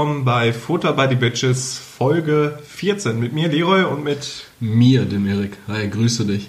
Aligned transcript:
willkommen 0.00 0.24
bei 0.24 0.54
Futter 0.54 0.94
by 0.94 1.08
the 1.10 1.14
Bitches 1.14 1.76
Folge 1.76 2.58
14 2.66 3.20
mit 3.20 3.34
mir 3.34 3.50
Leroy 3.50 3.82
und 3.82 4.02
mit 4.02 4.46
mir, 4.58 5.04
dem 5.04 5.26
Erik. 5.26 5.58
Hi, 5.68 5.90
grüße 5.90 6.24
dich. 6.24 6.48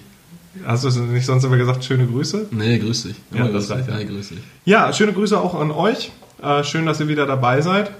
Hast 0.66 0.86
du 0.86 0.88
es 0.88 0.96
nicht 0.96 1.26
sonst 1.26 1.44
immer 1.44 1.58
gesagt, 1.58 1.84
schöne 1.84 2.08
Grüße? 2.08 2.48
Nee, 2.52 2.80
grüß 2.80 3.04
dich. 3.04 3.18
Ja, 3.34 3.50
das 3.50 3.68
grüß 3.68 3.72
reicht. 3.72 3.88
dich. 3.90 3.94
Hi, 3.94 4.06
grüß 4.06 4.30
dich. 4.30 4.38
Ja, 4.64 4.94
schöne 4.94 5.12
Grüße 5.12 5.38
auch 5.38 5.54
an 5.54 5.72
euch. 5.72 6.14
Äh, 6.42 6.64
schön, 6.64 6.86
dass 6.86 7.02
ihr 7.02 7.10
wieder 7.10 7.26
dabei 7.26 7.60
seid. 7.60 7.92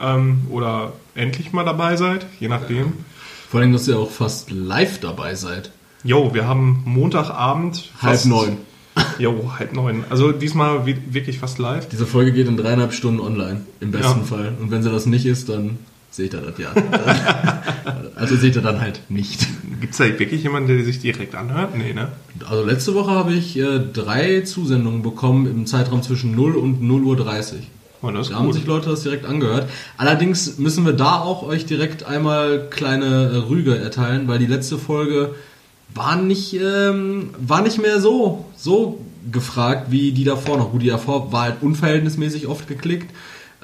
Ähm, 0.00 0.48
oder 0.50 0.92
endlich 1.14 1.52
mal 1.52 1.64
dabei 1.64 1.94
seid, 1.94 2.26
je 2.40 2.48
nachdem. 2.48 2.92
Vor 3.48 3.60
allem, 3.60 3.74
dass 3.74 3.86
ihr 3.86 4.00
auch 4.00 4.10
fast 4.10 4.50
live 4.50 4.98
dabei 4.98 5.36
seid. 5.36 5.70
Jo, 6.02 6.34
wir 6.34 6.48
haben 6.48 6.82
Montagabend. 6.84 7.92
Halb 8.02 8.24
neun. 8.24 8.56
Jo, 9.18 9.52
halb 9.58 9.72
neun. 9.74 10.04
Also 10.10 10.32
diesmal 10.32 10.86
wi- 10.86 10.96
wirklich 11.10 11.38
fast 11.38 11.58
live. 11.58 11.88
Diese 11.88 12.06
Folge 12.06 12.32
geht 12.32 12.46
in 12.48 12.56
dreieinhalb 12.56 12.92
Stunden 12.92 13.20
online, 13.20 13.62
im 13.80 13.90
besten 13.90 14.20
Ja. 14.20 14.24
Fall. 14.26 14.52
Und 14.60 14.70
wenn 14.70 14.82
sie 14.82 14.90
das 14.90 15.06
nicht 15.06 15.26
ist, 15.26 15.48
dann 15.48 15.78
seht 16.10 16.34
ihr 16.34 16.40
das 16.40 16.58
ja. 16.58 16.72
also 18.16 18.36
seht 18.36 18.56
ihr 18.56 18.62
dann 18.62 18.80
halt 18.80 19.00
nicht. 19.08 19.46
Gibt 19.80 19.92
es 19.92 19.98
da 19.98 20.04
wirklich 20.18 20.42
jemanden, 20.42 20.68
der 20.74 20.84
sich 20.84 20.98
direkt 20.98 21.34
anhört? 21.34 21.76
Nee, 21.76 21.92
ne? 21.92 22.08
Also 22.48 22.64
letzte 22.64 22.94
Woche 22.94 23.10
habe 23.10 23.32
ich 23.34 23.58
äh, 23.58 23.80
drei 23.92 24.40
Zusendungen 24.42 25.02
bekommen 25.02 25.46
im 25.46 25.66
Zeitraum 25.66 26.02
zwischen 26.02 26.34
0 26.34 26.56
und 26.56 26.82
0 26.82 27.02
Uhr 27.02 27.16
30. 27.16 27.58
Oh, 28.02 28.10
Da 28.10 28.22
haben 28.34 28.52
sich 28.52 28.66
Leute 28.66 28.90
das 28.90 29.02
direkt 29.02 29.24
angehört. 29.24 29.68
Allerdings 29.96 30.58
müssen 30.58 30.84
wir 30.84 30.92
da 30.92 31.18
auch 31.20 31.42
euch 31.42 31.64
direkt 31.66 32.04
einmal 32.04 32.68
kleine 32.70 33.30
äh, 33.32 33.36
Rüge 33.38 33.76
erteilen, 33.78 34.28
weil 34.28 34.38
die 34.38 34.46
letzte 34.46 34.78
Folge 34.78 35.34
war 35.94 36.16
nicht, 36.16 36.54
ähm, 36.54 37.30
war 37.38 37.62
nicht 37.62 37.80
mehr 37.80 38.00
so, 38.00 38.44
so 38.56 39.00
gefragt 39.30 39.90
wie 39.90 40.12
die 40.12 40.24
davor 40.24 40.58
noch. 40.58 40.72
Gut, 40.72 40.82
die 40.82 40.88
davor 40.88 41.32
war 41.32 41.42
halt 41.42 41.62
unverhältnismäßig 41.62 42.46
oft 42.46 42.68
geklickt. 42.68 43.10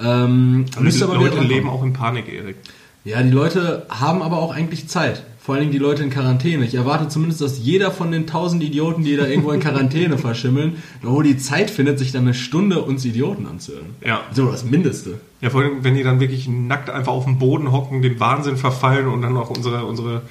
Ähm, 0.02 0.64
Aber 0.74 0.88
die 0.88 1.02
aber 1.02 1.16
Leute 1.16 1.40
leben 1.40 1.68
auch 1.68 1.82
in 1.82 1.92
Panik, 1.92 2.28
Erik. 2.32 2.56
Ja, 3.04 3.22
die 3.22 3.30
Leute 3.30 3.86
haben 3.88 4.22
aber 4.22 4.38
auch 4.38 4.54
eigentlich 4.54 4.88
Zeit. 4.88 5.24
Vor 5.40 5.56
allen 5.56 5.62
Dingen 5.62 5.72
die 5.72 5.78
Leute 5.78 6.04
in 6.04 6.10
Quarantäne. 6.10 6.64
Ich 6.64 6.76
erwarte 6.76 7.08
zumindest, 7.08 7.40
dass 7.40 7.58
jeder 7.58 7.90
von 7.90 8.12
den 8.12 8.28
tausend 8.28 8.62
Idioten, 8.62 9.02
die 9.02 9.16
da 9.16 9.26
irgendwo 9.26 9.50
in 9.50 9.58
Quarantäne 9.58 10.16
verschimmeln, 10.18 10.76
noch 11.02 11.20
die 11.22 11.36
Zeit 11.36 11.68
findet, 11.68 11.98
sich 11.98 12.12
dann 12.12 12.22
eine 12.22 12.34
Stunde 12.34 12.80
uns 12.82 13.04
Idioten 13.04 13.46
anzuhören. 13.46 13.96
Ja. 14.06 14.20
So 14.32 14.46
das 14.46 14.64
Mindeste. 14.64 15.18
Ja, 15.40 15.50
vor 15.50 15.62
allem, 15.62 15.82
wenn 15.82 15.96
die 15.96 16.04
dann 16.04 16.20
wirklich 16.20 16.46
nackt 16.48 16.90
einfach 16.90 17.12
auf 17.12 17.24
dem 17.24 17.40
Boden 17.40 17.72
hocken, 17.72 18.02
den 18.02 18.20
Wahnsinn 18.20 18.56
verfallen 18.56 19.08
und 19.08 19.22
dann 19.22 19.36
auch 19.36 19.50
unsere, 19.50 19.84
unsere 19.84 20.22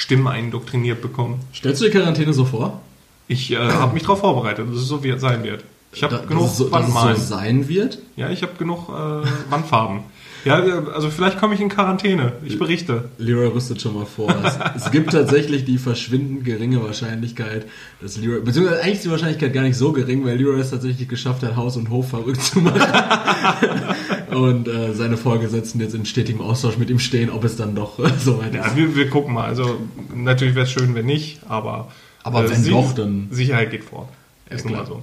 Stimmen 0.00 0.26
eindoktriniert 0.28 1.02
bekommen. 1.02 1.40
Stellst 1.54 1.82
du 1.82 1.84
die 1.84 1.90
Quarantäne 1.90 2.32
so 2.32 2.46
vor? 2.46 2.80
Ich 3.28 3.52
äh, 3.52 3.56
habe 3.58 3.92
mich 3.92 4.02
darauf 4.02 4.20
vorbereitet, 4.20 4.66
dass 4.68 4.76
es 4.76 4.86
so 4.88 5.04
wie 5.04 5.10
es 5.10 5.20
sein 5.20 5.44
wird. 5.44 5.62
Ich 5.92 6.02
habe 6.02 6.16
Da- 6.16 6.24
genug 6.24 6.44
dass 6.44 6.56
so, 6.56 6.64
dass 6.68 6.72
es 6.80 6.94
Wandmalen. 6.94 7.16
so 7.16 7.22
sein 7.22 7.68
wird? 7.68 7.98
ja, 8.16 8.30
ich 8.30 8.42
habe 8.42 8.52
genug 8.58 8.88
äh, 8.88 8.92
Wandfarben. 9.50 10.00
Ja, 10.46 10.54
also 10.94 11.10
vielleicht 11.10 11.38
komme 11.38 11.54
ich 11.54 11.60
in 11.60 11.68
Quarantäne. 11.68 12.32
Ich 12.46 12.58
berichte. 12.58 13.10
Leroy 13.18 13.48
rüstet 13.48 13.82
schon 13.82 13.92
mal 13.94 14.06
vor. 14.06 14.34
Es, 14.74 14.84
es 14.86 14.90
gibt 14.90 15.12
tatsächlich 15.12 15.66
die 15.66 15.76
verschwindend 15.76 16.46
geringe 16.46 16.82
Wahrscheinlichkeit, 16.82 17.66
dass 18.00 18.16
Leroy, 18.16 18.40
beziehungsweise 18.40 18.80
eigentlich 18.80 18.94
ist 18.94 19.04
die 19.04 19.10
Wahrscheinlichkeit 19.10 19.52
gar 19.52 19.64
nicht 19.64 19.76
so 19.76 19.92
gering, 19.92 20.24
weil 20.24 20.38
Leroy 20.38 20.58
es 20.60 20.70
tatsächlich 20.70 21.08
geschafft 21.08 21.42
hat, 21.42 21.56
Haus 21.56 21.76
und 21.76 21.90
Hof 21.90 22.08
verrückt 22.08 22.42
zu 22.42 22.60
machen. 22.60 22.80
Und 24.34 24.68
äh, 24.68 24.92
seine 24.94 25.16
Vorgesetzten 25.16 25.80
jetzt 25.80 25.94
in 25.94 26.04
stetigem 26.06 26.40
Austausch 26.40 26.76
mit 26.78 26.90
ihm 26.90 26.98
stehen, 26.98 27.30
ob 27.30 27.44
es 27.44 27.56
dann 27.56 27.74
doch 27.74 27.98
äh, 27.98 28.10
soweit 28.18 28.54
Ja, 28.54 28.66
ist. 28.66 28.76
wir, 28.76 28.94
wir 28.96 29.08
gucken 29.10 29.34
mal. 29.34 29.44
Also 29.46 29.76
natürlich 30.14 30.54
wäre 30.54 30.66
es 30.66 30.72
schön, 30.72 30.94
wenn 30.94 31.06
nicht, 31.06 31.40
aber, 31.48 31.88
äh, 31.90 32.26
Aber 32.26 32.48
wenn 32.50 32.64
doch, 32.70 32.92
dann- 32.94 33.28
Sicherheit 33.30 33.70
geht 33.70 33.84
vor. 33.84 34.08
Ist 34.48 34.64
nun 34.64 34.74
klar. 34.74 34.84
mal 34.84 34.88
so. 34.88 35.02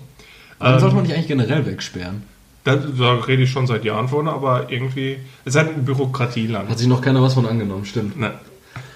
Dann 0.60 0.74
Ähm, 0.74 0.80
sollte 0.80 0.96
man 0.96 1.04
nicht 1.06 1.14
eigentlich 1.14 1.28
generell 1.28 1.66
wegsperren. 1.66 2.24
Da, 2.64 2.76
da 2.76 3.14
rede 3.16 3.44
ich 3.44 3.52
schon 3.52 3.66
seit 3.68 3.86
Jahren 3.86 4.10
von, 4.10 4.28
aber 4.28 4.70
irgendwie, 4.72 5.18
es 5.46 5.56
ist 5.56 5.56
halt 5.56 5.70
ein 5.76 5.86
Bürokratieland. 5.86 6.70
Hat 6.70 6.78
sich 6.78 6.88
noch 6.88 7.02
keiner 7.02 7.22
was 7.22 7.34
von 7.36 7.46
angenommen, 7.46 7.86
stimmt. 7.86 8.18
Ne. 8.20 8.34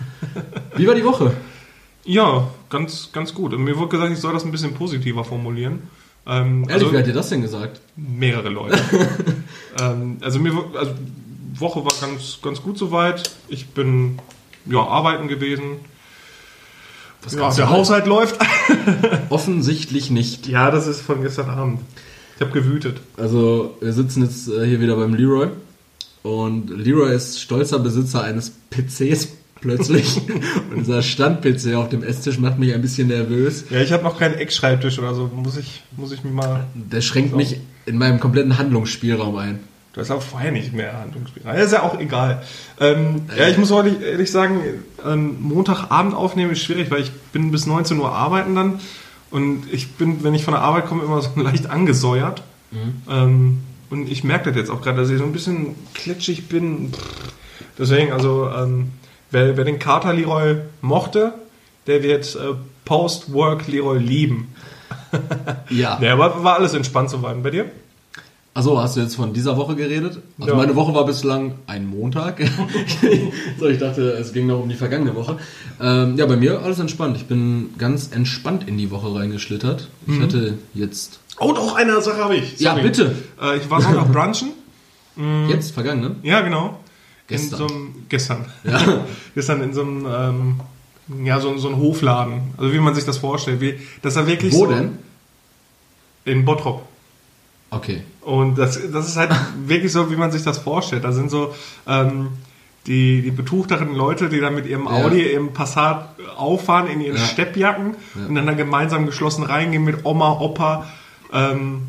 Wie 0.76 0.88
war 0.88 0.96
die 0.96 1.06
Woche? 1.06 1.34
Ja, 2.04 2.48
ganz, 2.70 3.10
ganz 3.14 3.34
gut. 3.34 3.54
Und 3.54 3.64
mir 3.64 3.78
wurde 3.78 3.90
gesagt, 3.90 4.12
ich 4.12 4.20
soll 4.20 4.34
das 4.34 4.44
ein 4.44 4.52
bisschen 4.52 4.74
positiver 4.74 5.24
formulieren. 5.24 5.84
Ähm, 6.26 6.64
Ehrlich, 6.64 6.74
also 6.74 6.92
wer 6.92 7.00
hat 7.00 7.08
dir 7.08 7.14
das 7.14 7.30
denn 7.30 7.42
gesagt? 7.42 7.82
mehrere 7.96 8.50
Leute. 8.50 8.80
ähm, 9.82 10.18
also 10.22 10.40
mir 10.40 10.54
also 10.78 10.94
Woche 11.56 11.84
war 11.84 11.94
ganz, 12.00 12.40
ganz 12.42 12.62
gut 12.62 12.78
soweit. 12.78 13.32
Ich 13.48 13.70
bin 13.70 14.20
ja 14.66 14.80
arbeiten 14.80 15.28
gewesen. 15.28 15.80
Was 17.24 17.34
Ja, 17.34 17.52
der 17.52 17.70
Haushalt 17.70 18.08
läuft. 18.08 18.40
Offensichtlich 19.30 20.10
nicht. 20.10 20.48
Ja, 20.48 20.72
das 20.72 20.88
ist 20.88 21.02
von 21.02 21.22
gestern 21.22 21.50
Abend. 21.50 21.82
Ich 22.36 22.42
habe 22.42 22.52
gewütet. 22.52 23.00
Also, 23.18 23.78
wir 23.80 23.94
sitzen 23.94 24.24
jetzt 24.24 24.48
äh, 24.48 24.66
hier 24.66 24.80
wieder 24.80 24.96
beim 24.96 25.14
Leroy. 25.14 25.50
Und 26.24 26.70
Leroy 26.70 27.14
ist 27.14 27.40
stolzer 27.40 27.80
Besitzer 27.80 28.24
eines 28.24 28.52
PCs 28.72 29.30
plötzlich. 29.62 30.22
und 30.72 30.80
dieser 30.80 31.02
Stand-PC 31.02 31.76
auf 31.76 31.90
dem 31.90 32.04
Esstisch 32.04 32.38
macht 32.38 32.60
mich 32.60 32.74
ein 32.74 32.82
bisschen 32.82 33.08
nervös. 33.08 33.66
Ja, 33.70 33.80
ich 33.80 33.92
habe 33.94 34.04
noch 34.04 34.20
keinen 34.20 34.36
Eckschreibtisch 34.36 35.00
oder 35.00 35.14
so. 35.14 35.32
Muss 35.34 35.58
ich, 35.58 35.84
muss 35.96 36.12
ich 36.12 36.24
mir 36.24 36.32
mal. 36.32 36.66
Der 36.74 37.02
schränkt 37.02 37.36
mich 37.36 37.58
in 37.86 37.98
meinem 37.98 38.20
kompletten 38.20 38.58
Handlungsspielraum 38.58 39.38
ein. 39.38 39.60
Du 39.94 40.00
hast 40.00 40.12
auch 40.12 40.22
vorher 40.22 40.52
nicht 40.52 40.74
mehr 40.74 41.00
Handlungsspielraum. 41.00 41.56
Ja, 41.56 41.62
ist 41.62 41.74
ja 41.74 41.84
auch 41.84 42.00
egal. 42.00 42.44
Ähm, 42.80 43.24
ja, 43.38 43.48
ich 43.48 43.58
muss 43.58 43.72
ehrlich, 43.72 44.02
ehrlich 44.02 44.32
sagen, 44.32 44.62
ähm, 45.06 45.38
Montagabend 45.42 46.14
aufnehmen 46.14 46.52
ist 46.52 46.64
schwierig, 46.64 46.90
weil 46.92 47.02
ich 47.02 47.12
bin 47.34 47.52
bis 47.52 47.66
19 47.66 48.00
Uhr 48.00 48.12
arbeiten 48.12 48.56
dann. 48.56 48.80
Und 49.30 49.64
ich 49.72 49.94
bin, 49.94 50.24
wenn 50.24 50.34
ich 50.34 50.44
von 50.44 50.54
der 50.54 50.62
Arbeit 50.62 50.88
komme, 50.88 51.04
immer 51.04 51.22
so 51.22 51.30
leicht 51.42 51.70
angesäuert. 51.70 52.44
Ähm, 53.10 53.60
und 53.90 54.10
ich 54.10 54.24
merke 54.24 54.50
das 54.50 54.58
jetzt 54.58 54.70
auch 54.70 54.82
gerade, 54.82 55.02
dass 55.02 55.10
ich 55.10 55.18
so 55.18 55.26
ein 55.26 55.34
bisschen 55.34 55.76
klitschig 55.94 56.48
bin. 56.48 56.94
Deswegen, 57.78 58.14
also, 58.14 58.50
ähm, 58.50 58.92
wer, 59.32 59.58
wer 59.58 59.64
den 59.66 59.80
Kater 59.80 60.14
Leroy 60.14 60.58
mochte, 60.82 61.34
der 61.88 62.04
wird 62.04 62.36
äh, 62.36 62.54
Post-Work 62.86 63.68
Leroy 63.68 63.98
lieben. 64.00 64.50
Ja. 65.70 66.00
Ja, 66.02 66.14
aber 66.14 66.44
war 66.44 66.56
alles 66.58 66.74
entspannt 66.74 67.10
soweit. 67.10 67.42
Bei 67.44 67.50
dir? 67.50 67.66
Achso, 68.54 68.78
hast 68.82 68.96
du 68.98 69.02
jetzt 69.02 69.16
von 69.16 69.34
dieser 69.34 69.56
Woche 69.56 69.76
geredet? 69.76 70.20
Also 70.40 70.52
Ja. 70.52 70.58
meine 70.58 70.76
Woche 70.76 70.94
war 70.94 71.06
bislang 71.06 71.56
ein 71.68 71.86
Montag. 71.88 72.42
so, 73.60 73.68
ich 73.68 73.78
dachte, 73.78 74.12
es 74.12 74.34
ging 74.34 74.48
noch 74.48 74.62
um 74.62 74.68
die 74.70 74.76
vergangene 74.76 75.16
Woche. 75.16 75.38
Ähm, 75.82 76.18
ja, 76.18 76.26
bei 76.26 76.36
mir 76.36 76.62
alles 76.62 76.80
entspannt. 76.80 77.16
Ich 77.18 77.26
bin 77.28 77.70
ganz 77.78 78.10
entspannt 78.12 78.68
in 78.68 78.78
die 78.78 78.92
Woche 78.92 79.14
reingeschlittert. 79.16 79.88
Ich 80.08 80.20
hatte 80.20 80.58
jetzt... 80.74 81.20
Oh, 81.40 81.54
doch, 81.54 81.76
eine 81.76 82.02
Sache 82.02 82.18
habe 82.24 82.36
ich. 82.36 82.60
Ja, 82.60 82.74
bitte. 82.76 83.16
Äh, 83.42 83.58
ich 83.58 83.70
war 83.70 83.82
Sonntag 83.82 84.12
brunchen. 84.14 84.50
Jetzt, 85.50 85.72
vergangen, 85.74 86.02
ne? 86.02 86.16
Ja, 86.24 86.42
genau. 86.42 86.80
Gestern. 87.38 87.60
In 87.62 87.68
so 87.68 87.74
einem, 87.74 87.94
gestern. 88.10 88.46
Ja. 88.64 89.06
gestern 89.36 89.62
in 89.64 89.74
so 89.74 89.82
einem, 89.82 90.06
ähm, 91.10 91.26
ja, 91.26 91.40
so, 91.40 91.58
so 91.58 91.68
einem 91.70 91.78
Hofladen. 91.78 92.42
Also 92.58 92.74
wie 92.74 92.80
man 92.80 92.94
sich 92.96 93.06
das 93.06 93.18
vorstellt. 93.18 93.60
Wie, 93.62 93.76
das 94.02 94.16
war 94.16 94.28
wirklich 94.28 94.54
Wo 94.54 94.66
so 94.66 94.72
denn? 94.72 94.98
in 96.26 96.46
Bottrop. 96.46 96.84
Okay. 97.70 98.02
Und 98.22 98.58
das, 98.58 98.80
das 98.92 99.08
ist 99.08 99.18
halt 99.18 99.32
wirklich 99.66 99.92
so, 99.92 100.12
wie 100.12 100.16
man 100.16 100.32
sich 100.32 100.44
das 100.44 100.58
vorstellt. 100.60 101.04
Da 101.04 101.12
sind 101.12 101.32
so 101.32 101.54
ähm, 101.88 102.30
die, 102.88 103.22
die 103.22 103.32
betuchteren 103.32 103.96
Leute, 103.96 104.30
die 104.30 104.40
dann 104.40 104.56
mit 104.56 104.66
ihrem 104.66 104.86
Ja. 104.86 104.92
Audi, 104.92 105.22
ihrem 105.32 105.54
Passat 105.54 106.10
auffahren 106.38 106.88
in 106.88 107.02
ihren 107.02 107.18
Ja. 107.18 107.24
Steppjacken 107.26 107.96
Ja. 108.16 108.26
und 108.28 108.36
dann 108.36 108.46
da 108.46 108.54
gemeinsam 108.54 109.06
geschlossen 109.06 109.44
reingehen 109.44 109.84
mit 109.84 110.06
Oma, 110.06 110.40
Opa. 110.40 110.88
Ähm, 111.34 111.84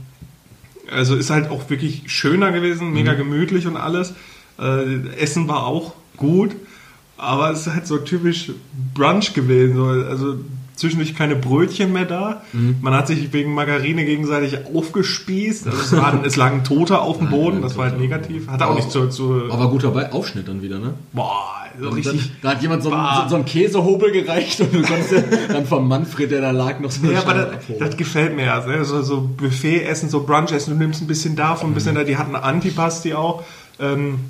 also 0.91 1.17
ist 1.17 1.31
halt 1.31 1.51
auch 1.51 1.69
wirklich 1.71 2.05
schöner 2.07 2.53
gewesen, 2.53 2.89
Mhm. 2.89 2.95
mega 2.95 3.15
gemütlich 3.15 3.67
und 3.67 3.77
alles. 3.77 4.15
Äh, 4.59 5.09
Essen 5.19 5.49
war 5.49 5.67
auch 5.67 5.93
gut, 6.17 6.51
aber 7.17 7.51
es 7.51 7.67
ist 7.67 7.73
halt 7.73 7.87
so 7.87 7.99
typisch 7.99 8.51
Brunch 8.95 9.33
gewesen. 9.35 9.77
So, 9.77 9.85
also 9.87 10.35
zwischendurch 10.77 11.15
keine 11.15 11.37
Brötchen 11.37 11.93
mehr 11.93 12.07
da. 12.07 12.43
Mhm. 12.53 12.77
Man 12.81 12.95
hat 12.95 13.07
sich 13.07 13.33
wegen 13.33 13.55
Margarine 13.55 14.05
gegenseitig 14.05 14.59
aufgespießt. 14.75 15.67
Also 15.69 15.79
es, 15.79 15.93
waren, 15.97 16.25
es 16.25 16.37
lagen 16.37 16.65
Tote 16.65 16.99
auf 17.01 17.19
dem 17.19 17.29
Boden, 17.31 17.57
nein, 17.57 17.63
das 17.63 17.77
war 17.77 17.85
halt 17.91 18.01
negativ. 18.01 18.49
Hatte 18.49 18.65
auch 18.65 18.71
Aber- 18.71 18.77
nicht 18.77 18.91
zu, 18.91 19.09
zu 19.09 19.43
Aber 19.51 19.71
gut 19.71 19.85
dabei, 19.85 20.11
Aufschnitt 20.13 20.49
dann 20.49 20.63
wieder, 20.63 20.79
ne? 20.79 20.95
boah, 21.13 21.45
so 21.79 21.89
Und 21.89 21.95
richtig. 21.95 22.21
Dann, 22.23 22.31
da 22.43 22.51
hat 22.53 22.63
jemand 22.63 22.83
so 22.83 22.91
einen, 22.93 23.23
so, 23.25 23.29
so 23.29 23.35
einen 23.37 23.45
Käsehobel 23.45 24.11
gereicht 24.13 24.61
und 24.61 24.75
du 24.75 24.83
konntest 24.83 25.13
ja 25.13 25.23
dann 25.49 25.67
vom 25.67 25.87
Manfred, 25.89 26.31
der 26.31 26.41
da 26.41 26.51
lag, 26.51 26.81
noch 26.81 26.91
so 26.91 27.07
Ja, 27.07 27.21
aber 27.21 27.35
das, 27.35 27.49
das 27.79 27.97
gefällt 27.97 28.35
mir 28.35 28.47
ja. 28.47 28.67
Ne? 28.67 28.85
So, 28.85 29.03
so 29.03 29.21
Buffet-Essen, 29.37 30.09
so 30.09 30.25
Brunch-Essen, 30.25 30.73
du 30.75 30.79
nimmst 30.83 31.01
ein 31.03 31.07
bisschen 31.07 31.37
davon, 31.37 31.71
ein 31.71 31.75
bisschen 31.75 31.95
da, 31.95 32.03
die 32.03 32.17
hatten 32.17 32.35
Antipasti 32.35 33.15
auch. 33.15 33.45
Ähm, 33.79 34.21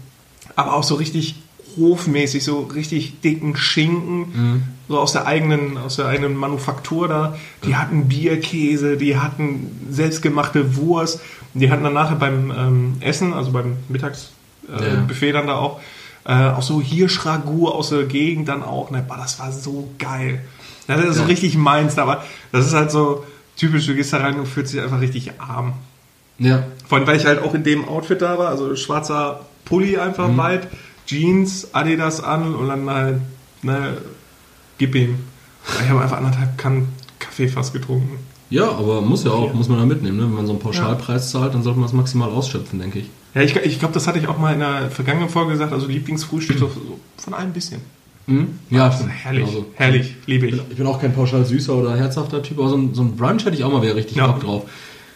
aber 0.56 0.74
auch 0.74 0.82
so 0.84 0.94
richtig 0.96 1.36
hofmäßig, 1.76 2.44
so 2.44 2.60
richtig 2.74 3.20
dicken 3.22 3.56
Schinken, 3.56 4.62
so 4.88 4.98
aus 4.98 5.12
der 5.12 5.26
eigenen, 5.26 5.78
aus 5.78 5.96
der 5.96 6.06
eigenen 6.06 6.34
Manufaktur 6.36 7.08
da. 7.08 7.36
Die 7.64 7.76
hatten 7.76 8.08
Bierkäse, 8.08 8.96
die 8.98 9.16
hatten 9.16 9.86
selbstgemachte 9.90 10.76
Wurst. 10.76 11.20
Die 11.54 11.70
hatten 11.70 11.84
dann 11.84 11.94
nachher 11.94 12.16
beim 12.16 12.50
ähm, 12.50 12.94
Essen, 13.00 13.32
also 13.32 13.52
beim 13.52 13.76
Mittagsbuffet 13.88 15.22
äh, 15.22 15.26
Ja. 15.28 15.32
Dann 15.32 15.46
da 15.46 15.54
auch, 15.56 15.80
äh, 16.26 16.32
auch 16.50 16.62
so 16.62 16.80
Hirschragout 16.80 17.68
aus 17.68 17.88
der 17.90 18.04
Gegend 18.04 18.48
dann 18.48 18.62
auch. 18.62 18.90
Ne? 18.90 19.04
Boah, 19.06 19.16
das 19.16 19.38
war 19.38 19.50
so 19.52 19.88
geil. 19.98 20.40
Das 20.86 21.02
ist 21.04 21.16
so 21.16 21.22
Ja. 21.22 21.28
richtig 21.28 21.56
meins, 21.56 21.96
aber 21.98 22.24
das 22.52 22.66
ist 22.66 22.74
halt 22.74 22.90
so 22.90 23.24
typisch, 23.56 23.86
du 23.86 23.94
gehst 23.94 24.12
da 24.12 24.18
rein 24.18 24.38
und 24.38 24.46
fühlst 24.46 24.72
dich 24.74 24.80
einfach 24.80 25.00
richtig 25.00 25.32
arm. 25.40 25.72
ja. 26.38 26.64
Vor 26.88 26.98
allem, 26.98 27.06
weil 27.06 27.16
ich 27.16 27.24
halt 27.24 27.42
auch 27.42 27.54
in 27.54 27.64
dem 27.64 27.88
Outfit 27.88 28.20
da 28.20 28.36
war, 28.38 28.48
also 28.48 28.76
schwarzer 28.76 29.40
Pulli 29.64 29.96
einfach 29.98 30.36
weit, 30.36 30.68
Jeans, 31.06 31.74
Adidas 31.74 32.22
an 32.22 32.54
und 32.54 32.68
dann 32.68 32.88
halt, 32.88 33.16
ne, 33.62 33.98
gib 34.78 34.94
ihm. 34.94 35.16
Ich 35.82 35.88
habe 35.88 36.00
einfach 36.00 36.16
anderthalb 36.18 36.58
Kannen 36.58 36.88
Kaffee 37.18 37.48
fast 37.48 37.72
getrunken. 37.72 38.18
Ja, 38.50 38.68
aber 38.70 39.00
muss 39.00 39.24
ja 39.24 39.30
auch, 39.30 39.48
Ja. 39.48 39.52
muss 39.54 39.68
man 39.68 39.78
da 39.78 39.86
mitnehmen. 39.86 40.16
Ne? 40.18 40.24
Wenn 40.24 40.34
man 40.34 40.46
so 40.46 40.52
einen 40.52 40.60
Pauschalpreis 40.60 41.30
zahlt, 41.30 41.54
dann 41.54 41.62
sollte 41.62 41.78
man 41.78 41.88
es 41.88 41.92
maximal 41.94 42.28
ausschöpfen, 42.30 42.78
denke 42.78 42.98
ich. 43.00 43.06
Ja, 43.34 43.40
ich, 43.42 43.56
ich 43.56 43.78
glaube, 43.78 43.94
das 43.94 44.06
hatte 44.06 44.18
ich 44.18 44.26
auch 44.28 44.38
mal 44.38 44.52
in 44.52 44.60
der 44.60 44.90
vergangenen 44.90 45.30
Folge 45.30 45.52
gesagt, 45.52 45.72
also 45.72 45.86
Lieblingsfrühstück 45.86 46.58
so, 46.58 46.66
so 46.68 46.98
von 47.16 47.32
allem 47.34 47.48
ein 47.48 47.52
bisschen. 47.54 47.80
Mhm. 48.26 48.58
Ja, 48.70 48.86
Also 48.90 49.06
herrlich, 49.06 49.46
Genauso. 49.46 49.66
herrlich, 49.74 50.16
liebe 50.26 50.46
ich. 50.48 50.54
Ich 50.70 50.76
bin 50.76 50.86
auch 50.86 51.00
kein 51.00 51.14
pauschal 51.14 51.44
süßer 51.46 51.74
oder 51.74 51.96
herzhafter 51.96 52.42
Typ, 52.42 52.58
aber 52.58 52.68
so 52.68 52.76
ein, 52.76 52.94
so 52.94 53.02
ein 53.02 53.16
Brunch 53.16 53.44
hätte 53.46 53.56
ich 53.56 53.64
auch 53.64 53.72
mal 53.72 53.82
wieder 53.82 53.96
richtig 53.96 54.16
Ja. 54.18 54.26
Bock 54.26 54.40
drauf. 54.40 54.62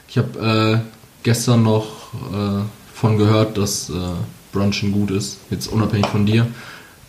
Ich 0.08 0.16
habe 0.18 0.82
äh, 0.82 0.88
gestern 1.22 1.62
noch 1.62 1.84
äh, 2.32 2.62
von 2.94 3.18
gehört, 3.18 3.58
dass 3.58 3.90
äh, 3.90 3.92
Brunchen 4.56 4.92
gut 4.92 5.10
ist, 5.10 5.38
jetzt 5.50 5.66
unabhängig 5.68 6.06
von 6.06 6.26
dir. 6.26 6.46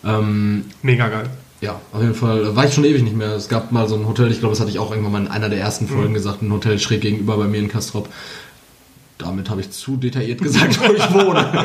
Ähm, 0.04 0.64
Mega 0.82 1.08
geil. 1.08 1.28
ja, 1.60 1.80
auf 1.92 2.00
jeden 2.02 2.14
Fall 2.14 2.44
äh, 2.44 2.56
war 2.56 2.64
ich 2.66 2.74
schon 2.74 2.84
ewig 2.84 3.02
nicht 3.02 3.16
mehr. 3.16 3.34
Es 3.34 3.48
gab 3.48 3.72
mal 3.72 3.88
so 3.88 3.96
ein 3.96 4.06
Hotel, 4.06 4.30
ich 4.30 4.38
glaube, 4.40 4.52
das 4.52 4.60
hatte 4.60 4.70
ich 4.70 4.78
auch 4.78 4.90
irgendwann 4.90 5.12
mal 5.12 5.22
in 5.22 5.28
einer 5.28 5.48
der 5.48 5.58
ersten 5.60 5.88
Folgen 5.88 6.14
gesagt, 6.14 6.42
ein 6.42 6.52
Hotel 6.52 6.78
schräg 6.78 7.00
gegenüber 7.00 7.36
bei 7.36 7.46
mir 7.46 7.58
in 7.58 7.68
Kastrop. 7.68 8.08
Damit 9.18 9.50
habe 9.50 9.60
ich 9.60 9.70
zu 9.72 9.96
detailliert 9.96 10.40
gesagt, 10.40 10.78
wo 10.80 10.92
ich 10.92 11.12
wohne. 11.14 11.44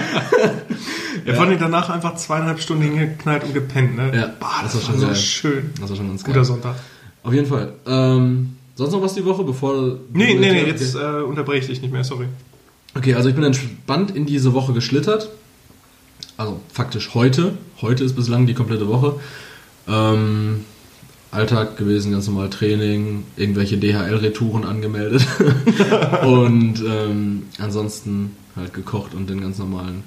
Ja, 1.26 1.36
vor 1.36 1.46
allem 1.46 1.58
danach 1.58 1.90
einfach 1.90 2.16
zweieinhalb 2.16 2.60
Stunden 2.60 2.84
hingeknallt 2.84 3.46
und 3.46 3.54
gepennt, 3.54 3.96
ne? 3.96 4.12
Ja, 4.14 4.34
Boah, 4.40 4.60
das, 4.64 4.74
das 4.74 4.76
war 4.76 4.82
schon 4.92 5.00
so 5.00 5.06
geil. 5.06 5.16
schön. 5.16 5.70
Das 5.80 5.90
war 5.90 5.96
schon 5.96 6.10
ganz 6.10 6.22
Guter 6.24 6.36
geil. 6.38 6.44
Sonntag. 6.46 6.76
Auf 7.22 7.32
jeden 7.34 7.46
Fall. 7.46 7.74
Ähm, 7.88 8.58
sonst 8.76 8.92
noch 8.92 9.02
was 9.02 9.14
die 9.14 9.24
Woche, 9.24 9.44
bevor... 9.46 10.00
Nee, 10.12 10.34
nee, 10.34 10.52
nee, 10.52 10.62
Okay. 10.62 10.70
jetzt 10.70 10.96
äh, 10.96 11.22
unterbreche 11.22 11.60
ich 11.62 11.68
dich 11.68 11.82
nicht 11.82 11.94
mehr, 11.94 12.04
sorry. 12.04 12.26
Okay, 12.94 13.14
also 13.14 13.30
ich 13.30 13.36
bin 13.36 13.44
entspannt 13.46 14.12
in 14.12 14.26
diese 14.26 14.54
Woche 14.54 14.74
geschlittert. 14.74 15.30
Also 16.38 16.60
faktisch 16.72 17.14
heute. 17.14 17.58
Heute 17.82 18.04
ist 18.04 18.16
bislang 18.16 18.48
die 18.48 18.54
komplette 18.54 18.88
Woche. 18.88 19.16
Ähm, 19.88 20.66
Alltag 21.32 21.78
gewesen, 21.78 22.12
ganz 22.12 22.28
normal 22.28 22.50
Training, 22.50 23.24
irgendwelche 23.38 23.78
DHL-Retouren 23.78 24.66
angemeldet. 24.66 25.26
und 26.24 26.84
ähm, 26.88 27.44
ansonsten 27.60 28.36
halt 28.56 28.74
gekocht 28.74 29.14
und 29.16 29.30
den 29.30 29.42
ganz 29.42 29.58
normalen 29.58 30.04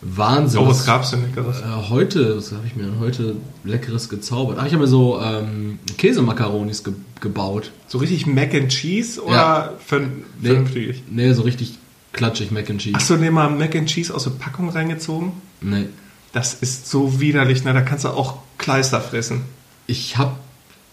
Wahnsinn. 0.00 0.60
Oh, 0.60 0.68
was 0.68 0.84
gab's 0.84 1.10
denn 1.10 1.22
Leckeres? 1.22 1.60
Äh, 1.60 1.88
heute, 1.90 2.36
was 2.36 2.52
habe 2.52 2.66
ich 2.66 2.76
mir 2.76 2.84
denn 2.84 2.98
heute 3.00 3.36
leckeres 3.64 4.08
gezaubert? 4.10 4.58
Ah, 4.58 4.66
ich 4.66 4.72
habe 4.72 4.82
mir 4.82 4.88
so 4.88 5.18
ähm, 5.20 5.78
Käsemakaronis 5.96 6.84
ge 6.84 6.92
gebaut. 7.20 7.70
So 7.86 7.96
richtig 7.98 8.26
Mac 8.26 8.54
and 8.54 8.68
Cheese 8.68 9.22
oder 9.22 9.34
Ja. 9.34 9.72
vern 9.78 10.24
Nee. 10.42 10.48
vernünftig? 10.48 11.02
Nee, 11.10 11.32
so 11.32 11.40
richtig 11.42 11.78
klatschig 12.14 12.50
Mac 12.50 12.70
and 12.70 12.80
Cheese. 12.80 12.96
Hast 12.96 13.10
du 13.10 13.16
dir 13.16 13.30
mal 13.30 13.50
Mac 13.50 13.76
and 13.76 13.88
Cheese 13.88 14.14
aus 14.14 14.24
der 14.24 14.30
Packung 14.30 14.70
reingezogen? 14.70 15.32
Nee. 15.60 15.86
Das 16.32 16.54
ist 16.54 16.88
so 16.88 17.20
widerlich, 17.20 17.64
ne? 17.64 17.74
Da 17.74 17.82
kannst 17.82 18.04
du 18.04 18.08
auch 18.08 18.38
Kleister 18.56 19.00
fressen. 19.00 19.42
Ich 19.86 20.16
habe 20.16 20.32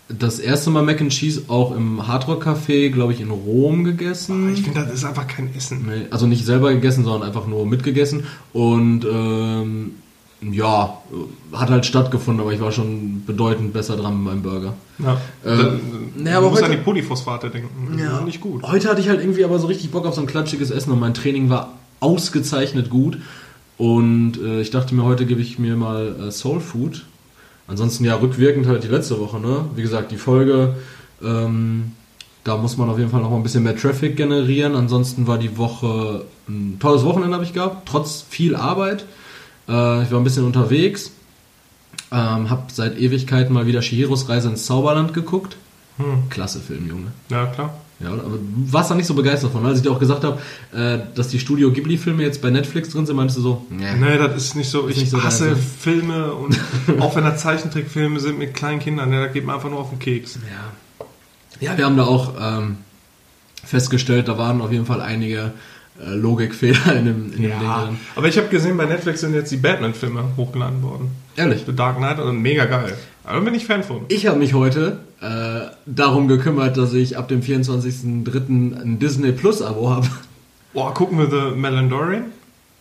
das 0.09 0.39
erste 0.39 0.69
Mal 0.69 0.83
Mac 0.83 1.01
and 1.01 1.12
Cheese 1.12 1.44
auch 1.47 1.75
im 1.75 2.07
Hardrock 2.07 2.45
Café, 2.45 2.89
glaube 2.89 3.13
ich, 3.13 3.21
in 3.21 3.31
Rom 3.31 3.83
gegessen. 3.83 4.53
Ich 4.53 4.62
finde, 4.62 4.81
das 4.81 4.94
ist 4.94 5.06
einfach 5.06 5.27
kein 5.27 5.56
Essen. 5.56 5.85
Nee, 5.88 6.07
also 6.09 6.27
nicht 6.27 6.45
selber 6.45 6.73
gegessen, 6.73 7.03
sondern 7.03 7.27
einfach 7.27 7.47
nur 7.47 7.65
mitgegessen. 7.65 8.25
Und 8.51 9.06
ähm, 9.06 9.95
ja, 10.41 10.97
hat 11.53 11.69
halt 11.69 11.85
stattgefunden, 11.85 12.41
aber 12.41 12.51
ich 12.53 12.59
war 12.59 12.71
schon 12.71 13.23
bedeutend 13.25 13.73
besser 13.73 13.95
dran 13.95 14.15
mit 14.15 14.23
meinem 14.33 14.41
Burger. 14.41 14.73
Ja. 14.97 15.21
Ähm, 15.45 15.79
du 16.17 16.31
aber 16.31 16.49
musst 16.49 16.63
heute- 16.63 16.71
an 16.71 16.77
die 16.77 16.83
Polyphosphate 16.83 17.49
denken. 17.49 17.99
Ja. 17.99 18.21
Nicht 18.21 18.41
gut. 18.41 18.63
Heute 18.63 18.89
hatte 18.89 19.01
ich 19.01 19.09
halt 19.09 19.19
irgendwie 19.19 19.43
aber 19.45 19.59
so 19.59 19.67
richtig 19.67 19.91
Bock 19.91 20.05
auf 20.05 20.15
so 20.15 20.21
ein 20.21 20.27
klatschiges 20.27 20.71
Essen 20.71 20.91
und 20.91 20.99
mein 20.99 21.13
Training 21.13 21.49
war 21.49 21.73
ausgezeichnet 21.99 22.89
gut. 22.89 23.19
Und 23.77 24.38
äh, 24.43 24.61
ich 24.61 24.71
dachte 24.71 24.95
mir, 24.95 25.03
heute 25.03 25.25
gebe 25.25 25.41
ich 25.41 25.59
mir 25.59 25.75
mal 25.75 26.15
äh, 26.27 26.31
Soul 26.31 26.59
Food. 26.59 27.05
Ansonsten 27.67 28.03
ja 28.05 28.15
rückwirkend 28.15 28.67
halt 28.67 28.83
die 28.83 28.88
letzte 28.88 29.19
Woche, 29.19 29.39
ne? 29.39 29.65
Wie 29.75 29.81
gesagt, 29.81 30.11
die 30.11 30.17
Folge, 30.17 30.75
ähm, 31.23 31.91
da 32.43 32.57
muss 32.57 32.77
man 32.77 32.89
auf 32.89 32.97
jeden 32.97 33.11
Fall 33.11 33.21
noch 33.21 33.29
mal 33.29 33.38
ein 33.38 33.43
bisschen 33.43 33.63
mehr 33.63 33.77
Traffic 33.77 34.17
generieren. 34.17 34.75
Ansonsten 34.75 35.27
war 35.27 35.38
die 35.38 35.57
Woche 35.57 36.25
ein 36.49 36.77
tolles 36.79 37.03
Wochenende 37.05 37.35
habe 37.35 37.45
ich 37.45 37.53
gehabt, 37.53 37.88
trotz 37.88 38.25
viel 38.27 38.55
Arbeit. 38.55 39.05
Äh, 39.67 40.03
ich 40.03 40.11
war 40.11 40.19
ein 40.19 40.23
bisschen 40.23 40.45
unterwegs, 40.45 41.11
ähm, 42.11 42.49
habe 42.49 42.63
seit 42.71 42.97
Ewigkeiten 42.97 43.53
mal 43.53 43.67
wieder 43.67 43.81
Shihiros 43.81 44.29
Reise 44.29 44.49
ins 44.49 44.65
Zauberland 44.65 45.13
geguckt. 45.13 45.57
Hm. 45.97 46.29
Klasse 46.29 46.59
Film, 46.59 46.87
Junge. 46.87 47.11
Ja, 47.29 47.45
klar. 47.47 47.73
Ja, 48.03 48.09
aber 48.09 48.21
du 48.21 48.73
warst 48.73 48.89
da 48.89 48.95
nicht 48.95 49.05
so 49.05 49.13
begeistert 49.13 49.51
von, 49.51 49.65
als 49.65 49.77
ich 49.77 49.83
dir 49.83 49.91
auch 49.91 49.99
gesagt 49.99 50.23
habe, 50.23 50.39
äh, 50.73 50.99
dass 51.13 51.27
die 51.27 51.39
Studio 51.39 51.71
Ghibli-Filme 51.71 52.23
jetzt 52.23 52.41
bei 52.41 52.49
Netflix 52.49 52.89
drin 52.89 53.05
sind, 53.05 53.15
meintest 53.15 53.37
du 53.37 53.41
so, 53.43 53.65
nee. 53.69 53.93
Nee, 53.99 54.17
das 54.17 54.35
ist 54.35 54.55
nicht 54.55 54.69
so. 54.69 54.87
Ist 54.87 54.95
ich 54.95 55.03
nicht 55.03 55.11
so 55.11 55.23
hasse. 55.23 55.55
Filme 55.55 56.33
und 56.33 56.59
auch 56.99 57.15
wenn 57.15 57.23
da 57.23 57.35
Zeichentrickfilme 57.35 58.19
sind 58.19 58.39
mit 58.39 58.55
kleinen 58.55 58.79
Kindern, 58.79 59.09
ne, 59.09 59.21
da 59.21 59.27
geht 59.27 59.45
man 59.45 59.55
einfach 59.55 59.69
nur 59.69 59.79
auf 59.79 59.89
den 59.89 59.99
Keks. 59.99 60.39
Ja. 60.49 61.05
ja, 61.71 61.77
wir 61.77 61.85
haben 61.85 61.97
da 61.97 62.05
auch 62.05 62.33
ähm, 62.39 62.77
festgestellt, 63.63 64.27
da 64.27 64.37
waren 64.37 64.61
auf 64.61 64.71
jeden 64.71 64.87
Fall 64.87 65.01
einige 65.01 65.51
äh, 66.01 66.13
Logikfehler 66.15 66.95
in 66.95 67.06
dem, 67.06 67.25
in 67.33 67.42
dem 67.42 67.42
Ding 67.42 67.59
drin. 67.59 67.98
aber 68.15 68.27
ich 68.27 68.38
habe 68.38 68.48
gesehen, 68.48 68.77
bei 68.77 68.86
Netflix 68.86 69.21
sind 69.21 69.33
jetzt 69.33 69.51
die 69.51 69.57
Batman-Filme 69.57 70.36
hochgeladen 70.38 70.81
worden. 70.81 71.12
Ehrlich. 71.36 71.63
The 71.65 71.75
Dark 71.75 71.98
Knight 71.98 72.19
und 72.19 72.42
mega 72.42 72.65
geil. 72.65 72.94
Aber 73.24 73.42
bin 73.42 73.53
ich 73.53 73.65
Fan 73.65 73.83
von. 73.83 74.06
Ich 74.07 74.25
habe 74.25 74.39
mich 74.39 74.53
heute 74.53 75.00
äh, 75.21 75.71
darum 75.86 76.27
gekümmert, 76.27 76.77
dass 76.77 76.94
ich 76.94 77.18
ab 77.18 77.27
dem 77.27 77.42
24.03. 77.42 78.81
ein 78.81 79.00
Disney 79.00 79.31
Plus 79.31 79.62
Abo 79.62 79.89
habe. 79.89 80.07
Boah, 80.74 80.94
gucken 80.94 81.18
wir 81.18 81.30
The 81.30 81.56
Mandalorian? 81.56 82.25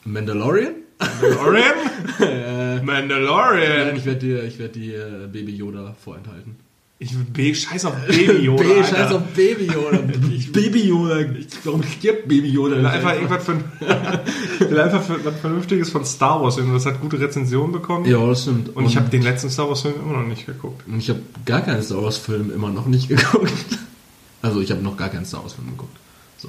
Mandalorian? 0.05 0.75
Mandalorian? 0.99 1.75
äh, 2.21 2.77
nein, 2.77 2.87
Mandalorian! 2.87 3.97
ich 3.97 4.07
werde 4.07 4.19
dir, 4.19 4.45
ich 4.45 4.59
werd 4.59 4.75
dir 4.75 5.25
äh, 5.25 5.27
Baby 5.27 5.53
Yoda 5.53 5.95
vorenthalten. 6.03 6.57
Ich 7.03 7.17
B, 7.17 7.55
scheiß 7.55 7.87
auf 7.87 7.95
Baby 8.09 8.45
Yoda. 8.45 8.63
B, 8.69 8.75
Alter. 8.75 8.85
scheiß 8.85 9.13
auf 9.13 9.23
Baby 9.35 9.65
Yoda. 9.73 9.99
Baby 10.53 10.81
Yoda. 10.89 11.25
Warum 11.65 11.83
stirbt 11.83 12.29
Baby 12.29 12.51
Yoda? 12.51 12.77
Will 12.77 12.85
einfach 12.87 13.15
irgendwas 13.15 13.43
von, 13.43 13.65
will 14.69 14.79
einfach 14.81 15.03
für, 15.03 15.25
was 15.25 15.35
Vernünftiges 15.41 15.89
von 15.89 16.05
Star 16.05 16.43
Wars 16.43 16.59
und 16.59 16.75
das 16.75 16.85
hat 16.85 17.01
gute 17.01 17.19
Rezensionen 17.19 17.73
bekommen. 17.73 18.05
Ja, 18.05 18.25
das 18.27 18.43
stimmt. 18.43 18.77
Und 18.77 18.85
ich 18.85 18.97
habe 18.99 19.09
den 19.09 19.23
letzten 19.23 19.49
Star 19.49 19.67
Wars 19.71 19.81
Film 19.81 19.95
immer 20.05 20.19
noch 20.21 20.27
nicht 20.29 20.45
geguckt. 20.45 20.85
ich 20.99 21.09
habe 21.09 21.21
gar 21.47 21.63
keinen 21.63 21.83
Star 21.83 22.03
Wars 22.03 22.19
Film 22.19 22.53
immer 22.55 22.69
noch 22.69 22.85
nicht 22.85 23.09
geguckt. 23.09 23.51
Also 24.43 24.61
ich 24.61 24.71
habe 24.71 24.83
noch 24.83 24.99
gar 24.99 25.09
keinen 25.09 25.25
Star 25.25 25.43
Wars 25.43 25.55
Film 25.55 25.69
geguckt. 25.71 25.97
So, 26.37 26.49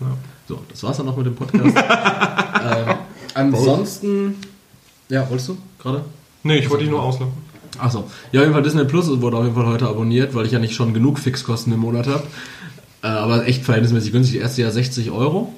Ja. 0.00 0.16
so 0.48 0.64
das 0.70 0.82
war's 0.82 0.96
dann 0.96 1.08
auch 1.10 1.16
mit 1.18 1.26
dem 1.26 1.34
Podcast. 1.34 1.76
ähm, 1.76 2.94
ansonsten, 3.34 4.36
ja, 5.10 5.28
wolltest 5.28 5.50
du 5.50 5.58
gerade? 5.78 6.06
Nee, 6.42 6.56
ich 6.56 6.70
wollte 6.70 6.84
dich 6.84 6.90
nur 6.90 7.02
auslachen. 7.02 7.49
Achso. 7.80 8.10
Ja, 8.32 8.40
auf 8.40 8.46
jeden 8.46 8.52
Fall 8.52 8.62
Disney 8.62 8.84
Plus 8.84 9.08
wurde 9.20 9.36
auf 9.36 9.44
jeden 9.44 9.56
Fall 9.56 9.66
heute 9.66 9.88
abonniert, 9.88 10.34
weil 10.34 10.46
ich 10.46 10.52
ja 10.52 10.58
nicht 10.58 10.74
schon 10.74 10.94
genug 10.94 11.18
Fixkosten 11.18 11.72
im 11.72 11.80
Monat 11.80 12.06
habe. 12.06 12.22
Äh, 13.02 13.08
aber 13.08 13.46
echt 13.46 13.64
verhältnismäßig 13.64 14.12
günstig. 14.12 14.36
Das 14.36 14.50
erste 14.50 14.62
Jahr 14.62 14.70
60 14.72 15.10
Euro. 15.10 15.52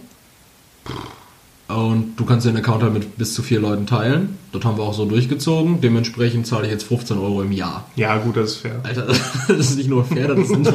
Und 1.68 2.16
du 2.16 2.24
kannst 2.24 2.46
den 2.46 2.56
Account 2.56 2.82
halt 2.82 2.92
mit 2.92 3.16
bis 3.16 3.34
zu 3.34 3.42
vier 3.42 3.60
Leuten 3.60 3.86
teilen. 3.86 4.36
Das 4.52 4.62
haben 4.64 4.76
wir 4.76 4.84
auch 4.84 4.94
so 4.94 5.06
durchgezogen. 5.06 5.80
Dementsprechend 5.80 6.46
zahle 6.46 6.66
ich 6.66 6.72
jetzt 6.72 6.84
15 6.84 7.18
Euro 7.18 7.42
im 7.42 7.52
Jahr. 7.52 7.88
Ja, 7.96 8.18
gut, 8.18 8.36
das 8.36 8.52
ist 8.52 8.56
fair. 8.58 8.80
Alter, 8.82 9.06
das 9.48 9.58
ist 9.58 9.76
nicht 9.76 9.88
nur 9.88 10.04
fair, 10.04 10.28
das 10.28 10.50
ein, 10.50 10.64
das 10.64 10.74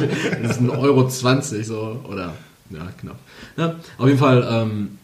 ist 0.56 0.60
ein 0.60 0.70
Euro 0.70 1.06
20 1.06 1.66
so. 1.66 2.00
Oder, 2.08 2.34
ja, 2.70 2.88
knapp. 3.00 3.18
Ja, 3.56 3.76
auf 3.96 4.06
jeden 4.06 4.18
Fall 4.18 4.46
ähm, 4.50 4.97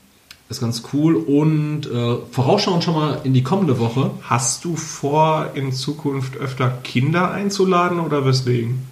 ist 0.55 0.61
ganz 0.61 0.83
cool. 0.93 1.17
Und 1.17 1.87
äh, 1.87 2.17
vorausschauend 2.31 2.85
schon 2.85 2.95
mal 2.95 3.21
in 3.25 3.35
die 3.35 3.43
kommende 3.43 3.79
Woche. 3.79 4.11
Hast 4.23 4.65
du 4.65 4.77
vor, 4.77 5.51
in 5.55 5.73
Zukunft 5.73 6.37
öfter 6.37 6.71
Kinder 6.83 7.31
einzuladen 7.31 8.01
oder 8.01 8.25
weswegen? 8.25 8.87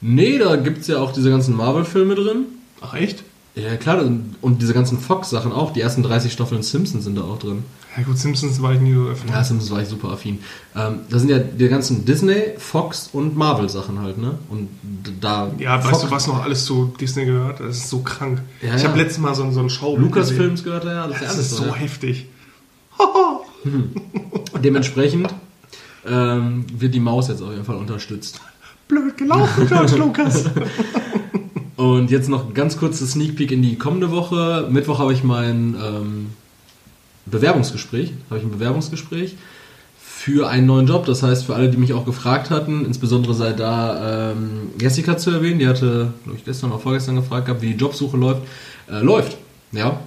Nee, 0.00 0.38
da 0.38 0.56
gibt 0.56 0.78
es 0.78 0.86
ja 0.86 1.00
auch 1.00 1.12
diese 1.12 1.30
ganzen 1.30 1.56
Marvel-Filme 1.56 2.14
drin. 2.14 2.46
Ach 2.80 2.94
echt? 2.94 3.24
Ja, 3.54 3.76
klar, 3.76 4.04
und 4.40 4.62
diese 4.62 4.72
ganzen 4.72 4.98
Fox-Sachen 4.98 5.52
auch. 5.52 5.72
Die 5.72 5.80
ersten 5.80 6.02
30 6.02 6.32
Staffeln 6.32 6.62
Simpsons 6.62 7.04
sind 7.04 7.16
da 7.16 7.22
auch 7.22 7.38
drin. 7.38 7.64
Ja 7.96 8.04
gut, 8.04 8.16
Simpsons 8.16 8.62
war 8.62 8.72
ich 8.74 8.80
nie 8.80 8.94
so 8.94 9.06
öfter. 9.08 9.28
Ja, 9.32 9.42
Simpsons 9.42 9.72
war 9.72 9.82
ich 9.82 9.88
super 9.88 10.10
affin. 10.10 10.38
Ähm, 10.76 11.00
da 11.10 11.18
sind 11.18 11.28
ja 11.30 11.38
die 11.40 11.68
ganzen 11.68 12.04
Disney, 12.04 12.52
Fox 12.58 13.10
und 13.12 13.36
Marvel-Sachen 13.36 14.00
halt, 14.00 14.18
ne? 14.18 14.38
Und 14.50 14.68
da. 15.20 15.50
Ja, 15.58 15.78
weißt 15.78 15.88
Fox- 15.90 16.02
du, 16.02 16.10
was 16.12 16.26
noch 16.28 16.44
alles 16.44 16.64
zu 16.64 16.94
Disney 17.00 17.24
gehört? 17.24 17.58
Das 17.58 17.76
ist 17.78 17.88
so 17.90 18.00
krank. 18.00 18.40
Ja, 18.62 18.76
ich 18.76 18.82
ja. 18.82 18.88
habe 18.90 18.98
letztes 18.98 19.18
Mal 19.18 19.34
so, 19.34 19.50
so 19.50 19.58
einen 19.58 19.70
Schau 19.70 19.96
Lucasfilms 19.96 20.62
gehört 20.62 20.84
da 20.84 20.92
ja, 20.92 21.06
das 21.08 21.16
ist 21.16 21.22
ja 21.22 21.26
Das 21.26 21.36
alles 21.36 21.50
ist 21.52 21.56
so. 21.56 21.64
ja. 21.64 21.74
heftig. 21.74 22.26
Dementsprechend 24.62 25.34
ähm, 26.06 26.66
wird 26.72 26.94
die 26.94 27.00
Maus 27.00 27.28
jetzt 27.28 27.42
auf 27.42 27.50
jeden 27.50 27.64
Fall 27.64 27.76
unterstützt. 27.76 28.40
Blöd 28.86 29.16
gelaufen, 29.16 29.66
George 29.66 29.96
Lucas. 29.96 30.44
Und 31.78 32.10
jetzt 32.10 32.28
noch 32.28 32.54
ganz 32.54 32.76
kurzes 32.76 33.12
Sneak 33.12 33.36
Peek 33.36 33.52
in 33.52 33.62
die 33.62 33.78
kommende 33.78 34.10
Woche. 34.10 34.66
Mittwoch 34.68 34.98
habe 34.98 35.12
ich 35.12 35.22
mein 35.22 35.76
ähm, 35.80 36.26
Bewerbungsgespräch. 37.26 38.14
Habe 38.28 38.40
ich 38.40 38.44
ein 38.44 38.50
Bewerbungsgespräch 38.50 39.36
für 39.96 40.48
einen 40.48 40.66
neuen 40.66 40.88
Job. 40.88 41.06
Das 41.06 41.22
heißt, 41.22 41.44
für 41.44 41.54
alle, 41.54 41.70
die 41.70 41.76
mich 41.76 41.92
auch 41.92 42.04
gefragt 42.04 42.50
hatten, 42.50 42.84
insbesondere 42.84 43.32
sei 43.32 43.52
da 43.52 44.32
ähm, 44.32 44.72
Jessica 44.80 45.18
zu 45.18 45.30
erwähnen. 45.30 45.60
Die 45.60 45.68
hatte, 45.68 46.12
glaube 46.24 46.38
ich, 46.38 46.44
gestern 46.44 46.72
oder 46.72 46.80
vorgestern 46.80 47.14
gefragt 47.14 47.46
gehabt, 47.46 47.62
wie 47.62 47.74
die 47.74 47.78
Jobsuche 47.78 48.16
läuft. 48.16 48.42
Äh, 48.90 48.98
läuft, 48.98 49.38
ja. 49.70 50.00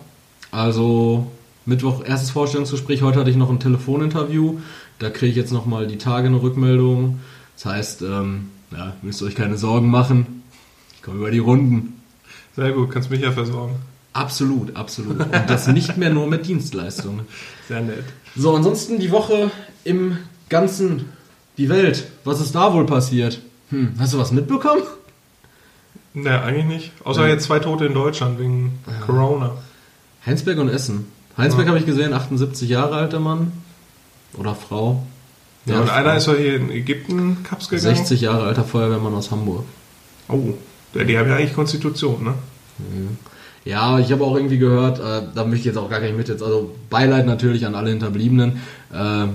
Also 0.52 1.32
Mittwoch 1.66 2.04
erstes 2.04 2.32
Vorstellungsgespräch. 2.32 3.02
Heute 3.02 3.22
hatte 3.22 3.30
ich 3.30 3.38
noch 3.38 3.50
ein 3.50 3.62
Telefoninterview. 3.62 4.58
Da 5.00 5.10
kriege 5.10 5.32
ich 5.32 5.38
jetzt 5.38 5.54
nochmal 5.54 5.88
die 5.88 5.98
Tage 5.98 6.28
eine 6.28 6.42
Rückmeldung. 6.42 7.22
Das 7.56 7.68
heißt, 7.68 8.02
ähm, 8.02 8.50
ja, 8.72 8.92
müsst 9.04 9.22
ihr 9.22 9.28
euch 9.28 9.36
keine 9.36 9.58
Sorgen 9.58 9.90
machen. 9.90 10.41
Ich 11.02 11.06
komme 11.06 11.18
über 11.18 11.32
die 11.32 11.40
Runden. 11.40 12.00
Sehr 12.56 12.72
gut, 12.74 12.92
kannst 12.92 13.10
mich 13.10 13.22
ja 13.22 13.32
versorgen. 13.32 13.74
Absolut, 14.14 14.76
absolut. 14.76 15.20
Und 15.20 15.32
das 15.50 15.66
nicht 15.68 15.98
mehr 15.98 16.12
nur 16.12 16.28
mit 16.28 16.46
Dienstleistungen. 16.46 17.22
Sehr 17.68 17.82
nett. 17.82 18.04
So, 18.36 18.56
ansonsten 18.56 19.00
die 19.00 19.10
Woche 19.10 19.50
im 19.84 20.18
Ganzen, 20.50 21.06
die 21.58 21.70
Welt. 21.70 22.08
Was 22.24 22.40
ist 22.40 22.54
da 22.54 22.72
wohl 22.74 22.86
passiert? 22.86 23.42
Hm, 23.72 23.94
hast 23.98 24.14
du 24.14 24.20
was 24.20 24.32
mitbekommen? 24.32 24.84
Ne, 26.14 26.40
eigentlich 26.42 26.66
nicht. 26.66 26.92
Außer 27.04 27.24
Ja. 27.24 27.30
jetzt 27.34 27.46
zwei 27.46 27.58
Tote 27.60 27.86
in 27.86 27.96
Deutschland 27.96 28.38
wegen 28.38 28.78
Corona. 29.06 29.54
Heinsberg 30.24 30.60
und 30.60 30.70
Essen. 30.70 31.08
Heinsberg 31.36 31.66
Ja. 31.66 31.70
habe 31.72 31.80
ich 31.80 31.86
gesehen, 31.88 32.14
78 32.14 32.70
Jahre 32.70 32.96
alt 32.98 33.14
der 33.14 33.22
Mann. 33.22 33.54
Oder 34.38 34.54
Frau. 34.54 35.04
Ja, 35.66 35.80
und 35.82 35.90
einer 35.90 36.16
ist 36.18 36.28
doch 36.28 36.36
hier 36.38 36.58
in 36.58 36.70
Ägypten 36.70 37.44
Cups 37.44 37.70
gegangen. 37.70 37.96
60 37.96 38.22
Jahre 38.22 38.44
alter 38.46 38.64
Feuerwehrmann 38.66 39.14
aus 39.16 39.32
Hamburg. 39.32 39.64
Oh, 40.28 40.36
ja, 40.36 40.54
die 40.94 41.18
haben 41.18 41.30
ja 41.30 41.36
eigentlich 41.36 41.54
Konstitution, 41.54 42.24
ne? 42.24 42.34
Ja, 43.64 44.00
ich 44.00 44.12
habe 44.12 44.24
auch 44.24 44.36
irgendwie 44.36 44.58
gehört, 44.58 45.00
äh, 45.00 45.22
da 45.36 45.44
möchte 45.44 45.60
ich 45.60 45.66
jetzt 45.66 45.78
auch 45.78 45.90
gar 45.90 46.00
nicht 46.00 46.18
mit 46.18 46.28
jetzt, 46.28 46.42
also 46.42 46.76
Beileid 46.90 47.28
natürlich 47.28 47.66
an 47.66 47.76
alle 47.76 47.92
Hinterbliebenen, 47.92 48.58
äh, 48.92 49.28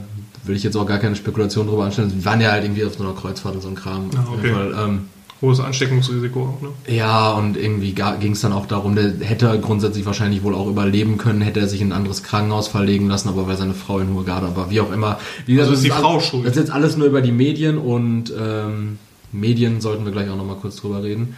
will 0.45 0.57
ich 0.57 0.65
jetzt 0.65 0.77
auch 0.77 0.87
gar 0.87 0.99
keine 0.99 1.17
Spekulation 1.17 1.69
drüber 1.69 1.85
anstellen. 1.85 2.11
Sie 2.11 2.25
waren 2.25 2.41
ja 2.41 2.51
halt 2.51 2.65
irgendwie 2.65 2.85
auf 2.85 2.95
so 2.95 3.05
einer 3.05 3.15
Kreuzfahrt 3.15 3.55
und 3.55 3.61
so 3.63 3.69
ein 3.69 3.77
Kram. 3.77 4.11
Ah, 4.17 4.27
okay. 4.37 4.53
Fall, 4.53 4.75
ähm, 4.79 5.01
Hohes 5.43 5.61
Ansteckungsrisiko 5.61 6.41
auch, 6.41 6.63
ne? 6.63 6.69
ja, 6.97 7.33
und 7.33 7.59
irgendwie 7.59 7.93
ging 7.93 8.33
es 8.33 8.41
dann 8.41 8.55
auch 8.55 8.65
darum, 8.65 8.95
der 8.95 9.13
hätte 9.21 9.59
grundsätzlich 9.61 10.07
wahrscheinlich 10.07 10.43
wohl 10.43 10.55
auch 10.55 10.67
überleben 10.67 11.19
können, 11.19 11.43
hätte 11.43 11.61
er 11.61 11.69
sich 11.69 11.83
in 11.83 11.89
ein 11.89 11.93
anderes 11.93 12.23
Krankenhaus 12.23 12.69
verlegen 12.69 13.07
lassen, 13.07 13.29
aber 13.29 13.47
weil 13.47 13.59
seine 13.59 13.75
Frau 13.75 13.99
in 13.99 14.15
Hurghada 14.15 14.57
war, 14.57 14.71
wie 14.71 14.81
auch 14.81 14.91
immer. 14.91 15.19
Wie 15.45 15.53
gesagt, 15.53 15.69
Also 15.69 15.73
das 15.73 15.81
ist 15.81 15.85
die 15.85 15.91
Frau 15.91 16.21
schuld. 16.21 16.47
Das 16.47 16.53
ist 16.53 16.59
jetzt 16.59 16.71
alles 16.71 16.97
nur 16.97 17.07
über 17.07 17.21
die 17.21 17.33
Medien 17.33 17.77
und 17.77 18.33
ähm, 18.39 18.99
Medien 19.33 19.81
sollten 19.81 20.05
wir 20.05 20.13
gleich 20.13 20.31
auch 20.31 20.37
nochmal 20.37 20.57
kurz 20.57 20.77
drüber 20.77 21.03
reden. 21.03 21.37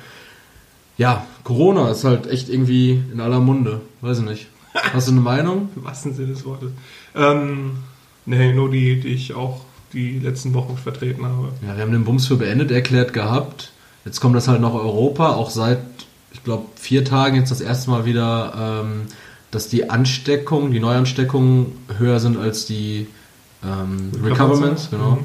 Ja, 0.97 1.27
Corona 1.45 1.91
ist 1.91 2.05
halt 2.05 2.27
echt 2.27 2.49
irgendwie 2.49 3.03
in 3.13 3.21
aller 3.21 3.41
Munde. 3.41 3.81
Weiß 4.01 4.19
ich 4.19 4.25
nicht. 4.25 4.47
Hast 4.75 5.09
du 5.09 5.13
eine 5.13 5.21
Meinung? 5.21 5.69
Im 5.77 5.85
wahrsten 5.85 6.15
Sinne 6.15 6.29
des 6.29 6.45
Wortes. 6.45 6.71
Ähm, 7.15 7.79
nee, 8.27 8.53
nur 8.53 8.71
die, 8.71 9.01
die 9.01 9.09
ich 9.09 9.35
auch 9.35 9.63
die 9.93 10.19
letzten 10.19 10.55
Wochen 10.55 10.77
vertreten 10.77 11.25
habe. 11.25 11.49
Ja, 11.67 11.77
wir 11.77 11.83
haben 11.83 11.93
den 11.93 12.05
Bums 12.05 12.27
für 12.27 12.37
beendet 12.37 12.71
erklärt 12.71 13.13
gehabt. 13.13 13.73
Jetzt 14.05 14.21
kommt 14.21 14.37
das 14.37 14.49
halt 14.49 14.61
nach 14.61 14.75
Europa, 14.75 15.35
auch 15.35 15.51
seit, 15.51 15.79
ich 16.33 16.45
glaube, 16.45 16.67
vier 16.77 17.05
Tagen 17.05 17.37
jetzt 17.37 17.51
das 17.51 17.61
erste 17.61 17.91
Mal 17.91 18.05
wieder, 18.05 18.83
ähm, 18.85 19.03
dass 19.51 19.69
die 19.69 19.89
Ansteckungen, 19.89 20.73
die 20.73 20.81
Neuansteckungen 20.81 21.73
höher 21.97 22.21
sind 22.21 22.37
als 22.37 22.67
die 22.67 23.07
ähm, 23.65 24.13
Recoverments, 24.23 24.91
genau. 24.91 25.19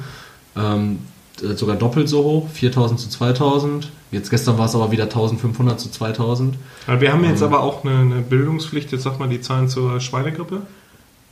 Ähm, 0.55 0.99
äh, 0.99 1.12
sogar 1.37 1.75
doppelt 1.75 2.09
so 2.09 2.23
hoch, 2.23 2.49
4000 2.49 2.99
zu 2.99 3.09
2000. 3.09 3.89
Jetzt 4.11 4.29
gestern 4.29 4.57
war 4.57 4.65
es 4.65 4.75
aber 4.75 4.91
wieder 4.91 5.03
1500 5.05 5.79
zu 5.79 5.89
2000. 5.89 6.55
Ja, 6.87 7.01
Wir 7.01 7.11
haben 7.11 7.23
jetzt 7.23 7.41
Ähm. 7.41 7.47
aber 7.47 7.61
auch 7.61 7.83
eine, 7.83 7.97
eine 7.97 8.21
Bildungspflicht, 8.21 8.91
jetzt 8.91 9.03
sag 9.03 9.19
mal 9.19 9.29
die 9.29 9.41
Zahlen 9.41 9.69
zur 9.69 9.99
Schweinegrippe. 9.99 10.61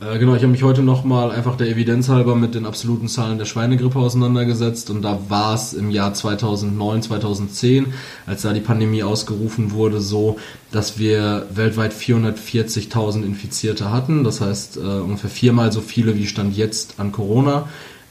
Äh, 0.02 0.18
genau, 0.18 0.34
ich 0.34 0.42
habe 0.42 0.50
mich 0.50 0.64
heute 0.64 0.82
nochmal 0.82 1.30
einfach 1.30 1.56
der 1.56 1.68
Evidenz 1.68 2.08
halber 2.08 2.34
mit 2.34 2.54
den 2.56 2.66
absoluten 2.66 3.06
Zahlen 3.06 3.38
der 3.38 3.44
Schweinegrippe 3.44 3.98
auseinandergesetzt 3.98 4.90
und 4.90 5.02
da 5.02 5.20
war 5.28 5.54
es 5.54 5.74
im 5.74 5.90
Jahr 5.90 6.12
2009, 6.12 7.02
2010, 7.02 7.92
als 8.26 8.42
da 8.42 8.52
die 8.52 8.60
Pandemie 8.60 9.04
ausgerufen 9.04 9.70
wurde, 9.70 10.00
so, 10.00 10.38
dass 10.72 10.98
wir 10.98 11.46
weltweit 11.54 11.92
440.000 11.92 13.22
Infizierte 13.22 13.92
hatten, 13.92 14.24
das 14.24 14.40
heißt 14.40 14.78
äh, 14.78 14.80
ungefähr 14.80 15.30
viermal 15.30 15.70
so 15.70 15.80
viele 15.80 16.16
wie 16.16 16.26
Stand 16.26 16.56
jetzt 16.56 16.98
an 16.98 17.12
Corona 17.12 17.68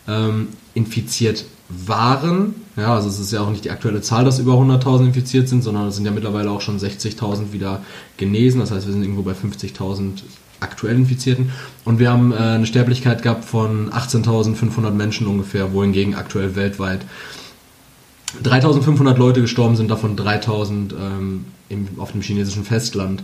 ähm, 0.08 0.50
infiziert 0.74 1.44
waren. 1.86 2.56
Ja, 2.78 2.96
also 2.96 3.10
es 3.10 3.20
ist 3.20 3.32
ja 3.32 3.42
auch 3.42 3.50
nicht 3.50 3.66
die 3.66 3.72
aktuelle 3.72 4.02
Zahl, 4.02 4.26
dass 4.26 4.40
über 4.40 4.54
100.000 4.54 5.08
infiziert 5.08 5.50
sind, 5.50 5.62
sondern 5.62 5.88
es 5.88 5.96
sind 5.96 6.06
ja 6.06 6.12
mittlerweile 6.12 6.50
auch 6.52 6.62
schon 6.62 6.80
60.000 6.80 7.52
wieder 7.52 7.82
genesen. 8.18 8.60
Das 8.60 8.72
heißt, 8.72 8.86
wir 8.86 8.94
sind 8.94 9.04
irgendwo 9.04 9.24
bei 9.24 9.34
50.000 9.34 10.22
aktuell 10.60 10.96
Infizierten. 10.96 11.52
Und 11.86 12.00
wir 12.00 12.12
haben 12.12 12.32
äh, 12.32 12.36
eine 12.36 12.66
Sterblichkeit 12.66 13.24
gehabt 13.24 13.46
von 13.46 13.92
18.500 13.92 14.92
Menschen 14.92 15.28
ungefähr, 15.28 15.74
wohingegen 15.74 16.16
aktuell 16.16 16.56
weltweit 16.56 17.02
3.500 18.44 19.18
Leute 19.18 19.42
gestorben 19.42 19.76
sind, 19.76 19.92
davon 19.92 20.16
3.000 20.16 20.94
ähm, 20.94 21.46
auf 21.98 22.12
dem 22.14 22.22
chinesischen 22.22 22.64
Festland. 22.64 23.24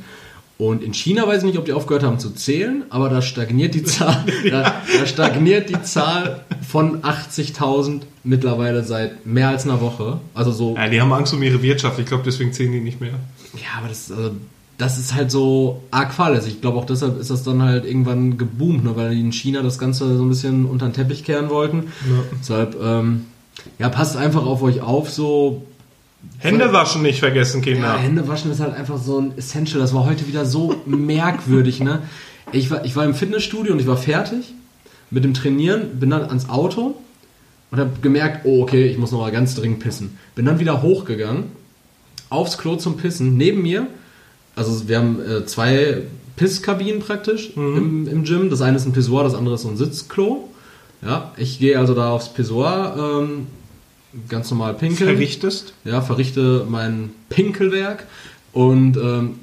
Und 0.57 0.83
in 0.83 0.93
China 0.93 1.27
weiß 1.27 1.39
ich 1.39 1.45
nicht, 1.45 1.59
ob 1.59 1.65
die 1.65 1.73
aufgehört 1.73 2.03
haben 2.03 2.17
zu 2.17 2.31
zählen, 2.31 2.83
aber 2.89 3.09
da 3.09 3.21
stagniert 3.21 3.75
die 3.75 3.83
Zahl, 3.83 4.25
da, 4.49 4.73
da 4.99 5.05
stagniert 5.05 5.69
die 5.69 5.81
Zahl 5.83 6.45
von 6.67 7.03
80.000 7.03 8.01
mittlerweile 8.23 8.83
seit 8.83 9.25
mehr 9.25 9.49
als 9.49 9.65
einer 9.65 9.81
Woche. 9.81 10.19
Also 10.33 10.51
so 10.51 10.75
Ja, 10.75 10.89
die 10.89 10.99
haben 10.99 11.13
Angst 11.13 11.33
um 11.33 11.43
ihre 11.43 11.61
Wirtschaft. 11.61 11.99
Ich 11.99 12.07
glaube, 12.07 12.23
deswegen 12.25 12.53
zählen 12.53 12.71
die 12.71 12.79
nicht 12.79 12.99
mehr. 12.99 13.13
ja, 13.53 13.77
aber 13.77 13.87
das, 13.89 14.11
also, 14.11 14.31
das 14.79 14.97
ist 14.97 15.13
halt 15.13 15.29
so 15.29 15.83
arg 15.91 16.11
fahrlässig. 16.11 16.55
Ich 16.55 16.61
glaube 16.61 16.77
auch 16.79 16.85
deshalb 16.85 17.19
ist 17.19 17.29
das 17.29 17.43
dann 17.43 17.61
halt 17.61 17.85
irgendwann 17.85 18.37
geboomt, 18.39 18.83
ne, 18.83 18.95
weil 18.95 19.11
die 19.11 19.21
in 19.21 19.31
China 19.31 19.61
das 19.61 19.77
Ganze 19.77 20.17
so 20.17 20.23
ein 20.23 20.29
bisschen 20.29 20.65
unter 20.65 20.87
den 20.87 20.93
Teppich 20.93 21.23
kehren 21.23 21.49
wollten. 21.49 21.91
Ja. 22.07 22.23
Deshalb, 22.39 22.77
ähm, 22.81 23.25
ja, 23.77 23.89
passt 23.89 24.17
einfach 24.17 24.45
auf 24.45 24.63
euch 24.63 24.81
auf, 24.81 25.09
so. 25.11 25.63
Hände 26.39 26.71
waschen 26.73 27.01
nicht 27.01 27.19
vergessen, 27.19 27.63
Ja, 27.63 27.73
Kinder. 27.73 27.97
Hände 27.97 28.27
waschen 28.27 28.51
ist 28.51 28.59
halt 28.59 28.73
einfach 28.73 28.97
so 28.97 29.19
ein 29.19 29.37
Essential. 29.37 29.79
Das 29.79 29.93
war 29.93 30.05
heute 30.05 30.27
wieder 30.27 30.45
so 30.45 30.75
merkwürdig, 30.85 31.79
ne? 31.79 32.03
Ich 32.51 32.71
war, 32.71 32.85
ich 32.85 32.95
war 32.95 33.03
im 33.03 33.13
Fitnessstudio 33.13 33.73
und 33.73 33.79
ich 33.79 33.87
war 33.87 33.97
fertig 33.97 34.53
mit 35.09 35.23
dem 35.23 35.33
Trainieren, 35.33 35.99
bin 35.99 36.09
dann 36.09 36.23
ans 36.23 36.49
Auto 36.49 36.95
und 37.71 37.79
habe 37.79 37.91
gemerkt, 38.01 38.45
oh, 38.45 38.61
okay, 38.61 38.87
ich 38.87 38.97
muss 38.97 39.11
nochmal 39.11 39.31
ganz 39.31 39.55
dringend 39.55 39.79
pissen. 39.79 40.17
Bin 40.35 40.45
dann 40.45 40.59
wieder 40.59 40.81
hochgegangen, 40.81 41.45
aufs 42.29 42.57
Klo 42.57 42.75
zum 42.77 42.97
Pissen. 42.97 43.35
Neben 43.35 43.61
mir, 43.61 43.87
also 44.55 44.87
wir 44.87 44.97
haben 44.97 45.19
äh, 45.21 45.45
zwei 45.45 46.03
Pisskabinen 46.35 46.99
praktisch 47.01 47.51
im, 47.55 48.07
im 48.07 48.23
Gym. 48.23 48.49
Das 48.49 48.61
eine 48.61 48.77
ist 48.77 48.85
ein 48.85 48.93
Pissoir, 48.93 49.23
das 49.23 49.35
andere 49.35 49.55
ist 49.55 49.63
so 49.63 49.69
ein 49.69 49.77
Sitzklo. 49.77 50.47
Ja, 51.01 51.31
ich 51.37 51.59
gehe 51.59 51.77
also 51.77 51.93
da 51.93 52.11
aufs 52.11 52.33
Pissoir, 52.33 53.21
ähm, 53.21 53.47
ganz 54.29 54.49
normal 54.51 54.73
pinkeln 54.73 55.09
Verrichtest. 55.09 55.73
ja, 55.83 56.01
verrichte 56.01 56.65
mein 56.69 57.11
Pinkelwerk 57.29 58.05
und 58.53 58.97
ähm, 58.97 59.39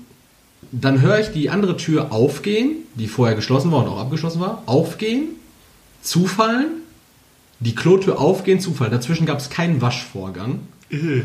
dann 0.73 1.01
höre 1.01 1.21
ich 1.21 1.29
die 1.29 1.51
andere 1.51 1.77
Tür 1.77 2.13
aufgehen, 2.13 2.77
die 2.95 3.07
vorher 3.07 3.37
geschlossen 3.37 3.71
war 3.71 3.85
und 3.85 3.89
auch 3.89 3.99
abgeschlossen 3.99 4.41
war, 4.41 4.63
aufgehen, 4.67 5.29
zufallen, 6.03 6.83
die 7.61 7.75
Klotür 7.75 8.21
aufgehen, 8.21 8.61
zufallen. 8.61 8.93
Dazwischen 8.93 9.27
gab 9.27 9.39
es 9.39 9.51
keinen 9.51 9.81
Waschvorgang. 9.81 10.61
Äh. 10.91 11.23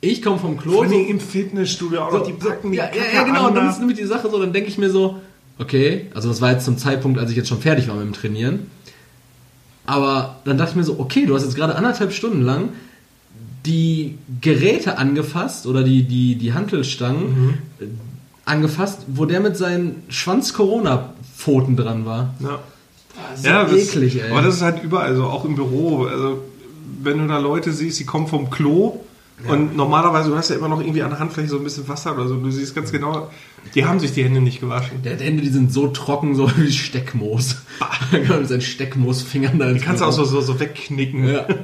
Ich 0.00 0.20
komme 0.20 0.38
vom 0.38 0.58
Klo. 0.58 0.72
Vor 0.72 0.84
allem 0.84 1.06
im 1.06 1.18
Fitnessstudio 1.18 2.02
auch 2.02 2.10
so, 2.10 2.18
noch, 2.18 2.26
die 2.26 2.34
packen 2.34 2.72
die 2.72 2.76
ja, 2.76 2.84
ja, 2.84 2.90
Kacke 2.90 3.14
ja, 3.14 3.22
genau. 3.22 3.40
an 3.40 3.46
Und 3.46 3.54
dann 3.54 3.64
da. 3.64 3.70
ist 3.70 3.78
nämlich 3.78 3.98
die 3.98 4.04
Sache 4.04 4.28
so, 4.28 4.38
dann 4.38 4.52
denke 4.52 4.68
ich 4.68 4.76
mir 4.76 4.90
so, 4.90 5.20
okay, 5.58 6.10
also 6.14 6.28
das 6.28 6.42
war 6.42 6.52
jetzt 6.52 6.66
zum 6.66 6.76
Zeitpunkt, 6.76 7.18
als 7.18 7.30
ich 7.30 7.36
jetzt 7.36 7.48
schon 7.48 7.60
fertig 7.60 7.88
war 7.88 7.94
mit 7.96 8.04
dem 8.04 8.12
Trainieren. 8.12 8.70
Aber 9.86 10.36
dann 10.44 10.56
dachte 10.58 10.70
ich 10.70 10.76
mir 10.76 10.84
so, 10.84 10.98
okay, 10.98 11.26
du 11.26 11.34
hast 11.34 11.44
jetzt 11.44 11.56
gerade 11.56 11.76
anderthalb 11.76 12.12
Stunden 12.12 12.42
lang 12.42 12.70
die 13.66 14.18
Geräte 14.40 14.98
angefasst 14.98 15.66
oder 15.66 15.82
die, 15.82 16.02
die, 16.02 16.36
die 16.36 16.52
Hantelstangen 16.52 17.58
äh, 17.80 17.84
angefasst, 18.44 19.04
wo 19.08 19.24
der 19.24 19.40
mit 19.40 19.56
seinen 19.56 20.02
Schwanz-Corona-Pfoten 20.08 21.76
dran 21.76 22.04
war. 22.04 22.34
Ja. 22.40 22.58
So 23.36 23.48
ja, 23.48 23.64
das, 23.64 23.72
eklig, 23.72 24.22
ey. 24.22 24.30
Aber 24.30 24.42
das 24.42 24.56
ist 24.56 24.62
halt 24.62 24.82
überall, 24.82 25.06
also 25.06 25.24
auch 25.24 25.44
im 25.44 25.54
Büro. 25.54 26.04
Also, 26.04 26.42
wenn 27.02 27.18
du 27.18 27.26
da 27.26 27.38
Leute 27.38 27.72
siehst, 27.72 28.00
die 28.00 28.04
kommen 28.04 28.26
vom 28.26 28.50
Klo 28.50 29.00
und 29.48 29.76
normalerweise, 29.76 30.30
du 30.30 30.36
hast 30.36 30.50
ja 30.50 30.56
immer 30.56 30.68
noch 30.68 30.80
irgendwie 30.80 31.02
an 31.02 31.10
der 31.10 31.18
Handfläche 31.18 31.48
so 31.48 31.58
ein 31.58 31.64
bisschen 31.64 31.88
Wasser 31.88 32.14
oder 32.14 32.28
so. 32.28 32.36
Du 32.36 32.50
siehst 32.50 32.74
ganz 32.74 32.92
genau, 32.92 33.30
die 33.74 33.84
haben 33.84 33.98
sich 33.98 34.12
die 34.12 34.22
Hände 34.22 34.40
nicht 34.40 34.60
gewaschen. 34.60 35.02
der 35.02 35.18
Hände, 35.18 35.42
die 35.42 35.48
sind 35.48 35.72
so 35.72 35.88
trocken, 35.88 36.34
so 36.34 36.50
wie 36.56 36.70
Steckmoos. 36.70 37.56
Kann 38.10 38.22
mit 38.40 38.48
seinen 38.48 38.60
Steckmoosfingern 38.60 39.58
da 39.58 39.72
Die 39.72 39.80
kannst 39.80 40.02
du 40.02 40.06
auch 40.06 40.12
so, 40.12 40.24
so, 40.24 40.40
so 40.40 40.60
wegknicken. 40.60 41.28
Ja. 41.28 41.46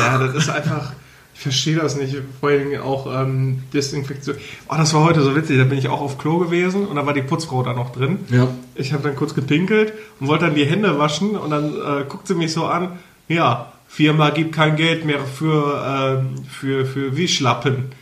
Ja, 0.00 0.18
das 0.18 0.34
ist 0.34 0.50
einfach. 0.50 0.92
Ich 1.34 1.40
verstehe 1.40 1.76
das 1.76 1.96
nicht. 1.96 2.14
Vor 2.40 2.50
allem 2.50 2.80
auch 2.82 3.06
ähm, 3.12 3.62
Desinfektion. 3.72 4.36
Oh, 4.68 4.74
das 4.76 4.92
war 4.94 5.02
heute 5.04 5.22
so 5.22 5.34
witzig. 5.34 5.58
Da 5.58 5.64
bin 5.64 5.78
ich 5.78 5.88
auch 5.88 6.00
auf 6.00 6.18
Klo 6.18 6.38
gewesen 6.38 6.86
und 6.86 6.96
da 6.96 7.06
war 7.06 7.14
die 7.14 7.22
Putzfrau 7.22 7.62
da 7.62 7.72
noch 7.72 7.90
drin. 7.90 8.18
Ja. 8.30 8.48
Ich 8.74 8.92
habe 8.92 9.02
dann 9.02 9.16
kurz 9.16 9.34
gepinkelt 9.34 9.92
und 10.20 10.28
wollte 10.28 10.46
dann 10.46 10.54
die 10.54 10.66
Hände 10.66 10.98
waschen 10.98 11.30
und 11.30 11.50
dann 11.50 11.74
äh, 11.74 12.04
guckt 12.08 12.28
sie 12.28 12.34
mich 12.34 12.52
so 12.52 12.66
an. 12.66 12.98
Ja, 13.28 13.71
Firma 13.92 14.30
gibt 14.30 14.54
kein 14.54 14.76
Geld 14.76 15.04
mehr 15.04 15.20
für, 15.20 15.84
ähm, 15.86 16.46
für, 16.48 16.86
für 16.86 17.14
Wischlappen. 17.14 17.92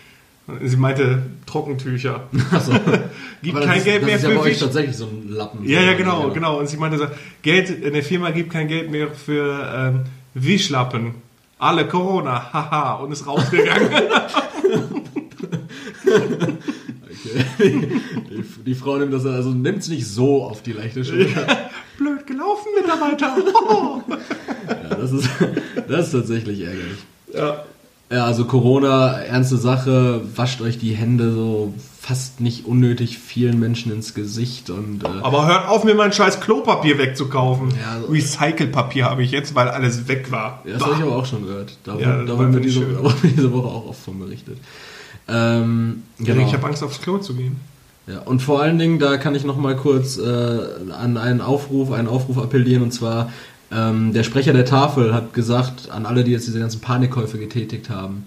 Sie 0.63 0.77
meinte 0.77 1.21
Trockentücher. 1.47 2.29
Achso. 2.53 2.73
Gibt 3.43 3.61
kein 3.61 3.79
ist, 3.79 3.85
Geld 3.85 4.05
mehr 4.05 4.15
ist 4.15 4.23
ja 4.23 4.29
für 4.29 4.35
bei 4.37 4.41
euch 4.43 4.53
Wisch. 4.53 4.59
tatsächlich 4.61 4.97
so 4.97 5.07
ein 5.07 5.29
Lappen. 5.29 5.69
Ja, 5.69 5.81
ja, 5.81 5.95
genau, 5.95 6.31
genau. 6.31 6.61
Und 6.61 6.69
sie 6.69 6.77
meinte 6.77 6.97
so, 6.97 7.07
Geld, 7.43 7.85
eine 7.85 8.05
Firma 8.05 8.31
gibt 8.31 8.53
kein 8.53 8.69
Geld 8.69 8.89
mehr 8.89 9.11
für 9.11 9.69
ähm, 9.75 10.05
Wischlappen. 10.35 11.17
Alle 11.59 11.89
Corona, 11.89 12.53
haha, 12.53 12.95
und 12.95 13.11
ist 13.11 13.27
rausgegangen. 13.27 13.91
die, 17.59 18.45
die 18.65 18.75
Frau 18.75 18.97
nimmt 18.97 19.13
das, 19.13 19.27
also 19.27 19.51
nimmt 19.51 19.79
es 19.81 19.89
nicht 19.89 20.07
so 20.07 20.45
auf 20.45 20.63
die 20.63 20.73
leichte 20.73 21.05
Schulter. 21.05 21.47
Blöd 21.99 22.27
gelaufen, 22.27 22.69
Mitarbeiter. 22.81 23.37
Oh. 23.69 24.03
Das 25.01 25.13
ist, 25.13 25.29
das 25.89 26.07
ist 26.07 26.13
tatsächlich 26.13 26.61
ärgerlich. 26.61 26.99
Ja. 27.35 27.65
Ja, 28.13 28.25
also 28.25 28.45
Corona, 28.45 29.21
ernste 29.21 29.57
Sache, 29.57 30.23
wascht 30.35 30.61
euch 30.63 30.79
die 30.79 30.95
Hände 30.97 31.33
so 31.33 31.73
fast 32.01 32.41
nicht 32.41 32.67
unnötig 32.67 33.19
vielen 33.19 33.61
Menschen 33.61 33.93
ins 33.93 34.15
Gesicht 34.15 34.69
und 34.69 35.05
äh, 35.05 35.09
Aber 35.23 35.47
hört 35.47 35.69
auf, 35.69 35.85
mir 35.85 35.95
mein 35.95 36.13
scheiß 36.13 36.41
Klopapier 36.41 36.99
wegzukaufen. 36.99 37.69
Ja, 37.71 38.01
so- 38.01 38.13
Recycelpapier 38.13 39.05
habe 39.05 39.23
ich 39.23 39.31
jetzt, 39.31 39.55
weil 39.55 39.69
alles 39.69 40.09
weg 40.09 40.33
war. 40.33 40.61
Ja, 40.67 40.73
das 40.73 40.83
habe 40.83 40.95
ich 40.97 41.03
aber 41.03 41.15
auch 41.15 41.27
schon 41.27 41.47
gehört. 41.47 41.77
Da, 41.85 41.95
Ja, 41.99 42.17
da 42.17 42.25
das 42.25 42.29
wurde 42.31 42.39
war 42.39 42.47
mir 42.49 42.57
nicht 42.57 42.65
diese, 42.65 42.87
diese 43.37 43.53
Woche 43.53 43.69
auch 43.69 43.87
oft 43.91 44.03
von 44.03 44.19
berichtet. 44.19 44.59
Ähm, 45.29 46.03
genau. 46.19 46.45
Ich 46.47 46.53
habe 46.53 46.67
Angst, 46.67 46.83
aufs 46.83 47.01
Klo 47.01 47.19
zu 47.19 47.35
gehen. 47.35 47.57
Ja, 48.07 48.21
und 48.23 48.43
vor 48.43 48.61
allen 48.61 48.79
Dingen, 48.79 48.99
da 48.99 49.19
kann 49.19 49.37
ich 49.37 49.45
noch 49.45 49.57
mal 49.57 49.77
kurz 49.77 50.19
äh, 50.19 50.59
an 50.93 51.17
einen 51.17 51.41
Aufruf, 51.41 51.93
einen 51.93 52.09
Aufruf 52.09 52.39
appellieren 52.39 52.83
und 52.83 52.91
zwar 52.93 53.31
ähm, 53.73 54.13
der 54.13 54.25
Sprecher 54.25 54.53
der 54.53 54.65
Tafel 54.65 55.15
hat 55.15 55.33
gesagt 55.33 55.91
an 55.91 56.07
alle, 56.07 56.25
die 56.25 56.33
jetzt 56.33 56.47
diese 56.47 56.59
ganzen 56.59 56.81
Panikkäufe 56.81 57.39
getätigt 57.39 57.91
haben. 57.91 58.27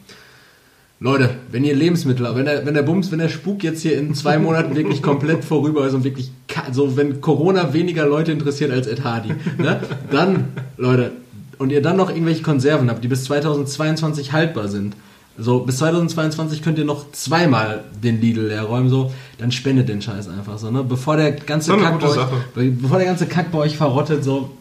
Leute, 1.03 1.31
wenn 1.51 1.65
ihr 1.65 1.75
Lebensmittel, 1.75 2.33
wenn 2.33 2.45
der, 2.45 2.65
wenn 2.65 2.73
der 2.73 2.81
Bums, 2.81 3.11
wenn 3.11 3.19
der 3.19 3.27
Spuk 3.27 3.61
jetzt 3.61 3.81
hier 3.81 3.97
in 3.97 4.15
zwei 4.15 4.37
Monaten 4.37 4.73
wirklich 4.73 5.01
komplett 5.01 5.43
vorüber 5.43 5.85
ist 5.85 5.93
und 5.93 6.05
wirklich, 6.05 6.31
so 6.71 6.95
wenn 6.95 7.19
Corona 7.19 7.73
weniger 7.73 8.05
Leute 8.07 8.31
interessiert 8.31 8.71
als 8.71 8.87
Ed 8.87 9.03
Hardy, 9.03 9.33
ne, 9.57 9.81
dann, 10.11 10.45
Leute, 10.77 11.11
und 11.57 11.71
ihr 11.71 11.81
dann 11.81 11.97
noch 11.97 12.09
irgendwelche 12.09 12.41
Konserven 12.41 12.89
habt, 12.89 13.03
die 13.03 13.09
bis 13.09 13.25
2022 13.25 14.31
haltbar 14.31 14.69
sind, 14.69 14.95
so 15.37 15.59
bis 15.59 15.77
2022 15.79 16.61
könnt 16.61 16.77
ihr 16.77 16.85
noch 16.85 17.11
zweimal 17.11 17.83
den 18.01 18.21
Lidl 18.21 18.47
leer 18.47 18.63
räumen, 18.63 18.87
so, 18.87 19.11
dann 19.39 19.51
spendet 19.51 19.89
den 19.89 20.01
Scheiß 20.01 20.29
einfach 20.29 20.57
so, 20.57 20.71
ne, 20.71 20.85
bevor 20.85 21.17
der 21.17 21.31
ganze 21.31 21.75
Kack 21.75 21.99
bei 21.99 22.07
euch, 22.07 22.79
bevor 22.79 22.97
der 22.97 23.07
ganze 23.07 23.25
Kack 23.25 23.51
bei 23.51 23.57
euch 23.57 23.75
verrottet, 23.75 24.23
so, 24.23 24.51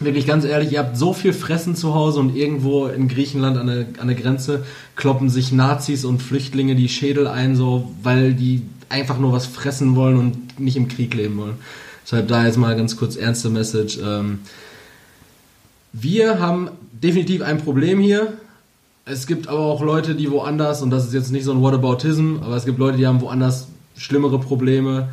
Wirklich 0.00 0.26
ganz 0.26 0.44
ehrlich, 0.44 0.72
ihr 0.72 0.78
habt 0.78 0.96
so 0.96 1.12
viel 1.12 1.32
Fressen 1.32 1.74
zu 1.74 1.92
Hause 1.92 2.20
und 2.20 2.36
irgendwo 2.36 2.86
in 2.86 3.08
Griechenland 3.08 3.58
an 3.58 3.66
der, 3.66 3.86
an 3.98 4.06
der 4.06 4.16
Grenze 4.16 4.64
kloppen 4.94 5.28
sich 5.28 5.50
Nazis 5.50 6.04
und 6.04 6.22
Flüchtlinge 6.22 6.76
die 6.76 6.88
Schädel 6.88 7.26
ein, 7.26 7.56
so, 7.56 7.90
weil 8.02 8.34
die 8.34 8.62
einfach 8.88 9.18
nur 9.18 9.32
was 9.32 9.46
fressen 9.46 9.96
wollen 9.96 10.16
und 10.16 10.60
nicht 10.60 10.76
im 10.76 10.86
Krieg 10.86 11.14
leben 11.14 11.36
wollen. 11.38 11.56
Deshalb 12.04 12.28
da 12.28 12.46
jetzt 12.46 12.56
mal 12.56 12.76
ganz 12.76 12.96
kurz 12.96 13.16
ernste 13.16 13.50
Message. 13.50 13.98
Ähm, 14.02 14.38
wir 15.92 16.38
haben 16.38 16.70
definitiv 16.92 17.42
ein 17.42 17.58
Problem 17.58 17.98
hier. 17.98 18.34
Es 19.04 19.26
gibt 19.26 19.48
aber 19.48 19.60
auch 19.60 19.82
Leute, 19.82 20.14
die 20.14 20.30
woanders, 20.30 20.80
und 20.80 20.90
das 20.90 21.06
ist 21.06 21.14
jetzt 21.14 21.32
nicht 21.32 21.44
so 21.44 21.52
ein 21.52 21.60
Whataboutism, 21.60 22.36
aber 22.42 22.56
es 22.56 22.64
gibt 22.64 22.78
Leute, 22.78 22.98
die 22.98 23.06
haben 23.06 23.20
woanders 23.20 23.68
schlimmere 23.96 24.38
Probleme. 24.38 25.08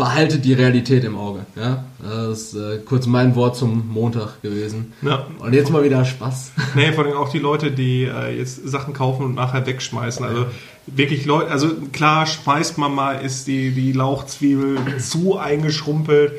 Behaltet 0.00 0.46
die 0.46 0.54
Realität 0.54 1.04
im 1.04 1.14
Auge. 1.14 1.40
Ja? 1.56 1.84
Das 2.02 2.40
ist 2.40 2.54
äh, 2.54 2.78
kurz 2.78 3.04
mein 3.04 3.34
Wort 3.34 3.54
zum 3.54 3.86
Montag 3.92 4.40
gewesen. 4.40 4.94
Ja. 5.02 5.26
Und 5.38 5.52
jetzt 5.52 5.70
mal 5.70 5.84
wieder 5.84 6.06
Spaß. 6.06 6.52
Nee, 6.74 6.92
vor 6.92 7.04
allem 7.04 7.18
auch 7.18 7.28
die 7.28 7.38
Leute, 7.38 7.70
die 7.70 8.04
äh, 8.04 8.34
jetzt 8.38 8.66
Sachen 8.66 8.94
kaufen 8.94 9.26
und 9.26 9.34
nachher 9.34 9.66
wegschmeißen. 9.66 10.24
Also 10.24 10.46
wirklich 10.86 11.26
Leute, 11.26 11.50
also 11.50 11.68
klar 11.92 12.24
schmeißt 12.24 12.78
man 12.78 12.94
mal, 12.94 13.12
ist 13.16 13.46
die, 13.46 13.72
die 13.72 13.92
Lauchzwiebel 13.92 14.78
zu 15.00 15.36
eingeschrumpelt, 15.36 16.32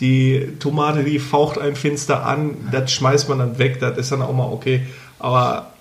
die 0.00 0.48
Tomate, 0.58 1.02
die 1.02 1.18
faucht 1.18 1.58
ein 1.58 1.74
finster 1.74 2.26
an, 2.26 2.68
das 2.70 2.92
schmeißt 2.92 3.30
man 3.30 3.38
dann 3.38 3.58
weg, 3.58 3.80
das 3.80 3.96
ist 3.96 4.12
dann 4.12 4.20
auch 4.20 4.34
mal 4.34 4.52
okay. 4.52 4.82
Aber 5.18 5.72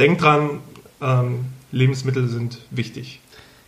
denkt 0.00 0.22
dran, 0.22 0.58
ähm, 1.00 1.44
Lebensmittel 1.70 2.26
sind 2.26 2.58
wichtig. 2.70 3.20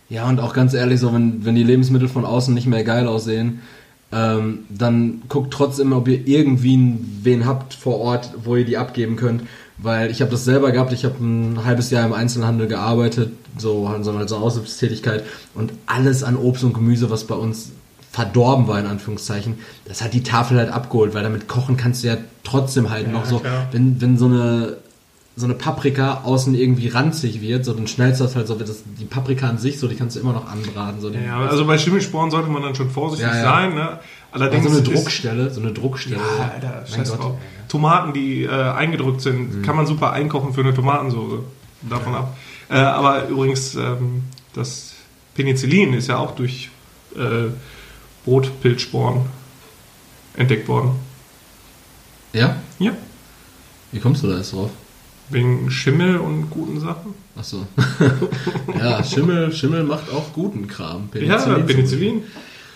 Ja, 0.09 0.27
und 0.29 0.39
auch 0.39 0.53
ganz 0.53 0.73
ehrlich, 0.73 0.99
so 0.99 1.13
wenn, 1.13 1.43
wenn 1.45 1.55
die 1.55 1.63
Lebensmittel 1.63 2.07
von 2.07 2.23
außen 2.25 2.53
nicht 2.53 2.67
mehr 2.67 2.83
geil 2.83 3.07
aussehen, 3.07 3.59
ähm, 4.11 4.59
dann 4.69 5.23
guckt 5.27 5.53
trotzdem, 5.53 5.91
ob 5.91 6.07
ihr 6.07 6.25
irgendwie 6.25 6.73
einen- 6.75 7.19
wen 7.23 7.45
habt 7.45 7.73
vor 7.73 7.99
Ort, 7.99 8.29
wo 8.45 8.55
ihr 8.55 8.63
die 8.65 8.77
abgeben 8.77 9.17
könnt. 9.17 9.41
Weil 9.79 10.09
ich 10.09 10.21
habe 10.21 10.31
das 10.31 10.45
selber 10.45 10.71
gehabt, 10.71 10.93
ich 10.93 11.03
habe 11.05 11.15
ein 11.23 11.59
halbes 11.65 11.91
Jahr 11.91 12.05
im 12.05 12.13
Einzelhandel 12.13 12.67
gearbeitet, 12.67 13.33
so 13.57 13.89
halt 13.89 14.05
so 14.05 14.11
eine 14.11 14.25
Aushilfstätigkeit 14.25 15.23
und 15.53 15.71
alles 15.85 16.23
an 16.23 16.35
Obst 16.37 16.63
und 16.63 16.73
Gemüse, 16.73 17.09
was 17.11 17.25
bei 17.25 17.35
uns 17.35 17.71
verdorben 18.11 18.67
war, 18.67 18.79
in 18.79 18.87
Anführungszeichen, 18.87 19.55
das 19.85 20.01
hat 20.01 20.13
die 20.13 20.23
Tafel 20.23 20.57
halt 20.57 20.71
abgeholt, 20.71 21.13
weil 21.13 21.21
damit 21.21 21.47
kochen 21.47 21.77
kannst 21.77 22.03
du 22.03 22.07
ja 22.07 22.17
trotzdem 22.43 22.89
halt 22.89 23.05
Ja, 23.07 23.11
noch 23.13 23.25
so, 23.25 23.39
klar. 23.39 23.67
wenn, 23.71 24.01
wenn 24.01 24.17
so 24.17 24.25
eine 24.25 24.77
so 25.37 25.45
eine 25.45 25.53
Paprika 25.53 26.21
außen 26.23 26.55
irgendwie 26.55 26.87
ranzig 26.87 27.41
wird, 27.41 27.63
so 27.63 27.71
dann 27.73 27.85
schnellst 27.85 28.19
du 28.19 28.23
das 28.23 28.35
halt 28.35 28.47
so, 28.47 28.57
wird 28.57 28.69
das, 28.69 28.81
die 28.99 29.05
Paprika 29.05 29.47
an 29.47 29.59
sich, 29.59 29.79
so 29.79 29.87
die 29.87 29.93
kannst 29.95 30.15
du 30.15 30.19
immer 30.19 30.33
noch 30.33 30.51
anbraten. 30.51 30.99
So 30.99 31.11
Ja, 31.11 31.39
also 31.41 31.65
bei 31.67 31.77
Schimmelsporen 31.77 32.31
sollte 32.31 32.49
man 32.49 32.63
dann 32.63 32.73
schon 32.73 32.89
vorsichtig 32.89 33.27
Ja, 33.27 33.35
ja. 33.37 33.43
sein. 33.43 33.75
Ne? 33.75 33.99
Allerdings 34.31 34.63
so 34.63 34.71
eine 34.71 34.81
Druckstelle, 34.81 35.51
so 35.51 35.61
eine 35.61 35.71
Druckstelle. 35.73 36.17
Ja, 36.17 36.51
Alter, 36.55 36.83
scheiß 36.87 37.13
drauf. 37.13 37.35
Tomaten, 37.69 38.13
die 38.13 38.45
äh, 38.45 38.49
eingedrückt 38.49 39.21
sind, 39.21 39.61
kann 39.61 39.75
man 39.75 39.85
super 39.85 40.11
einkochen 40.11 40.53
für 40.53 40.61
eine 40.61 40.73
Tomatensoße. 40.73 41.39
Davon 41.87 42.15
ab. 42.15 42.35
Äh, 42.69 42.77
aber 42.77 43.27
übrigens, 43.27 43.75
ähm, 43.75 44.23
das 44.53 44.95
Penicillin 45.35 45.93
ist 45.93 46.07
ja 46.07 46.17
auch 46.17 46.31
durch 46.35 46.71
äh, 47.15 47.51
Brotpilzsporen 48.25 49.21
entdeckt 50.35 50.67
worden. 50.67 50.93
Ja? 52.33 52.55
Ja. 52.79 52.93
Wie 53.91 53.99
kommst 53.99 54.23
du 54.23 54.27
da 54.27 54.37
jetzt 54.37 54.51
drauf? 54.53 54.71
Wegen 55.29 55.69
Schimmel 55.69 56.17
und 56.17 56.49
guten 56.49 56.79
Sachen. 56.79 57.13
Ach 57.37 57.43
so. 57.43 57.67
ja, 58.79 59.03
Schimmel, 59.03 59.51
Schimmel 59.51 59.83
macht 59.83 60.11
auch 60.11 60.31
guten 60.33 60.67
Kram. 60.67 61.09
ja, 61.13 61.37
Penicillin. 61.59 62.23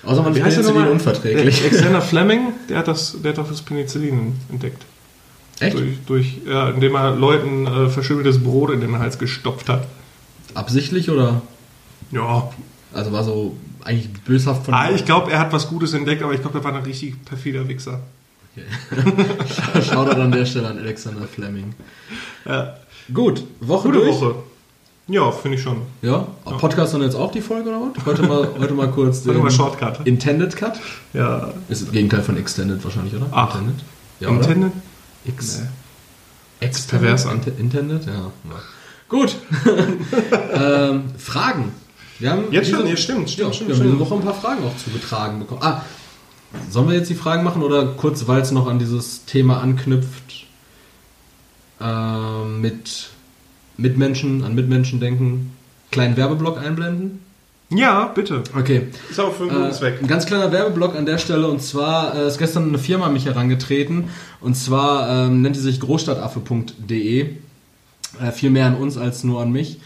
Außer 0.03 0.21
man 0.21 0.35
ist 0.35 0.41
Penicillin 0.43 0.87
unverträglich. 0.87 1.61
Der 1.61 1.69
Alexander 1.71 2.01
Fleming, 2.01 2.53
der 2.69 2.79
hat, 2.79 2.87
das, 2.87 3.17
der 3.21 3.31
hat 3.31 3.37
doch 3.37 3.47
das 3.47 3.61
Penicillin 3.61 4.33
entdeckt. 4.49 4.83
Echt? 5.59 5.77
Durch, 5.77 5.97
durch, 6.07 6.37
ja, 6.45 6.69
indem 6.69 6.95
er 6.95 7.15
Leuten 7.15 7.67
äh, 7.67 7.89
verschimmeltes 7.89 8.43
Brot 8.43 8.71
in 8.71 8.81
den 8.81 8.97
Hals 8.97 9.19
gestopft 9.19 9.69
hat. 9.69 9.87
Absichtlich 10.53 11.09
oder? 11.09 11.41
Ja, 12.11 12.51
Also 12.93 13.11
war 13.11 13.23
so 13.23 13.55
eigentlich 13.83 14.11
böshaft 14.23 14.65
von. 14.65 14.73
Ah, 14.73 14.91
ich 14.91 15.05
glaube, 15.05 15.31
er 15.31 15.39
hat 15.39 15.53
was 15.53 15.69
Gutes 15.69 15.93
entdeckt, 15.93 16.23
aber 16.23 16.33
ich 16.33 16.41
glaube, 16.41 16.59
er 16.59 16.63
war 16.63 16.73
ein 16.73 16.83
richtig 16.83 17.23
perfider 17.23 17.67
Wichser. 17.67 18.01
Okay. 18.55 19.81
Shoutout 19.81 20.19
an 20.19 20.31
der 20.31 20.45
Stelle 20.45 20.67
an 20.67 20.77
Alexander 20.77 21.25
Fleming. 21.25 21.73
Ja. 22.45 22.75
Gut, 23.13 23.43
Woche 23.61 23.87
Gute 23.89 23.99
durch. 23.99 24.15
Woche. 24.21 24.35
Ja, 25.07 25.31
finde 25.31 25.57
ich 25.57 25.63
schon. 25.63 25.81
Ja, 26.01 26.27
Podcast 26.45 26.93
dann 26.93 27.01
jetzt 27.01 27.15
auch 27.15 27.31
die 27.31 27.41
Folge 27.41 27.69
oder 27.69 27.81
was? 27.81 28.05
Heute 28.05 28.23
mal, 28.23 28.47
heute 28.59 28.73
mal 28.73 28.89
kurz 28.89 29.25
Heute 29.27 29.39
mal 29.39 29.51
Shortcut. 29.51 30.05
Intended 30.05 30.55
Cut. 30.55 30.79
Ja. 31.13 31.53
Ist 31.69 31.81
das 31.81 31.91
Gegenteil 31.91 32.21
von 32.21 32.37
Extended 32.37 32.83
wahrscheinlich, 32.83 33.15
oder? 33.15 33.27
Ach. 33.31 33.55
Intended? 33.55 33.83
Ja, 34.19 34.29
Intended? 34.29 34.71
Oder? 34.71 35.33
X. 35.33 35.59
Nee. 35.61 36.65
Extended? 36.67 37.01
pervers 37.01 37.25
an. 37.25 37.41
Int- 37.43 37.59
Intended? 37.59 38.05
Ja. 38.05 38.11
ja. 38.13 38.31
Gut. 39.09 39.35
ähm, 40.53 41.03
Fragen. 41.17 41.71
Wir 42.19 42.31
haben 42.31 42.43
Jetzt 42.51 42.67
diese, 42.67 42.77
schon? 42.77 42.87
Ja, 42.87 42.95
stimmt, 42.95 43.29
ja, 43.29 43.35
stimmt, 43.35 43.55
stimmt, 43.55 43.69
wir 43.69 43.75
haben 43.75 43.83
diese 43.83 43.95
stimmt. 43.95 43.99
Woche 43.99 44.15
ein 44.15 44.21
paar 44.21 44.33
Fragen 44.35 44.63
auch 44.63 44.77
zugetragen 44.77 45.39
bekommen. 45.39 45.61
Ah, 45.63 45.81
sollen 46.69 46.89
wir 46.89 46.95
jetzt 46.95 47.09
die 47.09 47.15
Fragen 47.15 47.43
machen 47.43 47.63
oder 47.63 47.85
kurz, 47.85 48.27
weil 48.27 48.41
es 48.41 48.51
noch 48.51 48.67
an 48.67 48.79
dieses 48.79 49.25
Thema 49.25 49.61
anknüpft, 49.61 50.45
ähm, 51.79 52.61
mit 52.61 53.09
Mitmenschen, 53.77 54.43
an 54.43 54.53
Mitmenschen 54.55 54.99
denken, 54.99 55.53
kleinen 55.91 56.17
Werbeblock 56.17 56.57
einblenden? 56.57 57.19
Ja, 57.73 58.07
bitte. 58.13 58.43
Okay. 58.57 58.87
Ist 59.09 59.19
auch 59.19 59.33
für 59.33 59.43
einen 59.43 59.51
guten 59.53 59.69
Äh, 59.69 59.71
Zweck. 59.71 60.01
ein 60.01 60.07
ganz 60.07 60.25
kleiner 60.25 60.51
Werbeblock 60.51 60.93
an 60.95 61.05
der 61.05 61.17
Stelle 61.17 61.47
und 61.47 61.61
zwar 61.61 62.15
äh, 62.15 62.27
ist 62.27 62.37
gestern 62.37 62.67
eine 62.67 62.77
Firma 62.77 63.05
an 63.05 63.13
mich 63.13 63.25
herangetreten 63.25 64.09
und 64.41 64.55
zwar 64.55 65.27
ähm, 65.27 65.41
nennt 65.41 65.55
die 65.55 65.61
sich 65.61 65.79
großstadtaffe.de. 65.79 67.21
Äh, 68.19 68.31
viel 68.33 68.49
mehr 68.49 68.65
an 68.65 68.75
uns 68.75 68.97
als 68.97 69.23
nur 69.23 69.41
an 69.41 69.51
mich. 69.53 69.79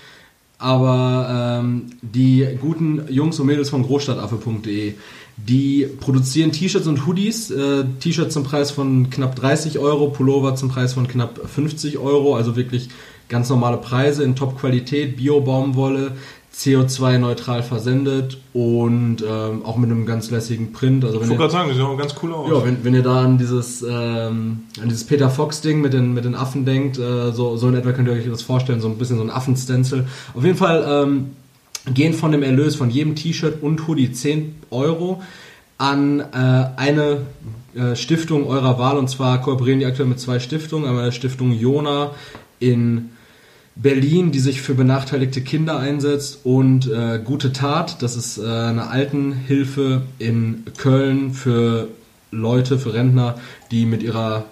Aber 0.58 1.60
ähm, 1.62 1.92
die 2.02 2.48
guten 2.60 3.04
Jungs 3.10 3.40
und 3.40 3.46
Mädels 3.46 3.70
von 3.70 3.84
großstadtaffe.de, 3.84 4.96
die 5.38 5.88
produzieren 6.00 6.52
T-Shirts 6.52 6.88
und 6.88 7.06
Hoodies. 7.06 7.52
Äh, 7.52 7.86
T-Shirts 8.00 8.34
zum 8.34 8.44
Preis 8.44 8.72
von 8.72 9.10
knapp 9.10 9.36
30 9.36 9.80
Euro, 9.80 10.08
Pullover 10.10 10.56
zum 10.56 10.70
Preis 10.70 10.94
von 10.94 11.08
knapp 11.08 11.40
50 11.48 11.98
Euro, 11.98 12.36
also 12.36 12.56
wirklich 12.56 12.90
ganz 13.28 13.50
normale 13.50 13.78
Preise 13.78 14.24
in 14.24 14.36
Top-Qualität, 14.36 15.18
Bio-Baumwolle, 15.18 16.14
CO2-neutral 16.56 17.64
versendet 17.64 18.38
und 18.54 19.18
ähm, 19.30 19.66
auch 19.66 19.76
mit 19.76 19.92
einem 19.92 20.06
ganz 20.06 20.32
lässigen 20.32 20.72
Print. 20.72 21.04
Also 21.04 21.18
Ich 21.18 21.24
wenn 21.24 21.30
wollte 21.30 21.34
ihr, 21.44 21.48
gerade 21.50 21.52
sagen, 21.52 21.70
die 21.70 21.76
sehen 21.76 21.86
auch 21.86 21.98
ganz 21.98 22.16
cool 22.24 22.34
aus. 22.34 22.50
ja, 22.50 22.66
wenn, 22.66 22.84
wenn 22.86 22.94
ihr 22.94 23.04
da 23.04 23.24
an 23.26 23.38
dieses, 23.38 23.82
ähm, 23.82 24.64
an 24.82 24.88
dieses 24.88 25.04
Peter 25.04 25.30
Fox-Ding 25.30 25.82
mit 25.82 25.92
den, 25.92 26.14
mit 26.14 26.24
den 26.24 26.34
Affen 26.34 26.64
denkt, 26.64 26.98
äh, 26.98 27.34
so, 27.34 27.58
so 27.58 27.68
in 27.68 27.76
etwa 27.76 27.92
könnt 27.92 28.08
ihr 28.08 28.14
euch 28.14 28.26
das 28.26 28.42
vorstellen, 28.42 28.80
so 28.80 28.88
ein 28.88 28.98
bisschen 28.98 29.18
so 29.18 29.24
ein 29.24 29.32
Affenstencil. 29.32 30.06
Auf 30.34 30.46
jeden 30.46 30.58
Fall 30.58 30.86
ähm, 30.88 31.32
gehen 31.94 32.14
von 32.14 32.32
dem 32.32 32.44
Erlös 32.44 32.76
von 32.76 32.90
jedem 32.90 33.16
T-Shirt 33.16 33.62
und 33.62 33.88
Hoodie 33.88 34.12
10 34.12 34.56
Euro 34.72 35.22
an 35.78 36.20
äh, 36.20 36.24
eine 36.78 37.22
äh, 37.76 37.96
Stiftung 37.96 38.48
eurer 38.48 38.80
Wahl. 38.80 38.98
Und 38.98 39.10
zwar 39.10 39.42
kooperieren 39.42 39.80
die 39.80 39.86
aktuell 39.86 40.08
mit 40.08 40.20
zwei 40.20 40.40
Stiftungen, 40.40 40.88
einmal 40.88 41.06
der 41.06 41.12
Stiftung 41.12 41.52
Jona 41.52 42.12
in 42.60 43.10
Berlin, 43.76 44.32
die 44.32 44.40
sich 44.40 44.62
für 44.62 44.74
benachteiligte 44.74 45.42
Kinder 45.42 45.78
einsetzt 45.78 46.40
und 46.46 46.90
äh, 46.90 47.20
Gute 47.24 47.52
Tat, 47.52 48.02
das 48.02 48.16
ist 48.16 48.38
äh, 48.38 48.44
eine 48.44 48.88
Altenhilfe 48.88 50.04
in 50.18 50.64
Köln 50.78 51.34
für 51.34 51.90
Leute, 52.32 52.80
für 52.80 52.94
Rentner, 52.94 53.38
die 53.72 53.86
mit 53.86 54.02
ihrer 54.02 54.46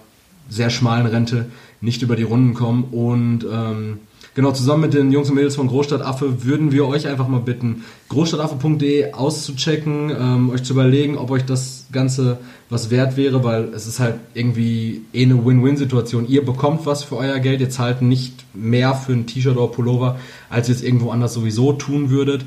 sehr 0.50 0.68
schmalen 0.68 1.06
Rente 1.06 1.46
nicht 1.80 2.02
über 2.02 2.16
die 2.16 2.22
Runden 2.22 2.52
kommen. 2.52 2.84
Und 2.84 3.46
ähm, 3.50 4.00
Genau, 4.34 4.50
zusammen 4.50 4.82
mit 4.82 4.94
den 4.94 5.12
Jungs 5.12 5.28
und 5.28 5.36
Mädels 5.36 5.54
von 5.54 5.68
Großstadtaffe 5.68 6.42
würden 6.42 6.72
wir 6.72 6.86
euch 6.88 7.06
einfach 7.06 7.28
mal 7.28 7.38
bitten, 7.38 7.84
großstadtaffe.de 8.08 9.12
auszuchecken, 9.12 10.10
ähm, 10.10 10.50
euch 10.50 10.64
zu 10.64 10.72
überlegen, 10.72 11.16
ob 11.16 11.30
euch 11.30 11.44
das 11.44 11.86
Ganze 11.92 12.38
was 12.68 12.90
wert 12.90 13.16
wäre, 13.16 13.44
weil 13.44 13.72
es 13.74 13.86
ist 13.86 14.00
halt 14.00 14.16
irgendwie 14.34 15.02
eh 15.12 15.22
eine 15.22 15.46
Win-Win-Situation. 15.46 16.26
Ihr 16.28 16.44
bekommt 16.44 16.84
was 16.84 17.04
für 17.04 17.16
euer 17.16 17.38
Geld, 17.38 17.60
ihr 17.60 17.70
zahlt 17.70 18.02
nicht 18.02 18.44
mehr 18.54 18.94
für 18.94 19.12
ein 19.12 19.28
T-Shirt 19.28 19.56
oder 19.56 19.68
Pullover, 19.68 20.18
als 20.50 20.68
ihr 20.68 20.74
es 20.74 20.82
irgendwo 20.82 21.10
anders 21.10 21.32
sowieso 21.32 21.72
tun 21.72 22.10
würdet. 22.10 22.44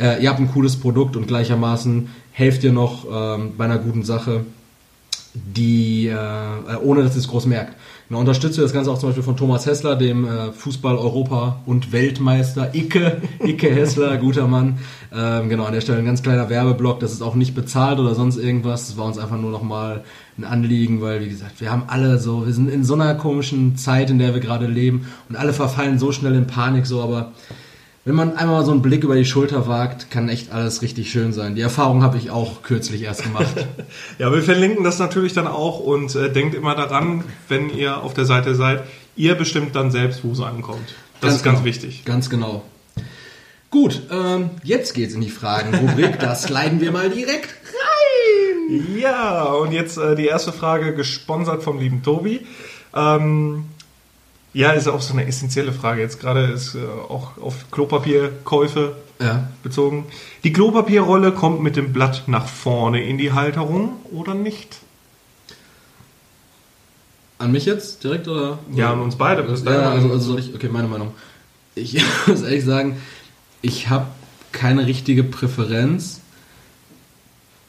Äh, 0.00 0.20
ihr 0.20 0.30
habt 0.30 0.40
ein 0.40 0.50
cooles 0.50 0.74
Produkt 0.74 1.16
und 1.16 1.28
gleichermaßen 1.28 2.08
helft 2.32 2.64
ihr 2.64 2.72
noch 2.72 3.06
ähm, 3.08 3.52
bei 3.56 3.66
einer 3.66 3.78
guten 3.78 4.02
Sache, 4.02 4.44
die 5.46 6.08
äh, 6.08 6.76
ohne 6.82 7.02
dass 7.02 7.16
es 7.16 7.28
groß 7.28 7.46
merkt. 7.46 7.74
Unterstützt 8.10 8.56
wir 8.56 8.62
das 8.62 8.72
Ganze 8.72 8.90
auch 8.90 8.98
zum 8.98 9.10
Beispiel 9.10 9.22
von 9.22 9.36
Thomas 9.36 9.66
Hessler, 9.66 9.94
dem 9.94 10.24
äh, 10.24 10.50
Fußball-Europa- 10.52 11.60
und 11.66 11.92
Weltmeister 11.92 12.74
Icke, 12.74 13.20
Icke 13.44 13.70
Hessler, 13.70 14.16
guter 14.16 14.48
Mann. 14.48 14.78
Ähm, 15.14 15.50
genau, 15.50 15.64
an 15.64 15.74
der 15.74 15.82
Stelle 15.82 15.98
ein 15.98 16.06
ganz 16.06 16.22
kleiner 16.22 16.48
Werbeblock, 16.48 17.00
das 17.00 17.12
ist 17.12 17.20
auch 17.20 17.34
nicht 17.34 17.54
bezahlt 17.54 17.98
oder 17.98 18.14
sonst 18.14 18.38
irgendwas. 18.38 18.86
Das 18.86 18.96
war 18.96 19.04
uns 19.04 19.18
einfach 19.18 19.38
nur 19.38 19.50
nochmal 19.50 20.04
ein 20.38 20.44
Anliegen, 20.44 21.02
weil, 21.02 21.20
wie 21.20 21.28
gesagt, 21.28 21.60
wir 21.60 21.70
haben 21.70 21.82
alle 21.88 22.18
so, 22.18 22.46
wir 22.46 22.54
sind 22.54 22.70
in 22.70 22.82
so 22.82 22.94
einer 22.94 23.14
komischen 23.14 23.76
Zeit, 23.76 24.08
in 24.08 24.18
der 24.18 24.32
wir 24.32 24.40
gerade 24.40 24.66
leben 24.66 25.06
und 25.28 25.36
alle 25.36 25.52
verfallen 25.52 25.98
so 25.98 26.10
schnell 26.10 26.34
in 26.34 26.46
Panik, 26.46 26.86
so, 26.86 27.02
aber 27.02 27.32
wenn 28.08 28.14
man 28.14 28.38
einmal 28.38 28.64
so 28.64 28.72
einen 28.72 28.80
Blick 28.80 29.04
über 29.04 29.16
die 29.16 29.26
Schulter 29.26 29.68
wagt, 29.68 30.10
kann 30.10 30.30
echt 30.30 30.50
alles 30.50 30.80
richtig 30.80 31.10
schön 31.10 31.34
sein. 31.34 31.54
Die 31.54 31.60
Erfahrung 31.60 32.02
habe 32.02 32.16
ich 32.16 32.30
auch 32.30 32.62
kürzlich 32.62 33.02
erst 33.02 33.22
gemacht. 33.22 33.66
ja, 34.18 34.32
wir 34.32 34.40
verlinken 34.40 34.82
das 34.82 34.98
natürlich 34.98 35.34
dann 35.34 35.46
auch 35.46 35.78
und 35.78 36.14
äh, 36.14 36.32
denkt 36.32 36.54
immer 36.54 36.74
daran, 36.74 37.22
wenn 37.48 37.68
ihr 37.68 38.02
auf 38.02 38.14
der 38.14 38.24
Seite 38.24 38.54
seid, 38.54 38.84
ihr 39.14 39.34
bestimmt 39.34 39.76
dann 39.76 39.90
selbst, 39.90 40.24
wo 40.24 40.32
es 40.32 40.40
ankommt. 40.40 40.94
Das 41.20 41.32
ganz 41.32 41.34
ist 41.34 41.42
ganz 41.42 41.58
genau. 41.58 41.66
wichtig. 41.66 42.04
Ganz 42.06 42.30
genau. 42.30 42.64
Gut, 43.70 44.00
ähm, 44.10 44.52
jetzt 44.62 44.94
geht's 44.94 45.12
in 45.12 45.20
die 45.20 45.28
Fragenrubrik. 45.28 46.18
da 46.18 46.34
sliden 46.34 46.80
wir 46.80 46.92
mal 46.92 47.10
direkt 47.10 47.50
rein. 47.50 48.86
Ja, 48.98 49.44
und 49.52 49.72
jetzt 49.72 49.98
äh, 49.98 50.16
die 50.16 50.24
erste 50.24 50.52
Frage, 50.52 50.94
gesponsert 50.94 51.62
vom 51.62 51.78
lieben 51.78 52.02
Tobi. 52.02 52.46
Ähm, 52.96 53.66
ja, 54.54 54.72
ist 54.72 54.88
auch 54.88 55.00
so 55.00 55.12
eine 55.12 55.26
essentielle 55.26 55.72
Frage. 55.72 56.00
Jetzt 56.00 56.20
gerade 56.20 56.46
ist 56.46 56.74
äh, 56.74 56.78
auch 57.08 57.36
auf 57.38 57.70
Klopapierkäufe 57.70 58.96
Ja. 59.20 59.48
bezogen. 59.62 60.06
Die 60.44 60.52
Klopapierrolle 60.52 61.32
kommt 61.32 61.62
mit 61.62 61.76
dem 61.76 61.92
Blatt 61.92 62.24
nach 62.26 62.46
vorne 62.46 63.02
in 63.04 63.18
die 63.18 63.32
Halterung 63.32 63.96
oder 64.12 64.34
nicht? 64.34 64.78
An 67.38 67.52
mich 67.52 67.66
jetzt 67.66 68.02
direkt 68.02 68.26
oder? 68.26 68.58
Ja, 68.74 68.92
an 68.92 69.00
uns 69.00 69.16
beide. 69.16 69.44
Das 69.44 69.62
Ja, 69.62 69.90
also, 69.90 70.10
also 70.10 70.32
soll 70.32 70.40
ich, 70.40 70.54
okay, 70.54 70.68
meine 70.68 70.88
Meinung. 70.88 71.12
Ich 71.76 72.02
muss 72.26 72.42
ehrlich 72.42 72.64
sagen, 72.64 72.96
ich 73.62 73.88
habe 73.88 74.06
keine 74.50 74.86
richtige 74.86 75.22
Präferenz. 75.22 76.20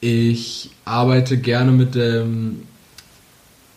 Ich 0.00 0.70
arbeite 0.84 1.36
gerne 1.38 1.72
mit 1.72 1.94
dem 1.94 2.62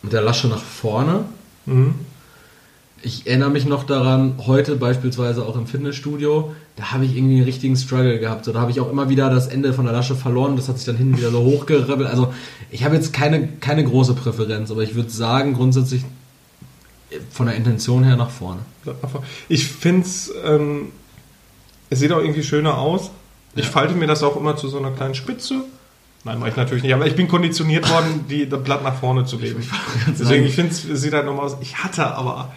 mit 0.02 0.12
der 0.12 0.22
Lasche 0.22 0.48
nach 0.48 0.62
vorne. 0.62 1.24
Mhm. 1.66 1.94
Ich 3.06 3.26
erinnere 3.26 3.50
mich 3.50 3.66
noch 3.66 3.84
daran, 3.84 4.36
heute 4.46 4.76
beispielsweise 4.76 5.44
auch 5.44 5.56
im 5.56 5.66
Fitnessstudio, 5.66 6.54
da 6.76 6.92
habe 6.92 7.04
ich 7.04 7.14
irgendwie 7.14 7.36
einen 7.36 7.44
richtigen 7.44 7.76
Struggle 7.76 8.18
gehabt. 8.18 8.46
So, 8.46 8.52
da 8.52 8.60
habe 8.60 8.70
ich 8.70 8.80
auch 8.80 8.90
immer 8.90 9.10
wieder 9.10 9.28
das 9.28 9.46
Ende 9.46 9.74
von 9.74 9.84
der 9.84 9.92
Lasche 9.92 10.14
verloren, 10.14 10.56
das 10.56 10.68
hat 10.70 10.78
sich 10.78 10.86
dann 10.86 10.96
hinten 10.96 11.18
wieder 11.18 11.30
so 11.30 11.42
hochgerebelt. 11.42 12.08
Also 12.08 12.32
ich 12.70 12.82
habe 12.82 12.94
jetzt 12.94 13.12
keine, 13.12 13.46
keine 13.60 13.84
große 13.84 14.14
Präferenz, 14.14 14.70
aber 14.70 14.82
ich 14.82 14.94
würde 14.94 15.10
sagen, 15.10 15.52
grundsätzlich 15.52 16.02
von 17.30 17.44
der 17.44 17.56
Intention 17.56 18.04
her 18.04 18.16
nach 18.16 18.30
vorne. 18.30 18.60
Ich 19.50 19.66
finde 19.68 20.06
es, 20.06 20.32
ähm, 20.42 20.86
es 21.90 21.98
sieht 22.00 22.10
auch 22.10 22.20
irgendwie 22.20 22.42
schöner 22.42 22.78
aus. 22.78 23.10
Ich 23.54 23.66
Ja. 23.66 23.70
falte 23.70 23.94
mir 23.94 24.06
das 24.06 24.22
auch 24.22 24.36
immer 24.38 24.56
zu 24.56 24.68
so 24.68 24.78
einer 24.78 24.92
kleinen 24.92 25.14
Spitze. 25.14 25.56
Nein, 26.24 26.38
mache 26.38 26.48
ich 26.48 26.56
natürlich 26.56 26.82
nicht, 26.82 26.94
aber 26.94 27.06
ich 27.06 27.14
bin 27.14 27.28
konditioniert 27.28 27.88
worden, 27.90 28.24
die, 28.30 28.48
das 28.48 28.64
Blatt 28.64 28.82
nach 28.82 28.94
vorne 28.98 29.26
zu 29.26 29.36
legen. 29.36 29.62
Deswegen, 30.18 30.46
ich 30.46 30.54
finde 30.54 30.72
es 30.72 30.82
sieht 31.02 31.12
halt 31.12 31.26
nochmal 31.26 31.44
aus. 31.44 31.58
Ich 31.60 31.84
hatte 31.84 32.06
aber 32.06 32.50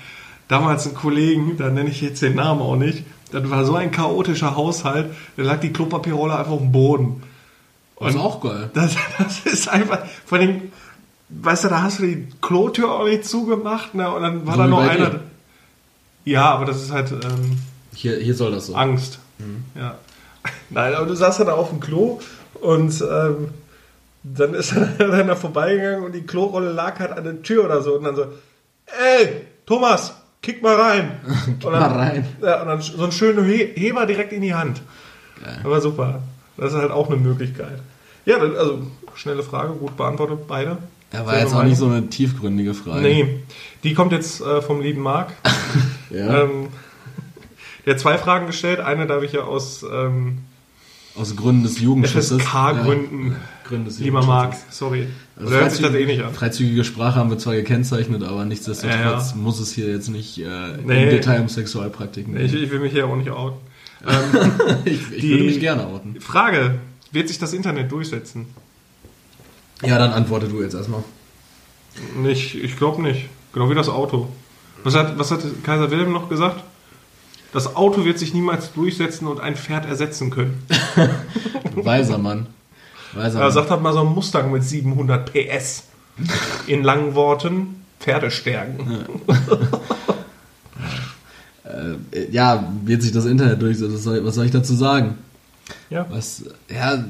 damals 0.48 0.86
einen 0.86 0.96
Kollegen, 0.96 1.58
da 1.58 1.70
nenne 1.70 1.90
ich 1.90 2.02
jetzt 2.02 2.22
den 2.22 2.36
Namen 2.36 2.62
auch 2.62 2.76
nicht, 2.76 3.04
das 3.32 3.50
war 3.50 3.66
so 3.66 3.76
ein 3.76 3.92
chaotischer 3.92 4.56
Haushalt, 4.56 5.12
da 5.36 5.44
lag 5.44 5.60
die 5.60 5.74
Klopapierrolle 5.74 6.38
einfach 6.38 6.52
auf 6.54 6.60
dem 6.62 6.72
Boden. 6.72 7.24
Das 8.00 8.14
ist 8.14 8.20
auch 8.20 8.42
geil. 8.42 8.70
Das, 8.74 8.96
das 9.18 9.40
ist 9.42 9.68
einfach, 9.68 10.00
vor 10.26 10.38
allem, 10.38 10.72
weißt 11.30 11.66
du, 11.66 11.68
da 11.70 11.82
hast 11.82 12.00
du 12.00 12.04
die 12.04 12.28
Klotür 12.42 12.92
auch 12.92 13.06
nicht 13.06 13.26
zugemacht, 13.26 13.96
ne, 13.96 14.10
und 14.14 14.22
dann 14.22 14.46
war 14.48 14.54
So 14.56 14.62
da 14.62 14.68
noch 14.68 14.80
einer. 14.88 15.10
dir. 15.10 15.20
Ja, 16.26 16.46
aber 16.52 16.66
das 16.66 16.82
ist 16.82 16.92
halt 16.92 17.12
ähm, 17.12 17.58
Hier, 17.94 18.18
hier 18.18 18.34
soll 18.36 18.52
das 18.52 18.68
so. 18.68 18.76
Angst. 18.76 19.20
Ja. 19.76 19.98
Nein, 20.70 20.94
aber 20.94 21.06
du 21.06 21.16
saßt 21.16 21.40
da 21.42 21.54
auf 21.54 21.70
dem 21.70 21.80
Klo 21.80 22.20
und 22.62 23.02
ähm, 23.02 23.50
dann 24.24 24.54
ist 24.54 24.74
er 24.74 24.86
dann 24.98 25.28
da 25.28 25.36
vorbeigegangen 25.36 26.04
und 26.04 26.14
die 26.14 26.24
Klorolle 26.26 26.72
lag 26.72 27.00
halt 27.00 27.12
an 27.12 27.24
der 27.24 27.42
Tür 27.44 27.66
oder 27.66 27.82
so 27.82 27.96
und 27.96 28.04
dann 28.04 28.16
so, 28.16 28.26
ey, 28.86 29.46
Thomas, 29.66 30.14
kick 30.48 30.62
mal 30.64 30.76
rein. 30.76 31.12
kick 31.46 31.66
und 31.66 31.74
dann, 31.74 31.82
mal 31.82 32.00
rein. 32.00 32.28
Ja, 32.42 32.62
und 32.62 32.68
dann 32.70 32.82
so 32.82 33.04
einen 33.04 33.12
schönen 33.12 33.46
He 33.46 33.74
Heber 33.76 34.06
direkt 34.06 34.32
in 34.32 34.42
die 34.42 34.54
Hand. 34.54 34.82
Geil. 35.44 35.60
Aber 35.64 35.82
super. 35.82 36.22
Das 36.56 36.72
ist 36.74 36.80
halt 36.80 36.92
auch 36.92 37.10
eine 37.10 37.18
Möglichkeit. 37.18 37.80
Ja, 38.26 38.38
also 38.38 38.88
schnelle 39.14 39.44
Frage, 39.44 39.74
gut 39.74 39.98
beantwortet, 39.98 40.48
beide. 40.48 40.78
Da 41.12 41.26
war 41.26 41.38
jetzt 41.38 41.54
auch 41.54 41.64
nicht 41.64 41.78
so 41.78 41.88
eine 41.88 42.08
tiefgründige 42.08 42.74
Frage. 42.74 43.02
Nee, 43.02 43.44
die 43.84 43.94
kommt 43.94 44.12
jetzt 44.14 44.42
äh, 44.42 44.62
vom 44.62 44.82
lieben 44.82 45.02
Marc. 45.02 45.34
Ja, 46.10 46.44
Ähm, 46.44 46.70
der 47.86 47.96
hat 47.96 48.00
zwei 48.00 48.18
Fragen 48.18 48.48
gestellt. 48.48 48.80
Eine 48.80 49.08
darf 49.08 49.24
ich 49.24 49.34
ja 49.34 49.42
aus 49.42 49.84
ähm, 49.84 50.38
aus 51.18 51.36
Gründen 51.36 51.64
des 51.64 51.80
Jugendschutzes. 51.80 52.42
FSK-Gründen, 52.42 53.32
Ja, 53.32 53.36
Gründen 53.68 53.86
des 53.86 54.00
lieber 54.00 54.24
Marc, 54.26 54.56
sorry. 54.70 55.08
Also 55.36 55.50
Oder 55.50 55.62
hört 55.62 55.72
sich 55.72 55.82
das 55.82 55.94
eh 55.94 56.06
nicht 56.06 56.22
an? 56.24 56.34
Freizügige 56.34 56.84
Sprache 56.84 57.16
haben 57.16 57.30
wir 57.30 57.38
zwar 57.38 57.56
gekennzeichnet, 57.56 58.24
aber 58.24 58.46
nichtsdestotrotz 58.46 58.96
Ja, 59.02 59.12
ja. 59.20 59.34
muss 59.36 59.60
es 59.60 59.72
hier 59.74 59.88
jetzt 59.90 60.10
nicht 60.10 60.38
äh, 60.40 60.78
Nee. 60.86 61.04
im 61.04 61.10
Detail 61.10 61.42
um 61.42 61.50
Sexualpraktiken 61.50 62.34
Nee, 62.34 62.44
Ich, 62.44 62.52
gehen. 62.52 62.64
ich 62.64 62.72
will 62.72 62.80
mich 62.80 62.92
hier 62.94 63.08
auch 63.08 63.16
nicht 63.16 63.30
outen. 63.30 63.58
Ähm, 64.08 64.82
Ich, 64.86 65.12
ich 65.12 65.22
die- 65.22 65.30
würde 65.32 65.44
mich 65.46 65.60
gerne 65.60 65.88
outen. 65.88 66.22
Frage, 66.22 66.76
wird 67.12 67.28
sich 67.30 67.40
das 67.40 67.52
Internet 67.54 67.92
durchsetzen? 67.92 68.46
Ja, 69.84 69.98
dann 69.98 70.12
antworte 70.12 70.48
du 70.48 70.62
jetzt 70.62 70.76
erstmal. 70.76 71.04
Nicht, 72.16 72.54
ich 72.56 72.78
glaube 72.78 73.02
nicht. 73.02 73.26
Genau 73.54 73.70
wie 73.72 73.76
das 73.76 73.90
Auto. 73.90 74.28
Was 74.84 74.94
hat, 74.96 75.18
was 75.18 75.32
hat 75.32 75.40
Kaiser 75.64 75.90
Wilhelm 75.90 76.12
noch 76.14 76.30
gesagt? 76.30 76.64
Das 77.54 77.76
Auto 77.76 78.04
wird 78.06 78.20
sich 78.20 78.34
niemals 78.34 78.74
durchsetzen 78.74 79.28
und 79.28 79.40
ein 79.40 79.56
Pferd 79.56 79.86
ersetzen 79.86 80.30
können. 80.30 80.64
Weiser 81.76 82.18
Mann. 82.18 82.48
Weiser 83.14 83.40
Er 83.40 83.46
Mann. 83.46 83.54
sagt 83.54 83.72
halt 83.72 83.82
mal 83.82 83.94
so 83.94 84.02
ein 84.02 84.08
Mustang 84.08 84.52
mit 84.52 84.64
700 84.64 85.32
PS. 85.32 85.84
In 86.68 86.84
langen 86.84 87.16
Worten, 87.16 87.84
Pferdestärken. 88.00 89.06
Äh, 91.64 92.32
ja, 92.32 92.72
wird 92.86 93.02
sich 93.02 93.12
das 93.12 93.26
Internet 93.26 93.62
durchsetzen. 93.62 94.26
Was 94.26 94.36
soll, 94.36 94.46
ich 94.46 94.52
dazu 94.52 94.74
sagen? 94.76 95.18
Ja. 95.90 96.06
Was, 96.10 96.44
ja, 96.70 97.04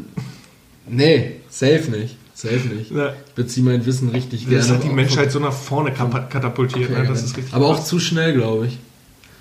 nee, 0.87 1.35
safe 1.49 1.91
nicht. 1.91 2.17
Safe 2.33 2.67
nicht. 2.67 2.91
Ja. 2.91 3.13
Ich 3.27 3.33
beziehe 3.33 3.65
mein 3.65 3.85
Wissen 3.85 4.09
richtig 4.09 4.41
gerne. 4.45 4.57
Das 4.57 4.69
hat 4.69 4.83
die 4.83 4.89
Menschheit 4.89 5.31
so 5.31 5.39
nach 5.39 5.53
vorne 5.53 5.91
katapultiert. 5.91 6.91
Okay, 6.91 7.01
ne? 7.01 7.07
Das 7.07 7.23
ist 7.23 7.35
richtig 7.37 7.53
aber 7.53 7.67
auch 7.67 7.75
krass. 7.77 7.87
zu 7.87 7.99
schnell, 7.99 8.33
glaube 8.33 8.67
ich. 8.67 8.77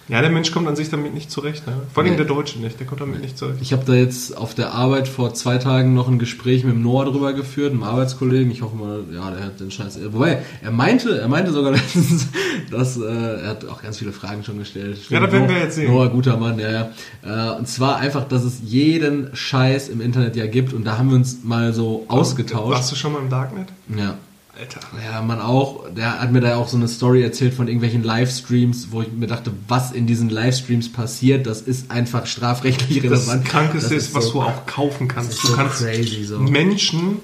Ja, 0.08 0.20
der 0.20 0.30
Mensch 0.30 0.52
kommt 0.52 0.68
an 0.68 0.76
sich 0.76 0.88
damit 0.88 1.14
nicht 1.14 1.32
zurecht. 1.32 1.66
Ne? 1.66 1.72
Vor 1.92 2.02
allem 2.02 2.12
Nee. 2.12 2.16
der 2.18 2.26
Deutsche 2.26 2.60
nicht. 2.60 2.78
Der 2.78 2.86
kommt 2.86 3.00
damit 3.00 3.20
nicht 3.20 3.36
zurecht. 3.36 3.58
Ich 3.60 3.72
habe 3.72 3.84
da 3.84 3.94
jetzt 3.94 4.36
auf 4.36 4.54
der 4.54 4.72
Arbeit 4.72 5.08
vor 5.08 5.34
zwei 5.34 5.58
Tagen 5.58 5.94
noch 5.94 6.06
ein 6.08 6.18
Gespräch 6.20 6.62
mit 6.62 6.74
dem 6.74 6.82
Noah 6.82 7.06
drüber 7.06 7.32
geführt, 7.32 7.72
einem 7.72 7.82
Arbeitskollegen. 7.82 8.50
Ich 8.52 8.62
hoffe 8.62 8.76
mal, 8.76 9.00
ja, 9.12 9.30
der 9.32 9.44
hat 9.44 9.58
den 9.58 9.70
Scheiß. 9.72 9.98
Wobei, 10.12 10.38
er 10.62 10.70
meinte, 10.70 11.18
er 11.18 11.26
meinte 11.28 11.52
sogar 11.52 11.72
letztens, 11.72 12.28
dass 12.70 12.96
äh, 12.98 13.02
er 13.04 13.48
hat 13.48 13.64
auch 13.68 13.82
ganz 13.82 13.98
viele 13.98 14.12
Fragen 14.12 14.44
schon 14.44 14.58
gestellt. 14.58 14.98
Ja, 15.08 15.18
das 15.18 15.32
werden 15.32 15.48
wir 15.48 15.58
jetzt 15.58 15.74
sehen. 15.74 15.92
Noah, 15.92 16.08
guter 16.08 16.36
Mann, 16.36 16.58
ja, 16.60 16.70
ja. 16.70 17.54
Äh, 17.54 17.58
und 17.58 17.66
zwar 17.66 17.96
einfach, 17.96 18.28
dass 18.28 18.44
es 18.44 18.60
jeden 18.64 19.34
Scheiß 19.34 19.88
im 19.88 20.00
Internet 20.00 20.36
ja 20.36 20.46
gibt 20.46 20.72
und 20.72 20.84
da 20.84 20.98
haben 20.98 21.08
wir 21.10 21.16
uns 21.16 21.38
mal 21.42 21.72
so 21.72 22.04
ausgetauscht. 22.08 22.70
Warst 22.76 22.92
du 22.92 22.96
schon 22.96 23.12
mal 23.12 23.22
im 23.22 23.28
Darknet? 23.28 23.68
Ja. 23.96 24.16
Alter. 24.58 24.80
Ja, 25.04 25.20
man 25.22 25.40
auch, 25.40 25.84
der 25.94 26.20
hat 26.20 26.32
mir 26.32 26.40
da 26.40 26.56
auch 26.56 26.68
so 26.68 26.76
eine 26.76 26.88
Story 26.88 27.22
erzählt 27.22 27.52
von 27.52 27.66
irgendwelchen 27.68 28.02
Livestreams, 28.02 28.88
wo 28.90 29.02
ich 29.02 29.12
mir 29.12 29.26
dachte, 29.26 29.50
was 29.68 29.92
in 29.92 30.06
diesen 30.06 30.30
Livestreams 30.30 30.90
passiert, 30.92 31.46
das 31.46 31.60
ist 31.60 31.90
einfach 31.90 32.26
strafrechtlich 32.26 33.02
Das 33.02 33.26
relevant. 33.28 33.44
Krankeste 33.44 33.94
Das 33.94 34.04
ist, 34.06 34.14
was 34.14 34.26
so- 34.26 34.32
du 34.32 34.42
auch 34.42 34.64
kaufen 34.66 35.08
kannst. 35.08 35.32
ist 35.32 35.42
Du 35.44 35.48
so 35.48 35.54
kannst 35.56 35.78
crazy 35.80 36.24
so. 36.24 36.38
Menschen, 36.38 37.18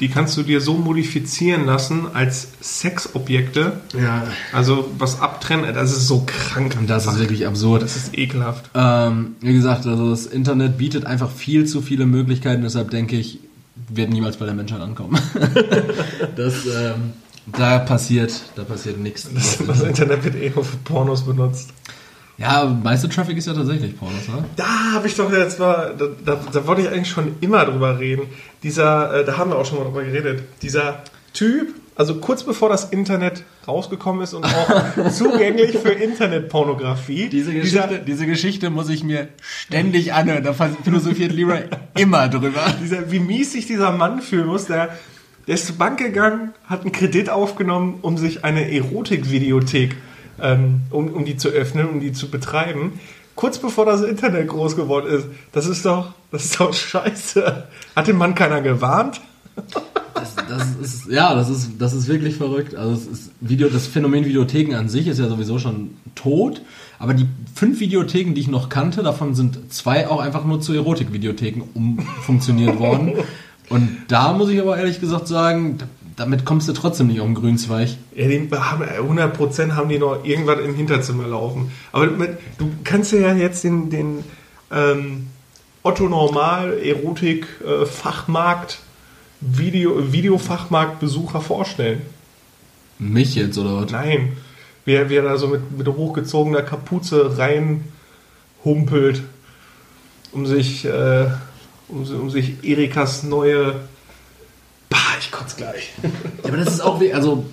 die 0.00 0.08
kannst 0.08 0.36
du 0.36 0.42
dir 0.42 0.60
so 0.60 0.74
modifizieren 0.74 1.64
lassen 1.64 2.06
als 2.12 2.48
Sexobjekte. 2.60 3.80
Ja. 3.98 4.24
Also 4.52 4.90
was 4.98 5.20
abtrennen, 5.20 5.72
das 5.74 5.92
ist 5.92 6.06
so 6.08 6.24
krank. 6.26 6.76
Und 6.78 6.90
das 6.90 7.06
ist 7.06 7.18
wirklich 7.18 7.46
absurd. 7.46 7.82
Das 7.82 7.96
ist 7.96 8.18
ekelhaft. 8.18 8.68
Ähm, 8.74 9.36
wie 9.40 9.52
gesagt, 9.54 9.86
also 9.86 10.10
das 10.10 10.26
Internet 10.26 10.76
bietet 10.76 11.06
einfach 11.06 11.30
viel 11.30 11.64
zu 11.66 11.80
viele 11.80 12.04
Möglichkeiten, 12.04 12.62
deshalb 12.62 12.90
denke 12.90 13.16
ich, 13.16 13.38
wird 13.94 14.10
niemals 14.10 14.36
bei 14.36 14.46
der 14.46 14.54
Menschheit 14.54 14.80
ankommen. 14.80 15.18
das, 16.36 16.66
ähm, 16.66 17.12
da 17.46 17.78
passiert, 17.80 18.32
da 18.54 18.64
passiert 18.64 18.98
nichts. 18.98 19.28
Das, 19.32 19.58
das 19.66 19.82
Internet 19.82 20.24
wird 20.24 20.36
eh 20.36 20.50
nur 20.50 20.64
für 20.64 20.76
Pornos 20.78 21.22
benutzt. 21.22 21.70
Ja, 22.38 22.64
meiste 22.64 23.08
Traffic 23.08 23.36
ist 23.36 23.46
ja 23.46 23.54
tatsächlich 23.54 23.96
Pornos, 23.98 24.28
ne? 24.28 24.44
Da 24.56 24.92
habe 24.94 25.06
ich 25.06 25.14
doch 25.14 25.30
jetzt 25.32 25.58
mal, 25.58 25.94
da, 25.96 26.06
da, 26.24 26.40
da 26.52 26.66
wollte 26.66 26.82
ich 26.82 26.88
eigentlich 26.88 27.10
schon 27.10 27.36
immer 27.40 27.64
drüber 27.64 27.98
reden. 27.98 28.28
Dieser, 28.62 29.20
äh, 29.20 29.24
da 29.24 29.36
haben 29.36 29.50
wir 29.50 29.58
auch 29.58 29.66
schon 29.66 29.78
mal 29.78 29.84
drüber 29.84 30.02
geredet. 30.02 30.42
Dieser 30.62 31.02
Typ, 31.34 31.74
also 31.94 32.16
kurz 32.16 32.42
bevor 32.42 32.68
das 32.70 32.84
Internet 32.84 33.44
rausgekommen 33.68 34.22
ist 34.22 34.32
und 34.32 34.44
auch 34.44 35.10
zugänglich 35.10 35.76
für 35.76 35.90
Internetpornografie. 35.90 37.28
Diese 37.28 37.52
Geschichte, 37.52 38.02
diese 38.06 38.26
Geschichte 38.26 38.70
muss 38.70 38.88
ich 38.88 39.04
mir 39.04 39.28
ständig 39.40 40.14
anhören. 40.14 40.42
Da 40.42 40.54
philosophiert 40.54 41.32
Leroy 41.32 41.64
immer 41.96 42.28
drüber. 42.28 42.64
dieser, 42.82 43.10
wie 43.10 43.20
mies 43.20 43.52
sich 43.52 43.66
dieser 43.66 43.92
Mann 43.92 44.22
fühlen 44.22 44.46
muss, 44.46 44.66
der, 44.66 44.96
der 45.46 45.54
ist 45.54 45.66
zur 45.66 45.76
Bank 45.76 45.98
gegangen, 45.98 46.54
hat 46.66 46.82
einen 46.82 46.92
Kredit 46.92 47.28
aufgenommen, 47.28 47.98
um 48.00 48.16
sich 48.16 48.42
eine 48.42 48.72
Erotikvideothek, 48.72 49.96
ähm, 50.40 50.82
um, 50.90 51.12
um 51.12 51.24
die 51.26 51.36
zu 51.36 51.50
öffnen, 51.50 51.88
um 51.88 52.00
die 52.00 52.12
zu 52.12 52.30
betreiben. 52.30 53.00
Kurz 53.34 53.58
bevor 53.58 53.84
das 53.84 54.02
Internet 54.02 54.48
groß 54.48 54.76
geworden 54.76 55.06
ist. 55.06 55.26
Das 55.52 55.66
ist 55.66 55.84
doch, 55.84 56.14
das 56.30 56.44
ist 56.46 56.60
doch 56.60 56.72
scheiße. 56.72 57.66
Hat 57.96 58.06
den 58.06 58.16
Mann 58.16 58.34
keiner 58.34 58.62
gewarnt? 58.62 59.20
Das, 60.14 60.34
das 60.36 60.76
ist, 60.80 61.10
ja, 61.10 61.34
das 61.34 61.48
ist, 61.48 61.72
das 61.78 61.92
ist 61.92 62.08
wirklich 62.08 62.36
verrückt. 62.36 62.74
Also 62.74 62.92
es 62.92 63.06
ist 63.06 63.30
Video, 63.40 63.68
das 63.68 63.86
Phänomen 63.86 64.24
Videotheken 64.24 64.74
an 64.74 64.88
sich 64.88 65.06
ist 65.06 65.18
ja 65.18 65.28
sowieso 65.28 65.58
schon 65.58 65.96
tot. 66.14 66.62
Aber 66.98 67.14
die 67.14 67.26
fünf 67.54 67.80
Videotheken, 67.80 68.34
die 68.34 68.42
ich 68.42 68.48
noch 68.48 68.68
kannte, 68.68 69.02
davon 69.02 69.34
sind 69.34 69.72
zwei 69.72 70.08
auch 70.08 70.20
einfach 70.20 70.44
nur 70.44 70.60
zu 70.60 70.72
Erotikvideotheken 70.72 71.62
umfunktioniert 71.74 72.78
worden. 72.78 73.14
Und 73.68 73.88
da 74.08 74.32
muss 74.32 74.50
ich 74.50 74.60
aber 74.60 74.76
ehrlich 74.76 75.00
gesagt 75.00 75.28
sagen, 75.28 75.78
damit 76.16 76.44
kommst 76.44 76.68
du 76.68 76.72
trotzdem 76.72 77.06
nicht 77.06 77.20
auf 77.20 77.26
den 77.26 77.34
grünen 77.34 77.58
Zweig. 77.58 77.96
Ja, 78.14 78.28
die 78.28 78.48
haben, 78.52 78.84
100% 78.84 79.72
haben 79.72 79.88
die 79.88 79.98
noch 79.98 80.24
irgendwas 80.24 80.60
im 80.60 80.74
Hinterzimmer 80.74 81.26
laufen. 81.26 81.72
Aber 81.90 82.06
du, 82.06 82.70
kannst 82.84 83.12
ja 83.12 83.34
jetzt 83.34 83.64
den, 83.64 83.90
den 83.90 84.24
ähm, 84.70 85.28
Otto 85.82 86.08
Normal 86.08 86.78
Erotik 86.78 87.46
äh, 87.64 87.86
Video, 89.44 90.12
Videofachmarktbesucher 90.12 91.40
vorstellen. 91.40 92.02
Mich 92.98 93.34
jetzt 93.34 93.58
oder 93.58 93.82
was? 93.82 93.90
Nein. 93.90 94.36
Wer, 94.84 95.10
wer 95.10 95.22
da 95.22 95.36
so 95.36 95.48
mit, 95.48 95.76
mit 95.76 95.86
hochgezogener 95.88 96.62
Kapuze 96.62 97.36
reinhumpelt, 98.64 99.22
um 100.32 100.46
sich, 100.46 100.84
äh, 100.84 101.26
um, 101.88 102.02
um 102.20 102.30
sich 102.30 102.62
Erikas 102.64 103.22
neue. 103.22 103.74
Bah, 104.88 104.98
ich 105.20 105.30
kotze 105.30 105.56
gleich. 105.56 105.90
Ja, 106.02 106.10
aber 106.48 106.56
das 106.58 106.68
ist 106.74 106.80
auch, 106.80 107.00
wie- 107.00 107.12
also 107.14 107.44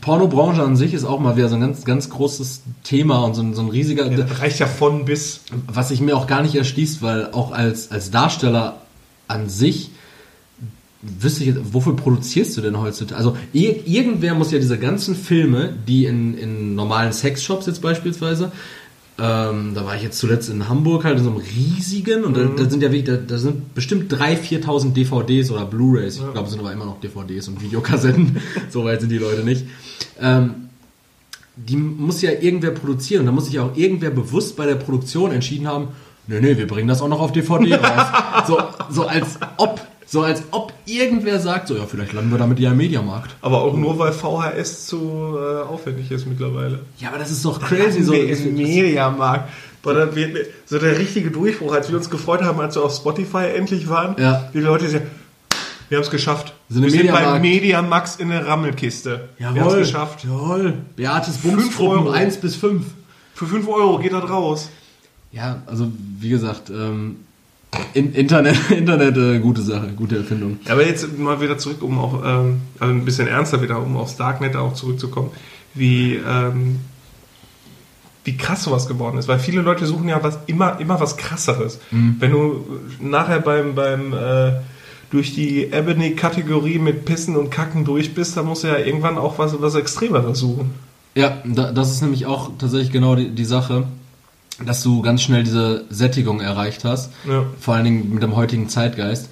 Pornobranche 0.00 0.62
an 0.62 0.76
sich 0.76 0.94
ist 0.94 1.04
auch 1.04 1.20
mal 1.20 1.36
wieder 1.36 1.48
so 1.48 1.54
ein 1.56 1.60
ganz, 1.60 1.84
ganz 1.84 2.10
großes 2.10 2.62
Thema 2.84 3.24
und 3.24 3.34
so 3.34 3.42
ein, 3.42 3.54
so 3.54 3.62
ein 3.62 3.68
riesiger, 3.68 4.10
Ja, 4.10 4.24
reicht 4.40 4.58
ja 4.58 4.66
von 4.66 5.04
bis. 5.04 5.40
was 5.66 5.88
sich 5.88 6.00
mir 6.00 6.16
auch 6.16 6.26
gar 6.26 6.42
nicht 6.42 6.54
erschließt, 6.54 7.02
weil 7.02 7.26
auch 7.32 7.52
als, 7.52 7.90
als 7.90 8.10
Darsteller 8.10 8.80
an 9.28 9.48
sich 9.48 9.90
wüsste 11.02 11.44
ich 11.44 11.54
jetzt, 11.54 11.60
wofür 11.72 11.94
produzierst 11.94 12.56
du 12.56 12.60
denn 12.60 12.78
heutzutage? 12.78 13.16
Also 13.16 13.36
ir 13.52 13.86
irgendwer 13.86 14.34
muss 14.34 14.50
ja 14.50 14.58
diese 14.58 14.78
ganzen 14.78 15.14
Filme, 15.14 15.74
die 15.86 16.06
in, 16.06 16.36
in 16.36 16.74
normalen 16.74 17.12
Sexshops 17.12 17.66
jetzt 17.66 17.82
beispielsweise, 17.82 18.50
ähm, 19.20 19.72
da 19.74 19.84
war 19.84 19.96
ich 19.96 20.02
jetzt 20.02 20.18
zuletzt 20.18 20.48
in 20.48 20.68
Hamburg 20.68 21.04
halt 21.04 21.18
in 21.18 21.24
so 21.24 21.30
einem 21.30 21.40
riesigen 21.40 22.24
und 22.24 22.36
da, 22.36 22.44
da 22.44 22.70
sind 22.70 22.82
ja 22.82 22.92
wirklich, 22.92 23.04
da, 23.04 23.16
da 23.16 23.38
sind 23.38 23.74
bestimmt 23.74 24.12
3.000, 24.12 24.64
4.000 24.64 24.92
DVDs 24.92 25.50
oder 25.50 25.66
Blu-Rays, 25.66 26.16
ich 26.16 26.32
glaube 26.32 26.44
es 26.44 26.50
sind 26.50 26.60
aber 26.60 26.72
immer 26.72 26.86
noch 26.86 27.00
DVDs 27.00 27.48
und 27.48 27.60
Videokassetten, 27.60 28.36
so 28.70 28.84
weit 28.84 29.00
sind 29.00 29.10
die 29.10 29.18
Leute 29.18 29.44
nicht. 29.44 29.66
Ähm, 30.20 30.68
die 31.66 31.76
muss 31.76 32.22
ja 32.22 32.30
irgendwer 32.30 32.70
produzieren. 32.70 33.20
Und 33.20 33.26
da 33.26 33.32
muss 33.32 33.46
sich 33.46 33.58
auch 33.58 33.76
irgendwer 33.76 34.10
bewusst 34.10 34.56
bei 34.56 34.66
der 34.66 34.76
Produktion 34.76 35.32
entschieden 35.32 35.66
haben, 35.66 35.88
nee, 36.26 36.40
nee, 36.40 36.56
wir 36.56 36.66
bringen 36.66 36.88
das 36.88 37.02
auch 37.02 37.08
noch 37.08 37.20
auf 37.20 37.32
DVD 37.32 37.74
raus. 37.74 38.06
so, 38.46 38.58
so 38.90 39.06
als 39.06 39.38
ob, 39.56 39.80
so 40.10 40.22
als 40.22 40.42
ob 40.52 40.72
irgendwer 40.86 41.38
sagt, 41.38 41.68
so, 41.68 41.76
ja, 41.76 41.84
vielleicht 41.84 42.14
landen 42.14 42.30
wir 42.30 42.38
damit 42.38 42.58
ja 42.58 42.70
im 42.70 42.78
Mediamarkt. 42.78 43.36
Aber 43.42 43.62
auch 43.62 43.76
nur, 43.76 43.98
weil 43.98 44.12
VHS 44.12 44.86
zu 44.86 45.36
äh, 45.36 45.62
aufwendig 45.68 46.10
ist 46.10 46.26
mittlerweile. 46.26 46.80
Ja, 46.98 47.08
aber 47.08 47.18
das 47.18 47.30
ist 47.30 47.44
doch 47.44 47.60
crazy. 47.60 48.02
So, 48.02 48.14
Im 48.14 48.54
Mediamarkt. 48.54 49.50
So 49.84 50.78
der 50.78 50.98
richtige 50.98 51.30
Durchbruch, 51.30 51.74
als 51.74 51.90
wir 51.90 51.96
uns 51.96 52.08
gefreut 52.08 52.42
haben, 52.42 52.58
als 52.58 52.74
wir 52.74 52.82
auf 52.84 52.94
Spotify 52.94 53.48
endlich 53.54 53.88
waren. 53.88 54.16
Ja. 54.18 54.48
Die 54.54 54.60
Leute 54.60 54.88
sagen, 54.88 55.06
wir 55.90 55.98
haben 55.98 56.04
es 56.04 56.10
geschafft. 56.10 56.54
Sind 56.70 56.82
wir 56.82 56.90
sind 56.90 57.06
beim 57.06 57.40
Mediamarkt. 57.40 57.42
Mediamax 57.42 58.16
in 58.16 58.28
der 58.30 58.46
Rammelkiste. 58.46 59.28
Wir 59.36 59.46
haben 59.46 59.56
es 59.56 59.64
Jawohl, 59.64 59.78
geschafft. 59.78 60.24
jawohl. 60.24 60.74
Beates 60.96 61.36
Bumsgruppen 61.38 62.06
Euro. 62.06 62.10
1 62.10 62.38
bis 62.38 62.56
5. 62.56 62.84
Für 63.34 63.46
5 63.46 63.68
Euro 63.68 63.98
geht 63.98 64.12
das 64.12 64.28
raus. 64.28 64.70
Ja, 65.32 65.62
also 65.66 65.90
wie 66.18 66.30
gesagt, 66.30 66.70
ähm, 66.70 67.16
in, 67.94 68.12
Internet, 68.12 68.56
Internet, 68.70 69.16
äh, 69.16 69.38
gute 69.38 69.62
Sache, 69.62 69.88
gute 69.96 70.18
Erfindung. 70.18 70.58
Aber 70.68 70.86
jetzt 70.86 71.18
mal 71.18 71.40
wieder 71.40 71.58
zurück, 71.58 71.82
um 71.82 71.98
auch 71.98 72.22
ähm, 72.24 72.60
also 72.78 72.94
ein 72.94 73.04
bisschen 73.04 73.28
ernster 73.28 73.62
wieder, 73.62 73.82
um 73.82 73.96
aufs 73.96 74.16
Darknet 74.16 74.56
auch 74.56 74.74
zurückzukommen, 74.74 75.30
wie, 75.74 76.16
ähm, 76.16 76.80
wie 78.24 78.36
krass 78.36 78.64
sowas 78.64 78.86
geworden 78.88 79.18
ist. 79.18 79.28
Weil 79.28 79.38
viele 79.38 79.62
Leute 79.62 79.86
suchen 79.86 80.08
ja 80.08 80.22
was 80.22 80.38
immer, 80.46 80.80
immer 80.80 81.00
was 81.00 81.16
krasseres. 81.16 81.80
Wenn 81.90 82.30
du 82.30 82.64
nachher 83.00 83.40
beim, 83.40 83.74
beim 83.74 84.12
äh, 84.12 84.52
durch 85.10 85.34
die 85.34 85.72
Ebony-Kategorie 85.72 86.78
mit 86.78 87.04
Pissen 87.04 87.36
und 87.36 87.50
Kacken 87.50 87.84
durch 87.84 88.14
bist, 88.14 88.36
dann 88.36 88.46
musst 88.46 88.64
du 88.64 88.68
ja 88.68 88.78
irgendwann 88.78 89.16
auch 89.16 89.38
was, 89.38 89.60
was 89.60 89.74
Extremeres 89.74 90.38
suchen. 90.38 90.70
Ja, 91.14 91.38
da, 91.44 91.72
das 91.72 91.90
ist 91.90 92.02
nämlich 92.02 92.26
auch 92.26 92.50
tatsächlich 92.58 92.92
genau 92.92 93.16
die, 93.16 93.30
die 93.30 93.44
Sache, 93.44 93.86
dass 94.64 94.82
du 94.82 95.02
ganz 95.02 95.22
schnell 95.22 95.44
diese 95.44 95.84
Sättigung 95.90 96.40
erreicht 96.40 96.84
hast. 96.84 97.12
Ja. 97.26 97.46
Vor 97.60 97.74
allen 97.74 97.84
Dingen 97.84 98.14
mit 98.14 98.22
dem 98.22 98.36
heutigen 98.36 98.68
Zeitgeist. 98.68 99.28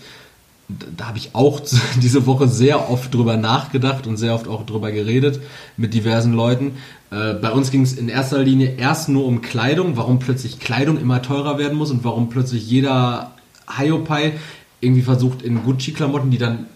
Da, 0.69 0.87
da 0.97 1.09
habe 1.09 1.19
ich 1.19 1.35
auch 1.35 1.61
diese 2.03 2.27
Woche 2.27 2.49
sehr 2.49 2.91
oft 2.91 3.13
drüber 3.15 3.37
nachgedacht 3.37 4.07
und 4.07 4.17
sehr 4.17 4.35
oft 4.35 4.49
auch 4.49 4.65
drüber 4.67 4.93
geredet 4.93 5.41
mit 5.77 5.95
diversen 5.95 6.33
Leuten. 6.33 6.77
Äh, 7.11 7.35
bei 7.35 7.51
uns 7.51 7.71
ging 7.71 7.83
es 7.83 7.95
in 7.95 8.09
erster 8.09 8.39
Linie 8.43 8.75
erst 8.77 9.09
nur 9.09 9.27
um 9.27 9.43
Kleidung, 9.43 9.97
warum 9.97 10.19
plötzlich 10.19 10.59
Kleidung 10.59 10.99
immer 10.99 11.23
teurer 11.23 11.59
werden 11.59 11.77
muss 11.77 11.91
und 11.91 12.05
warum 12.05 12.29
plötzlich 12.29 12.69
jeder 12.69 13.33
Hiopai 13.77 14.35
irgendwie 14.81 15.03
versucht 15.03 15.43
in 15.43 15.63
Gucci-Klamotten, 15.65 16.31
die 16.31 16.39
dann 16.39 16.67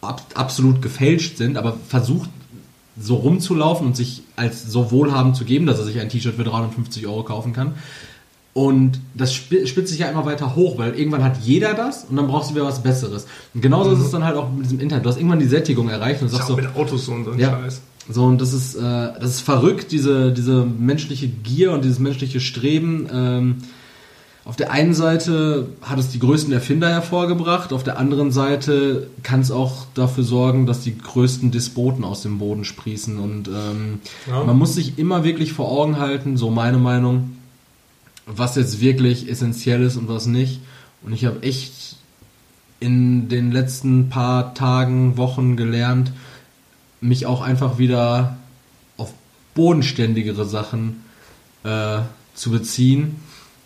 ab, 0.00 0.22
absolut 0.34 0.82
gefälscht 0.82 1.36
sind, 1.38 1.56
aber 1.56 1.76
versucht 1.88 2.30
so 3.00 3.16
rumzulaufen 3.16 3.86
und 3.86 3.96
sich 3.96 4.22
als 4.36 4.70
so 4.70 4.90
wohlhabend 4.90 5.34
zu 5.36 5.44
geben, 5.44 5.66
dass 5.66 5.78
er 5.78 5.84
sich 5.86 5.98
ein 6.00 6.08
T-Shirt 6.08 6.34
für 6.36 6.44
350 6.44 7.06
Euro 7.06 7.22
kaufen 7.24 7.52
kann. 7.52 7.74
Und 8.52 8.98
das 9.14 9.30
sp- 9.32 9.64
spitzt 9.66 9.90
sich 9.90 10.00
ja 10.00 10.10
immer 10.10 10.24
weiter 10.26 10.56
hoch, 10.56 10.76
weil 10.76 10.94
irgendwann 10.98 11.22
hat 11.22 11.38
jeder 11.42 11.72
das 11.74 12.04
und 12.10 12.16
dann 12.16 12.26
brauchst 12.26 12.50
du 12.50 12.54
wieder 12.56 12.64
was 12.64 12.82
Besseres. 12.82 13.26
Und 13.54 13.60
genauso 13.60 13.92
ist 13.92 14.00
es 14.00 14.10
dann 14.10 14.24
halt 14.24 14.36
auch 14.36 14.50
mit 14.50 14.64
diesem 14.64 14.80
Internet. 14.80 15.04
Du 15.04 15.08
hast 15.08 15.16
irgendwann 15.18 15.38
die 15.38 15.46
Sättigung 15.46 15.88
erreicht 15.88 16.20
und 16.20 16.28
sagst 16.28 16.48
so, 16.48 16.56
mit 16.56 16.74
Autos 16.74 17.06
so 17.06 17.12
und 17.12 17.24
so 17.24 17.30
ein 17.30 17.38
ja, 17.38 17.50
Scheiß. 17.50 17.80
so 18.10 18.24
und 18.24 18.40
das 18.40 18.52
ist, 18.52 18.74
äh, 18.74 18.80
das 18.80 19.30
ist 19.30 19.40
verrückt, 19.40 19.92
diese, 19.92 20.32
diese 20.32 20.64
menschliche 20.64 21.28
Gier 21.28 21.70
und 21.72 21.84
dieses 21.84 22.00
menschliche 22.00 22.40
Streben. 22.40 23.06
Ähm, 23.12 23.56
auf 24.50 24.56
der 24.56 24.72
einen 24.72 24.94
Seite 24.94 25.68
hat 25.80 26.00
es 26.00 26.08
die 26.08 26.18
größten 26.18 26.52
Erfinder 26.52 26.88
hervorgebracht, 26.88 27.72
auf 27.72 27.84
der 27.84 28.00
anderen 28.00 28.32
Seite 28.32 29.06
kann 29.22 29.42
es 29.42 29.52
auch 29.52 29.86
dafür 29.94 30.24
sorgen, 30.24 30.66
dass 30.66 30.80
die 30.80 30.98
größten 30.98 31.52
Despoten 31.52 32.02
aus 32.02 32.22
dem 32.22 32.40
Boden 32.40 32.64
sprießen. 32.64 33.20
Und 33.20 33.46
ähm, 33.46 34.00
Ja. 34.26 34.42
man 34.42 34.58
muss 34.58 34.74
sich 34.74 34.98
immer 34.98 35.22
wirklich 35.22 35.52
vor 35.52 35.70
Augen 35.70 36.00
halten, 36.00 36.36
so 36.36 36.50
meine 36.50 36.78
Meinung, 36.78 37.36
was 38.26 38.56
jetzt 38.56 38.80
wirklich 38.80 39.30
essentiell 39.30 39.84
ist 39.84 39.96
und 39.96 40.08
was 40.08 40.26
nicht. 40.26 40.58
Und 41.04 41.12
ich 41.12 41.24
habe 41.26 41.44
echt 41.44 41.94
in 42.80 43.28
den 43.28 43.52
letzten 43.52 44.08
paar 44.08 44.52
Tagen, 44.54 45.16
Wochen 45.16 45.56
gelernt, 45.56 46.10
mich 47.00 47.24
auch 47.24 47.40
einfach 47.40 47.78
wieder 47.78 48.36
auf 48.96 49.14
bodenständigere 49.54 50.44
Sachen 50.44 51.04
äh, 51.62 52.00
zu 52.34 52.50
beziehen 52.50 53.14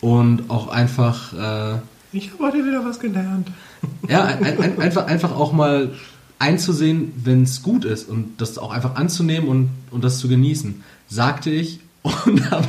und 0.04 0.50
auch 0.50 0.68
einfach 0.68 1.32
äh, 1.32 1.78
Ich 2.12 2.30
habe 2.32 2.44
heute 2.44 2.58
wieder 2.58 2.84
was 2.84 3.00
gelernt. 3.00 3.48
ja, 4.08 4.24
ein, 4.24 4.44
ein, 4.44 4.78
einfach, 4.78 5.06
einfach 5.06 5.34
auch 5.34 5.52
mal 5.52 5.92
einzusehen, 6.38 7.12
wenn 7.24 7.44
es 7.44 7.62
gut 7.62 7.86
ist 7.86 8.10
und 8.10 8.38
das 8.38 8.58
auch 8.58 8.70
einfach 8.70 8.96
anzunehmen 8.96 9.48
und, 9.48 9.70
und 9.90 10.04
das 10.04 10.18
zu 10.18 10.28
genießen, 10.28 10.84
sagte 11.08 11.48
ich 11.48 11.80
und 12.02 12.50
habe 12.50 12.66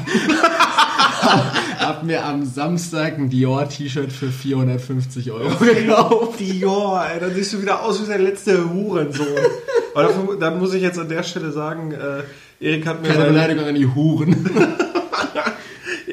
hab 1.78 2.04
mir 2.04 2.24
am 2.24 2.46
Samstag 2.46 3.18
ein 3.18 3.30
Dior-T-Shirt 3.30 4.14
für 4.14 4.30
450 4.30 5.30
Euro 5.32 5.58
gekauft. 5.58 6.40
Dior, 6.40 7.06
ey, 7.06 7.20
dann 7.20 7.34
siehst 7.36 7.52
du 7.52 7.62
wieder 7.62 7.84
aus 7.84 8.02
wie 8.02 8.08
der 8.08 8.20
letzte 8.20 8.74
Hurensohn. 8.74 9.28
Aber 9.94 10.04
dafür, 10.04 10.40
dann 10.40 10.58
muss 10.58 10.74
ich 10.74 10.82
jetzt 10.82 11.00
an 11.00 11.10
der 11.10 11.24
Stelle 11.24 11.52
sagen, 11.52 11.92
äh, 11.92 12.24
Erik 12.66 12.88
hat 12.88 13.02
mir 13.02 13.10
Keine 13.10 13.26
Beleidigung 13.26 13.66
an 13.66 13.76
die 13.76 13.88
Huren. 13.88 14.50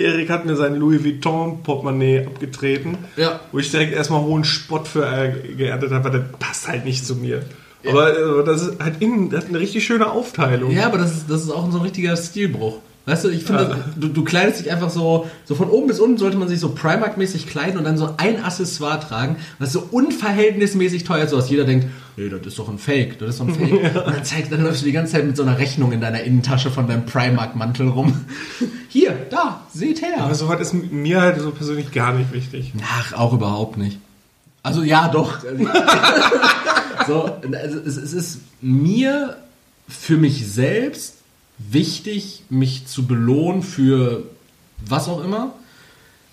Erik 0.03 0.31
hat 0.31 0.45
mir 0.45 0.57
sein 0.57 0.77
Louis 0.77 1.03
Vuitton 1.05 1.62
Portemonnaie 1.62 2.27
abgetreten, 2.27 2.99
Ja. 3.17 3.41
wo 3.53 3.59
ich 3.59 3.71
direkt 3.71 3.93
erstmal 3.95 4.21
hohen 4.23 4.45
Spott 4.45 4.87
für 4.88 5.07
äh, 5.07 5.33
geerntet 5.57 5.93
habe, 5.93 6.05
weil 6.05 6.11
der 6.12 6.27
passt 6.38 6.69
halt 6.69 6.85
nicht 6.85 7.07
zu 7.07 7.17
mir. 7.17 7.43
Aber 7.88 8.11
äh, 8.17 8.45
das 8.45 8.62
ist 8.62 8.81
halt 8.83 9.01
innen, 9.01 9.31
das 9.31 9.43
hat 9.45 9.49
eine 9.49 9.59
richtig 9.61 9.85
schöne 9.85 10.11
Aufteilung. 10.11 10.71
Ja, 10.71 10.87
aber 10.87 10.99
das 10.99 11.12
ist, 11.12 11.31
das 11.31 11.43
ist 11.43 11.51
auch 11.51 11.71
so 11.73 11.79
ein 11.79 11.83
richtiger 11.83 12.17
Stilbruch. 12.17 12.79
Weißt 13.05 13.25
du, 13.25 13.31
ich 13.31 13.43
finde, 13.43 13.85
du, 13.97 14.07
du 14.07 14.23
kleidest 14.23 14.61
dich 14.61 14.71
einfach 14.71 14.88
so, 14.88 15.29
so 15.45 15.57
von 15.57 15.69
oben 15.71 15.88
bis 15.88 15.99
unten 15.99 16.19
sollte 16.19 16.37
man 16.37 16.49
sich 16.49 16.61
so 16.61 16.69
Primark-mäßig 16.69 17.49
kleiden 17.49 17.77
und 17.77 17.85
dann 17.85 17.99
so 17.99 18.15
ein 18.17 18.45
Accessoire 18.45 19.01
tragen, 19.01 19.37
was 19.59 19.73
so 19.73 19.88
unverhältnismäßig 19.91 21.03
teuer 21.03 21.25
ist, 21.25 21.31
so 21.31 21.37
dass 21.37 21.51
jeder 21.51 21.65
denkt, 21.65 21.87
nee, 22.17 22.29
das 22.29 22.47
ist 22.47 22.59
doch 22.61 22.69
ein 22.69 22.79
Fake, 22.79 23.19
das 23.19 23.31
ist 23.31 23.41
doch 23.41 23.49
ein 23.49 23.55
Fake. 23.55 23.97
Und 24.07 24.15
dann, 24.15 24.25
zeigt, 24.25 24.53
dann 24.53 24.62
läufst 24.62 24.83
du 24.83 24.87
die 24.87 24.93
ganze 24.93 25.15
Zeit 25.15 25.27
mit 25.27 25.37
so 25.37 25.43
einer 25.43 25.59
Rechnung 25.59 25.91
in 25.91 26.01
deiner 26.01 26.23
Innentasche 26.23 26.71
von 26.71 26.87
deinem 26.87 27.05
Primark-Mantel 27.05 27.88
rum. 27.88 28.25
Hier, 28.88 29.17
da, 29.31 29.62
seht 29.75 30.01
her. 30.01 30.19
Aber 30.21 30.37
sowas 30.37 30.61
ist 30.61 30.73
mir 30.73 31.21
halt 31.21 31.41
so 31.41 31.51
persönlich 31.51 31.91
gar 31.91 32.12
nicht 32.12 32.33
wichtig. 32.33 32.73
Ach, 32.85 33.15
auch 33.15 33.33
überhaupt 33.33 33.79
nicht. 33.79 33.99
Also 34.62 34.85
ja, 34.85 35.09
doch. 35.09 35.41
so, 37.09 37.25
also 37.25 37.79
es, 37.81 37.97
es 37.97 38.12
ist 38.12 38.41
mir 38.61 39.37
für 39.88 40.17
mich 40.17 40.47
selbst 40.47 41.22
wichtig, 41.70 42.44
mich 42.48 42.87
zu 42.87 43.07
belohnen 43.07 43.62
für 43.62 44.25
was 44.85 45.09
auch 45.09 45.22
immer. 45.22 45.53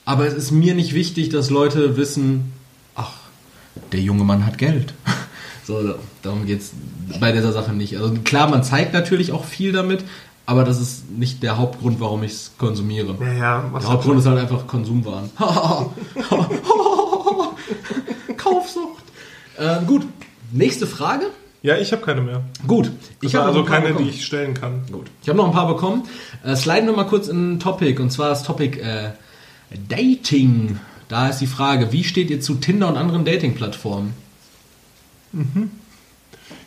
Aber 0.05 0.25
es 0.25 0.33
ist 0.33 0.51
mir 0.51 0.73
nicht 0.73 0.93
wichtig, 0.93 1.29
dass 1.29 1.49
Leute 1.49 1.97
wissen, 1.97 2.53
ach, 2.95 3.13
der 3.91 4.01
junge 4.01 4.23
Mann 4.23 4.45
hat 4.45 4.57
Geld. 4.57 4.93
So, 5.65 5.93
darum 6.23 6.47
geht 6.47 6.61
es 6.61 6.71
bei 7.19 7.31
dieser 7.31 7.51
Sache 7.51 7.73
nicht. 7.73 7.95
Also 7.95 8.15
klar, 8.23 8.49
man 8.49 8.63
zeigt 8.63 8.91
natürlich 8.91 9.31
auch 9.31 9.45
viel 9.45 9.71
damit, 9.71 10.03
aber 10.47 10.63
das 10.63 10.81
ist 10.81 11.11
nicht 11.11 11.43
der 11.43 11.57
Hauptgrund, 11.57 11.99
warum 11.99 12.23
ich 12.23 12.31
es 12.31 12.51
konsumiere. 12.57 13.15
Ja, 13.19 13.33
ja, 13.33 13.71
Der 13.79 13.87
Hauptgrund 13.87 14.17
ist 14.17 14.25
halt 14.25 14.39
einfach 14.39 14.65
Konsumwaren. 14.65 15.29
Kaufsucht. 18.37 19.03
Ähm, 19.59 19.85
gut, 19.85 20.07
nächste 20.51 20.87
Frage. 20.87 21.27
Ja, 21.62 21.78
ich 21.78 21.91
habe 21.91 22.02
keine 22.02 22.22
mehr. 22.22 22.41
Gut, 22.65 22.91
ich 23.22 23.36
habe 23.36 23.48
also 23.48 23.63
keine, 23.65 23.88
die 23.88 23.93
bekommen. 23.93 24.10
ich 24.10 24.26
stellen 24.26 24.54
kann. 24.54 24.84
Gut, 24.91 25.08
ich 25.22 25.28
habe 25.28 25.38
noch 25.38 25.48
ein 25.48 25.52
paar 25.52 25.67
bekommen. 25.67 26.08
Äh, 26.43 26.56
sliden 26.56 26.86
wir 26.86 26.95
mal 26.95 27.04
kurz 27.06 27.28
in 27.28 27.56
ein 27.56 27.60
Topic 27.60 28.02
und 28.02 28.12
zwar 28.12 28.30
das 28.30 28.43
Topic 28.43 28.80
äh, 28.80 29.12
Dating. 29.89 30.80
Da 31.10 31.30
ist 31.30 31.39
die 31.39 31.48
Frage, 31.48 31.91
wie 31.91 32.04
steht 32.04 32.30
ihr 32.30 32.39
zu 32.39 32.56
Tinder 32.56 32.88
und 32.88 32.95
anderen 32.95 33.26
Dating-Plattformen? 33.26 34.13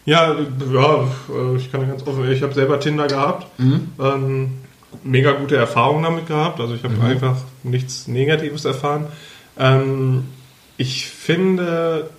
Ja, 0.05 0.37
ja, 0.73 1.09
äh, 1.31 1.57
ich 1.57 1.71
kann 1.73 1.89
ganz 1.89 2.07
offen, 2.07 2.31
ich 2.31 2.43
habe 2.43 2.53
selber 2.53 2.79
Tinder 2.81 3.07
gehabt. 3.07 3.47
Ähm, 3.59 4.51
mega 5.05 5.33
gute 5.33 5.57
Erfahrungen 5.57 6.03
damit 6.03 6.27
gehabt. 6.27 6.61
Also 6.61 6.75
ich 6.75 6.83
habe 6.85 7.01
einfach 7.03 7.37
nichts 7.63 8.09
Negatives 8.09 8.65
erfahren. 8.65 9.07
Ähm, 9.59 10.25
ich 10.77 11.07
finde, 11.07 12.11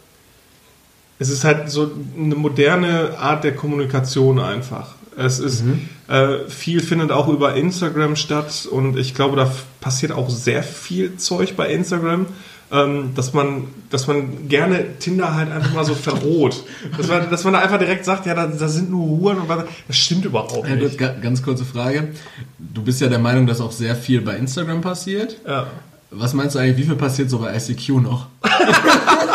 es 1.24 1.30
ist 1.30 1.44
halt 1.46 1.70
so 1.70 1.90
eine 2.18 2.36
moderne 2.36 3.18
Art 3.18 3.44
der 3.44 3.56
Kommunikation 3.56 4.40
einfach. 4.40 4.96
Es 5.18 5.40
ist 5.40 5.64
äh, 6.08 6.50
viel 6.50 6.82
findet 6.82 7.12
auch 7.12 7.28
über 7.30 7.56
Instagram 7.56 8.16
statt 8.16 8.68
und 8.70 8.98
ich 8.98 9.14
glaube, 9.16 9.36
da 9.38 9.52
passiert 9.80 10.12
auch 10.12 10.30
sehr 10.30 10.64
viel 10.64 11.18
Zeug 11.18 11.56
bei 11.56 11.72
Instagram, 11.72 12.26
ähm, 12.72 13.12
dass 13.16 13.32
man, 13.34 13.66
dass 13.92 14.08
man 14.08 14.50
gerne 14.50 14.98
Tinder 14.98 15.36
halt 15.36 15.52
einfach 15.52 15.72
mal 15.74 15.86
so 15.86 15.94
verroht. 15.94 16.64
dass, 16.98 17.08
man, 17.08 17.30
dass 17.30 17.44
man 17.44 17.54
da 17.54 17.60
einfach 17.60 17.78
direkt 17.78 18.06
sagt, 18.06 18.26
ja, 18.26 18.34
da, 18.34 18.48
da 18.48 18.68
sind 18.68 18.90
nur 18.90 19.06
Huren 19.08 19.38
und 19.38 19.48
was. 19.50 19.66
Das 19.88 19.96
stimmt 19.98 20.26
überhaupt 20.26 20.68
Ja, 20.68 20.76
nicht. 20.76 20.98
ganz 20.98 21.44
kurze 21.44 21.64
Frage. 21.64 22.10
Du 22.58 22.82
bist 22.82 23.00
ja 23.00 23.08
der 23.08 23.20
Meinung, 23.20 23.46
dass 23.48 23.62
auch 23.62 23.72
sehr 23.72 23.96
viel 23.96 24.22
bei 24.22 24.36
Instagram 24.36 24.82
passiert. 24.82 25.38
Ja. 25.48 25.68
Was 26.10 26.34
meinst 26.34 26.56
du 26.56 26.60
eigentlich, 26.60 26.78
wie 26.78 26.84
viel 26.84 26.96
passiert 26.96 27.30
so 27.30 27.38
bei 27.40 27.56
ICQ 27.56 27.90
noch? 28.02 28.28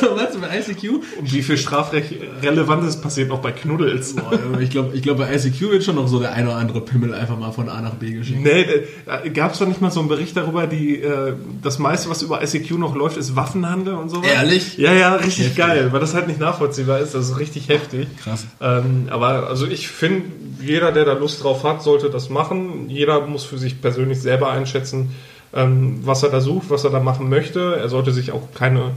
so, 0.00 0.06
du 0.08 0.40
bei 0.40 0.58
ICQ? 0.58 0.90
Und 1.18 1.32
wie 1.32 1.42
viel 1.42 1.56
Strafrecht 1.56 2.14
Relevantes 2.42 3.00
passiert 3.00 3.28
noch 3.28 3.40
bei 3.40 3.52
Knuddels? 3.52 4.14
Boah, 4.14 4.60
ich 4.60 4.70
glaube, 4.70 4.94
ich 4.94 5.02
glaub, 5.02 5.18
bei 5.18 5.34
ICQ 5.34 5.60
wird 5.72 5.84
schon 5.84 5.96
noch 5.96 6.08
so 6.08 6.18
der 6.18 6.32
eine 6.32 6.48
oder 6.48 6.56
andere 6.56 6.80
Pimmel 6.80 7.14
einfach 7.14 7.38
mal 7.38 7.52
von 7.52 7.68
A 7.68 7.80
nach 7.80 7.94
B 7.94 8.12
geschickt. 8.12 8.40
Nee, 8.42 8.66
da 9.06 9.26
gab 9.28 9.52
es 9.52 9.58
doch 9.58 9.66
nicht 9.66 9.80
mal 9.80 9.90
so 9.90 10.00
einen 10.00 10.08
Bericht 10.08 10.36
darüber, 10.36 10.66
die 10.66 11.00
äh, 11.00 11.34
das 11.62 11.78
meiste, 11.78 12.10
was 12.10 12.22
über 12.22 12.42
ICQ 12.42 12.72
noch 12.72 12.94
läuft, 12.94 13.16
ist 13.16 13.36
Waffenhandel 13.36 13.94
und 13.94 14.08
so. 14.08 14.22
Ehrlich? 14.22 14.78
Ja, 14.78 14.92
ja, 14.92 15.14
richtig 15.14 15.46
Heftig. 15.46 15.56
geil, 15.56 15.92
weil 15.92 16.00
das 16.00 16.14
halt 16.14 16.28
nicht 16.28 16.40
nachvollziehbar 16.40 17.00
ist. 17.00 17.14
Das 17.14 17.30
ist 17.30 17.38
richtig 17.38 17.68
heftig. 17.68 18.08
Krass. 18.22 18.46
Ähm, 18.60 19.08
aber 19.10 19.48
also 19.48 19.66
ich 19.66 19.88
finde, 19.88 20.24
jeder, 20.60 20.92
der 20.92 21.04
da 21.04 21.12
Lust 21.12 21.42
drauf 21.42 21.64
hat, 21.64 21.82
sollte 21.82 22.10
das 22.10 22.30
machen. 22.30 22.88
Jeder 22.88 23.26
muss 23.26 23.44
für 23.44 23.58
sich 23.58 23.80
persönlich 23.80 24.20
selber 24.20 24.50
einschätzen, 24.50 25.10
ähm, 25.54 26.00
was 26.02 26.22
er 26.22 26.30
da 26.30 26.40
sucht, 26.40 26.70
was 26.70 26.84
er 26.84 26.90
da 26.90 27.00
machen 27.00 27.28
möchte. 27.28 27.76
Er 27.76 27.88
sollte 27.88 28.12
sich 28.12 28.32
auch 28.32 28.52
keine 28.54 28.92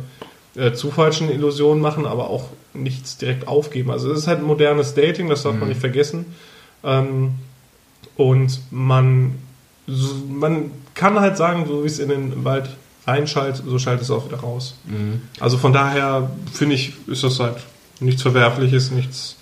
äh, 0.59 0.73
zu 0.73 0.91
falschen 0.91 1.31
Illusionen 1.31 1.81
machen, 1.81 2.05
aber 2.05 2.29
auch 2.29 2.49
nichts 2.73 3.17
direkt 3.17 3.47
aufgeben. 3.47 3.91
Also 3.91 4.11
es 4.11 4.19
ist 4.19 4.27
halt 4.27 4.43
modernes 4.43 4.93
Dating, 4.93 5.29
das 5.29 5.43
darf 5.43 5.55
man 5.55 5.69
nicht 5.69 5.79
vergessen. 5.79 6.25
Ähm, 6.83 7.35
und 8.15 8.59
man, 8.69 9.35
so, 9.87 10.13
man 10.29 10.71
kann 10.93 11.19
halt 11.19 11.37
sagen, 11.37 11.65
so 11.67 11.83
wie 11.83 11.87
es 11.87 11.99
in 11.99 12.09
den 12.09 12.43
Wald 12.43 12.69
reinschaltet, 13.07 13.63
so 13.65 13.79
schaltet 13.79 14.03
es 14.03 14.11
auch 14.11 14.25
wieder 14.27 14.39
raus. 14.39 14.75
Also 15.39 15.57
von 15.57 15.73
daher 15.73 16.29
finde 16.51 16.75
ich, 16.75 16.93
ist 17.07 17.23
das 17.23 17.39
halt 17.39 17.57
nichts 17.99 18.21
Verwerfliches, 18.21 18.91
nichts, 18.91 19.37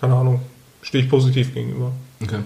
keine 0.00 0.14
Ahnung, 0.14 0.40
stehe 0.82 1.04
ich 1.04 1.10
positiv 1.10 1.54
gegenüber. 1.54 1.92
Okay. 2.22 2.40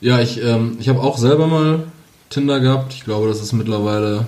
Ja, 0.00 0.20
ich, 0.20 0.42
ähm, 0.42 0.76
ich 0.80 0.88
habe 0.88 1.00
auch 1.00 1.18
selber 1.18 1.46
mal 1.46 1.84
Tinder 2.30 2.60
gehabt. 2.60 2.92
Ich 2.94 3.04
glaube, 3.04 3.28
das 3.28 3.40
ist 3.40 3.52
mittlerweile 3.52 4.26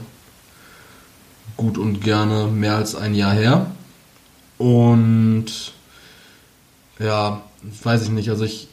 gut 1.59 1.77
und 1.77 2.01
gerne 2.01 2.47
mehr 2.47 2.77
als 2.77 2.94
ein 2.94 3.14
Jahr 3.14 3.35
her. 3.35 3.66
Und 4.57 5.47
ja, 6.99 7.42
weiß 7.83 8.05
ich 8.05 8.11
nicht. 8.11 8.31
Also 8.31 8.44
ich 8.44 8.68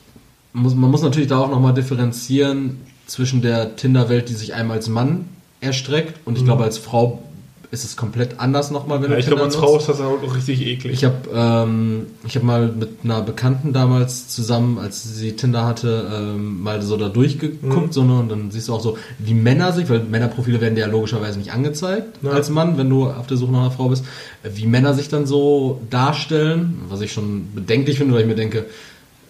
muss, 0.54 0.74
man 0.74 0.90
muss 0.90 1.02
natürlich 1.02 1.28
da 1.28 1.40
auch 1.40 1.50
nochmal 1.50 1.74
differenzieren 1.74 2.78
zwischen 3.08 3.42
der 3.42 3.76
Tinder-Welt, 3.76 4.30
die 4.30 4.34
sich 4.34 4.54
einmal 4.54 4.78
als 4.78 4.88
Mann 4.88 5.28
erstreckt 5.60 6.20
und 6.26 6.38
ich 6.38 6.46
glaube 6.46 6.64
als 6.64 6.78
Frau 6.78 7.24
ist 7.72 7.84
es 7.84 7.96
komplett 7.98 8.40
anders 8.40 8.72
nochmal, 8.72 9.02
wenn 9.02 9.10
Ja, 9.10 9.16
du 9.16 9.20
ich 9.20 9.26
glaube, 9.28 9.44
als 9.44 9.56
nutzt. 9.56 9.66
Frau 9.66 9.78
ist 9.78 9.90
das 9.90 10.00
auch 10.02 10.18
richtig 10.36 10.62
eklig. 10.66 10.94
Ich 10.94 11.04
habe 11.04 11.16
ähm, 11.34 12.06
ich 12.26 12.36
hab 12.36 12.44
mal 12.44 12.68
mit 12.68 12.90
einer 13.04 13.22
Bekannten 13.22 13.74
damals 13.74 14.28
zusammen, 14.28 14.78
als 14.80 15.04
sie 15.18 15.34
Tinder 15.36 15.66
hatte, 15.66 16.08
ähm, 16.14 16.62
mal 16.64 16.82
so 16.82 16.96
da 16.98 17.10
durchgeguckt, 17.10 17.94
so, 17.94 18.04
ne, 18.04 18.20
und 18.20 18.30
dann 18.30 18.52
siehst 18.52 18.68
du 18.68 18.74
auch 18.74 18.82
so, 18.82 18.98
wie 19.20 19.34
Männer 19.34 19.72
sich, 19.74 19.90
weil 19.90 20.00
Männerprofile 20.02 20.62
werden 20.62 20.76
dir 20.76 20.82
ja 20.82 20.88
logischerweise 20.88 21.40
nicht 21.40 21.52
angezeigt 21.54 22.18
Ja. 22.22 22.32
als 22.32 22.50
Mann, 22.50 22.78
wenn 22.78 22.90
du 22.90 23.08
auf 23.10 23.28
der 23.28 23.38
Suche 23.38 23.52
nach 23.52 23.62
einer 23.62 23.72
Frau 23.72 23.90
bist, 23.90 24.06
wie 24.44 24.68
Männer 24.68 24.94
sich 24.94 25.10
dann 25.10 25.26
so 25.26 25.82
darstellen, 25.90 26.80
was 26.90 27.02
ich 27.02 27.12
schon 27.14 27.48
bedenklich 27.56 27.98
finde, 27.98 28.14
weil 28.14 28.22
ich 28.22 28.28
mir 28.28 28.36
denke, 28.36 28.60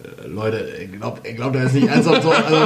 äh, 0.02 0.26
Leute, 0.28 0.64
glaubt, 0.98 1.24
glaubt, 1.24 1.56
er 1.56 1.64
ist 1.64 1.74
nicht 1.74 1.88
ernsthaft 1.88 2.22
so. 2.22 2.30
Also, 2.30 2.56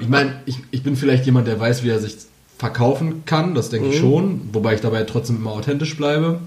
ich 0.00 0.08
meine, 0.08 0.32
ich, 0.46 0.58
ich 0.70 0.82
bin 0.82 0.96
vielleicht 0.96 1.24
jemand, 1.24 1.46
der 1.46 1.58
weiß, 1.60 1.84
wie 1.84 1.88
er 1.90 1.98
sich 2.00 2.16
verkaufen 2.58 3.24
kann, 3.26 3.54
das 3.54 3.68
denke 3.70 3.88
ich 3.88 3.98
schon, 3.98 4.42
wobei 4.52 4.74
ich 4.74 4.80
dabei 4.80 5.02
trotzdem 5.04 5.36
immer 5.36 5.52
authentisch 5.52 5.96
bleibe. 5.96 6.38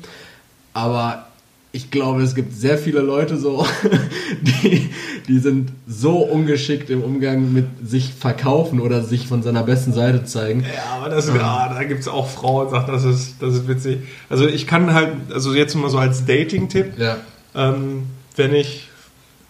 Aber 0.74 1.28
ich 1.74 1.92
glaube, 1.92 2.22
es 2.22 2.34
gibt 2.34 2.54
sehr 2.54 2.78
viele 2.78 3.02
Leute 3.02 3.38
so, 3.38 3.66
die, 4.42 4.90
die 5.28 5.40
sind 5.40 5.72
so 5.88 6.18
ungeschickt 6.20 6.90
im 6.90 7.04
Umgang 7.04 7.52
mit 7.52 7.66
sich 7.84 8.14
verkaufen 8.14 8.80
oder 8.80 9.04
sich 9.04 9.28
von 9.28 9.44
seiner 9.44 9.64
besten 9.64 9.92
Seite 9.94 10.24
zeigen. 10.24 10.62
Ja, 10.62 10.98
aber 10.98 11.10
das, 11.10 11.28
ja, 11.28 11.74
da 11.74 11.84
gibt 11.84 12.00
es 12.02 12.08
auch 12.08 12.30
Frauen, 12.30 12.70
sagt, 12.70 12.90
das 12.90 13.04
ist, 13.04 13.36
das 13.42 13.54
ist 13.56 13.68
witzig. 13.68 14.00
Also 14.30 14.48
ich 14.48 14.66
kann 14.66 14.94
halt, 14.94 15.12
also 15.34 15.54
jetzt 15.54 15.76
mal 15.76 15.90
so 15.90 15.98
als 15.98 16.26
Dating-Tipp, 16.26 16.94
Ja. 16.98 17.18
ähm, 17.54 18.04
wenn 18.38 18.56
ich, 18.56 18.88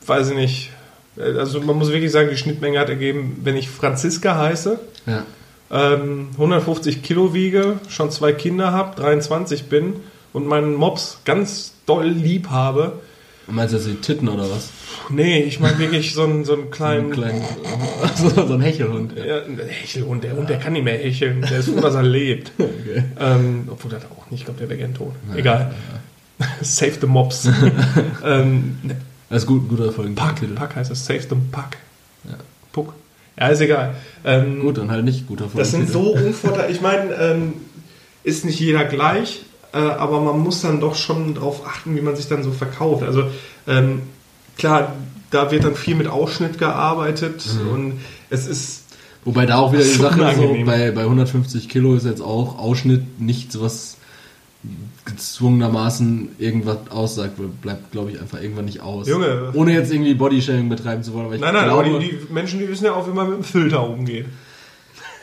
weiß 0.06 0.30
ich 0.32 0.36
nicht, 0.36 0.72
äh, 1.18 1.38
also 1.38 1.62
man 1.62 1.78
muss 1.78 1.92
wirklich 1.92 2.12
sagen, 2.12 2.30
die 2.32 2.38
Schnittmenge 2.38 2.80
hat 2.80 2.90
ergeben, 2.90 3.42
wenn 3.44 3.56
ich 3.56 3.70
Franziska 3.70 4.38
heiße, 4.38 4.80
Ja. 5.06 5.24
Ähm, 5.72 6.30
150 6.34 7.04
Kilo 7.04 7.34
wiege, 7.34 7.80
schon 7.90 8.12
zwei 8.12 8.34
Kinder 8.34 8.72
habe, 8.72 9.00
23 9.02 9.66
bin 9.66 9.96
und 10.34 10.48
meinen 10.48 10.76
Mops 10.76 11.20
ganz 11.26 11.74
doll 11.86 12.08
lieb 12.08 12.50
habe. 12.50 12.94
Meinst 13.50 13.74
du 13.74 13.78
jetzt 13.78 13.88
die 13.88 13.96
Titten 13.96 14.28
oder 14.28 14.44
was? 14.44 14.72
Nee, 15.10 15.42
ich 15.44 15.62
meine 15.62 15.80
wirklich 15.80 16.14
so 16.14 16.24
einen, 16.24 16.44
so 16.44 16.54
einen 16.54 16.70
kleinen, 16.70 17.06
Einen 17.06 17.12
kleinen, 17.14 17.42
so, 18.16 18.30
so 18.30 18.54
ein 18.54 18.62
Hechelhund. 18.62 19.18
Ja. 19.18 19.26
Ja, 19.26 19.44
ein 19.46 19.58
Hechelhund, 19.58 20.24
der 20.26 20.36
Hund, 20.36 20.50
der 20.50 20.60
kann 20.60 20.74
nicht 20.74 20.84
mehr 20.84 20.98
hecheln. 20.98 21.42
Der 21.50 21.60
ist 21.60 21.70
froh, 21.70 21.80
dass 21.80 21.96
er 21.96 22.04
lebt. 22.04 22.52
Okay. 22.60 23.04
Ähm, 23.20 23.68
obwohl 23.72 23.92
der 23.92 24.00
auch 24.00 24.30
nicht, 24.32 24.42
ich 24.42 24.46
glaube, 24.46 24.60
der 24.60 24.70
wäre 24.70 24.80
gern 24.80 24.94
tot. 24.94 25.14
Egal. 25.36 25.74
Save 26.62 26.94
the 27.02 27.08
Mobs. 27.08 27.50
ähm, 28.26 28.78
ne, 28.84 28.96
Das 29.30 29.44
ist 29.44 29.48
gut, 29.48 29.68
guter 29.70 29.92
Folgen. 29.92 30.16
Pack, 30.16 30.42
Pack 30.56 30.76
heißt 30.76 30.92
es. 30.92 31.06
Save 31.06 31.22
the 31.22 31.36
Pack. 31.52 31.78
Ja. 33.40 33.48
Ist 33.50 33.62
egal. 33.62 33.96
Ähm, 34.26 34.62
Gut, 34.62 34.78
dann 34.78 34.90
halt 34.92 35.06
nicht 35.06 35.28
guter 35.28 35.48
das 35.56 35.72
sind 35.72 35.90
so 35.90 36.14
Unvorteile. 36.14 36.72
Ich 36.72 36.82
meine, 36.82 37.14
ähm, 37.14 37.54
ist 38.24 38.46
nicht 38.46 38.60
jeder 38.60 38.84
gleich, 38.86 39.42
äh, 39.74 39.78
aber 39.78 40.22
man 40.22 40.40
muss 40.40 40.62
dann 40.62 40.80
doch 40.80 40.96
schon 40.96 41.36
darauf 41.36 41.66
achten, 41.66 41.96
wie 41.96 42.02
man 42.02 42.16
sich 42.16 42.28
dann 42.28 42.44
so 42.44 42.52
verkauft. 42.52 43.04
Also 43.04 43.24
ähm, 43.68 44.02
klar, 44.58 44.94
da 45.30 45.52
wird 45.52 45.64
dann 45.64 45.76
viel 45.76 45.96
mit 45.96 46.08
Ausschnitt 46.08 46.58
gearbeitet 46.58 47.44
Mhm. 47.46 47.70
und 47.72 47.94
es 48.30 48.48
ist 48.48 48.84
Wobei 49.24 49.46
da 49.46 49.58
auch 49.58 49.74
wieder 49.74 49.84
die 49.84 49.90
Sache 49.90 50.24
ist, 50.24 50.38
so, 50.38 50.58
bei, 50.66 50.92
bei 50.92 51.02
150 51.02 51.68
Kilo 51.68 51.96
ist 51.96 52.06
jetzt 52.06 52.22
auch 52.22 52.58
Ausschnitt 52.58 53.20
nichts, 53.20 53.60
was 53.60 53.97
gezwungenermaßen 55.06 56.30
irgendwas 56.40 56.78
aussagt, 56.90 57.34
bleibt, 57.62 57.92
glaube 57.92 58.12
ich, 58.12 58.20
einfach 58.20 58.42
irgendwann 58.42 58.66
nicht 58.66 58.82
aus. 58.82 59.08
Junge. 59.08 59.52
Ohne 59.54 59.74
jetzt 59.74 59.92
irgendwie 59.92 60.14
Bodyshaming 60.14 60.70
betreiben 60.70 61.04
zu 61.04 61.14
wollen. 61.14 61.26
Aber 61.26 61.36
ich 61.36 61.42
Nein, 61.42 61.54
nein, 61.54 61.66
glaube, 61.66 61.86
aber 61.86 62.00
die, 62.00 62.10
die 62.10 62.34
Menschen, 62.34 62.60
die 62.60 62.68
wissen 62.68 62.86
ja 62.86 62.94
auch, 62.94 63.08
wie 63.08 63.12
man 63.14 63.30
mit 63.30 63.38
dem 63.38 63.44
Filter 63.44 63.88
umgeht. 63.88 64.26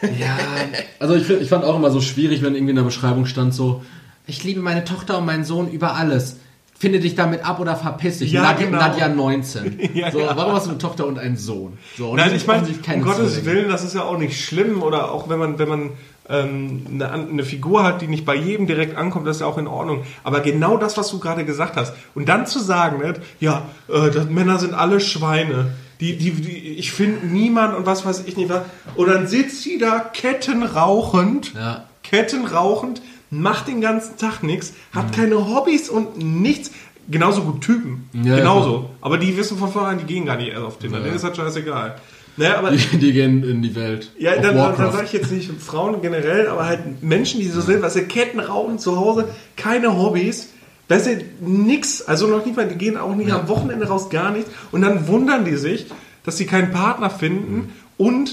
Ja, 0.03 0.37
also 0.99 1.15
ich, 1.15 1.29
ich 1.29 1.49
fand 1.49 1.65
auch 1.65 1.77
immer 1.77 1.91
so 1.91 2.01
schwierig, 2.01 2.43
wenn 2.43 2.55
irgendwie 2.55 2.71
in 2.71 2.77
der 2.77 2.83
Beschreibung 2.83 3.27
stand 3.27 3.55
so, 3.55 3.83
ich 4.27 4.43
liebe 4.45 4.61
meine 4.61 4.85
Tochter 4.85 5.19
und 5.19 5.27
meinen 5.27 5.45
Sohn 5.45 5.71
über 5.71 5.95
alles. 5.95 6.37
Finde 6.77 6.99
dich 6.99 7.15
damit 7.15 7.45
ab 7.47 7.61
oder 7.61 7.77
verpiss 7.77 8.19
dich. 8.19 8.33
Ja, 8.33 8.43
Nadja, 8.43 8.67
genau. 8.67 8.79
Nadja 8.79 9.09
19. 9.09 9.91
Ja, 9.95 10.11
so, 10.11 10.21
ja. 10.21 10.37
warum 10.37 10.55
hast 10.55 10.67
du 10.67 10.71
eine 10.71 10.79
Tochter 10.79 11.07
und 11.07 11.19
einen 11.19 11.37
Sohn? 11.37 11.79
So, 11.97 12.11
und 12.11 12.17
Nein, 12.17 12.35
ich 12.35 12.47
meine, 12.47 12.67
um 12.67 13.03
Gottes 13.03 13.35
Zwillinge. 13.35 13.47
Willen, 13.47 13.69
das 13.71 13.85
ist 13.85 13.95
ja 13.95 14.03
auch 14.03 14.19
nicht 14.19 14.43
schlimm. 14.45 14.83
Oder 14.83 15.13
auch 15.13 15.29
wenn 15.29 15.39
man, 15.39 15.59
wenn 15.59 15.69
man 15.69 15.91
ähm, 16.29 16.87
eine, 16.91 17.11
eine 17.11 17.45
Figur 17.45 17.85
hat, 17.85 18.01
die 18.01 18.07
nicht 18.07 18.25
bei 18.25 18.35
jedem 18.35 18.67
direkt 18.67 18.97
ankommt, 18.97 19.27
das 19.27 19.37
ist 19.37 19.41
ja 19.41 19.47
auch 19.47 19.59
in 19.59 19.67
Ordnung. 19.67 20.05
Aber 20.23 20.41
genau 20.41 20.77
das, 20.77 20.97
was 20.97 21.11
du 21.11 21.19
gerade 21.19 21.45
gesagt 21.45 21.77
hast. 21.77 21.95
Und 22.15 22.29
dann 22.29 22.47
zu 22.47 22.59
sagen, 22.61 22.99
nicht, 23.07 23.21
ja, 23.41 23.63
äh, 23.89 24.11
das, 24.11 24.29
Männer 24.29 24.59
sind 24.59 24.75
alle 24.75 25.01
Schweine. 25.01 25.73
Die, 26.01 26.17
die, 26.17 26.33
die, 26.33 26.57
ich 26.75 26.93
finde 26.93 27.27
niemand 27.27 27.77
und 27.77 27.87
was 27.87 28.05
weiß 28.05 28.25
ich 28.27 28.37
nicht 28.37 28.49
was. 28.51 28.63
Und 28.97 29.09
dann 29.09 29.27
sitzt 29.29 29.63
sie 29.63 29.79
da 29.79 30.01
kettenrauchend, 30.01 31.53
Ja. 31.55 31.85
kettenrauchend, 32.03 33.03
macht 33.31 33.69
den 33.69 33.81
ganzen 33.81 34.17
Tag 34.17 34.43
nichts, 34.43 34.75
hat 34.93 35.13
keine 35.13 35.37
Hobbys 35.49 35.89
und 35.89 36.17
nichts. 36.19 36.71
Genauso 37.07 37.43
gut 37.43 37.61
Typen. 37.61 38.09
Ja, 38.15 38.37
Genauso. 38.37 38.89
Aber 39.03 39.19
die 39.19 39.37
wissen 39.37 39.59
von 39.59 39.71
vornherein, 39.71 39.99
die 39.99 40.05
gehen 40.05 40.25
gar 40.25 40.37
nicht 40.37 40.49
erst 40.49 40.65
auf 40.65 40.79
Tinder. 40.79 40.99
Ja. 40.99 41.05
Denen 41.05 41.17
ist 41.17 41.25
das 41.25 41.37
scheißegal. 41.37 41.97
Naja, 42.37 42.59
aber 42.59 42.71
Die, 42.73 42.97
die 42.99 43.13
gehen 43.13 43.45
in 43.49 43.63
die 43.63 43.75
Welt. 43.77 44.11
ja, 44.19 44.35
dann, 44.35 44.57
dann, 44.57 44.77
dann 44.77 44.93
sage 44.93 45.05
ich 45.05 45.13
jetzt 45.13 45.31
nicht 45.31 45.51
Frauen 45.61 46.03
generell, 46.03 46.49
aber 46.49 46.67
halt 46.67 47.03
Menschen, 47.03 47.41
die 47.41 47.49
so 47.49 47.61
sind, 47.61 47.81
was 47.83 47.95
sie 47.95 48.03
Ketten 48.03 48.41
rauchen 48.41 48.79
zu 48.79 48.97
Hause, 48.99 49.29
keine 49.57 49.97
Hobbys, 49.97 50.49
weißt 50.89 51.07
du, 51.07 51.25
nix, 51.41 52.03
also 52.03 52.27
noch 52.27 52.45
nicht 52.45 52.57
mal, 52.57 52.67
die 52.69 52.75
gehen 52.77 52.97
auch 52.97 53.15
nicht 53.15 53.29
Ja. 53.29 53.39
am 53.41 53.49
Wochenende 53.49 53.87
raus, 53.87 54.11
gar 54.11 54.31
nichts. 54.33 54.51
Und 54.73 54.83
dann 54.83 55.07
wundern 55.07 55.45
die 55.45 55.57
sich, 55.57 55.87
dass 56.25 56.37
sie 56.37 56.47
keinen 56.47 56.73
Partner 56.73 57.09
finden 57.11 57.73
und 57.99 58.31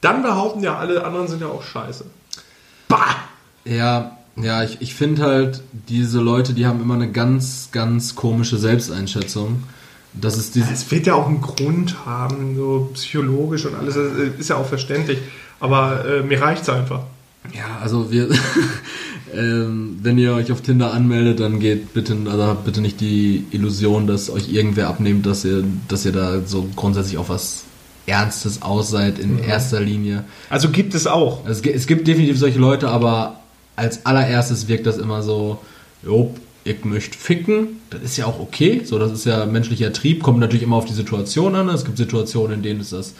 dann 0.00 0.22
behaupten 0.22 0.62
ja, 0.62 0.76
alle 0.76 1.04
anderen 1.04 1.28
sind 1.28 1.40
ja 1.40 1.46
auch 1.48 1.62
scheiße. 1.62 2.04
Bah! 2.88 3.16
Ja, 3.64 4.16
ja, 4.36 4.62
ich, 4.62 4.78
ich 4.80 4.94
finde 4.94 5.22
halt, 5.22 5.62
diese 5.88 6.20
Leute, 6.20 6.52
die 6.52 6.66
haben 6.66 6.80
immer 6.82 6.94
eine 6.94 7.10
ganz, 7.10 7.70
ganz 7.72 8.14
komische 8.14 8.58
Selbsteinschätzung. 8.58 9.62
Das 10.20 10.36
ist 10.36 10.54
dieses. 10.54 10.70
Es 10.70 10.90
wird 10.90 11.06
ja 11.06 11.14
auch 11.14 11.26
einen 11.26 11.40
Grund 11.40 12.06
haben, 12.06 12.56
so 12.56 12.90
psychologisch 12.94 13.66
und 13.66 13.74
alles, 13.74 13.94
das 13.94 14.04
ist 14.38 14.48
ja 14.48 14.56
auch 14.56 14.66
verständlich. 14.66 15.18
Aber 15.60 16.04
äh, 16.04 16.22
mir 16.22 16.40
reicht's 16.40 16.68
einfach. 16.68 17.02
Ja, 17.52 17.78
also 17.80 18.10
wir. 18.10 18.28
ähm, 19.34 19.98
wenn 20.02 20.18
ihr 20.18 20.34
euch 20.34 20.52
auf 20.52 20.60
Tinder 20.60 20.92
anmeldet, 20.92 21.40
dann 21.40 21.60
geht 21.60 21.92
bitte, 21.94 22.16
also 22.26 22.44
habt 22.44 22.64
bitte 22.64 22.80
nicht 22.80 23.00
die 23.00 23.44
Illusion, 23.50 24.06
dass 24.06 24.30
euch 24.30 24.52
irgendwer 24.52 24.88
abnimmt, 24.88 25.26
dass 25.26 25.44
ihr, 25.44 25.64
dass 25.88 26.04
ihr 26.04 26.12
da 26.12 26.40
so 26.44 26.68
grundsätzlich 26.76 27.18
auf 27.18 27.28
was 27.28 27.64
Ernstes 28.06 28.62
aus 28.62 28.90
seid 28.90 29.18
in 29.18 29.38
erster 29.38 29.80
Linie. 29.80 30.24
Also 30.48 30.70
gibt 30.70 30.94
es 30.94 31.06
auch. 31.06 31.44
Also 31.44 31.62
es, 31.62 31.74
es 31.74 31.86
gibt 31.86 32.06
definitiv 32.06 32.38
solche 32.38 32.58
Leute, 32.58 32.88
aber 32.88 33.40
als 33.74 34.06
allererstes 34.06 34.68
wirkt 34.68 34.86
das 34.86 34.96
immer 34.96 35.22
so, 35.22 35.60
jo, 36.04 36.34
ich 36.66 36.84
möchte 36.84 37.16
ficken, 37.16 37.80
das 37.90 38.02
ist 38.02 38.16
ja 38.16 38.26
auch 38.26 38.40
okay, 38.40 38.82
so, 38.84 38.98
das 38.98 39.12
ist 39.12 39.24
ja 39.24 39.46
menschlicher 39.46 39.92
Trieb, 39.92 40.22
kommt 40.22 40.40
natürlich 40.40 40.64
immer 40.64 40.76
auf 40.76 40.84
die 40.84 40.94
Situation 40.94 41.54
an, 41.54 41.68
es 41.68 41.84
gibt 41.84 41.96
Situationen, 41.96 42.56
in 42.56 42.62
denen 42.62 42.80
ist 42.80 42.92
das 42.92 43.14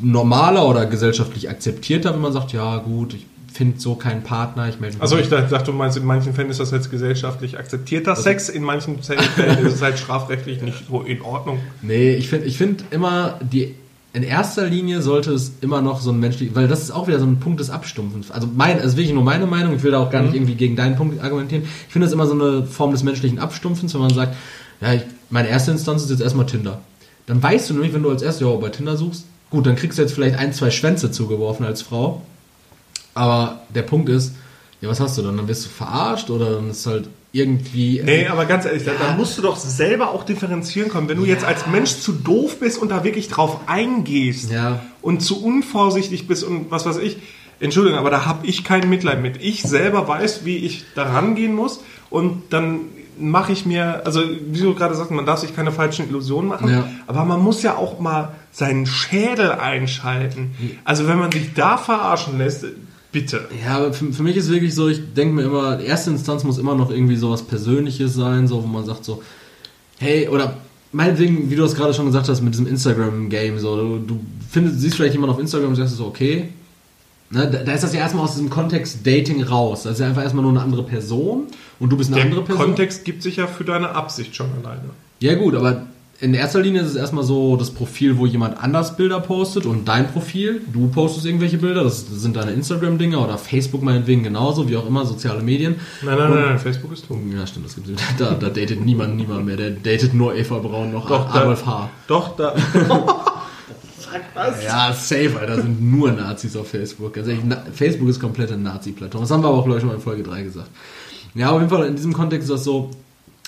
normaler 0.00 0.68
oder 0.68 0.84
gesellschaftlich 0.84 1.48
akzeptierter, 1.48 2.12
wenn 2.12 2.20
man 2.20 2.32
sagt, 2.32 2.52
ja 2.52 2.76
gut, 2.76 3.14
ich 3.14 3.26
finde 3.52 3.80
so 3.80 3.94
keinen 3.94 4.22
Partner, 4.22 4.68
ich 4.68 4.80
melde 4.80 4.96
mich 4.96 5.02
Also 5.02 5.16
ich 5.16 5.28
dachte, 5.28 5.64
du 5.64 5.72
meinst, 5.72 5.96
in 5.96 6.04
manchen 6.04 6.34
Fällen 6.34 6.50
ist 6.50 6.60
das 6.60 6.70
jetzt 6.72 6.90
gesellschaftlich 6.90 7.58
akzeptierter 7.58 8.16
Sex, 8.16 8.50
in 8.50 8.62
manchen 8.62 9.02
Fällen 9.02 9.66
ist 9.66 9.74
es 9.74 9.82
halt 9.82 9.98
strafrechtlich 9.98 10.60
nicht 10.60 10.86
so 10.88 11.00
in 11.00 11.22
Ordnung. 11.22 11.58
Nee, 11.80 12.14
ich 12.14 12.28
finde 12.28 12.46
ich 12.46 12.58
find 12.58 12.84
immer, 12.90 13.38
die, 13.40 13.74
in 14.14 14.22
erster 14.22 14.66
Linie 14.66 15.00
sollte 15.00 15.32
es 15.32 15.52
immer 15.62 15.80
noch 15.80 16.00
so 16.00 16.10
ein 16.10 16.20
menschlich, 16.20 16.54
weil 16.54 16.68
das 16.68 16.82
ist 16.82 16.90
auch 16.90 17.08
wieder 17.08 17.18
so 17.18 17.24
ein 17.24 17.40
Punkt 17.40 17.60
des 17.60 17.70
Abstumpfens. 17.70 18.30
Also 18.30 18.46
mein, 18.54 18.76
das 18.76 18.86
ist 18.88 18.96
wirklich 18.96 19.14
nur 19.14 19.24
meine 19.24 19.46
Meinung, 19.46 19.74
ich 19.74 19.82
will 19.82 19.92
da 19.92 20.00
auch 20.00 20.10
gar 20.10 20.22
nicht 20.22 20.34
irgendwie 20.34 20.54
gegen 20.54 20.76
deinen 20.76 20.96
Punkt 20.96 21.22
argumentieren. 21.22 21.64
Ich 21.64 21.92
finde 21.92 22.06
das 22.06 22.12
immer 22.12 22.26
so 22.26 22.34
eine 22.34 22.66
Form 22.66 22.92
des 22.92 23.02
menschlichen 23.02 23.38
Abstumpfens, 23.38 23.94
wenn 23.94 24.02
man 24.02 24.12
sagt, 24.12 24.36
ja, 24.82 24.92
ich, 24.92 25.02
meine 25.30 25.48
erste 25.48 25.70
Instanz 25.70 26.02
ist 26.02 26.10
jetzt 26.10 26.20
erstmal 26.20 26.44
Tinder. 26.44 26.82
Dann 27.26 27.42
weißt 27.42 27.70
du 27.70 27.74
nämlich, 27.74 27.94
wenn 27.94 28.02
du 28.02 28.10
als 28.10 28.20
erstes 28.20 28.46
ja, 28.46 28.54
bei 28.54 28.68
Tinder 28.68 28.98
suchst, 28.98 29.24
gut, 29.48 29.66
dann 29.66 29.76
kriegst 29.76 29.96
du 29.96 30.02
jetzt 30.02 30.12
vielleicht 30.12 30.38
ein, 30.38 30.52
zwei 30.52 30.70
Schwänze 30.70 31.10
zugeworfen 31.10 31.64
als 31.64 31.80
Frau. 31.80 32.20
Aber 33.14 33.62
der 33.74 33.82
Punkt 33.82 34.10
ist, 34.10 34.34
ja, 34.82 34.88
was 34.90 35.00
hast 35.00 35.16
du 35.16 35.22
dann? 35.22 35.38
Dann 35.38 35.48
wirst 35.48 35.64
du 35.64 35.70
verarscht 35.70 36.28
oder 36.28 36.56
dann 36.56 36.68
ist 36.70 36.86
halt 36.86 37.08
irgendwie. 37.32 38.02
Nee, 38.04 38.26
aber 38.26 38.44
ganz 38.44 38.66
ehrlich, 38.66 38.84
da, 38.84 38.90
da 38.98 39.10
Ja. 39.12 39.16
musst 39.16 39.38
du 39.38 39.42
doch 39.42 39.56
selber 39.56 40.10
auch 40.10 40.24
differenzieren 40.24 40.90
können. 40.90 41.08
Wenn 41.08 41.16
du 41.16 41.24
jetzt 41.24 41.44
als 41.44 41.66
Mensch 41.66 41.96
zu 42.00 42.12
doof 42.12 42.60
bist 42.60 42.76
und 42.82 42.90
da 42.90 43.02
wirklich 43.04 43.28
drauf 43.28 43.60
eingehst 43.66 44.50
Ja. 44.50 44.80
und 45.00 45.22
zu 45.22 45.42
unvorsichtig 45.42 46.26
bist 46.26 46.44
und 46.44 46.70
was 46.70 46.84
weiß 46.84 46.98
ich, 46.98 47.16
Entschuldigung, 47.60 47.98
aber 47.98 48.10
da 48.10 48.26
habe 48.26 48.46
ich 48.46 48.64
kein 48.64 48.90
Mitleid 48.90 49.22
mit. 49.22 49.40
Ich 49.40 49.62
selber 49.62 50.06
weiß, 50.08 50.44
wie 50.44 50.56
ich 50.58 50.84
da 50.94 51.04
rangehen 51.04 51.54
muss 51.54 51.80
und 52.10 52.42
dann 52.50 52.80
mache 53.18 53.52
ich 53.52 53.64
mir, 53.66 54.02
also 54.04 54.20
wie 54.50 54.60
du 54.60 54.74
gerade 54.74 54.94
sagst, 54.96 55.10
man 55.12 55.24
darf 55.26 55.38
sich 55.38 55.54
keine 55.54 55.70
falschen 55.70 56.08
Illusionen 56.08 56.48
machen, 56.48 56.68
Ja. 56.70 56.88
aber 57.06 57.24
man 57.24 57.40
muss 57.40 57.62
ja 57.62 57.76
auch 57.76 58.00
mal 58.00 58.32
seinen 58.50 58.86
Schädel 58.86 59.52
einschalten. 59.52 60.50
Also 60.84 61.06
wenn 61.06 61.18
man 61.18 61.30
sich 61.30 61.54
da 61.54 61.76
verarschen 61.76 62.38
lässt, 62.38 62.64
bitte. 63.12 63.48
Ja, 63.64 63.76
aber 63.76 63.92
für, 63.92 64.12
für 64.12 64.22
mich 64.22 64.36
ist 64.36 64.50
wirklich 64.50 64.74
so, 64.74 64.88
ich 64.88 65.14
denke 65.14 65.34
mir 65.34 65.42
immer, 65.42 65.76
die 65.76 65.84
erste 65.84 66.10
Instanz 66.10 66.42
muss 66.44 66.58
immer 66.58 66.74
noch 66.74 66.90
irgendwie 66.90 67.16
so 67.16 67.30
was 67.30 67.42
Persönliches 67.42 68.14
sein, 68.14 68.48
so 68.48 68.62
wo 68.62 68.66
man 68.66 68.84
sagt 68.84 69.04
so, 69.04 69.22
hey, 69.98 70.28
oder 70.28 70.56
meinetwegen, 70.92 71.50
wie 71.50 71.54
du 71.54 71.64
es 71.64 71.74
gerade 71.74 71.94
schon 71.94 72.06
gesagt 72.06 72.28
hast, 72.28 72.40
mit 72.40 72.54
diesem 72.54 72.66
Instagram-Game, 72.66 73.58
so, 73.58 73.76
du, 73.76 73.98
du 73.98 74.20
findest, 74.50 74.80
siehst 74.80 74.96
vielleicht 74.96 75.14
jemanden 75.14 75.34
auf 75.34 75.40
Instagram 75.40 75.70
und 75.70 75.76
sagst 75.76 75.96
so, 75.96 76.06
okay, 76.06 76.48
ne, 77.30 77.62
da, 77.64 77.72
ist 77.72 77.84
das 77.84 77.94
ja 77.94 78.00
erstmal 78.00 78.24
aus 78.24 78.32
diesem 78.32 78.50
Kontext 78.50 79.06
Dating 79.06 79.42
raus. 79.42 79.84
Das 79.84 79.94
ist 79.94 80.00
ja 80.00 80.08
einfach 80.08 80.22
erstmal 80.22 80.42
nur 80.42 80.52
eine 80.52 80.62
andere 80.62 80.82
Person 80.82 81.44
und 81.78 81.90
du 81.90 81.96
bist 81.96 82.10
eine 82.10 82.16
Der 82.16 82.24
andere 82.24 82.42
Person. 82.42 82.66
Kontext 82.66 83.04
gibt 83.04 83.22
sich 83.22 83.36
ja 83.36 83.46
für 83.46 83.64
deine 83.64 83.90
Absicht 83.90 84.34
schon 84.34 84.48
alleine. 84.62 84.90
Ja 85.20 85.34
gut, 85.34 85.54
aber 85.54 85.86
in 86.22 86.34
erster 86.34 86.60
Linie 86.60 86.82
ist 86.82 86.90
es 86.90 86.94
erstmal 86.94 87.24
so 87.24 87.56
das 87.56 87.70
Profil, 87.70 88.16
wo 88.16 88.26
jemand 88.26 88.56
anders 88.62 88.96
Bilder 88.96 89.18
postet 89.18 89.66
und 89.66 89.88
dein 89.88 90.06
Profil, 90.12 90.62
du 90.72 90.86
postest 90.88 91.26
irgendwelche 91.26 91.58
Bilder, 91.58 91.82
das 91.82 92.06
sind 92.06 92.36
deine 92.36 92.52
Instagram-Dinge 92.52 93.18
oder 93.18 93.36
Facebook 93.38 93.82
meinetwegen 93.82 94.22
genauso, 94.22 94.68
wie 94.68 94.76
auch 94.76 94.86
immer, 94.86 95.04
soziale 95.04 95.42
Medien. 95.42 95.74
Nein, 96.00 96.16
nein, 96.16 96.30
nein, 96.30 96.44
nein, 96.50 96.58
Facebook 96.60 96.92
ist 96.92 97.08
tot. 97.08 97.18
Ja, 97.36 97.44
stimmt, 97.44 97.66
das 97.66 97.74
gibt 97.74 97.88
da, 98.18 98.30
da 98.34 98.48
datet 98.48 98.84
niemand, 98.84 99.16
niemand 99.16 99.44
mehr. 99.44 99.56
Der 99.56 99.70
datet 99.72 100.14
nur 100.14 100.34
Eva 100.36 100.58
Braun 100.58 100.92
noch 100.92 101.08
Doch, 101.08 101.26
da- 101.32 101.40
Adolf 101.40 101.66
H. 101.66 101.90
Doch, 102.06 102.36
da. 102.36 102.54
Sag 103.98 104.22
was? 104.34 104.62
Ja, 104.64 104.92
safe, 104.92 105.32
Alter, 105.40 105.56
sind 105.62 105.82
nur 105.82 106.12
Nazis 106.12 106.56
auf 106.56 106.68
Facebook. 106.68 107.16
Ehrlich, 107.16 107.40
Na 107.44 107.64
Facebook 107.72 108.08
ist 108.08 108.20
komplette 108.20 108.56
Nazi-Plattform. 108.56 109.22
Das 109.24 109.30
haben 109.32 109.42
wir 109.42 109.48
aber 109.48 109.58
auch, 109.58 109.64
glaube 109.64 109.78
ich, 109.78 109.80
schon 109.80 109.88
mal 109.88 109.96
in 109.96 110.00
Folge 110.00 110.22
3 110.22 110.42
gesagt. 110.42 110.68
Ja, 111.34 111.50
auf 111.50 111.58
jeden 111.60 111.70
Fall, 111.70 111.86
in 111.86 111.96
diesem 111.96 112.12
Kontext 112.12 112.48
ist 112.48 112.54
das 112.54 112.64
so, 112.64 112.90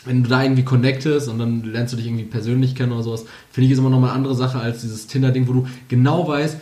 wenn 0.05 0.23
du 0.23 0.31
da 0.31 0.43
irgendwie 0.43 0.65
connectest 0.65 1.29
und 1.29 1.39
dann 1.39 1.63
lernst 1.65 1.93
du 1.93 1.97
dich 1.97 2.07
irgendwie 2.07 2.25
persönlich 2.25 2.75
kennen 2.75 2.93
oder 2.93 3.03
sowas, 3.03 3.25
finde 3.51 3.67
ich 3.67 3.73
ist 3.73 3.79
immer 3.79 3.91
noch 3.91 4.01
mal 4.01 4.09
eine 4.09 4.17
andere 4.17 4.35
Sache 4.35 4.59
als 4.59 4.83
dieses 4.83 5.07
Tinder-Ding, 5.07 5.49
wo 5.49 5.53
du 5.53 5.67
genau 5.89 6.29
weißt, 6.29 6.57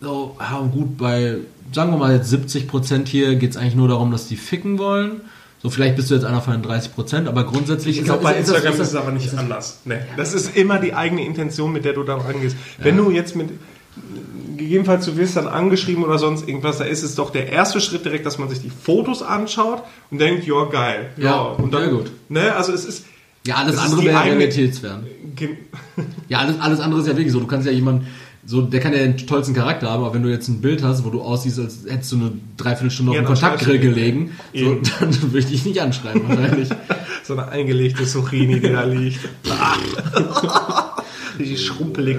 so, 0.00 0.36
ja, 0.38 0.60
gut, 0.72 0.98
bei, 0.98 1.36
sagen 1.72 1.90
wir 1.92 1.98
mal 1.98 2.14
jetzt 2.14 2.32
70% 2.32 3.06
hier 3.06 3.36
geht 3.36 3.50
es 3.52 3.56
eigentlich 3.56 3.74
nur 3.76 3.88
darum, 3.88 4.10
dass 4.10 4.26
die 4.28 4.36
ficken 4.36 4.78
wollen. 4.78 5.20
So, 5.62 5.70
vielleicht 5.70 5.96
bist 5.96 6.10
du 6.10 6.14
jetzt 6.14 6.24
einer 6.24 6.42
von 6.42 6.60
den 6.60 6.70
30%, 6.70 7.26
aber 7.26 7.44
grundsätzlich 7.44 7.98
Ich 7.98 8.04
glaube, 8.04 8.22
bei 8.22 8.34
ist 8.34 8.48
das- 8.50 8.56
Instagram 8.56 8.72
ist 8.74 8.80
das- 8.80 8.88
es 8.88 8.94
aber 8.96 9.12
nicht 9.12 9.34
anders. 9.38 9.80
Nee. 9.86 9.94
Das 10.18 10.34
ist 10.34 10.54
immer 10.56 10.78
die 10.78 10.92
eigene 10.92 11.24
Intention, 11.24 11.72
mit 11.72 11.86
der 11.86 11.94
du 11.94 12.02
da 12.02 12.16
rangehst. 12.16 12.54
Wenn 12.78 12.98
du 12.98 13.10
jetzt 13.10 13.34
mit, 13.34 13.48
gegebenenfalls 14.56 15.04
du 15.06 15.16
wirst 15.16 15.36
dann 15.36 15.46
angeschrieben 15.46 16.04
oder 16.04 16.18
sonst 16.18 16.48
irgendwas, 16.48 16.78
da 16.78 16.84
ist 16.84 17.02
es 17.02 17.14
doch 17.14 17.30
der 17.30 17.50
erste 17.50 17.80
Schritt 17.80 18.04
direkt, 18.04 18.26
dass 18.26 18.38
man 18.38 18.48
sich 18.48 18.60
die 18.60 18.70
Fotos 18.70 19.22
anschaut 19.22 19.82
und 20.10 20.20
denkt, 20.20 20.46
ja, 20.46 20.64
geil. 20.64 21.10
Ja, 21.16 21.42
und 21.42 21.72
dann, 21.72 21.82
sehr 21.82 21.92
gut. 21.92 22.10
Ne, 22.28 22.54
also 22.54 22.72
es 22.72 22.84
ist, 22.84 23.04
Ja, 23.46 23.56
alles 23.56 23.78
andere 23.78 24.04
wäre 24.04 24.24
realitätsfern. 24.24 25.06
Ja, 26.28 26.38
alles, 26.38 26.60
alles 26.60 26.80
andere 26.80 27.00
ist 27.00 27.06
ja 27.06 27.16
wirklich 27.16 27.32
so. 27.32 27.40
Du 27.40 27.46
kannst 27.46 27.66
ja 27.66 27.72
jemanden, 27.72 28.06
so, 28.46 28.62
der 28.62 28.80
kann 28.80 28.92
ja 28.92 28.98
den 28.98 29.16
tollsten 29.16 29.54
Charakter 29.54 29.90
haben, 29.90 30.04
aber 30.04 30.14
wenn 30.14 30.22
du 30.22 30.28
jetzt 30.28 30.48
ein 30.48 30.60
Bild 30.60 30.82
hast, 30.82 31.04
wo 31.04 31.10
du 31.10 31.22
aussiehst, 31.22 31.58
als 31.58 31.78
hättest 31.88 32.12
du 32.12 32.16
eine 32.16 32.32
Dreiviertelstunde 32.56 33.10
auf 33.10 33.16
Ja, 33.16 33.22
dem 33.22 33.26
Kontaktgrill 33.26 33.78
gelegen, 33.78 34.32
so, 34.54 34.74
dann 35.00 35.22
würde 35.22 35.38
ich 35.38 35.46
dich 35.46 35.64
nicht 35.64 35.80
anschreiben 35.80 36.28
wahrscheinlich. 36.28 36.68
so 37.24 37.34
eine 37.34 37.48
eingelegte 37.48 38.04
Zucchini, 38.04 38.60
die 38.60 38.72
da 38.72 38.84
liegt. 38.84 39.20
Richtig 41.38 41.64
schrumpelig. 41.64 42.18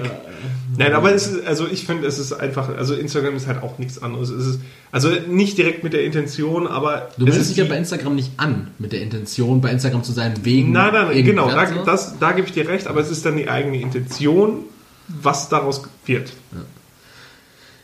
Nein, 0.78 0.92
aber 0.92 1.14
es 1.14 1.26
ist, 1.26 1.46
also 1.46 1.66
ich 1.66 1.86
finde, 1.86 2.06
es 2.06 2.18
ist 2.18 2.32
einfach, 2.32 2.68
also 2.76 2.94
Instagram 2.94 3.36
ist 3.36 3.46
halt 3.46 3.62
auch 3.62 3.78
nichts 3.78 4.02
anderes. 4.02 4.30
Es 4.30 4.46
ist, 4.46 4.60
also 4.92 5.10
nicht 5.28 5.58
direkt 5.58 5.84
mit 5.84 5.92
der 5.92 6.04
Intention, 6.04 6.66
aber. 6.66 7.08
Du 7.16 7.24
es 7.24 7.30
meldest 7.30 7.40
ist 7.40 7.48
dich 7.50 7.56
ja 7.58 7.64
bei 7.64 7.76
Instagram 7.78 8.14
nicht 8.14 8.32
an 8.36 8.68
mit 8.78 8.92
der 8.92 9.02
Intention, 9.02 9.60
bei 9.60 9.70
Instagram 9.70 10.04
zu 10.04 10.12
sein, 10.12 10.34
wegen. 10.42 10.72
Nein, 10.72 10.92
nein, 10.92 11.24
genau, 11.24 11.48
da, 11.48 11.66
das, 11.84 12.18
da 12.18 12.32
gebe 12.32 12.46
ich 12.46 12.52
dir 12.52 12.68
recht, 12.68 12.86
aber 12.86 13.00
es 13.00 13.10
ist 13.10 13.24
dann 13.24 13.36
die 13.36 13.48
eigene 13.48 13.80
Intention, 13.80 14.64
was 15.08 15.48
daraus 15.48 15.82
wird. 16.04 16.32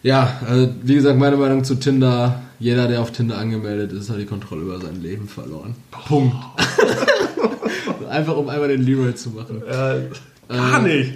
Ja, 0.03 0.40
also 0.49 0.68
wie 0.82 0.95
gesagt, 0.95 1.18
meine 1.18 1.36
Meinung 1.36 1.62
zu 1.62 1.76
Tinder, 1.76 2.43
jeder, 2.59 2.88
der 2.88 3.01
auf 3.01 3.12
Tinder 3.12 3.38
angemeldet 3.38 3.93
ist, 3.93 4.11
hat 4.11 4.18
die 4.18 4.26
Kontrolle 4.26 4.62
über 4.62 4.80
sein 4.80 5.01
Leben 5.01 5.28
verloren. 5.28 5.76
Punkt. 5.90 6.36
Einfach 8.09 8.36
um 8.36 8.49
einmal 8.49 8.68
den 8.68 8.82
Leroy 8.82 9.14
zu 9.14 9.30
machen. 9.30 9.62
Äh, 9.62 10.09
gar 10.49 10.82
nicht. 10.82 11.14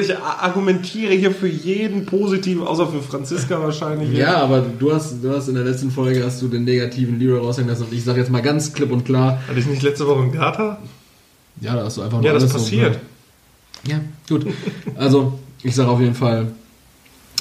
Ich 0.00 0.16
a- 0.16 0.38
argumentiere 0.40 1.12
hier 1.12 1.30
für 1.32 1.48
jeden 1.48 2.06
positiv, 2.06 2.62
außer 2.62 2.86
für 2.88 3.02
Franziska 3.02 3.60
wahrscheinlich. 3.60 4.10
Ja, 4.16 4.38
aber 4.38 4.64
du 4.78 4.94
hast, 4.94 5.22
du 5.22 5.30
hast 5.30 5.48
in 5.48 5.54
der 5.54 5.64
letzten 5.64 5.90
Folge 5.90 6.24
hast 6.24 6.40
du 6.40 6.48
den 6.48 6.64
negativen 6.64 7.18
Leroy 7.20 7.40
raushängen 7.40 7.68
lassen 7.70 7.82
und 7.84 7.92
ich 7.92 8.02
sage 8.02 8.20
jetzt 8.20 8.30
mal 8.30 8.40
ganz 8.40 8.72
klipp 8.72 8.90
und 8.90 9.04
klar, 9.04 9.38
Hatte 9.46 9.58
ich 9.58 9.66
nicht 9.66 9.82
letzte 9.82 10.06
Woche 10.06 10.22
einen 10.22 10.32
Kater? 10.32 10.78
ja, 11.60 11.74
da 11.76 11.84
hast 11.84 11.98
du 11.98 12.02
einfach 12.02 12.18
nur 12.18 12.26
Ja, 12.26 12.32
das 12.32 12.48
passiert. 12.50 12.98
Ja, 13.86 14.00
gut. 14.28 14.46
Also, 14.96 15.38
ich 15.62 15.74
sage 15.74 15.90
auf 15.90 16.00
jeden 16.00 16.14
Fall, 16.14 16.46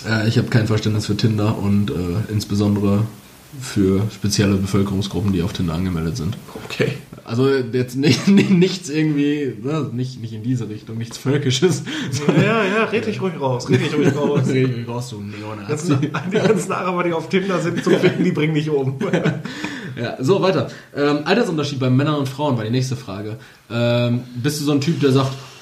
äh, 0.07 0.27
ich 0.27 0.37
habe 0.37 0.49
kein 0.49 0.67
Verständnis 0.67 1.05
für 1.05 1.15
Tinder 1.15 1.57
und 1.57 1.89
äh, 1.89 1.93
insbesondere 2.31 3.03
für 3.61 4.01
spezielle 4.13 4.55
Bevölkerungsgruppen, 4.55 5.31
die 5.33 5.41
auf 5.41 5.53
Tinder 5.53 5.73
angemeldet 5.73 6.17
sind. 6.17 6.37
Okay. 6.65 6.93
Also 7.23 7.49
jetzt 7.49 7.95
nicht, 7.97 8.27
nichts 8.27 8.89
irgendwie, 8.89 9.53
ne, 9.61 9.89
nicht, 9.91 10.21
nicht 10.21 10.33
in 10.33 10.43
diese 10.43 10.69
Richtung, 10.69 10.97
nichts 10.97 11.17
Völkisches. 11.17 11.83
Ja, 12.27 12.63
ja, 12.63 12.83
red 12.85 13.07
dich 13.07 13.19
ruhig 13.21 13.33
raus, 13.39 13.67
red 13.69 13.81
dich 13.81 13.95
ruhig 13.95 14.15
raus. 14.15 14.41
Das 14.43 14.49
rede 14.53 14.73
ich 14.79 14.87
raus, 14.87 15.09
du 15.09 15.21
Neonazi. 15.21 15.95
die 15.97 16.37
ganzen 16.37 16.71
Araber, 16.71 17.03
die 17.03 17.13
auf 17.13 17.27
Tinder 17.29 17.59
sind, 17.59 17.83
zum 17.83 17.93
Ficken, 17.93 18.23
die 18.23 18.31
bringen 18.31 18.53
dich 18.53 18.69
um. 18.69 18.99
Ja, 19.97 20.17
so, 20.21 20.41
weiter. 20.41 20.69
Ähm, 20.93 21.19
Altersunterschied 21.23 21.79
bei 21.79 21.89
Männern 21.89 22.15
und 22.15 22.27
Frauen 22.27 22.57
war 22.57 22.65
die 22.65 22.69
nächste 22.69 22.97
Frage. 22.97 23.37
Ähm, 23.71 24.23
bist 24.35 24.59
du 24.59 24.65
so 24.65 24.73
ein 24.73 24.81
Typ, 24.81 24.99
der 24.99 25.13
sagt, 25.13 25.31
"Oh, 25.31 25.54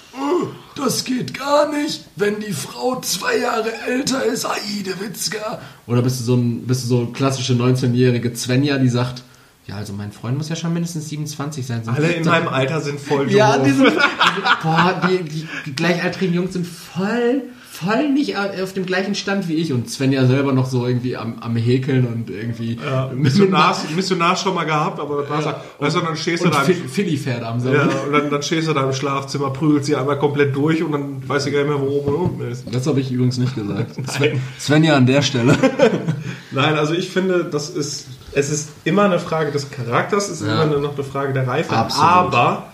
das 0.76 1.03
geht 1.05 1.34
gar 1.38 1.71
nicht, 1.71 2.05
wenn 2.15 2.39
die 2.39 2.53
Frau 2.53 2.99
zwei 3.01 3.38
Jahre 3.38 3.71
älter 3.88 4.24
ist, 4.26 4.45
Aide 4.45 4.99
Witzka. 4.99 5.59
Oder 5.88 6.01
bist 6.01 6.19
du 6.19 6.24
so 6.24 6.36
ein, 6.36 6.65
bist 6.67 6.84
du 6.84 6.88
so 6.88 7.05
klassische 7.07 7.53
19-jährige 7.53 8.36
Svenja, 8.36 8.78
die 8.78 8.89
sagt, 8.89 9.24
ja, 9.65 9.76
also 9.76 9.93
mein 9.93 10.11
Freund 10.11 10.38
muss 10.38 10.49
ja 10.49 10.55
schon 10.57 10.74
mindestens 10.74 11.07
27 11.09 11.65
sein. 11.65 11.84
sonst- 11.86 11.97
Alle 11.97 12.11
in 12.11 12.26
meinem 12.26 12.49
Alter 12.49 12.82
sind 12.82 12.99
voll 12.99 13.26
doof. 13.28 13.34
Ja, 13.36 13.57
die 13.57 13.71
sind, 13.71 13.93
boah, 14.63 15.01
die, 15.09 15.24
die, 15.24 15.47
die 15.65 15.76
gleichaltrigen 15.76 16.34
Jungs 16.36 16.53
sind 16.53 16.67
voll, 16.67 17.43
voll 17.74 18.09
nicht 18.09 18.38
auf 18.38 18.74
dem 18.74 18.86
gleichen 18.86 19.15
Stand 19.15 19.47
wie 19.47 19.55
ich 19.55 19.74
und 19.74 19.89
Svenja 19.89 20.28
selber 20.28 20.53
noch 20.53 20.67
so 20.67 20.86
irgendwie 20.86 21.17
am, 21.17 21.39
am 21.39 21.55
Häkeln 21.55 22.05
und 22.05 22.30
irgendwie 22.30 22.78
ja, 22.84 23.09
Missionar, 23.15 23.76
Missionar 23.95 24.36
schon 24.36 24.53
mal 24.53 24.65
gehabt, 24.65 24.99
aber 24.99 25.21
das 25.21 25.30
war's. 25.30 25.45
Ja. 25.45 25.63
Weißt 25.80 25.95
du, 25.95 26.01
dann 26.01 26.15
stehst 26.15 26.45
du 26.45 26.49
da 26.49 26.61
im, 26.61 26.88
Philly-Pferde 26.88 27.47
am 27.47 27.57
ja, 27.57 27.63
Sammeln. 27.63 27.89
und 28.05 28.13
dann, 28.13 28.30
dann 28.30 28.43
stehst 28.43 28.67
du 28.67 28.74
da 28.74 28.84
im 28.84 28.93
Schlafzimmer, 28.93 29.49
prügelst 29.49 29.88
sie 29.88 29.95
einmal 29.95 30.19
komplett 30.19 30.55
durch 30.55 30.84
und 30.84 30.91
dann 30.91 31.28
weißt 31.28 31.47
du 31.47 31.51
gar 31.51 31.63
nicht 31.63 31.69
mehr, 31.69 31.82
wo 31.82 31.88
oben 31.88 32.13
und 32.13 32.21
unten 32.21 32.51
ist. 32.51 32.65
Das 32.71 32.86
habe 32.86 32.99
ich 32.99 33.11
übrigens 33.11 33.39
nicht 33.39 33.55
gesagt. 33.55 33.95
Sven, 34.07 34.39
Svenja 34.59 34.95
an 34.95 35.07
der 35.07 35.24
Stelle. 35.24 35.57
Nein, 36.51 36.76
also 36.76 36.93
ich 36.93 37.09
finde, 37.09 37.43
das 37.43 37.71
ist, 37.71 38.05
es 38.34 38.51
ist 38.51 38.69
immer 38.84 39.05
eine 39.05 39.17
Frage 39.17 39.51
des 39.51 39.71
Charakters, 39.71 40.30
es 40.30 40.41
ist 40.41 40.47
Ja. 40.47 40.63
immer 40.63 40.78
noch 40.78 40.93
eine 40.93 41.03
Frage 41.03 41.34
der 41.34 41.47
Reife. 41.47 41.76
Absolut. 41.76 42.07
Aber 42.07 42.72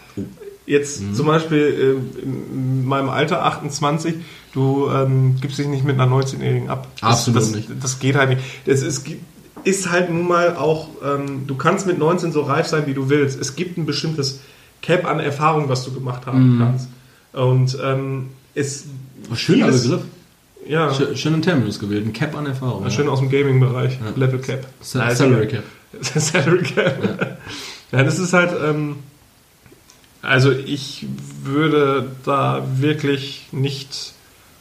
jetzt 0.70 1.15
zum 1.15 1.26
Beispiel 1.26 1.99
äh, 2.20 2.22
in 2.24 2.86
meinem 2.86 3.09
Alter 3.09 3.43
28, 3.43 4.15
du 4.53 4.88
ähm, 4.89 5.36
gibst 5.41 5.57
dich 5.57 5.67
nicht 5.67 5.84
mit 5.84 5.99
einer 5.99 6.11
19-Jährigen 6.11 6.70
ab. 6.70 6.88
Das, 7.01 7.09
Absolut 7.28 7.41
das, 7.41 7.51
nicht. 7.51 7.70
Das 7.82 7.99
geht 7.99 8.15
halt 8.15 8.30
nicht. 8.30 8.41
Das 8.65 8.82
ist, 8.82 9.05
ist 9.63 9.91
halt 9.91 10.09
nun 10.09 10.28
mal 10.28 10.55
auch, 10.55 10.88
ähm, 11.03 11.45
du 11.47 11.55
kannst 11.55 11.86
mit 11.88 11.97
19 11.99 12.32
so 12.32 12.41
reif 12.41 12.67
sein, 12.67 12.84
wie 12.86 12.93
du 12.93 13.09
willst. 13.09 13.39
Es 13.39 13.55
gibt 13.55 13.78
ein 13.78 13.86
bestimmtes 13.86 14.39
Cap 14.82 15.05
an 15.05 15.20
Erfahrung, 15.20 15.67
was 15.70 15.84
du 15.86 15.91
gemacht 15.93 16.26
haben 16.26 16.55
Mhm. 16.55 16.59
kannst. 16.59 16.88
Und 17.34 17.78
ähm, 17.84 18.30
es 18.55 18.86
Schöner 19.36 19.65
vieles- 19.67 19.84
Begriff. 19.84 20.01
Ja, 20.67 20.89
Sch- 20.91 21.15
Schönen 21.15 21.41
Terminus 21.41 21.80
gewählt. 21.80 22.05
Ein 22.05 22.13
Cap 22.13 22.36
an 22.38 22.45
Erfahrung. 22.45 22.88
schön 22.91 23.07
aus 23.09 23.20
dem 23.20 23.30
Gaming-Bereich. 23.30 23.93
Ja. 23.93 24.11
Level 24.15 24.39
Cap. 24.39 24.67
Salary. 24.82 25.47
Cap. 25.47 25.63
Salary 26.01 26.63
Cap. 26.63 27.38
Ja. 27.91 28.03
das 28.03 28.20
ist 28.20 28.34
halt, 28.34 28.51
ähm, 28.63 28.97
also 30.22 30.51
ich 30.51 31.05
würde 31.43 32.11
da 32.26 32.63
wirklich 32.78 33.47
nicht 33.51 34.13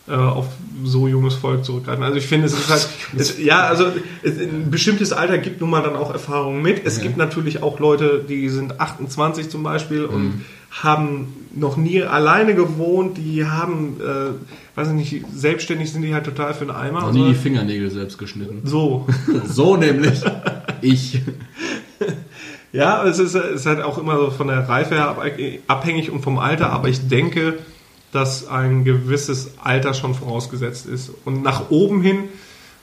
äh, 0.09 0.12
auf 0.12 0.46
so 0.84 1.06
junges 1.09 1.34
Volk 1.34 1.64
zurückgreifen. 1.64 2.02
Also 2.04 2.16
ich 2.16 2.26
finde, 2.26 2.46
es 2.46 2.54
ist 2.54 2.70
halt, 2.70 2.88
es, 3.18 3.38
ja, 3.38 3.61
also 3.66 3.86
es, 4.22 4.38
ein 4.38 4.70
bestimmtes 4.70 5.12
Alter 5.12 5.38
gibt 5.38 5.61
nun 5.61 5.70
mal 5.70 5.82
dann 5.82 5.96
auch 5.96 6.12
Erfahrungen 6.12 6.62
mit. 6.62 6.86
Es 6.86 6.96
Ja. 6.98 7.02
gibt 7.02 7.16
natürlich 7.18 7.62
auch 7.62 7.78
Leute, 7.80 8.24
die 8.26 8.48
sind 8.48 8.80
28 8.80 9.50
zum 9.50 9.62
Beispiel 9.62 10.06
Mhm. 10.06 10.14
und 10.14 10.44
haben 10.70 11.34
noch 11.54 11.76
nie 11.78 12.02
alleine 12.02 12.54
gewohnt, 12.54 13.16
die 13.18 13.44
haben, 13.46 13.96
äh, 14.00 14.78
weiß 14.78 14.88
ich 14.88 14.94
nicht, 14.94 15.24
selbstständig 15.34 15.90
sind 15.90 16.02
die 16.02 16.12
halt 16.14 16.24
total 16.24 16.52
für 16.54 16.66
den 16.66 16.74
Eimer. 16.74 17.00
Noch 17.00 17.09
und 17.09 17.14
nie 17.14 17.28
die 17.28 17.34
Fingernägel 17.34 17.90
selbst 17.90 18.16
geschnitten. 18.18 18.61
so. 18.64 19.06
So 19.46 19.76
nämlich. 19.76 20.20
Ich. 20.80 21.20
Ja, 22.72 23.04
es 23.04 23.18
ist, 23.18 23.34
es 23.34 23.60
ist 23.60 23.66
halt 23.66 23.80
auch 23.82 23.98
immer 23.98 24.16
so 24.18 24.30
von 24.30 24.48
der 24.48 24.68
Reife 24.68 24.94
her 24.94 25.08
ab- 25.08 25.22
abhängig 25.68 26.10
und 26.10 26.20
vom 26.22 26.38
Alter, 26.38 26.70
aber 26.70 26.88
ich 26.88 27.08
denke, 27.08 27.58
dass 28.12 28.46
ein 28.48 28.84
gewisses 28.84 29.52
Alter 29.62 29.94
schon 29.94 30.14
vorausgesetzt 30.14 30.86
ist. 30.86 31.10
Und 31.24 31.42
nach 31.42 31.70
oben 31.70 32.02
hin, 32.02 32.24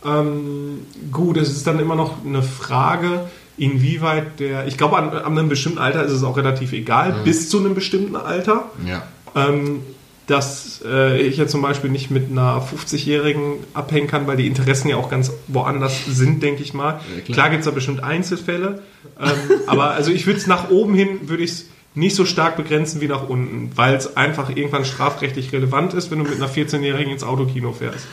ähm, 0.05 0.79
gut, 1.11 1.38
es 1.38 1.49
ist 1.49 1.65
dann 1.67 1.79
immer 1.79 1.95
noch 1.95 2.25
eine 2.25 2.43
Frage, 2.43 3.21
inwieweit 3.57 4.39
der, 4.39 4.67
ich 4.67 4.77
glaube, 4.77 4.97
an, 4.97 5.09
an 5.09 5.38
einem 5.38 5.49
bestimmten 5.49 5.79
Alter 5.79 6.03
ist 6.03 6.11
es 6.11 6.23
auch 6.23 6.38
relativ 6.38 6.73
egal, 6.73 7.21
bis 7.23 7.49
zu 7.49 7.59
einem 7.59 7.73
bestimmten 7.73 8.15
Alter. 8.15 8.65
Ja. 8.86 9.03
Ähm, 9.36 9.81
dass 10.28 10.82
äh, 10.86 11.21
ich 11.21 11.38
ja 11.38 11.47
zum 11.47 11.61
Beispiel 11.61 11.89
nicht 11.89 12.09
mit 12.09 12.32
einer 12.32 12.61
50-Jährigen 12.61 13.57
abhängen 13.73 14.07
kann, 14.07 14.28
weil 14.28 14.38
die 14.38 14.47
Interessen 14.47 14.89
ja 14.89 14.97
auch 14.97 15.09
ganz 15.09 15.32
woanders 15.47 16.05
sind, 16.05 16.41
denke 16.41 16.63
ich 16.63 16.73
mal. 16.73 16.93
Ja, 16.93 17.21
klar. 17.21 17.36
klar 17.36 17.49
gibt 17.49 17.59
es 17.59 17.65
da 17.65 17.71
bestimmt 17.71 18.03
Einzelfälle, 18.03 18.82
ähm, 19.19 19.30
aber 19.67 19.91
also 19.91 20.11
ich 20.11 20.26
würde 20.26 20.39
es 20.39 20.47
nach 20.47 20.69
oben 20.69 20.95
hin, 20.95 21.30
würde 21.30 21.43
ich 21.43 21.51
es 21.51 21.65
nicht 21.93 22.15
so 22.15 22.26
stark 22.26 22.57
begrenzen 22.57 23.01
wie 23.01 23.07
nach 23.07 23.30
unten, 23.30 23.71
weil 23.76 23.95
es 23.95 24.17
einfach 24.17 24.49
irgendwann 24.49 24.84
strafrechtlich 24.84 25.53
relevant 25.53 25.93
ist, 25.93 26.11
wenn 26.11 26.19
du 26.19 26.26
mit 26.26 26.36
einer 26.36 26.49
14-Jährigen 26.49 27.11
ins 27.11 27.23
Autokino 27.23 27.71
fährst. 27.71 28.05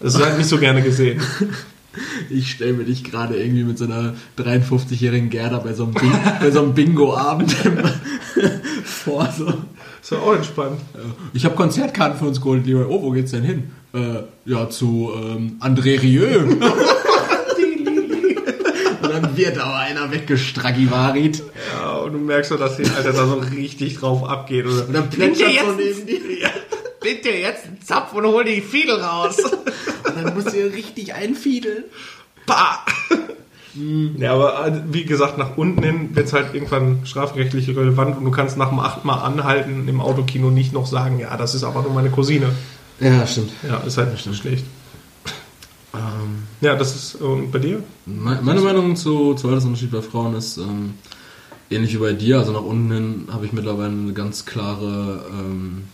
Das 0.00 0.14
ist 0.14 0.24
halt 0.24 0.38
nicht 0.38 0.48
so 0.48 0.58
gerne 0.58 0.82
gesehen. 0.82 1.20
Ich 2.30 2.52
stelle 2.52 2.74
mir 2.74 2.84
dich 2.84 3.02
gerade 3.02 3.34
irgendwie 3.36 3.64
mit 3.64 3.76
so 3.76 3.84
einer 3.84 4.14
53-jährigen 4.38 5.30
Gerda 5.30 5.58
bei 5.58 5.72
so 5.72 5.84
einem, 5.84 5.94
Bing 5.94 6.12
so 6.52 6.62
einem 6.62 6.74
Bingo-Abend 6.74 7.52
vor. 8.84 9.32
So. 9.36 9.52
Ist 10.00 10.12
ja 10.12 10.18
auch 10.18 10.34
entspannt. 10.34 10.80
Ich 11.34 11.44
habe 11.44 11.54
Konzertkarten 11.54 12.18
für 12.18 12.26
uns 12.26 12.40
geholt, 12.40 12.66
Leroy. 12.66 12.84
Oh, 12.88 13.02
wo 13.02 13.10
geht's 13.10 13.32
denn 13.32 13.42
hin? 13.44 13.70
Äh, 13.94 14.22
ja, 14.44 14.68
zu 14.70 15.10
ähm, 15.14 15.56
André 15.60 16.00
Rieu. 16.00 16.40
Und 19.02 19.10
dann 19.12 19.36
wird 19.36 19.58
aber 19.58 19.76
einer 19.76 20.10
weggestraggiwarit. 20.10 21.42
Ja, 21.72 21.96
und 21.98 22.12
du 22.12 22.18
merkst 22.18 22.50
so, 22.50 22.56
dass 22.56 22.76
die 22.76 22.84
Alter 22.84 23.12
da 23.12 23.26
so 23.26 23.34
richtig 23.36 23.96
drauf 23.98 24.28
abgeht. 24.28 24.66
Oder? 24.66 24.86
Und 24.86 24.92
dann 24.92 25.08
plätschert 25.10 25.48
so 25.64 25.80
jetzt- 25.80 26.04
neben 26.06 26.28
dir. 26.28 26.50
Bitte 27.00 27.30
jetzt 27.30 27.64
einen 27.66 27.80
Zapf 27.80 28.12
und 28.12 28.26
hol 28.26 28.44
die 28.44 28.60
Fiedel 28.60 28.96
raus. 29.00 29.38
Und 29.38 30.16
dann 30.16 30.34
musst 30.34 30.52
du 30.52 30.58
richtig 30.72 31.14
einfiedeln. 31.14 31.84
Bah! 32.44 32.84
Ja, 34.18 34.34
aber 34.34 34.66
äh, 34.66 34.82
wie 34.90 35.04
gesagt, 35.04 35.38
nach 35.38 35.56
unten 35.56 35.82
hin 35.82 36.14
wird 36.16 36.26
es 36.26 36.32
halt 36.32 36.54
irgendwann 36.54 37.00
strafrechtlich 37.04 37.68
relevant 37.68 38.16
und 38.18 38.24
du 38.24 38.30
kannst 38.30 38.56
nach 38.56 38.70
dem 38.70 38.78
achten 38.80 39.06
Mal 39.06 39.18
anhalten 39.22 39.86
im 39.88 40.00
Autokino 40.00 40.50
nicht 40.50 40.72
noch 40.72 40.86
sagen, 40.86 41.18
ja, 41.18 41.36
das 41.36 41.54
ist 41.54 41.64
aber 41.64 41.82
nur 41.82 41.92
meine 41.92 42.10
Cousine. 42.10 42.50
Ja, 43.00 43.26
stimmt. 43.26 43.50
Ja, 43.68 43.76
ist 43.78 43.96
halt 43.98 44.10
nicht 44.12 44.24
so 44.24 44.32
schlecht. 44.32 44.64
Ähm, 45.94 46.42
Ja, 46.60 46.74
das 46.76 46.94
ist 46.96 47.14
und 47.16 47.50
bei 47.52 47.58
dir? 47.58 47.82
Me- 48.06 48.40
Meine 48.42 48.60
Meinung 48.60 48.96
zu, 48.96 49.34
zu 49.34 49.48
Altersunterschied 49.48 49.90
bei 49.90 50.02
Frauen 50.02 50.34
ist 50.34 50.58
ähm, 50.58 50.94
ähnlich 51.70 51.94
wie 51.94 51.98
bei 51.98 52.12
dir. 52.12 52.38
Also 52.38 52.52
nach 52.52 52.62
unten 52.62 52.92
hin 52.92 53.28
habe 53.32 53.46
ich 53.46 53.52
mittlerweile 53.52 53.90
eine 53.92 54.12
ganz 54.12 54.44
klare 54.44 55.24
ähm, 55.30 55.84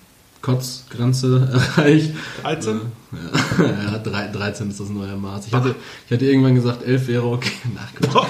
Kotzgrenze 0.45 1.49
erreicht. 1.77 2.11
13? 2.43 2.77
Äh, 2.77 3.63
ja, 3.63 3.65
ja 3.93 3.99
drei- 3.99 4.29
13 4.29 4.69
ist 4.71 4.79
das 4.81 4.91
neue 4.91 5.17
Maß. 5.17 5.47
Ich 5.47 5.53
hatte, 5.55 5.75
ich 6.07 6.13
hatte 6.13 6.27
irgendwann 6.27 6.55
gesagt, 6.55 6.83
11 6.87 7.09
wäre 7.09 7.25
okay. 7.27 7.51
Quatsch. 8.03 8.27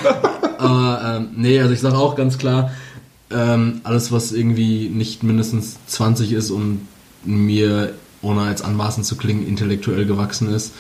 Aber 0.59 1.03
ähm, 1.19 1.29
nee, 1.37 1.61
also 1.61 1.73
ich 1.75 1.81
sage 1.81 1.97
auch 1.97 2.15
ganz 2.15 2.39
klar, 2.39 2.71
ähm, 3.31 3.81
alles 3.83 4.13
was 4.13 4.33
irgendwie 4.33 4.89
nicht 4.89 5.23
mindestens 5.25 5.77
20 5.87 6.33
ist 6.33 6.51
und 6.51 6.87
mir, 7.25 7.95
ohne 8.23 8.49
jetzt 8.49 8.65
anmaßend 8.65 9.05
zu 9.05 9.17
klingen, 9.17 9.47
intellektuell 9.47 10.07
gewachsen 10.07 10.53
ist, 10.55 10.73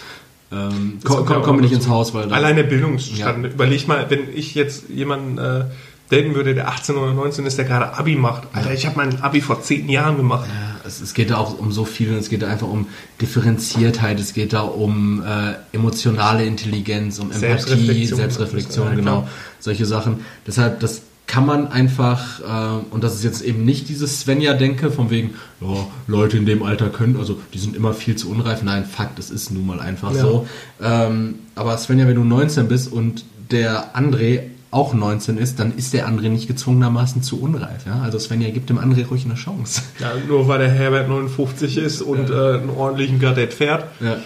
ähm, 0.52 0.98
Das 1.02 1.10
komm, 1.10 1.16
kommt 1.18 1.30
ja 1.30 1.34
komm, 1.34 1.42
auch 1.42 1.46
komm 1.46 1.60
nicht 1.62 1.72
ins 1.72 1.88
Haus, 1.88 2.14
weil 2.14 2.28
da- 2.28 2.36
Allein 2.36 2.54
der 2.54 2.62
Bildungsstand. 2.64 3.44
Ja. 3.44 3.50
Überleg 3.50 3.88
mal, 3.88 4.08
wenn 4.08 4.28
ich 4.34 4.54
jetzt 4.54 4.88
jemanden, 4.88 5.38
äh, 5.38 5.64
denken 6.10 6.34
würde, 6.36 6.54
der 6.54 6.68
18 6.68 6.96
oder 6.96 7.12
19 7.14 7.44
ist, 7.46 7.56
der 7.58 7.64
gerade 7.64 7.96
Abi 7.98 8.14
macht. 8.14 8.44
Alter, 8.52 8.72
ich 8.72 8.86
habe 8.86 8.96
mein 8.98 9.20
Abi 9.22 9.40
vor 9.40 9.62
zehn 9.62 9.88
Jahren 9.88 10.16
gemacht. 10.18 10.46
Ja, 10.48 10.73
es, 10.86 11.00
es 11.00 11.14
geht 11.14 11.30
da 11.30 11.36
auch 11.38 11.58
um 11.58 11.72
so 11.72 11.84
viel, 11.84 12.12
es 12.14 12.28
geht 12.28 12.42
da 12.42 12.48
einfach 12.48 12.68
um 12.68 12.86
Differenziertheit, 13.20 14.20
es 14.20 14.34
geht 14.34 14.52
da 14.52 14.60
um 14.62 15.22
äh, 15.22 15.54
emotionale 15.72 16.44
Intelligenz, 16.44 17.18
um 17.18 17.30
Empathie, 17.30 18.06
Selbstreflexion. 18.06 18.88
Ja, 18.88 18.94
genau, 18.94 19.28
solche 19.60 19.86
Sachen. 19.86 20.20
Deshalb, 20.46 20.80
das 20.80 21.02
kann 21.26 21.46
man 21.46 21.68
einfach, 21.68 22.40
äh, 22.40 22.84
und 22.94 23.02
das 23.02 23.14
ist 23.14 23.24
jetzt 23.24 23.42
eben 23.42 23.64
nicht 23.64 23.88
dieses 23.88 24.20
Svenja-Denke, 24.20 24.90
von 24.90 25.10
wegen, 25.10 25.30
ja, 25.60 25.86
Leute 26.06 26.36
in 26.36 26.46
dem 26.46 26.62
Alter 26.62 26.90
können, 26.90 27.16
also 27.16 27.38
die 27.54 27.58
sind 27.58 27.74
immer 27.76 27.94
viel 27.94 28.16
zu 28.16 28.30
unreif. 28.30 28.62
Nein, 28.62 28.84
Fakt, 28.84 29.18
es 29.18 29.30
ist 29.30 29.50
nun 29.50 29.66
mal 29.66 29.80
einfach 29.80 30.14
Ja. 30.14 30.20
so. 30.20 30.46
Ähm, 30.82 31.36
aber 31.54 31.76
Svenja, 31.78 32.06
wenn 32.06 32.16
du 32.16 32.24
19 32.24 32.68
bist 32.68 32.92
und 32.92 33.24
der 33.50 33.96
André 33.96 34.40
auch 34.74 34.92
19 34.92 35.38
ist, 35.38 35.60
dann 35.60 35.76
ist 35.76 35.92
der 35.92 36.08
André 36.08 36.28
nicht 36.28 36.48
gezwungenermaßen 36.48 37.22
zu 37.22 37.40
unreif. 37.40 37.86
Ja? 37.86 38.02
Also 38.02 38.18
Svenja 38.18 38.50
gibt 38.50 38.70
dem 38.70 38.78
André 38.78 39.06
ruhig 39.06 39.24
eine 39.24 39.34
Chance. 39.34 39.82
Ja, 40.00 40.12
nur 40.28 40.48
weil 40.48 40.58
der 40.58 40.70
Herbert 40.70 41.08
59 41.08 41.78
ist 41.78 42.02
und 42.02 42.28
äh, 42.28 42.34
einen 42.34 42.70
ordentlichen 42.70 43.20
Kadett 43.20 43.54
fährt. 43.54 43.86
Ja. 44.00 44.16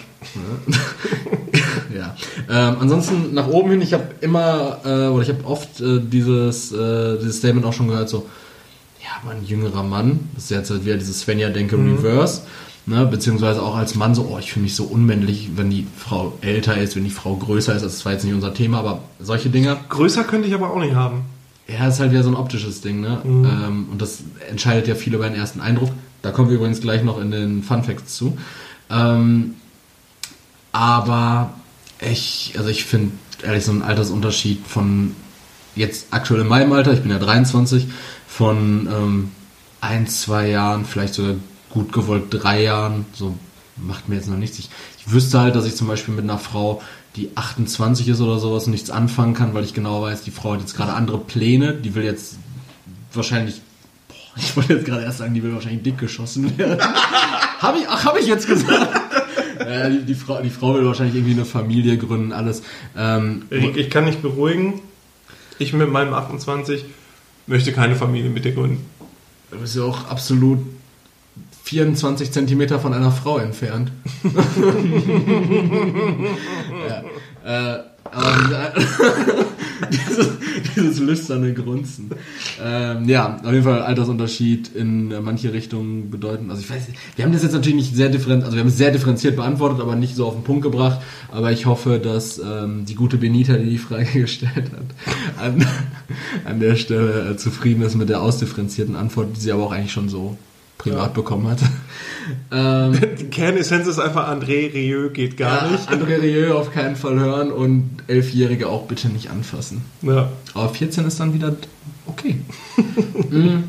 ja. 1.94 2.16
Ähm, 2.50 2.76
ansonsten 2.80 3.34
nach 3.34 3.46
oben 3.48 3.72
hin, 3.72 3.82
ich 3.82 3.92
habe 3.92 4.06
immer, 4.22 4.78
äh, 4.82 5.08
oder 5.08 5.22
ich 5.22 5.28
habe 5.28 5.44
oft 5.44 5.80
äh, 5.82 6.00
dieses, 6.00 6.72
äh, 6.72 7.18
dieses 7.18 7.36
Statement 7.38 7.66
auch 7.66 7.74
schon 7.74 7.88
gehört, 7.88 8.08
so, 8.08 8.26
ja, 9.02 9.08
aber 9.22 9.32
ein 9.32 9.44
jüngerer 9.44 9.82
Mann, 9.82 10.30
das 10.34 10.44
ist 10.44 10.50
jetzt 10.50 10.70
halt 10.70 10.86
wieder 10.86 10.96
dieses 10.96 11.20
Svenja-Denke 11.20 11.76
Reverse, 11.76 12.42
ne, 12.88 13.06
beziehungsweise 13.06 13.62
auch 13.62 13.76
als 13.76 13.94
Mann 13.94 14.14
so, 14.14 14.30
oh, 14.32 14.38
ich 14.38 14.52
fühle 14.52 14.64
mich 14.64 14.74
so 14.74 14.84
unmännlich, 14.84 15.50
wenn 15.56 15.70
die 15.70 15.86
Frau 15.96 16.36
älter 16.40 16.76
ist, 16.76 16.96
wenn 16.96 17.04
die 17.04 17.10
Frau 17.10 17.36
größer 17.36 17.74
ist, 17.74 17.82
das 17.84 18.04
war 18.04 18.12
jetzt 18.12 18.24
nicht 18.24 18.34
unser 18.34 18.54
Thema, 18.54 18.78
aber 18.78 19.02
solche 19.20 19.50
Dinge. 19.50 19.76
Größer 19.88 20.24
könnte 20.24 20.48
ich 20.48 20.54
aber 20.54 20.70
auch 20.70 20.80
nicht 20.80 20.94
haben. 20.94 21.22
Ja, 21.68 21.86
ist 21.86 22.00
halt 22.00 22.12
wieder 22.12 22.22
so 22.22 22.30
ein 22.30 22.36
optisches 22.36 22.80
Ding, 22.80 23.02
ne? 23.02 23.20
Ähm, 23.24 23.88
und 23.92 24.00
das 24.00 24.22
entscheidet 24.48 24.88
ja 24.88 24.94
viel 24.94 25.14
über 25.14 25.28
den 25.28 25.38
ersten 25.38 25.60
Eindruck. 25.60 25.90
Da 26.22 26.30
kommen 26.30 26.48
wir 26.48 26.56
übrigens 26.56 26.80
gleich 26.80 27.04
noch 27.04 27.20
in 27.20 27.30
den 27.30 27.62
Fun 27.62 27.84
Facts 27.84 28.16
zu. 28.16 28.38
Ähm, 28.90 29.54
aber 30.72 31.52
ich, 32.00 32.54
also 32.56 32.70
ich 32.70 32.84
finde 32.86 33.12
ehrlich 33.42 33.64
so 33.64 33.72
ein 33.72 33.82
Altersunterschied 33.82 34.66
von 34.66 35.14
jetzt 35.76 36.06
aktuell 36.10 36.40
in 36.40 36.48
meinem 36.48 36.72
Alter, 36.72 36.92
ich 36.94 37.02
bin 37.02 37.10
ja 37.10 37.18
23, 37.18 37.86
von 38.26 38.88
ähm, 38.90 39.30
ein, 39.80 40.06
zwei 40.06 40.48
Jahren, 40.48 40.84
vielleicht 40.84 41.14
sogar 41.14 41.34
gut 41.70 41.92
gewollt 41.92 42.24
drei 42.30 42.62
Jahren, 42.62 43.06
so 43.12 43.34
macht 43.76 44.08
mir 44.08 44.16
jetzt 44.16 44.28
noch 44.28 44.36
nichts. 44.36 44.58
Ich, 44.58 44.70
ich 44.98 45.12
wüsste 45.12 45.40
halt, 45.40 45.54
dass 45.54 45.66
ich 45.66 45.76
zum 45.76 45.86
Beispiel 45.86 46.14
mit 46.14 46.24
einer 46.24 46.38
Frau, 46.38 46.82
die 47.16 47.30
28 47.34 48.08
ist 48.08 48.20
oder 48.20 48.38
sowas, 48.38 48.66
nichts 48.66 48.90
anfangen 48.90 49.34
kann, 49.34 49.54
weil 49.54 49.64
ich 49.64 49.74
genau 49.74 50.02
weiß, 50.02 50.22
die 50.22 50.30
Frau 50.30 50.52
hat 50.52 50.60
jetzt 50.60 50.76
gerade 50.76 50.92
andere 50.92 51.18
Pläne, 51.18 51.74
die 51.74 51.94
will 51.94 52.04
jetzt 52.04 52.36
wahrscheinlich, 53.12 53.60
ich 54.36 54.56
wollte 54.56 54.74
jetzt 54.74 54.86
gerade 54.86 55.02
erst 55.02 55.18
sagen, 55.18 55.34
die 55.34 55.42
will 55.42 55.54
wahrscheinlich 55.54 55.82
dick 55.82 55.98
geschossen 55.98 56.56
werden. 56.58 56.80
habe 57.58 57.78
ich, 57.78 57.88
ach, 57.88 58.04
habe 58.04 58.20
ich 58.20 58.26
jetzt 58.26 58.46
gesagt. 58.46 58.88
Ja, 59.58 59.88
die, 59.88 60.04
die, 60.04 60.14
Frau, 60.14 60.40
die 60.40 60.50
Frau 60.50 60.74
will 60.74 60.86
wahrscheinlich 60.86 61.16
irgendwie 61.16 61.34
eine 61.34 61.44
Familie 61.44 61.98
gründen, 61.98 62.32
alles. 62.32 62.62
Ähm, 62.96 63.42
Ich, 63.50 63.76
ich 63.76 63.90
kann 63.90 64.06
dich 64.06 64.18
beruhigen. 64.18 64.80
Ich 65.58 65.72
mit 65.72 65.90
meinem 65.90 66.14
28 66.14 66.84
möchte 67.48 67.72
keine 67.72 67.96
Familie 67.96 68.30
mit 68.30 68.44
dir 68.44 68.52
gründen. 68.52 68.84
du 69.50 69.58
bist 69.58 69.74
ja 69.74 69.82
auch 69.82 70.08
absolut 70.08 70.60
24 71.68 72.32
Zentimeter 72.32 72.80
von 72.80 72.94
einer 72.94 73.12
Frau 73.12 73.36
entfernt. 73.36 73.92
ja. 76.88 77.04
Äh, 77.44 77.82
aber 78.10 78.72
dieses, 79.92 80.28
dieses 80.74 80.98
lüsterne 80.98 81.52
Grunzen. 81.52 82.08
Ähm, 82.64 83.06
ja, 83.06 83.36
auf 83.44 83.52
jeden 83.52 83.64
Fall 83.64 83.82
Altersunterschied 83.82 84.74
in 84.74 85.12
äh, 85.12 85.20
manche 85.20 85.52
Richtungen 85.52 86.10
bedeuten. 86.10 86.50
Also 86.50 86.62
ich 86.62 86.70
weiß, 86.70 86.84
wir 87.16 87.24
haben 87.26 87.32
das 87.32 87.42
jetzt 87.42 87.52
natürlich 87.52 87.76
nicht 87.76 87.94
sehr 87.94 88.08
differenziert, 88.08 88.46
also 88.46 88.56
wir 88.56 88.62
haben 88.62 88.68
es 88.68 88.78
sehr 88.78 88.90
differenziert 88.90 89.36
beantwortet, 89.36 89.82
aber 89.82 89.94
nicht 89.94 90.16
so 90.16 90.24
auf 90.26 90.32
den 90.32 90.44
Punkt 90.44 90.62
gebracht. 90.62 91.02
Aber 91.30 91.52
ich 91.52 91.66
hoffe, 91.66 91.98
dass 91.98 92.38
ähm, 92.38 92.86
die 92.86 92.94
gute 92.94 93.18
Benita, 93.18 93.58
die 93.58 93.68
die 93.68 93.78
Frage 93.78 94.06
gestellt 94.22 94.70
hat, 94.72 95.44
an, 95.44 95.66
an 96.46 96.60
der 96.60 96.76
Stelle 96.76 97.32
äh, 97.32 97.36
zufrieden 97.36 97.82
ist 97.82 97.94
mit 97.94 98.08
der 98.08 98.22
ausdifferenzierten 98.22 98.96
Antwort, 98.96 99.36
die 99.36 99.40
sie 99.40 99.52
aber 99.52 99.64
auch 99.64 99.72
eigentlich 99.72 99.92
schon 99.92 100.08
so 100.08 100.38
privat 100.78 101.12
bekommen 101.12 101.48
hat. 101.48 101.58
ähm, 102.52 102.98
Die 103.18 103.26
Kernessenz 103.26 103.86
ist 103.86 103.98
einfach, 103.98 104.28
André 104.28 104.72
Rieu 104.72 105.10
geht 105.10 105.36
gar 105.36 105.66
ja, 105.66 105.72
nicht. 105.72 105.90
André 105.90 106.20
Rieu 106.22 106.54
auf 106.54 106.72
keinen 106.72 106.96
Fall 106.96 107.18
hören 107.18 107.50
und 107.52 107.90
Elfjährige 108.06 108.68
auch 108.68 108.86
bitte 108.86 109.08
nicht 109.08 109.30
anfassen. 109.30 109.84
Ja. 110.02 110.30
Aber 110.54 110.68
14 110.68 111.06
ist 111.06 111.20
dann 111.20 111.34
wieder 111.34 111.54
okay. 112.06 112.40
Mhm. 113.30 113.64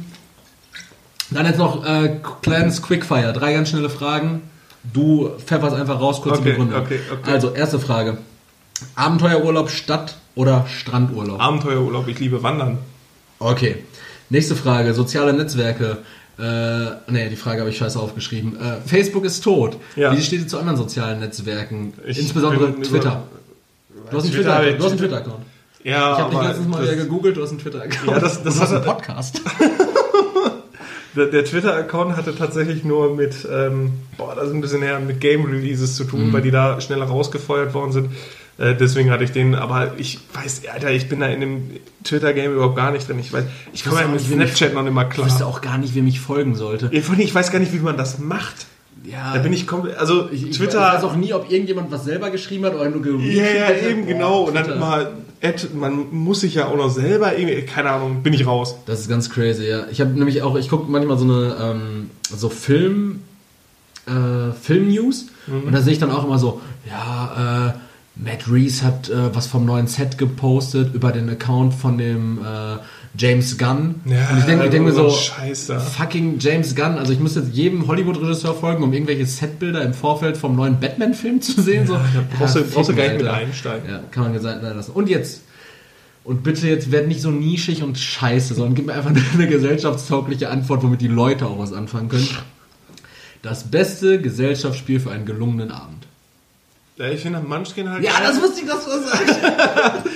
Dann 1.31 1.45
jetzt 1.45 1.57
noch 1.57 1.85
äh, 1.85 2.19
kleines 2.41 2.81
Quickfire. 2.81 3.33
Drei 3.33 3.53
ganz 3.53 3.69
schnelle 3.69 3.89
Fragen. 3.89 4.41
Du 4.93 5.29
pfefferst 5.37 5.75
einfach 5.75 5.99
raus, 5.99 6.21
kurze 6.21 6.39
Okay, 6.39 6.51
Begründung. 6.51 6.81
okay, 6.81 6.99
okay. 7.11 7.31
Also, 7.31 7.53
erste 7.53 7.79
Frage. 7.79 8.17
Abenteuerurlaub, 8.95 9.69
Stadt 9.69 10.17
oder 10.35 10.65
Strandurlaub? 10.67 11.39
Abenteuerurlaub, 11.39 12.07
ich 12.07 12.19
liebe 12.19 12.41
Wandern. 12.41 12.79
Okay. 13.39 13.83
Nächste 14.29 14.55
Frage. 14.55 14.93
Soziale 14.93 15.33
Netzwerke. 15.33 15.99
Äh, 16.39 16.91
nee, 17.11 17.29
die 17.29 17.35
Frage 17.35 17.59
habe 17.61 17.69
ich 17.69 17.77
scheiße 17.77 17.99
aufgeschrieben. 17.99 18.55
Äh, 18.59 18.77
Facebook 18.87 19.25
ist 19.25 19.41
tot. 19.43 19.77
Ja. 19.95 20.15
Wie 20.15 20.21
steht 20.21 20.41
es 20.41 20.47
zu 20.47 20.57
anderen 20.57 20.77
sozialen 20.77 21.19
Netzwerken? 21.19 21.93
Ich 22.05 22.17
Insbesondere 22.19 22.67
über- 22.67 22.81
Twitter. 22.81 23.23
Du 24.09 24.17
hast 24.17 24.23
einen 24.23 24.33
Twitter 24.33 24.59
Twitter- 24.61 24.85
einen 24.87 24.97
Twitter-Account. 24.97 25.45
Ja, 25.83 26.13
Ich 26.13 26.19
habe 26.19 26.35
dich 26.35 26.43
letztens 26.47 26.67
mal 26.67 26.81
wieder 26.83 26.95
gegoogelt, 26.95 27.37
du 27.37 27.43
hast 27.43 27.49
einen 27.51 27.59
Twitter-Account. 27.59 28.07
Ja, 28.11 28.19
das- 28.19 28.41
das 28.43 28.59
hat- 28.61 28.71
einen 28.71 28.83
Podcast. 28.83 29.41
Der, 31.15 31.25
der 31.25 31.43
Twitter-Account 31.43 32.15
hatte 32.15 32.35
tatsächlich 32.35 32.83
nur 32.83 33.15
mit, 33.15 33.35
ähm, 33.51 33.93
boah, 34.15 34.35
das 34.35 34.47
ist 34.49 34.53
ein 34.53 34.61
bisschen 34.61 34.83
her, 34.83 34.99
mit 34.99 35.19
Game-Releases 35.19 35.95
zu 35.95 36.03
Mhm. 36.03 36.09
tun, 36.09 36.33
weil 36.33 36.43
die 36.43 36.51
da 36.51 36.79
schneller 36.81 37.05
rausgefeuert 37.05 37.73
worden 37.73 37.91
sind. 37.91 38.11
Äh, 38.59 38.75
deswegen 38.75 39.09
hatte 39.09 39.23
ich 39.23 39.31
den, 39.31 39.55
aber 39.55 39.93
ich 39.97 40.19
weiß, 40.33 40.63
Alter, 40.73 40.91
ich 40.91 41.07
bin 41.07 41.21
da 41.21 41.27
in 41.27 41.39
dem 41.39 41.69
Twitter-Game 42.03 42.53
überhaupt 42.53 42.75
gar 42.75 42.91
nicht 42.91 43.07
drin. 43.07 43.17
Ich 43.19 43.31
weiß, 43.31 43.45
ich 43.71 43.85
komme 43.85 44.01
ja 44.01 44.07
mit 44.07 44.17
nicht, 44.19 44.29
wen 44.29 44.41
ich- 44.41 44.47
Snapchat 44.49 44.73
noch 44.73 44.83
nicht 44.83 44.93
mal 44.93 45.07
Ich 45.09 45.17
wüsste 45.17 45.37
klar. 45.37 45.47
auch 45.49 45.61
gar 45.61 45.77
nicht, 45.77 45.95
wem 45.95 46.07
ich 46.07 46.19
folgen 46.19 46.55
sollte. 46.55 46.89
Ja, 46.91 47.01
Ich 47.17 47.33
weiß 47.35 47.51
gar 47.51 47.59
nicht, 47.59 47.71
wie 47.73 47.79
man 47.79 47.95
das 47.97 48.19
macht. 48.19 48.65
Ja, 49.05 49.33
Da 49.33 49.39
bin 49.39 49.53
ich 49.53 49.65
komplett, 49.65 49.97
also 49.97 50.27
ich, 50.29 50.41
Twitter. 50.51 50.85
ich 50.89 50.93
weiß 50.97 51.03
auch 51.05 51.15
nie, 51.15 51.33
ob 51.33 51.49
irgendjemand 51.49 51.89
was 51.89 52.03
selber 52.03 52.31
geschrieben 52.31 52.65
hat 52.65 52.75
oder 52.75 52.89
nur 52.89 53.01
geretweetet 53.01 53.37
ja, 53.37 53.59
ja, 53.61 53.65
hat. 53.67 53.83
eben 53.89 54.05
genau. 54.05 54.41
Und 54.43 54.55
dann 54.55 54.65
Twitter. 54.65 54.77
mal, 54.79 55.11
Ad, 55.41 55.67
man 55.73 56.07
muss 56.11 56.41
sich 56.41 56.55
ja 56.55 56.65
auch 56.67 56.75
noch 56.75 56.89
selber 56.89 57.37
irgendwie, 57.37 57.61
keine 57.61 57.91
Ahnung, 57.91 58.23
bin 58.23 58.33
ich 58.33 58.45
raus. 58.45 58.75
Das 58.87 58.99
ist 58.99 59.07
ganz 59.07 59.29
crazy, 59.29 59.67
ja. 59.69 59.85
Ich 59.89 60.01
habe 60.01 60.11
nämlich 60.11 60.41
auch, 60.41 60.57
ich 60.57 60.67
gucke 60.67 60.91
manchmal 60.91 61.17
so 61.17 61.23
eine 61.23 61.55
ähm, 61.61 62.09
so 62.29 62.49
Film 62.49 63.21
äh, 64.05 64.51
Film-News 64.61 65.27
und 65.47 65.71
da 65.71 65.81
sehe 65.81 65.93
ich 65.93 65.99
dann 65.99 66.11
auch 66.11 66.25
immer 66.25 66.37
so, 66.39 66.59
ja, 66.89 67.69
äh, 67.69 67.73
Matt 68.21 68.51
Reeves 68.51 68.83
hat 68.83 69.09
äh, 69.09 69.33
was 69.33 69.47
vom 69.47 69.65
neuen 69.65 69.87
Set 69.87 70.17
gepostet 70.17 70.93
über 70.93 71.11
den 71.11 71.29
Account 71.29 71.73
von 71.73 71.97
dem 71.97 72.39
äh, 72.39 72.77
James 73.17 73.57
Gunn. 73.57 73.95
und 74.05 74.37
ich 74.39 74.43
denke 74.45 74.69
denk 74.69 74.85
mir 74.85 74.91
so, 74.91 75.09
Scheiße. 75.09 75.79
fucking 75.79 76.37
James 76.39 76.75
Gunn, 76.75 76.97
also 76.97 77.13
ich 77.13 77.19
muss 77.19 77.35
jetzt 77.35 77.53
jedem 77.53 77.87
Hollywood-Regisseur 77.87 78.53
folgen, 78.53 78.83
um 78.83 78.91
irgendwelche 78.93 79.25
Setbilder 79.25 79.81
im 79.83 79.93
Vorfeld 79.93 80.35
vom 80.37 80.55
neuen 80.55 80.79
Batman-Film 80.79 81.41
zu 81.41 81.61
sehen. 81.61 81.87
so. 81.87 81.93
da 81.93 82.01
brauchst 82.37 82.55
du- 82.55 82.63
brauchst 82.65 82.89
du 82.89 82.95
gar 82.95 83.07
nicht 83.07 83.17
mit 83.19 83.27
einsteigen. 83.27 83.89
Ja, 83.89 83.99
kann 84.11 84.23
man 84.23 84.33
gesagt 84.33 84.61
lassen. 84.61 84.91
Und 84.91 85.09
jetzt, 85.09 85.41
und 86.25 86.43
bitte 86.43 86.67
jetzt 86.67 86.91
werd 86.91 87.07
nicht 87.07 87.21
so 87.21 87.31
nischig 87.31 87.81
und 87.83 87.97
scheiße, 87.97 88.53
sondern 88.53 88.75
gib 88.75 88.85
mir 88.85 88.93
einfach 88.93 89.11
eine 89.33 89.47
gesellschaftstaugliche 89.47 90.49
Antwort, 90.49 90.83
womit 90.83 90.99
die 91.01 91.07
Leute 91.07 91.45
auch 91.47 91.57
was 91.57 91.71
anfangen 91.73 92.09
können. 92.09 92.27
Das 93.41 93.63
beste 93.71 94.21
Gesellschaftsspiel 94.21 94.99
für 94.99 95.11
einen 95.11 95.25
gelungenen 95.25 95.71
Abend. 95.71 96.05
Ja, 96.99 97.07
ich 97.07 97.21
finde 97.21 97.39
Munchkin 97.39 97.89
halt. 97.89 98.03
Ja, 98.03 98.11
das 98.21 98.41
wusste 98.41 98.59
ich, 98.59 98.67
dass 98.67 98.83
du 98.83 98.91
das 98.91 99.09
sagst. 99.09 99.39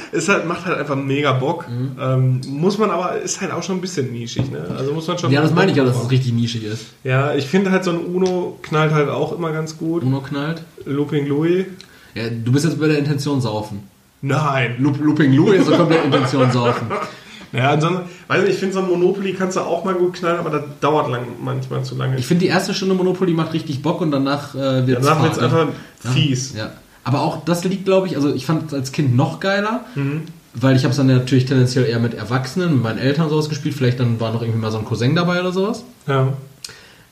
ist 0.11 0.27
halt, 0.27 0.45
macht 0.45 0.65
halt 0.65 0.77
einfach 0.77 0.97
mega 0.97 1.31
Bock. 1.31 1.65
Mhm. 1.69 1.95
Ähm, 1.97 2.41
muss 2.49 2.77
man 2.77 2.91
aber, 2.91 3.21
ist 3.21 3.39
halt 3.39 3.53
auch 3.53 3.63
schon 3.63 3.77
ein 3.77 3.81
bisschen 3.81 4.11
nischig, 4.11 4.51
ne? 4.51 4.67
Also 4.77 4.91
muss 4.91 5.07
man 5.07 5.17
schon. 5.17 5.31
Ja, 5.31 5.41
das 5.41 5.53
meine 5.53 5.71
ich 5.71 5.77
ja, 5.77 5.85
dass 5.85 6.03
es 6.03 6.11
richtig 6.11 6.33
nischig 6.33 6.65
ist. 6.65 6.87
Ja, 7.05 7.35
ich 7.35 7.47
finde 7.47 7.71
halt 7.71 7.85
so 7.85 7.91
ein 7.91 7.99
Uno 7.99 8.59
knallt 8.61 8.91
halt 8.91 9.07
auch 9.07 9.31
immer 9.31 9.53
ganz 9.53 9.77
gut. 9.77 10.03
Uno 10.03 10.19
knallt. 10.19 10.61
Looping 10.83 11.25
Louis. 11.25 11.67
Ja, 12.15 12.23
du 12.29 12.51
bist 12.51 12.65
jetzt 12.65 12.77
bei 12.77 12.87
der 12.87 12.99
Intention 12.99 13.39
saufen. 13.39 13.87
Nein. 14.21 14.75
Loop, 14.79 14.99
Looping 14.99 15.31
Louis 15.31 15.61
ist 15.61 15.67
so 15.67 15.77
komplett 15.77 16.03
Intention 16.03 16.51
saufen. 16.51 16.87
Ja, 17.53 17.69
ansonsten, 17.71 18.05
weiß 18.27 18.41
nicht, 18.41 18.53
ich 18.53 18.57
finde 18.57 18.73
so 18.73 18.79
ein 18.79 18.87
Monopoly 18.89 19.33
kannst 19.33 19.57
du 19.57 19.61
auch 19.61 19.85
mal 19.85 19.93
gut 19.93 20.13
knallen, 20.15 20.39
aber 20.39 20.49
das 20.49 20.63
dauert 20.81 21.09
lang, 21.11 21.21
manchmal 21.41 21.83
zu 21.85 21.95
lange. 21.95 22.17
Ich 22.17 22.25
finde 22.25 22.41
die 22.45 22.47
erste 22.49 22.73
Stunde 22.73 22.95
Monopoly 22.95 23.31
macht 23.33 23.53
richtig 23.53 23.81
Bock 23.83 24.01
und 24.01 24.11
danach 24.11 24.55
äh, 24.55 24.87
wird 24.87 25.03
Danach 25.03 25.21
wird's 25.23 25.37
einfach 25.39 25.67
fies. 25.99 26.55
Ja. 26.55 26.71
Aber 27.03 27.21
auch 27.21 27.45
das 27.45 27.63
liegt, 27.63 27.85
glaube 27.85 28.07
ich, 28.07 28.15
also 28.15 28.33
ich 28.33 28.45
fand 28.45 28.67
es 28.67 28.73
als 28.73 28.91
Kind 28.91 29.15
noch 29.15 29.39
geiler, 29.39 29.81
Mhm. 29.95 30.23
weil 30.55 30.75
ich 30.75 30.83
habe 30.83 30.91
es 30.91 30.97
dann 30.97 31.07
natürlich 31.07 31.45
tendenziell 31.45 31.85
eher 31.85 31.99
mit 31.99 32.13
Erwachsenen, 32.15 32.73
mit 32.75 32.83
meinen 32.83 32.97
Eltern 32.99 33.29
sowas 33.29 33.49
gespielt. 33.49 33.75
Vielleicht 33.75 33.99
dann 33.99 34.19
war 34.19 34.31
noch 34.33 34.41
irgendwie 34.41 34.59
mal 34.59 34.71
so 34.71 34.79
ein 34.79 34.85
Cousin 34.85 35.15
dabei 35.15 35.39
oder 35.41 35.51
sowas. 35.51 35.83
Ja. 36.07 36.33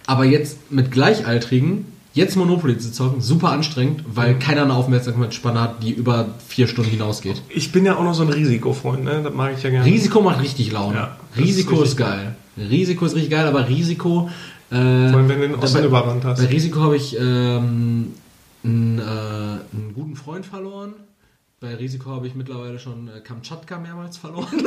Aber 0.07 0.25
jetzt 0.25 0.71
mit 0.71 0.91
Gleichaltrigen 0.91 1.85
jetzt 2.13 2.35
Monopoly 2.35 2.77
zu 2.77 2.91
zocken, 2.91 3.21
super 3.21 3.49
anstrengend, 3.49 4.03
weil 4.07 4.37
keiner 4.37 4.63
eine 4.63 4.73
Aufmerksamkeitsspanne 4.73 5.61
hat, 5.61 5.83
die 5.83 5.91
über 5.91 6.29
vier 6.47 6.67
Stunden 6.67 6.91
hinausgeht. 6.91 7.41
Ich 7.49 7.71
bin 7.71 7.85
ja 7.85 7.95
auch 7.97 8.03
noch 8.03 8.13
so 8.13 8.23
ein 8.23 8.29
Risikofreund, 8.29 9.03
ne? 9.03 9.21
Das 9.23 9.33
mag 9.33 9.53
ich 9.57 9.63
ja 9.63 9.69
gerne. 9.69 9.85
Risiko 9.85 10.21
macht 10.21 10.41
richtig 10.41 10.71
Laune. 10.71 10.95
Ja, 10.95 11.17
Risiko 11.37 11.75
ist 11.75 11.93
ist, 11.93 11.99
richtig 11.99 12.05
geil. 12.05 12.35
Risiko 12.57 13.05
ist 13.05 13.15
richtig 13.15 13.31
geil, 13.31 13.47
aber 13.47 13.67
Risiko. 13.67 14.29
Äh, 14.69 14.75
Vor 14.75 14.81
allem, 14.81 15.29
wenn 15.29 15.41
du 15.41 15.47
den 15.49 15.55
Osten 15.55 15.83
überrannt 15.83 16.25
hast. 16.25 16.39
Bei 16.39 16.47
Risiko 16.47 16.81
habe 16.81 16.95
ich 16.95 17.17
ähm, 17.17 18.13
einen, 18.63 18.99
äh, 18.99 19.01
einen 19.01 19.91
guten 19.93 20.15
Freund 20.15 20.45
verloren. 20.45 20.93
Bei 21.59 21.75
Risiko 21.75 22.09
habe 22.09 22.27
ich 22.27 22.35
mittlerweile 22.35 22.79
schon 22.79 23.07
äh, 23.07 23.19
Kamtschatka 23.19 23.77
mehrmals 23.77 24.17
verloren. 24.17 24.47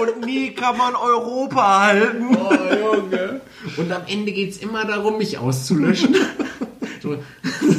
Und 0.00 0.24
nie 0.24 0.50
kann 0.50 0.76
man 0.76 0.94
Europa 0.94 1.80
halten. 1.86 2.36
Oh, 2.36 2.52
Junge. 2.52 3.40
Und 3.76 3.92
am 3.92 4.02
Ende 4.06 4.32
geht 4.32 4.50
es 4.50 4.58
immer 4.58 4.84
darum, 4.84 5.18
mich 5.18 5.38
auszulöschen. 5.38 6.14
so, 7.02 7.16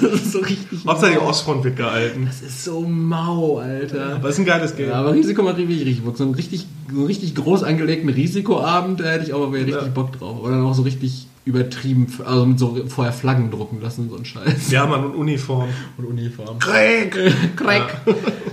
das 0.01 0.13
ist 0.13 0.32
so 0.32 0.39
richtig. 0.39 0.86
Hauptsache 0.86 1.11
die. 1.13 1.17
Ostfront 1.17 1.63
wird 1.63 1.78
gehalten. 1.78 2.26
Das 2.26 2.41
ist 2.41 2.63
so 2.63 2.82
mau, 2.82 3.59
Alter. 3.59 4.15
Aber 4.15 4.30
ist 4.30 4.39
ein 4.39 4.45
geiles 4.45 4.76
Game. 4.76 4.89
Ja, 4.89 4.95
aber 4.95 5.13
Risiko 5.13 5.43
macht 5.43 5.57
richtig, 5.57 5.80
richtig 5.80 6.03
Bock. 6.03 6.17
So 6.17 6.24
einen 6.24 6.36
richtig, 6.36 6.67
so 6.91 6.97
einen 6.97 7.05
richtig 7.05 7.36
groß 7.36 7.63
angelegten 7.63 8.09
Risikoabend, 8.09 8.99
da 8.99 9.05
hätte 9.05 9.26
ich 9.26 9.34
aber 9.34 9.51
richtig 9.51 9.76
Ja. 9.76 9.88
Bock 9.88 10.11
drauf. 10.13 10.41
Oder 10.43 10.63
auch 10.63 10.74
so 10.74 10.82
richtig 10.82 11.29
übertrieben, 11.46 12.08
also 12.26 12.46
mit 12.46 12.60
so 12.60 12.78
vorher 12.88 13.14
Flaggen 13.14 13.50
drucken 13.50 13.82
lassen, 13.82 14.10
so 14.10 14.18
ein 14.18 14.26
Scheiß. 14.26 14.70
Ja, 14.72 14.86
Mann, 14.86 15.04
und 15.06 15.16
Uniform. 15.16 15.70
Und 15.98 16.06
Uniform. 16.06 16.60
Krieg! 16.60 17.18
Crack. 17.56 18.02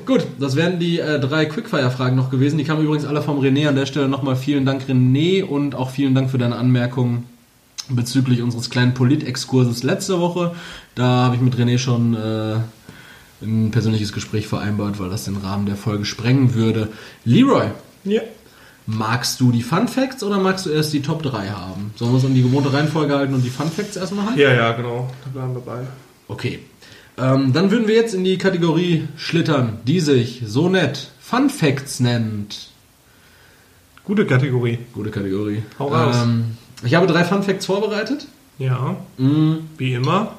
Gut, 0.06 0.26
das 0.38 0.56
wären 0.56 0.78
die 0.78 0.98
äh, 0.98 1.20
drei 1.20 1.46
Quickfire-Fragen 1.46 2.16
noch 2.16 2.30
gewesen. 2.30 2.58
Die 2.58 2.64
kamen 2.64 2.82
übrigens 2.84 3.04
alle 3.04 3.22
vom 3.22 3.38
René. 3.40 3.68
An 3.68 3.76
der 3.76 3.86
Stelle 3.86 4.08
nochmal 4.08 4.36
vielen 4.36 4.64
Dank, 4.64 4.82
René, 4.88 5.42
und 5.44 5.74
auch 5.74 5.90
vielen 5.90 6.14
Dank 6.14 6.30
für 6.30 6.38
deine 6.38 6.56
Anmerkungen 6.56 7.24
bezüglich 7.88 8.42
unseres 8.42 8.70
kleinen 8.70 8.94
Politexkurses 8.94 9.82
letzte 9.82 10.20
Woche. 10.20 10.54
Da 10.94 11.04
habe 11.04 11.36
ich 11.36 11.40
mit 11.40 11.56
René 11.56 11.78
schon 11.78 12.14
äh, 12.14 12.56
ein 13.42 13.70
persönliches 13.70 14.12
Gespräch 14.12 14.46
vereinbart, 14.46 14.98
weil 14.98 15.10
das 15.10 15.24
den 15.24 15.36
Rahmen 15.36 15.66
der 15.66 15.76
Folge 15.76 16.04
sprengen 16.04 16.54
würde. 16.54 16.88
Leroy, 17.24 17.66
Ja. 18.04 18.22
Magst 18.86 19.40
du 19.40 19.50
die 19.52 19.62
Fun 19.62 19.88
Facts 19.88 20.22
oder 20.22 20.38
magst 20.38 20.66
du 20.66 20.70
erst 20.70 20.92
die 20.92 21.02
Top 21.02 21.22
3 21.22 21.48
haben? 21.50 21.92
Sollen 21.96 22.12
wir 22.12 22.14
uns 22.16 22.24
an 22.24 22.34
die 22.34 22.42
gewohnte 22.42 22.72
Reihenfolge 22.72 23.14
halten 23.16 23.34
und 23.34 23.42
die 23.42 23.50
Fun 23.50 23.70
Facts 23.70 23.96
erstmal 23.96 24.26
halten? 24.26 24.40
Ja, 24.40 24.52
ja, 24.54 24.72
genau. 24.72 25.10
Da 25.24 25.30
bleiben 25.30 25.54
wir 25.54 25.60
bei. 25.60 25.80
Okay. 26.28 26.60
Ähm, 27.18 27.52
dann 27.52 27.70
würden 27.70 27.88
wir 27.88 27.94
jetzt 27.94 28.14
in 28.14 28.24
die 28.24 28.38
Kategorie 28.38 29.08
schlittern, 29.16 29.78
die 29.86 30.00
sich 30.00 30.42
so 30.46 30.68
nett 30.68 31.10
Fun 31.20 31.50
Facts 31.50 31.98
nennt. 32.00 32.68
Gute 34.04 34.26
Kategorie. 34.26 34.78
Gute 34.92 35.10
Kategorie. 35.10 35.62
Hau 35.78 35.88
raus. 35.88 36.16
Ähm, 36.22 36.56
ich 36.84 36.94
habe 36.94 37.06
drei 37.06 37.24
Fun 37.24 37.42
Facts 37.42 37.66
vorbereitet. 37.66 38.26
Ja, 38.58 38.96
Mm, 39.18 39.54
wie 39.76 39.94
immer. 39.94 40.34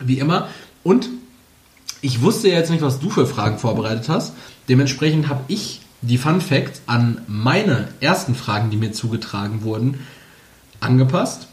wie 0.00 0.18
immer. 0.20 0.48
Und 0.84 1.08
ich 2.00 2.22
wusste 2.22 2.48
ja 2.48 2.54
jetzt 2.58 2.70
nicht, 2.70 2.82
was 2.82 3.00
du 3.00 3.10
für 3.10 3.26
Fragen 3.26 3.58
vorbereitet 3.58 4.08
hast. 4.08 4.32
Dementsprechend 4.68 5.28
habe 5.28 5.40
ich 5.48 5.80
die 6.02 6.18
Fun 6.18 6.40
Facts 6.40 6.82
an 6.86 7.22
meine 7.26 7.88
ersten 8.00 8.34
Fragen, 8.34 8.70
die 8.70 8.76
mir 8.76 8.92
zugetragen 8.92 9.62
wurden, 9.62 10.00
angepasst. 10.80 11.48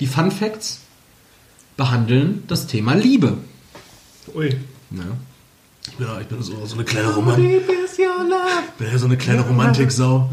Die 0.00 0.06
Fun 0.06 0.30
Facts 0.30 0.80
behandeln 1.76 2.42
das 2.48 2.66
Thema 2.66 2.94
Liebe. 2.94 3.38
Ui. 4.34 4.56
Ja. 4.90 5.04
Ich 5.86 5.96
bin, 5.96 6.06
ich 6.20 6.26
bin 6.26 6.42
so, 6.42 6.64
so 6.64 6.74
eine 6.74 6.84
kleine 6.84 7.14
Romantik. 7.14 7.66
bin 8.78 8.90
ja 8.90 8.98
so 8.98 9.06
eine 9.06 9.16
kleine 9.16 9.42
Romantiksau. 9.42 10.30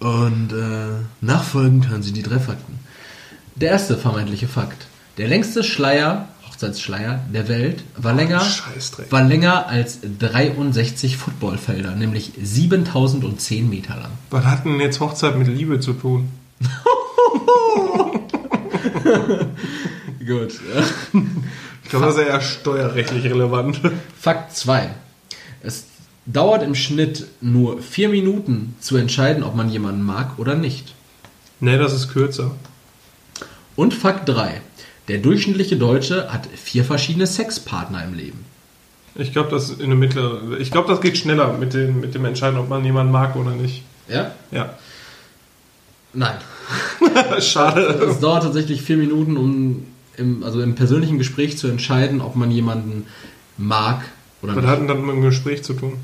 Und 0.00 0.52
äh, 0.52 1.04
nachfolgend 1.20 1.88
hören 1.88 2.02
Sie 2.02 2.12
die 2.12 2.22
drei 2.22 2.38
Fakten. 2.38 2.78
Der 3.56 3.70
erste 3.70 3.96
vermeintliche 3.96 4.48
Fakt. 4.48 4.86
Der 5.18 5.28
längste 5.28 5.64
Schleier, 5.64 6.28
Hochzeitsschleier 6.60 7.20
der 7.32 7.48
Welt 7.48 7.82
war 7.96 8.12
länger, 8.12 8.40
Scheißdreck. 8.40 9.10
war 9.10 9.22
länger 9.22 9.66
als 9.66 10.00
63 10.18 11.16
Footballfelder, 11.16 11.92
nämlich 11.92 12.32
7010 12.40 13.70
Meter 13.70 13.96
lang. 13.96 14.10
Was 14.28 14.44
hat 14.44 14.66
denn 14.66 14.78
jetzt 14.78 15.00
Hochzeit 15.00 15.38
mit 15.38 15.48
Liebe 15.48 15.80
zu 15.80 15.94
tun? 15.94 16.28
Gut. 20.26 20.60
Ich 21.82 21.88
glaube, 21.88 22.06
das 22.06 22.16
ist 22.16 22.22
eher 22.26 22.40
steuerrechtlich 22.42 23.24
relevant. 23.24 23.80
Fakt 24.20 24.54
2. 24.54 24.90
Es 25.62 25.86
dauert 26.26 26.62
im 26.62 26.74
Schnitt 26.74 27.26
nur 27.40 27.80
vier 27.80 28.10
Minuten 28.10 28.76
zu 28.80 28.98
entscheiden, 28.98 29.42
ob 29.44 29.56
man 29.56 29.70
jemanden 29.70 30.02
mag 30.02 30.38
oder 30.38 30.54
nicht. 30.56 30.94
Ne, 31.60 31.78
das 31.78 31.94
ist 31.94 32.12
kürzer. 32.12 32.50
Und 33.76 33.94
Fakt 33.94 34.28
3. 34.28 34.60
Der 35.08 35.18
durchschnittliche 35.18 35.76
Deutsche 35.76 36.32
hat 36.32 36.46
vier 36.54 36.84
verschiedene 36.84 37.26
Sexpartner 37.26 38.04
im 38.04 38.14
Leben. 38.14 38.44
Ich 39.16 39.32
glaube, 39.32 39.50
das 39.50 39.70
in 39.70 39.88
der 39.88 39.98
mittlere. 39.98 40.58
Ich 40.58 40.70
glaube, 40.70 40.88
das 40.88 41.00
geht 41.00 41.18
schneller 41.18 41.52
mit 41.54 41.74
dem, 41.74 42.00
mit 42.00 42.14
dem 42.14 42.24
Entscheiden, 42.24 42.58
ob 42.58 42.68
man 42.68 42.84
jemanden 42.84 43.12
mag 43.12 43.34
oder 43.36 43.50
nicht. 43.50 43.82
Ja? 44.08 44.32
Ja. 44.50 44.74
Nein. 46.12 46.36
Schade. 47.40 47.82
Es 48.08 48.20
dauert 48.20 48.44
tatsächlich 48.44 48.82
vier 48.82 48.96
Minuten, 48.96 49.36
um 49.36 49.86
im, 50.16 50.42
also 50.44 50.60
im 50.60 50.74
persönlichen 50.74 51.18
Gespräch 51.18 51.58
zu 51.58 51.66
entscheiden, 51.66 52.20
ob 52.20 52.36
man 52.36 52.50
jemanden 52.50 53.06
mag 53.56 54.04
oder 54.42 54.54
Was 54.54 54.62
nicht. 54.62 54.70
hat 54.70 54.80
denn 54.80 54.88
das 54.88 54.98
mit 54.98 55.10
dem 55.10 55.22
Gespräch 55.22 55.62
zu 55.64 55.74
tun? 55.74 55.94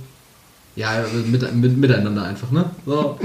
Ja, 0.74 1.05
mit, 1.26 1.55
mit, 1.55 1.76
miteinander 1.76 2.24
einfach, 2.24 2.51
ne? 2.51 2.70
So. 2.84 3.18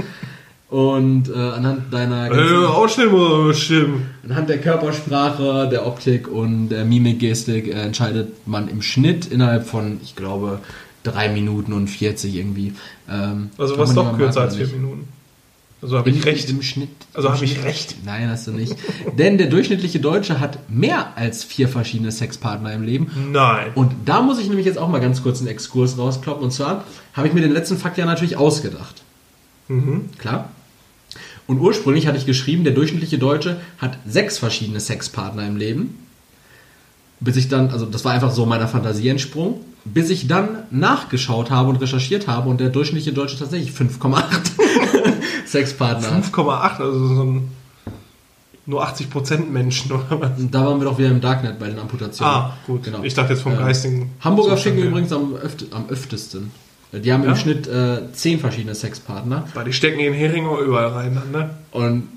Und 0.72 1.28
äh, 1.28 1.34
anhand 1.34 1.92
deiner 1.92 2.26
Äh, 2.26 2.30
ganzen, 2.30 2.64
Ausstellen 2.64 3.12
oder 3.12 3.52
stimmen? 3.52 4.06
anhand 4.24 4.48
der 4.48 4.56
Körpersprache, 4.58 5.68
der 5.70 5.86
Optik 5.86 6.28
und 6.28 6.70
der 6.70 6.86
Mimikgestik 6.86 7.66
äh, 7.68 7.72
entscheidet 7.72 8.46
man 8.46 8.68
im 8.68 8.80
Schnitt 8.80 9.26
innerhalb 9.26 9.66
von, 9.66 10.00
ich 10.02 10.16
glaube, 10.16 10.60
drei 11.02 11.28
Minuten 11.28 11.74
und 11.74 11.88
40 11.88 12.34
irgendwie. 12.34 12.72
Ähm, 13.10 13.50
Also 13.58 13.76
was 13.76 13.94
doch 13.94 14.16
kürzer 14.16 14.40
als 14.42 14.56
vier. 14.56 14.66
Minuten. 14.68 15.08
Also 15.82 15.98
habe 15.98 16.08
ich 16.08 16.24
recht. 16.24 16.48
Im 16.48 16.62
Schnitt. 16.62 16.88
Also 17.12 17.30
habe 17.30 17.44
ich 17.44 17.62
recht. 17.64 17.96
Nein, 18.06 18.30
hast 18.30 18.46
du 18.46 18.52
nicht. 18.52 18.74
Denn 19.18 19.36
der 19.36 19.48
durchschnittliche 19.48 20.00
Deutsche 20.00 20.40
hat 20.40 20.70
mehr 20.70 21.18
als 21.18 21.44
vier 21.44 21.68
verschiedene 21.68 22.12
Sexpartner 22.12 22.72
im 22.72 22.82
Leben. 22.82 23.10
Nein. 23.30 23.72
Und 23.74 23.92
da 24.06 24.22
muss 24.22 24.38
ich 24.38 24.48
nämlich 24.48 24.64
jetzt 24.64 24.78
auch 24.78 24.88
mal 24.88 25.00
ganz 25.02 25.22
kurz 25.22 25.40
einen 25.40 25.48
Exkurs 25.48 25.98
rauskloppen. 25.98 26.44
Und 26.44 26.50
zwar 26.52 26.84
habe 27.12 27.28
ich 27.28 27.34
mir 27.34 27.42
den 27.42 27.52
letzten 27.52 27.76
Fakt 27.76 27.98
ja 27.98 28.06
natürlich 28.06 28.38
ausgedacht. 28.38 29.02
Mhm. 29.68 30.08
Klar. 30.16 30.48
Und 31.46 31.58
ursprünglich 31.58 32.06
hatte 32.06 32.18
ich 32.18 32.26
geschrieben, 32.26 32.64
der 32.64 32.72
durchschnittliche 32.72 33.18
Deutsche 33.18 33.60
hat 33.78 33.98
sechs 34.06 34.38
verschiedene 34.38 34.80
Sexpartner 34.80 35.46
im 35.46 35.56
Leben. 35.56 35.98
Bis 37.20 37.36
ich 37.36 37.48
dann, 37.48 37.70
also 37.70 37.86
das 37.86 38.04
war 38.04 38.12
einfach 38.12 38.32
so 38.32 38.46
meiner 38.46 38.68
Fantasie 38.68 39.08
entsprungen, 39.08 39.56
bis 39.84 40.10
ich 40.10 40.26
dann 40.28 40.64
nachgeschaut 40.70 41.50
habe 41.50 41.68
und 41.70 41.76
recherchiert 41.76 42.26
habe 42.26 42.48
und 42.48 42.60
der 42.60 42.68
durchschnittliche 42.70 43.12
Deutsche 43.12 43.38
tatsächlich 43.38 43.70
5,8 43.72 44.22
Sexpartner 45.46 46.10
hat. 46.10 46.24
5,8, 46.24 46.80
also 46.80 47.14
so 47.14 47.22
ein 47.24 47.48
nur 48.64 48.86
80% 48.86 49.46
Menschen 49.50 49.90
oder 49.90 50.20
was? 50.20 50.30
Da 50.50 50.64
waren 50.64 50.78
wir 50.80 50.84
doch 50.84 50.96
wieder 50.98 51.08
im 51.08 51.20
Darknet 51.20 51.58
bei 51.58 51.66
den 51.66 51.80
Amputationen. 51.80 52.32
Ah, 52.32 52.56
gut. 52.66 52.84
Genau. 52.84 53.02
Ich 53.02 53.12
dachte 53.14 53.32
jetzt 53.32 53.42
vom 53.42 53.52
Ähm, 53.52 53.58
geistigen. 53.58 54.10
Hamburger 54.20 54.54
Zustand 54.54 54.76
her. 54.76 54.86
übrigens 54.86 55.12
am, 55.12 55.34
öfte, 55.34 55.66
am 55.72 55.88
öftesten. 55.88 56.52
Die 56.92 57.12
haben 57.12 57.24
Ja? 57.24 57.30
im 57.30 57.36
Schnitt 57.36 57.66
äh, 57.66 58.12
zehn 58.12 58.38
verschiedene 58.38 58.74
Sexpartner. 58.74 59.48
Weil 59.54 59.64
die 59.64 59.72
stecken 59.72 60.00
in 60.00 60.12
Heringer 60.12 60.58
überall 60.58 60.88
rein 60.88 61.14
ne? 61.32 61.50
Und, 61.70 62.08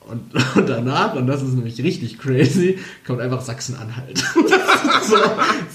und, 0.00 0.22
und 0.56 0.68
danach, 0.68 1.14
und 1.14 1.26
das 1.26 1.42
ist 1.42 1.54
nämlich 1.54 1.82
richtig 1.82 2.18
crazy, 2.18 2.78
kommt 3.06 3.20
einfach 3.20 3.40
Sachsen-Anhalt. 3.40 4.18
so, 5.08 5.16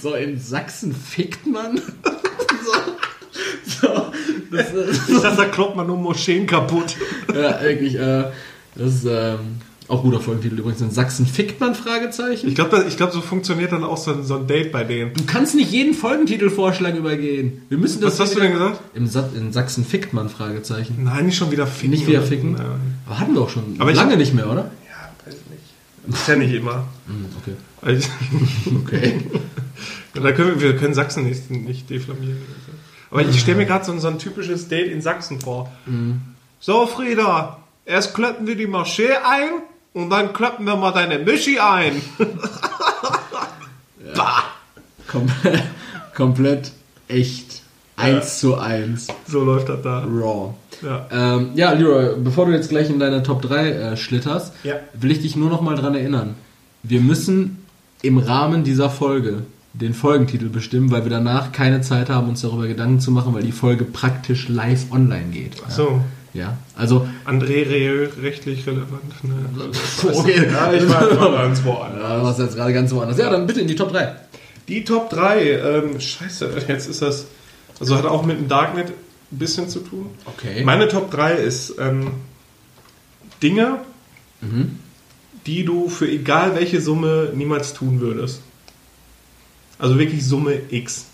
so 0.10 0.16
in 0.16 0.40
Sachsen 0.40 0.94
fickt 0.96 1.48
man. 1.48 1.78
so, 2.66 3.88
so, 3.88 4.12
das, 4.52 4.68
Ich 5.10 5.22
dachte, 5.22 5.38
da 5.38 5.46
kloppt 5.46 5.76
man 5.76 5.88
nur 5.88 5.98
Moscheen 5.98 6.46
kaputt. 6.46 6.96
ja, 7.30 7.60
wirklich, 7.62 7.96
äh, 7.96 8.26
das 8.76 8.94
ist 8.96 9.06
ähm, 9.10 9.58
auch 9.90 10.02
guter 10.04 10.20
Folgentitel 10.20 10.60
übrigens. 10.60 10.82
In 10.82 10.92
Sachsen 10.92 11.26
fickt 11.26 11.60
man? 11.60 11.76
Fragezeichen. 11.76 12.48
Ich 12.48 12.56
glaube, 12.56 12.86
glaub, 12.96 13.12
so 13.12 13.22
funktioniert 13.22 13.72
dann 13.72 13.84
auch 13.84 13.98
so 13.98 14.12
ein, 14.14 14.24
so 14.24 14.36
ein 14.38 14.48
Date 14.48 14.72
bei 14.72 14.84
denen. 14.84 15.14
Du 15.14 15.26
kannst 15.26 15.56
nicht 15.56 15.72
jeden 15.72 15.94
Folgentitelvorschlag 15.94 16.96
übergehen. 16.96 17.64
Wir 17.70 17.78
müssen 17.78 18.02
das 18.02 18.14
Was 18.20 18.28
hast 18.28 18.36
du 18.36 18.40
denn 18.42 18.54
gesagt? 18.54 18.80
Im 18.94 19.08
Sa 19.08 19.30
in 19.36 19.52
Sachsen 19.52 19.84
fickt 19.86 20.14
man? 20.14 20.30
Fragezeichen. 20.30 21.04
Nein, 21.04 21.26
nicht 21.26 21.38
schon 21.38 21.52
wieder 21.52 21.68
ficken. 21.68 21.90
Nicht 21.92 22.08
wieder 22.08 22.22
ficken? 22.22 22.54
Nein. 22.54 22.66
Aber 23.06 23.20
hatten 23.20 23.34
wir 23.34 23.42
auch 23.42 23.50
schon. 23.50 23.76
Aber 23.80 23.92
ich- 23.92 23.98
lange 23.98 24.16
nicht 24.18 24.34
mehr, 24.34 24.50
oder? 24.50 24.72
Ja, 24.88 25.12
weiß 25.26 25.36
nicht. 25.50 26.16
Ist 26.20 26.28
ja 26.28 26.36
nicht 26.36 26.54
immer. 26.54 26.86
Hm, 27.08 27.26
Okay. 27.42 27.56
Weil 27.82 27.98
ich- 27.98 28.10
Okay. 28.86 29.22
da 30.14 30.32
können 30.32 30.60
wir, 30.60 30.62
wir 30.62 30.78
können 30.78 30.94
Sachsen 30.94 31.26
nicht, 31.26 31.50
nicht 31.52 31.90
deflamieren. 31.90 32.38
Aber 33.12 33.22
ich 33.22 33.40
stelle 33.40 33.58
mir 33.58 33.66
gerade 33.66 33.86
so, 33.86 33.92
ein- 33.92 34.00
so 34.00 34.08
ein 34.08 34.18
typisches 34.18 34.68
Date 34.70 34.92
in 34.92 35.02
Sachsen 35.02 35.40
vor. 35.42 35.72
So, 36.60 36.86
Frieda, 36.88 37.60
erst 37.86 38.14
kloppen 38.16 38.48
wir 38.48 38.56
die 38.56 38.66
Moschee 38.68 39.10
ein 39.24 39.50
und 39.94 40.10
dann 40.10 40.34
kloppen 40.34 40.66
wir 40.66 40.76
mal 40.76 40.92
deine 40.92 41.20
Mischi 41.20 41.60
ein. 41.60 41.94
bah. 44.16 44.44
Komplett, 45.08 45.64
komplett 46.16 46.72
echt. 47.08 47.62
Eins 47.96 48.40
zu 48.40 48.58
eins. 48.58 49.08
So 49.28 49.44
läuft 49.44 49.70
das 49.70 49.82
da. 49.84 50.00
Raw. 50.00 50.56
Ja. 50.82 51.06
Ähm, 51.12 51.52
ja, 51.54 51.72
Leroy, 51.74 52.16
bevor 52.18 52.48
du 52.48 52.52
jetzt 52.52 52.70
gleich 52.70 52.90
in 52.90 53.00
deine 53.00 53.22
Top 53.22 53.44
3 53.44 53.70
äh, 53.70 53.98
schlitterst, 53.98 54.52
Ja. 54.64 54.76
will 54.94 55.12
ich 55.12 55.22
dich 55.22 55.36
nur 55.36 55.50
noch 55.50 55.62
mal 55.62 55.76
dran 55.76 55.94
erinnern. 55.96 56.36
wir 56.82 57.00
müssen 57.02 57.64
im 58.02 58.18
Rahmen 58.18 58.64
dieser 58.66 58.90
Folge 58.90 59.44
den 59.74 59.94
Folgentitel 59.94 60.50
bestimmen, 60.50 60.92
weil 60.92 61.04
wir 61.06 61.12
danach 61.12 61.52
keine 61.54 61.82
Zeit 61.82 62.10
haben, 62.10 62.28
uns 62.30 62.42
darüber 62.42 62.68
Gedanken 62.68 63.00
zu 63.00 63.12
machen, 63.12 63.34
weil 63.34 63.44
die 63.44 63.52
Folge 63.54 63.86
praktisch 63.86 64.50
live 64.50 64.92
online 64.92 65.28
geht. 65.32 65.54
Ach 65.66 65.72
so. 65.72 65.84
Ja, 65.90 66.02
also 66.76 67.08
André 67.26 67.68
Re 67.70 68.10
rechtlich 68.22 68.66
relevant. 68.66 69.24
Ne? 69.24 69.34
Okay. 70.14 70.48
Ja, 70.52 70.74
ich 70.74 70.88
war 70.90 71.14
noch 71.14 71.32
ganz 71.38 71.64
woanders. 71.64 72.02
Ja, 72.02 72.18
du 72.18 72.24
warst 72.24 72.40
jetzt 72.40 72.56
gerade 72.56 72.74
ganz 72.74 72.92
woanders. 72.92 73.18
Ja, 73.18 73.30
dann 73.30 73.46
bitte 73.48 73.62
in 73.62 73.68
die 73.68 73.76
Top 73.76 73.92
3. 73.92 74.16
Die 74.68 74.84
Top 74.84 75.10
3, 75.10 75.42
ähm, 75.52 76.00
scheiße, 76.00 76.50
jetzt 76.68 76.90
ist 76.90 77.02
das, 77.02 77.26
also 77.80 77.96
hat 77.98 78.06
auch 78.06 78.24
mit 78.26 78.38
dem 78.40 78.48
Darknet 78.48 78.88
ein 78.90 79.38
bisschen 79.38 79.68
zu 79.70 79.80
tun. 79.80 80.10
Okay. 80.26 80.64
Meine 80.64 80.88
Top 80.88 81.12
3 81.12 81.34
ist 81.34 81.76
ähm, 81.80 82.12
Dinge, 83.42 83.80
Mhm. 84.42 84.78
die 85.46 85.64
du 85.64 85.88
für 85.88 86.06
egal 86.10 86.56
welche 86.56 86.82
Summe 86.82 87.32
niemals 87.34 87.74
tun 87.74 88.02
würdest. 88.02 88.42
Also 89.80 89.98
wirklich 89.98 90.26
Summe 90.26 90.60
X. 90.70 91.06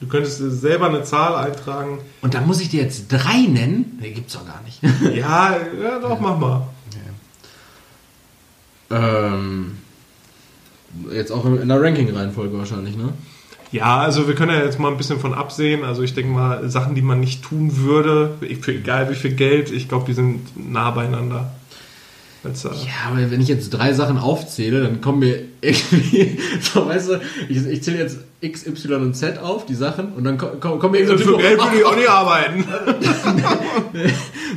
Du 0.00 0.06
könntest 0.06 0.38
selber 0.38 0.86
eine 0.86 1.02
Zahl 1.02 1.34
eintragen. 1.34 1.98
Und 2.22 2.34
dann 2.34 2.46
muss 2.46 2.60
ich 2.60 2.68
dir 2.68 2.82
jetzt 2.82 3.08
drei 3.08 3.46
nennen? 3.48 3.98
Nee, 4.00 4.12
gibt's 4.12 4.34
doch 4.34 4.46
gar 4.46 4.62
nicht. 4.62 4.80
Ja, 5.16 5.56
ja 5.80 5.98
doch, 5.98 6.20
mach 6.20 6.38
mal. 6.38 6.68
ähm, 8.90 9.78
jetzt 11.12 11.32
auch 11.32 11.44
in 11.44 11.68
der 11.68 11.82
Ranking-Reihenfolge 11.82 12.56
wahrscheinlich, 12.56 12.96
ne? 12.96 13.12
Ja, 13.70 13.98
also 13.98 14.26
wir 14.26 14.34
können 14.34 14.52
ja 14.52 14.64
jetzt 14.64 14.78
mal 14.78 14.90
ein 14.90 14.96
bisschen 14.96 15.20
von 15.20 15.34
absehen. 15.34 15.84
Also 15.84 16.02
ich 16.02 16.14
denke 16.14 16.32
mal, 16.32 16.68
Sachen, 16.70 16.94
die 16.94 17.02
man 17.02 17.20
nicht 17.20 17.42
tun 17.42 17.76
würde, 17.76 18.38
für 18.62 18.72
egal 18.72 19.10
wie 19.10 19.14
viel 19.14 19.32
Geld, 19.32 19.70
ich 19.70 19.88
glaube, 19.88 20.06
die 20.06 20.14
sind 20.14 20.40
nah 20.56 20.90
beieinander. 20.90 21.52
Als, 22.44 22.64
äh, 22.64 22.68
Ja, 22.68 23.10
aber 23.10 23.30
wenn 23.30 23.40
ich 23.40 23.48
jetzt 23.48 23.70
drei 23.70 23.92
Sachen 23.92 24.16
aufzähle, 24.18 24.82
dann 24.82 25.00
kommen 25.00 25.18
mir 25.20 25.40
irgendwie, 25.60 26.38
so 26.60 26.86
weißt 26.86 27.08
du, 27.10 27.20
ich, 27.48 27.66
ich 27.66 27.82
zähle 27.82 27.98
jetzt 27.98 28.18
X, 28.40 28.64
Y 28.66 29.02
und 29.02 29.14
Z 29.14 29.38
auf, 29.38 29.66
die 29.66 29.74
Sachen, 29.74 30.12
und 30.12 30.22
dann 30.22 30.38
ko- 30.38 30.52
ko- 30.60 30.78
kommen 30.78 30.92
mir 30.92 31.00
irgendwie 31.00 31.24
für 31.24 31.36
Geld 31.38 31.58
würde 31.60 31.76
ich 31.78 31.84
auch 31.84 31.96
nicht 31.96 32.08
arbeiten. 32.08 32.64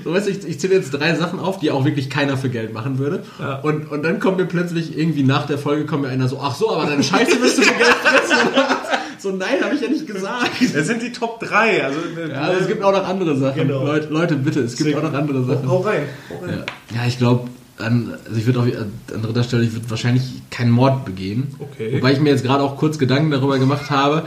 So 0.04 0.14
weißt 0.14 0.28
du, 0.28 0.32
ich, 0.32 0.48
ich 0.48 0.60
zähle 0.60 0.76
jetzt 0.76 0.92
drei 0.92 1.14
Sachen 1.16 1.40
auf, 1.40 1.60
die 1.60 1.70
auch 1.70 1.86
wirklich 1.86 2.10
keiner 2.10 2.38
für 2.38 2.50
Geld 2.50 2.74
machen 2.74 2.98
würde. 2.98 3.24
Ja. 3.40 3.60
Und, 3.60 3.92
und 3.92 4.04
dann 4.04 4.20
kommt 4.20 4.38
mir 4.38 4.46
plötzlich 4.46 4.98
irgendwie 4.98 5.22
nach 5.24 5.46
der 5.46 5.58
Folge 5.58 5.86
kommt 5.86 6.04
mir 6.04 6.08
einer 6.10 6.28
so, 6.28 6.40
ach 6.42 6.56
so, 6.56 6.74
aber 6.74 6.86
deine 6.90 7.04
Scheiße 7.04 7.40
wirst 7.42 7.58
du 7.60 7.62
für 7.64 7.74
Geld 7.74 7.88
fressen. 8.02 8.48
so, 9.20 9.32
nein, 9.32 9.62
habe 9.64 9.76
ich 9.76 9.82
ja 9.82 9.90
nicht 9.90 10.08
gesagt. 10.08 10.52
Das 10.74 10.88
sind 10.88 11.02
die 11.04 11.12
Top 11.12 11.40
3. 11.42 11.84
Also, 11.84 12.00
Ja, 12.32 12.42
aber 12.42 12.60
es 12.62 12.68
gibt 12.68 12.82
auch 12.84 12.92
noch 12.94 13.08
andere 13.08 13.36
Sachen. 13.38 13.68
Genau. 13.68 13.86
Leute, 13.86 14.08
Leute, 14.12 14.36
bitte, 14.38 14.62
es 14.62 14.76
gibt 14.76 14.96
auch 14.96 15.04
noch 15.04 15.14
andere 15.14 15.44
Sachen. 15.44 15.70
Hau 15.70 15.82
rein. 15.82 16.04
Hau 16.30 16.46
rein. 16.46 16.64
Ja, 16.94 17.02
ja 17.02 17.08
ich 17.08 17.18
glaube, 17.20 17.48
an, 17.82 18.14
also 18.26 18.38
ich 18.38 18.46
würde 18.46 18.60
auf 18.60 18.66
an 19.14 19.22
dritter 19.22 19.44
Stelle, 19.44 19.64
ich 19.64 19.74
würde 19.74 19.90
wahrscheinlich 19.90 20.24
keinen 20.50 20.72
Mord 20.72 21.06
begehen. 21.06 21.56
Okay. 21.60 21.96
Wobei 21.96 22.14
ich 22.14 22.20
mir 22.20 22.30
jetzt 22.30 22.44
gerade 22.44 22.64
auch 22.64 22.78
kurz 22.78 22.98
Gedanken 22.98 23.32
darüber 23.32 23.60
gemacht 23.60 23.90
habe, 23.90 24.26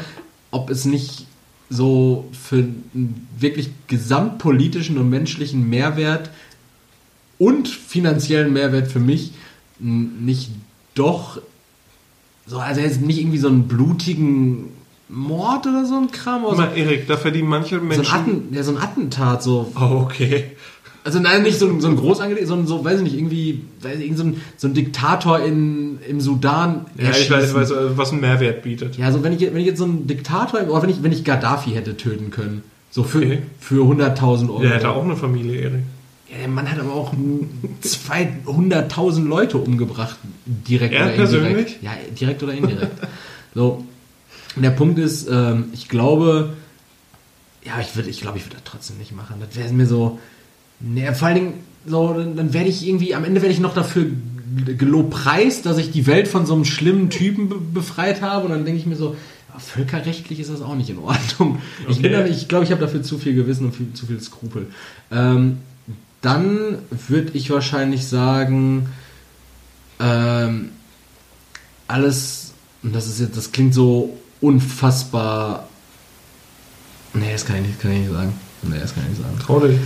ob 0.51 0.71
es 0.71 0.85
nicht 0.85 1.27
so 1.71 2.29
für 2.33 2.57
einen 2.57 3.27
wirklich 3.39 3.71
gesamtpolitischen 3.87 4.99
und 4.99 5.09
menschlichen 5.09 5.69
Mehrwert 5.69 6.31
und 7.39 7.69
finanziellen 7.69 8.53
Mehrwert 8.53 8.89
für 8.89 9.01
mich 9.01 9.33
nicht 9.79 10.51
doch 10.95 11.41
so, 12.47 12.59
also 12.59 12.81
jetzt 12.81 13.01
nicht 13.01 13.21
irgendwie 13.21 13.39
so 13.39 13.49
einen 13.49 13.67
blutigen 13.67 14.69
Mord 15.09 15.67
oder 15.67 15.87
so 15.87 15.97
ein 15.97 16.11
Kram, 16.11 16.43
Guck 16.43 16.53
aber 16.53 16.67
mal, 16.67 16.77
Erik, 16.77 17.07
da 17.07 17.17
verdienen 17.17 17.49
manche 17.49 17.77
so, 17.77 17.77
so, 17.77 17.83
ein 17.83 17.89
Menschen. 17.89 18.15
Atten, 18.15 18.49
ja, 18.53 18.63
so 18.63 18.73
ein 18.73 18.79
Attentat, 18.79 19.43
so 19.43 19.73
oh, 19.77 20.03
okay. 20.03 20.53
Also 21.05 21.21
nein, 21.21 21.43
nicht 21.43 21.59
so, 21.59 21.69
ein- 21.69 21.81
so 21.81 21.89
ein 21.89 21.97
groß 21.97 22.21
angelegt, 22.21 22.49
sondern 22.49 22.67
so, 22.67 22.85
weiß 22.85 22.97
ich 22.99 23.03
nicht, 23.05 23.15
irgendwie, 23.15 23.63
weiß 23.83 23.99
ich, 24.01 24.17
so 24.17 24.25
ein, 24.25 24.41
so 24.57 24.67
ein 24.69 24.75
Diktator 24.75 25.39
in, 25.41 25.99
im 26.09 26.21
Sudan 26.21 26.87
Ja, 26.99 27.11
ich 27.11 27.31
weiß, 27.31 27.55
weiß, 27.55 27.73
was 27.97 28.11
einen 28.11 28.23
Mehrwert 28.23 28.63
bietet. 28.63 28.97
Ja, 28.97 29.13
so 29.13 29.23
wenn 29.23 29.33
ich, 29.33 29.41
wenn 29.43 29.57
ich 29.59 29.67
jetzt 29.67 29.79
so 29.79 29.85
einen 29.85 30.07
Diktator, 30.07 30.63
oder 30.69 30.83
wenn 30.83 30.91
ich, 30.91 31.03
wenn 31.03 31.13
ich 31.13 31.23
Gaddafi 31.25 31.71
hätte 31.73 31.97
töten 31.97 32.31
können, 32.31 32.63
so 32.91 33.03
für, 33.05 33.19
Okay. 33.19 33.43
für 33.61 33.83
100.000 33.85 34.49
Euro. 34.49 34.61
Der 34.63 34.71
hätte 34.75 34.89
auch 34.91 35.05
eine 35.05 35.17
Familie, 35.17 35.61
Erik. 35.61 35.83
ja, 36.31 36.39
der 36.39 36.49
Mann 36.49 36.71
hat 36.71 36.79
aber 36.81 36.95
auch 36.95 37.13
200.000 37.83 39.25
Leute 39.29 39.59
umgebracht, 39.59 40.17
direkt 40.47 40.95
Er 40.95 41.03
oder 41.07 41.15
indirekt. 41.15 41.31
persönlich? 41.41 41.79
Ja, 41.83 41.91
direkt 42.19 42.43
oder 42.43 42.53
indirekt. 42.55 42.93
so. 43.55 43.85
Und 44.57 44.63
der 44.63 44.71
Punkt 44.71 44.99
ist, 44.99 45.29
ähm, 45.31 45.65
ich 45.73 45.89
glaube, 45.89 46.51
ja, 47.65 47.81
ich 47.81 47.97
würde, 47.97 48.09
ich 48.09 48.21
glaube, 48.21 48.39
ich 48.39 48.45
würde 48.45 48.55
das 48.57 48.65
trotzdem 48.65 48.99
nicht 48.99 49.15
machen. 49.15 49.37
Das 49.41 49.57
wäre 49.59 49.73
mir 49.73 49.87
so, 49.87 50.19
ne, 50.81 51.15
vor 51.15 51.29
allen 51.29 51.35
Dingen, 51.37 51.55
so, 51.87 52.15
dann, 52.15 52.37
dann 52.37 52.53
werde 52.53 52.69
ich 52.69 52.87
irgendwie, 52.87 53.15
am 53.15 53.25
Ende 53.25 53.43
werde 53.43 53.53
ich 53.53 53.61
noch 53.61 53.75
dafür 53.75 54.07
gelobpreist, 54.79 55.67
dass 55.67 55.79
ich 55.79 55.91
die 55.91 56.07
Welt 56.07 56.29
von 56.29 56.47
so 56.47 56.55
einem 56.55 56.65
schlimmen 56.65 57.11
Typen 57.11 57.49
be 57.49 57.57
befreit 57.57 58.23
habe 58.23 58.45
und 58.45 58.51
dann 58.53 58.65
denke 58.65 58.79
ich 58.81 58.87
mir 58.87 58.97
so, 58.97 59.17
ja, 59.53 59.59
völkerrechtlich 59.59 60.41
ist 60.41 60.51
das 60.51 60.63
auch 60.63 60.75
nicht 60.77 60.91
in 60.91 60.99
Ordnung. 60.99 61.59
Ich, 61.89 61.99
Okay. 61.99 62.29
ich 62.31 62.49
glaube, 62.49 62.65
ich 62.65 62.71
habe 62.71 62.81
dafür 62.81 63.03
zu 63.03 63.19
viel 63.19 63.35
Gewissen 63.35 63.67
und 63.67 63.75
viel, 63.75 63.93
zu 63.95 64.07
viel 64.07 64.21
Skrupel. 64.21 64.69
Ähm, 65.11 65.59
dann 66.21 66.79
würde 67.09 67.33
ich 67.35 67.51
wahrscheinlich 67.51 68.07
sagen, 68.07 68.89
ähm, 70.01 70.71
alles, 71.87 72.53
und 72.83 72.95
das 72.95 73.07
ist 73.07 73.21
jetzt, 73.21 73.37
das 73.37 73.53
klingt 73.53 73.75
so 73.75 74.17
unfassbar. 74.41 75.69
Nee, 77.13 77.33
das 77.33 77.45
kann 77.45 77.57
ich 77.57 77.63
nicht, 77.63 77.81
kann 77.81 77.93
ich 77.93 78.01
nicht 78.01 78.13
sagen. 78.13 78.33
Nee, 78.63 78.79
das 78.81 78.95
kann 78.95 79.03
ich 79.05 79.11
nicht 79.11 79.23
sagen. 79.23 79.39
Trau 79.39 79.61
dich. 79.61 79.79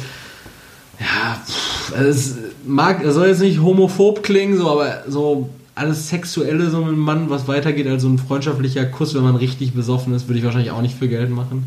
Ja, 1.01 1.43
pff, 1.47 1.95
also 1.97 2.09
es 2.09 2.35
mag, 2.67 3.05
es 3.05 3.15
soll 3.15 3.29
jetzt 3.29 3.41
nicht 3.41 3.61
homophob 3.61 4.23
klingen, 4.23 4.57
so, 4.57 4.71
aber 4.71 5.05
so 5.09 5.49
alles 5.75 6.09
Sexuelle 6.09 6.71
so 6.71 6.79
mit 6.79 6.89
einem 6.89 6.99
Mann, 6.99 7.31
was 7.31 7.47
weitergeht 7.47 7.87
als 7.87 8.03
so 8.03 8.09
ein 8.09 8.19
freundschaftlicher 8.19 8.85
Kuss, 8.87 9.15
wenn 9.15 9.23
man 9.23 9.37
richtig 9.37 9.75
besoffen 9.75 10.13
ist, 10.15 10.29
würde 10.29 10.39
ich 10.39 10.45
wahrscheinlich 10.45 10.73
auch 10.73 10.83
nicht 10.83 10.99
für 10.99 11.09
Geld 11.09 11.31
machen. 11.31 11.67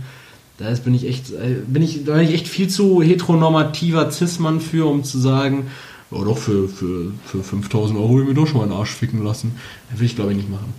Da 0.58 0.68
ist, 0.68 0.84
bin 0.84 0.94
ich 0.94 1.08
echt, 1.08 1.32
äh, 1.32 1.56
bin 1.66 1.82
ich, 1.82 2.06
bin 2.06 2.20
ich 2.20 2.34
echt 2.34 2.48
viel 2.48 2.68
zu 2.68 3.02
heteronormativer 3.02 4.12
Cis-Mann 4.12 4.60
für, 4.60 4.86
um 4.86 5.04
zu 5.04 5.18
sagen, 5.18 5.68
ja 6.12 6.24
doch, 6.24 6.38
für, 6.38 6.68
für, 6.68 7.14
für 7.26 7.42
5000 7.42 7.98
Euro 7.98 8.16
will 8.16 8.24
ich 8.24 8.28
mir 8.28 8.34
doch 8.34 8.46
schon 8.46 8.58
mal 8.58 8.64
einen 8.64 8.74
Arsch 8.74 8.92
ficken 8.92 9.24
lassen. 9.24 9.56
Das 9.90 10.00
will 10.00 10.06
ich 10.06 10.16
glaube 10.16 10.32
ich 10.32 10.38
nicht 10.38 10.50
machen. 10.50 10.74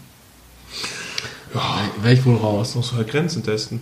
Ja. 1.55 1.81
Wäre 2.03 2.15
ich 2.15 2.25
wohl 2.25 2.37
raus. 2.37 2.75
Du 2.75 2.97
halt 2.97 3.09
Grenzen 3.09 3.43
testen. 3.43 3.81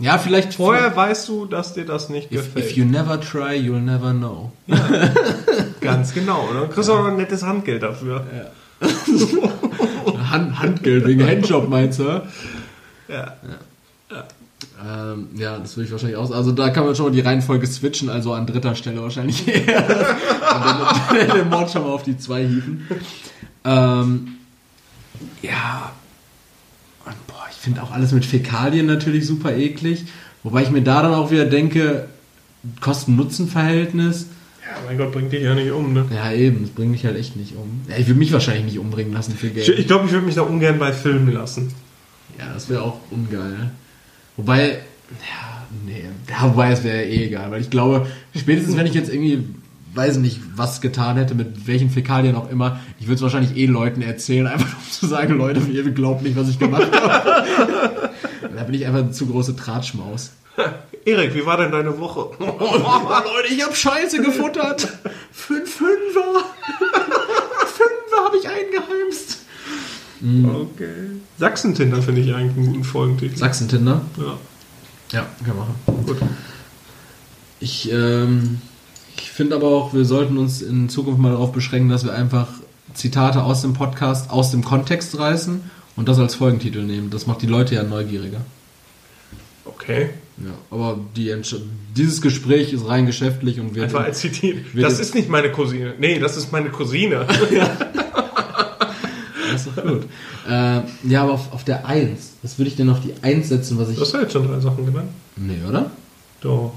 Ja, 0.00 0.18
vielleicht 0.18 0.54
Vorher 0.54 0.94
weißt 0.96 1.28
du, 1.28 1.46
dass 1.46 1.74
dir 1.74 1.84
das 1.84 2.08
nicht 2.08 2.32
If, 2.32 2.46
gefällt. 2.54 2.66
if 2.66 2.72
you 2.76 2.84
never 2.84 3.20
try, 3.20 3.54
you'll 3.54 3.80
never 3.80 4.12
know. 4.12 4.50
Ganz 5.80 6.14
genau. 6.14 6.48
Dann 6.52 6.70
kriegst 6.70 6.88
du 6.88 6.92
auch 6.94 6.98
noch 7.00 7.08
ein 7.08 7.16
nettes 7.16 7.42
Handgeld 7.42 7.82
dafür. 7.82 8.24
Hand, 10.30 10.58
Handgeld 10.58 11.06
wegen 11.06 11.26
Handjob 11.26 11.68
meinst 11.68 11.98
du? 11.98 12.22
Ja. 13.08 13.36
Ähm, 14.82 15.28
ja, 15.36 15.58
das 15.58 15.76
würde 15.76 15.86
ich 15.86 15.92
wahrscheinlich 15.92 16.16
aus. 16.16 16.32
Also 16.32 16.52
da 16.52 16.70
kann 16.70 16.86
man 16.86 16.94
schon 16.94 17.06
mal 17.06 17.12
die 17.12 17.20
Reihenfolge 17.20 17.66
switchen, 17.66 18.08
also 18.08 18.32
an 18.32 18.46
dritter 18.46 18.74
Stelle 18.74 19.02
wahrscheinlich 19.02 19.46
eher. 19.68 19.82
Dann 19.82 21.28
den 21.34 21.48
Mord 21.50 21.70
schon 21.70 21.82
mal 21.82 21.90
auf 21.90 22.02
die 22.02 22.16
zwei 22.16 22.46
hieven. 22.46 22.86
Ähm, 23.64 24.36
ja. 25.42 25.92
Finde 27.60 27.82
auch 27.82 27.90
alles 27.90 28.12
mit 28.12 28.24
Fäkalien 28.24 28.86
natürlich 28.86 29.26
super 29.26 29.54
eklig. 29.54 30.06
Wobei 30.42 30.62
ich 30.62 30.70
mir 30.70 30.80
da 30.80 31.02
dann 31.02 31.12
auch 31.12 31.30
wieder 31.30 31.44
denke, 31.44 32.08
Kosten-Nutzen-Verhältnis. 32.80 34.28
Ja, 34.62 34.80
mein 34.86 34.96
Gott, 34.96 35.12
bringt 35.12 35.30
dich 35.30 35.42
ja 35.42 35.54
nicht 35.54 35.70
um, 35.70 35.92
ne? 35.92 36.06
Ja, 36.10 36.32
eben, 36.32 36.62
das 36.62 36.70
bringt 36.70 36.90
mich 36.90 37.04
halt 37.04 37.18
echt 37.18 37.36
nicht 37.36 37.54
um. 37.56 37.82
Ja, 37.86 37.98
ich 37.98 38.06
würde 38.06 38.18
mich 38.18 38.32
wahrscheinlich 38.32 38.64
nicht 38.64 38.78
umbringen 38.78 39.12
lassen 39.12 39.34
für 39.34 39.50
Geld. 39.50 39.68
Ich, 39.68 39.78
ich 39.78 39.86
glaube, 39.86 40.06
ich 40.06 40.12
würde 40.12 40.24
mich 40.24 40.36
da 40.36 40.40
ungern 40.40 40.78
bei 40.78 40.90
filmen 40.94 41.34
lassen. 41.34 41.70
Ja, 42.38 42.54
das 42.54 42.70
wäre 42.70 42.80
auch 42.80 42.98
ungeil. 43.10 43.72
Wobei, 44.38 44.68
ja, 44.70 45.66
nee, 45.84 46.04
ja, 46.30 46.44
wobei 46.44 46.72
es 46.72 46.82
wäre 46.82 47.04
eh 47.04 47.26
egal, 47.26 47.50
weil 47.50 47.60
ich 47.60 47.68
glaube, 47.68 48.06
spätestens 48.34 48.74
wenn 48.78 48.86
ich 48.86 48.94
jetzt 48.94 49.12
irgendwie, 49.12 49.44
weiß 49.94 50.18
nicht, 50.18 50.40
was 50.54 50.80
getan 50.80 51.16
hätte, 51.16 51.34
mit 51.34 51.66
welchen 51.66 51.90
Fäkalien 51.90 52.36
auch 52.36 52.50
immer, 52.50 52.80
ich 52.98 53.06
würde 53.06 53.16
es 53.16 53.22
wahrscheinlich 53.22 53.56
eh 53.56 53.66
Leuten 53.66 54.02
erzählen, 54.02 54.46
einfach 54.46 54.76
um 54.76 54.90
zu 54.90 55.06
sagen, 55.06 55.36
Leute, 55.36 55.60
ihr 55.60 55.88
glaubt 55.90 56.22
nicht, 56.22 56.36
was 56.36 56.48
ich 56.48 56.58
gemacht 56.58 56.90
habe. 56.92 58.10
da 58.56 58.64
bin 58.64 58.74
ich 58.74 58.86
einfach 58.86 59.00
eine 59.00 59.10
zu 59.10 59.26
große 59.26 59.56
Tratschmaus. 59.56 60.32
Erik, 61.04 61.34
wie 61.34 61.46
war 61.46 61.56
denn 61.56 61.72
deine 61.72 61.98
Woche? 61.98 62.30
Oh, 62.38 62.44
Leute, 62.44 63.54
ich 63.54 63.64
habe 63.64 63.74
Scheiße 63.74 64.20
gefuttert. 64.20 64.86
Fünf 65.32 65.76
Fünfer. 65.76 66.44
Fünfer 67.66 68.24
habe 68.24 68.36
ich 68.36 68.46
eingeheimst. 68.46 69.38
Okay. 70.22 71.20
Sachsen-Tinder 71.38 72.02
finde 72.02 72.20
ich 72.20 72.34
eigentlich 72.34 72.56
einen 72.58 72.66
guten 72.66 72.84
Folgentitel. 72.84 73.36
Sachsen-Tinder? 73.36 74.02
Ja. 74.18 74.38
Ja, 75.12 75.26
kann 75.44 75.56
machen. 75.56 75.74
Gut. 76.06 76.18
Ich, 77.58 77.90
ähm, 77.90 78.60
ich 79.22 79.30
finde 79.30 79.56
aber 79.56 79.68
auch, 79.68 79.94
wir 79.94 80.04
sollten 80.04 80.38
uns 80.38 80.62
in 80.62 80.88
Zukunft 80.88 81.20
mal 81.20 81.32
darauf 81.32 81.52
beschränken, 81.52 81.88
dass 81.88 82.04
wir 82.04 82.14
einfach 82.14 82.48
Zitate 82.94 83.42
aus 83.42 83.62
dem 83.62 83.72
Podcast 83.72 84.30
aus 84.30 84.50
dem 84.50 84.64
Kontext 84.64 85.18
reißen 85.18 85.62
und 85.96 86.08
das 86.08 86.18
als 86.18 86.34
Folgentitel 86.34 86.82
nehmen. 86.82 87.10
Das 87.10 87.26
macht 87.26 87.42
die 87.42 87.46
Leute 87.46 87.74
ja 87.74 87.82
neugieriger. 87.82 88.40
Okay. 89.64 90.10
Ja, 90.38 90.52
aber 90.70 90.98
die 91.16 91.34
dieses 91.94 92.22
Gespräch 92.22 92.72
ist 92.72 92.88
rein 92.88 93.04
geschäftlich 93.06 93.60
und 93.60 93.74
wird. 93.74 93.84
Einfach 93.84 94.04
als. 94.04 94.24
Wird 94.24 94.64
Das 94.76 94.98
ist 94.98 95.14
nicht 95.14 95.28
meine 95.28 95.52
Cousine. 95.52 95.94
Nee, 95.98 96.18
das 96.18 96.36
ist 96.36 96.50
meine 96.50 96.70
Cousine. 96.70 97.26
ist 99.54 99.66
doch 99.66 99.82
gut. 99.82 100.04
äh, 100.48 100.80
ja, 101.04 101.22
aber 101.22 101.32
auf, 101.32 101.52
auf 101.52 101.64
der 101.64 101.86
1, 101.86 102.32
was 102.42 102.58
würde 102.58 102.70
ich 102.70 102.76
denn 102.76 102.88
auf 102.88 103.00
die 103.00 103.12
1 103.22 103.48
setzen, 103.48 103.78
was 103.78 103.90
ich... 103.90 103.96
Du 103.96 104.02
hast 104.02 104.12
ja 104.14 104.22
jetzt 104.22 104.32
schon 104.32 104.46
drei 104.46 104.60
Sachen 104.60 104.86
genannt. 104.86 105.10
Nee, 105.36 105.58
oder? 105.68 105.90
Doch. 106.40 106.72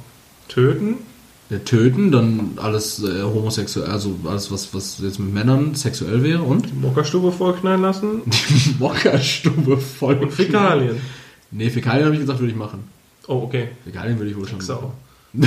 Töten. 0.49 0.97
Ja, 1.53 1.59
töten, 1.59 2.11
dann 2.11 2.53
alles 2.57 3.03
äh, 3.03 3.21
homosexuell, 3.21 3.87
also 3.87 4.15
alles, 4.25 4.51
was, 4.51 4.73
was 4.73 4.97
jetzt 5.03 5.19
mit 5.19 5.31
Männern 5.33 5.75
sexuell 5.75 6.23
wäre 6.23 6.41
und? 6.41 6.65
Die 6.67 6.73
Mockerstube 6.73 7.31
vollknallen 7.31 7.81
lassen. 7.81 8.21
Die 8.25 8.75
Mockerstube 8.79 9.77
voll. 9.77 10.15
Und 10.15 10.31
Fäkalien. 10.33 10.95
Nee, 11.51 11.69
Fäkalien 11.69 12.05
habe 12.05 12.15
ich 12.15 12.21
gesagt, 12.21 12.39
würde 12.39 12.51
ich 12.51 12.57
machen. 12.57 12.85
Oh, 13.27 13.43
okay. 13.43 13.67
Fäkalien 13.83 14.17
würde 14.17 14.31
ich 14.31 14.37
wohl 14.37 14.47
schon 14.47 14.61
Sau. 14.61 14.93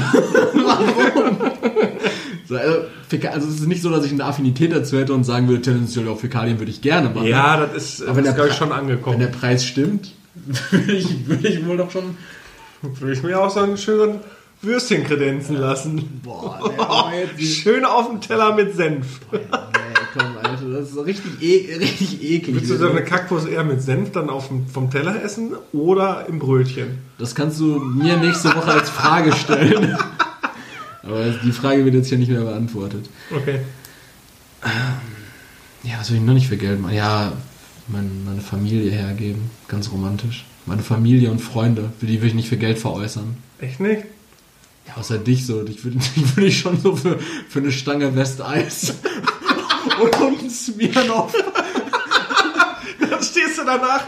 So, 2.49 2.55
also, 2.55 2.77
Fäka- 3.11 3.31
also 3.31 3.49
es 3.49 3.55
ist 3.57 3.67
nicht 3.67 3.83
so, 3.83 3.91
dass 3.91 4.05
ich 4.07 4.13
eine 4.13 4.25
Affinität 4.25 4.71
dazu 4.71 4.97
hätte 4.97 5.13
und 5.13 5.25
sagen 5.25 5.49
würde, 5.49 5.63
tendenziell 5.63 6.07
auch 6.07 6.21
Fäkalien 6.21 6.61
würde 6.61 6.71
ich 6.71 6.81
gerne 6.81 7.09
machen. 7.09 7.27
Ja, 7.27 7.57
das 7.67 7.75
ist, 7.75 8.03
Aber 8.03 8.17
wenn 8.19 8.25
das 8.25 8.39
ist 8.39 8.55
schon 8.57 8.71
angekommen. 8.71 9.19
Wenn 9.19 9.27
der 9.33 9.37
Preis 9.37 9.65
stimmt, 9.65 10.13
würde 10.71 10.93
ich, 10.93 11.27
würde 11.27 11.49
ich 11.49 11.67
wohl 11.67 11.77
doch 11.77 11.91
schon... 11.91 12.17
Würde 12.83 13.13
ich 13.15 13.23
mir 13.25 13.41
auch 13.41 13.57
einen 13.57 13.77
schönen 13.77 14.21
Würstchen 14.67 15.05
kredenzen 15.05 15.57
lassen. 15.57 16.21
Boah, 16.23 16.61
nee, 16.69 16.79
aber 16.79 17.13
jetzt 17.15 17.43
Schön 17.57 17.85
auf 17.85 18.09
dem 18.09 18.21
Teller 18.21 18.55
mit 18.55 18.75
Senf. 18.75 19.21
nee, 19.33 19.39
komm, 20.13 20.37
Alter, 20.43 20.69
das 20.71 20.89
ist 20.89 20.95
so 20.95 21.03
richtig, 21.03 21.41
e 21.41 21.77
richtig 21.77 22.23
eklig. 22.23 22.57
Willst 22.57 22.71
du 22.71 22.77
so 22.77 22.91
eine 22.91 23.05
Kackwurst 23.05 23.49
eher 23.49 23.65
mit 23.65 23.81
Senf 23.81 24.13
dann 24.13 24.29
auf 24.29 24.49
dem, 24.49 24.67
vom 24.67 24.91
Teller 24.91 25.23
essen 25.23 25.53
oder 25.73 26.27
im 26.29 26.39
Brötchen? 26.39 26.99
Das 27.19 27.35
kannst 27.35 27.61
du 27.61 27.79
mir 27.79 28.17
nächste 28.17 28.55
Woche 28.55 28.73
als 28.73 28.91
Frage 28.91 29.33
stellen. 29.33 29.97
Aber 31.03 31.31
die 31.31 31.53
Frage 31.53 31.85
wird 31.85 31.95
jetzt 31.95 32.09
hier 32.09 32.19
nicht 32.19 32.31
mehr 32.31 32.43
beantwortet. 32.43 33.09
Okay. 33.31 33.61
Ja, 35.85 36.01
was 36.01 36.11
will 36.11 36.17
ich 36.17 36.25
noch 36.25 36.35
nicht 36.35 36.49
für 36.49 36.57
Geld 36.57 36.81
machen? 36.81 36.95
Ja, 36.95 37.33
mein, 37.87 38.25
meine 38.25 38.41
Familie 38.41 38.91
hergeben. 38.91 39.51
Ganz 39.69 39.93
romantisch. 39.93 40.45
Meine 40.67 40.83
Familie 40.83 41.31
und 41.31 41.41
Freunde, 41.41 41.93
für 42.01 42.07
die 42.07 42.21
will 42.21 42.29
ich 42.29 42.35
nicht 42.35 42.49
für 42.49 42.57
Geld 42.57 42.79
veräußern. 42.79 43.37
Echt 43.61 43.79
nicht? 43.79 44.03
Ja, 44.89 44.97
außer 44.97 45.19
dich 45.19 45.47
so. 45.47 45.63
Ich 45.69 45.85
würde 45.85 45.99
ich 45.99 46.37
würd 46.37 46.47
dich 46.47 46.59
schon 46.59 46.81
so 46.81 46.95
für, 46.97 47.19
für 47.49 47.59
eine 47.61 47.73
Stange 47.73 48.15
Westeis 48.17 48.95
und, 50.01 50.21
und 50.21 50.43
ein 50.43 50.51
Smirnoff. 50.51 51.33
Dann 53.11 53.23
stehst 53.23 53.59
du 53.59 53.65
danach 53.65 54.07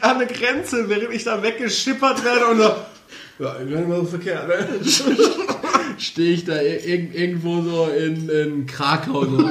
an 0.00 0.18
der 0.18 0.28
Grenze, 0.28 0.88
während 0.88 1.12
ich 1.14 1.24
da 1.24 1.42
weggeschippert 1.42 2.24
werde 2.24 2.46
und 2.46 2.58
so. 2.58 2.74
Ja, 3.44 3.56
ich 3.60 3.68
bin 3.68 3.82
immer 3.84 4.04
verkehrt, 4.04 4.46
ne? 4.48 4.68
Stehe 5.98 6.32
ich 6.34 6.44
da 6.44 6.60
ir 6.60 6.80
irg- 6.80 7.12
irgendwo 7.12 7.62
so 7.62 7.86
in, 7.88 8.28
in 8.28 8.66
Krakau 8.66 9.24
so. 9.24 9.50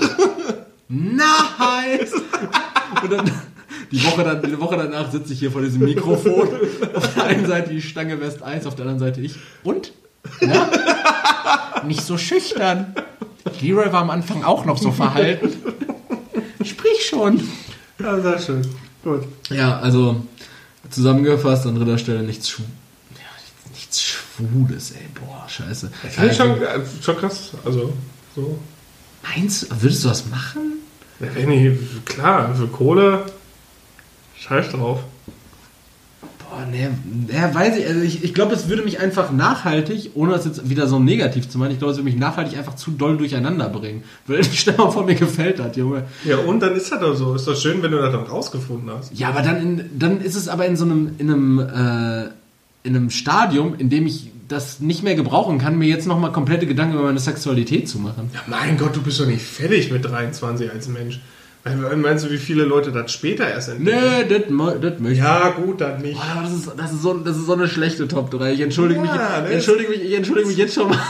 Nice! 0.89 2.13
Und 3.03 3.11
dann 3.11 3.31
die 3.91 4.03
Woche, 4.05 4.23
dann, 4.23 4.41
die 4.41 4.59
Woche 4.59 4.77
danach 4.77 5.11
sitze 5.11 5.33
ich 5.33 5.39
hier 5.39 5.51
vor 5.51 5.61
diesem 5.61 5.83
Mikrofon. 5.83 6.47
Auf 6.93 7.13
der 7.13 7.23
einen 7.25 7.45
Seite 7.45 7.71
die 7.71 7.81
Stange 7.81 8.19
West 8.21 8.41
1, 8.41 8.65
auf 8.65 8.75
der 8.75 8.85
anderen 8.85 8.99
Seite 8.99 9.21
ich. 9.21 9.35
Und? 9.63 9.91
Ja? 10.41 10.69
Nicht 11.85 12.01
so 12.01 12.17
schüchtern. 12.17 12.95
Leroy 13.61 13.91
war 13.91 14.01
am 14.01 14.09
Anfang 14.09 14.43
auch 14.43 14.65
noch 14.65 14.77
so 14.77 14.91
verhalten. 14.91 15.53
Sprich 16.63 17.05
schon. 17.09 17.41
Ja, 17.99 18.19
sehr 18.19 18.39
schön. 18.39 18.67
Gut. 19.03 19.23
Ja, 19.49 19.79
also 19.79 20.23
zusammengefasst 20.89 21.65
an 21.65 21.75
dritter 21.75 21.97
Stelle 21.97 22.23
nichts, 22.23 22.49
Schw 22.49 22.61
ja, 23.15 23.69
nichts 23.73 24.01
Schwules, 24.01 24.91
ey. 24.91 25.07
Boah, 25.13 25.45
scheiße. 25.47 25.91
Ich 26.07 26.13
finde 26.13 26.33
schon, 26.33 26.61
äh, 26.61 26.79
schon 27.01 27.17
krass. 27.17 27.51
Also, 27.65 27.93
so. 28.35 28.59
Meinst 29.23 29.63
du, 29.63 29.81
würdest 29.81 30.03
du 30.03 30.09
das 30.09 30.25
machen? 30.27 30.73
Ja, 31.19 31.27
wenn 31.35 31.51
ich, 31.51 32.05
klar, 32.05 32.53
für 32.55 32.67
Kohle, 32.67 33.25
scheiß 34.37 34.71
drauf. 34.71 34.99
Boah, 36.53 36.67
ne, 36.67 36.91
ne, 37.27 37.55
weiß 37.55 37.77
ich, 37.77 37.87
also 37.87 38.01
ich, 38.01 38.23
ich 38.23 38.33
glaube, 38.35 38.53
es 38.53 38.67
würde 38.69 38.83
mich 38.83 38.99
einfach 38.99 39.31
nachhaltig, 39.31 40.11
ohne 40.13 40.33
das 40.33 40.45
jetzt 40.45 40.69
wieder 40.69 40.85
so 40.85 40.99
negativ 40.99 41.49
zu 41.49 41.57
meinen, 41.57 41.71
ich 41.71 41.79
glaube, 41.79 41.93
es 41.93 41.97
würde 41.97 42.09
mich 42.11 42.19
nachhaltig 42.19 42.57
einfach 42.59 42.75
zu 42.75 42.91
doll 42.91 43.17
durcheinander 43.17 43.69
bringen. 43.69 44.03
Weil 44.27 44.43
stell 44.43 44.75
mal 44.77 44.91
vor, 44.91 45.03
mir 45.03 45.15
gefällt 45.15 45.57
das, 45.57 45.75
Junge. 45.75 46.03
Ja, 46.25 46.37
und 46.37 46.59
dann 46.59 46.75
ist 46.75 46.91
das 46.91 46.99
doch 46.99 47.15
so. 47.15 47.33
Ist 47.33 47.47
doch 47.47 47.55
schön, 47.55 47.81
wenn 47.81 47.91
du 47.91 47.97
das 47.97 48.11
dann 48.11 48.25
rausgefunden 48.25 48.91
hast. 48.91 49.17
Ja, 49.17 49.29
aber 49.29 49.41
dann, 49.41 49.61
in, 49.61 49.89
dann 49.97 50.21
ist 50.21 50.35
es 50.35 50.47
aber 50.47 50.67
in 50.67 50.75
so 50.75 50.85
einem, 50.85 51.15
in 51.17 51.31
einem, 51.31 51.59
äh, 51.59 52.29
in 52.83 52.95
einem 52.95 53.09
Stadium, 53.09 53.73
in 53.75 53.89
dem 53.89 54.05
ich 54.05 54.29
das 54.47 54.79
nicht 54.79 55.01
mehr 55.01 55.15
gebrauchen 55.15 55.57
kann, 55.57 55.79
mir 55.79 55.87
jetzt 55.87 56.05
nochmal 56.05 56.31
komplette 56.31 56.67
Gedanken 56.67 56.93
über 56.95 57.05
meine 57.05 57.19
Sexualität 57.19 57.89
zu 57.89 57.97
machen. 57.97 58.29
Ja, 58.31 58.41
mein 58.45 58.77
Gott, 58.77 58.95
du 58.95 59.01
bist 59.01 59.19
doch 59.19 59.25
nicht 59.25 59.41
fertig 59.41 59.91
mit 59.91 60.05
23 60.05 60.71
als 60.71 60.87
Mensch. 60.87 61.19
Meinst 61.65 62.25
du, 62.25 62.29
wie 62.29 62.37
viele 62.37 62.65
Leute 62.65 62.91
das 62.91 63.13
später 63.13 63.47
erst 63.47 63.69
entdecken? 63.69 63.97
Nee, 63.97 64.39
das 64.39 64.49
möchte 64.49 65.11
ich. 65.11 65.17
Ja, 65.17 65.49
gut, 65.51 65.79
dann 65.79 66.01
nicht. 66.01 66.19
Aber 66.19 66.41
das 66.41 66.53
ist, 66.53 66.71
das, 66.75 66.91
ist 66.91 67.01
so, 67.01 67.13
das 67.13 67.37
ist 67.37 67.45
so 67.45 67.53
eine 67.53 67.69
schlechte 67.69 68.05
Top 68.09 68.31
3. 68.31 68.51
Ich 68.51 68.59
entschuldige, 68.59 68.99
Ja, 69.05 69.41
mich, 69.41 69.53
entschuldige, 69.53 69.91
mich, 69.91 70.03
ich 70.03 70.13
entschuldige 70.13 70.49
mich 70.49 70.57
jetzt 70.57 70.73
schon 70.73 70.89
mal. 70.89 70.99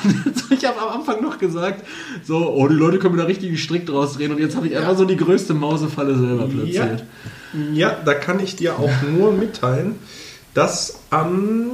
Ich 0.51 0.69
habe 0.69 0.79
am 0.79 0.99
Anfang 0.99 1.21
noch 1.21 1.39
gesagt, 1.39 1.83
so, 2.23 2.49
oh, 2.53 2.67
die 2.69 2.75
Leute 2.75 2.97
können 2.97 3.15
mir 3.15 3.21
da 3.21 3.27
richtig 3.27 3.61
Strick 3.61 3.85
draus 3.85 4.13
drehen 4.13 4.31
und 4.31 4.39
jetzt 4.39 4.55
habe 4.55 4.67
ich 4.67 4.77
einfach 4.77 4.95
so 4.95 5.03
die 5.03 5.17
größte 5.17 5.53
Mausefalle 5.53 6.15
selber 6.15 6.47
platziert. 6.47 7.03
Ja, 7.73 7.97
da 8.05 8.13
kann 8.13 8.39
ich 8.39 8.55
dir 8.55 8.79
auch 8.79 8.91
nur 9.17 9.33
mitteilen, 9.33 9.95
dass 10.53 10.99
am, 11.09 11.71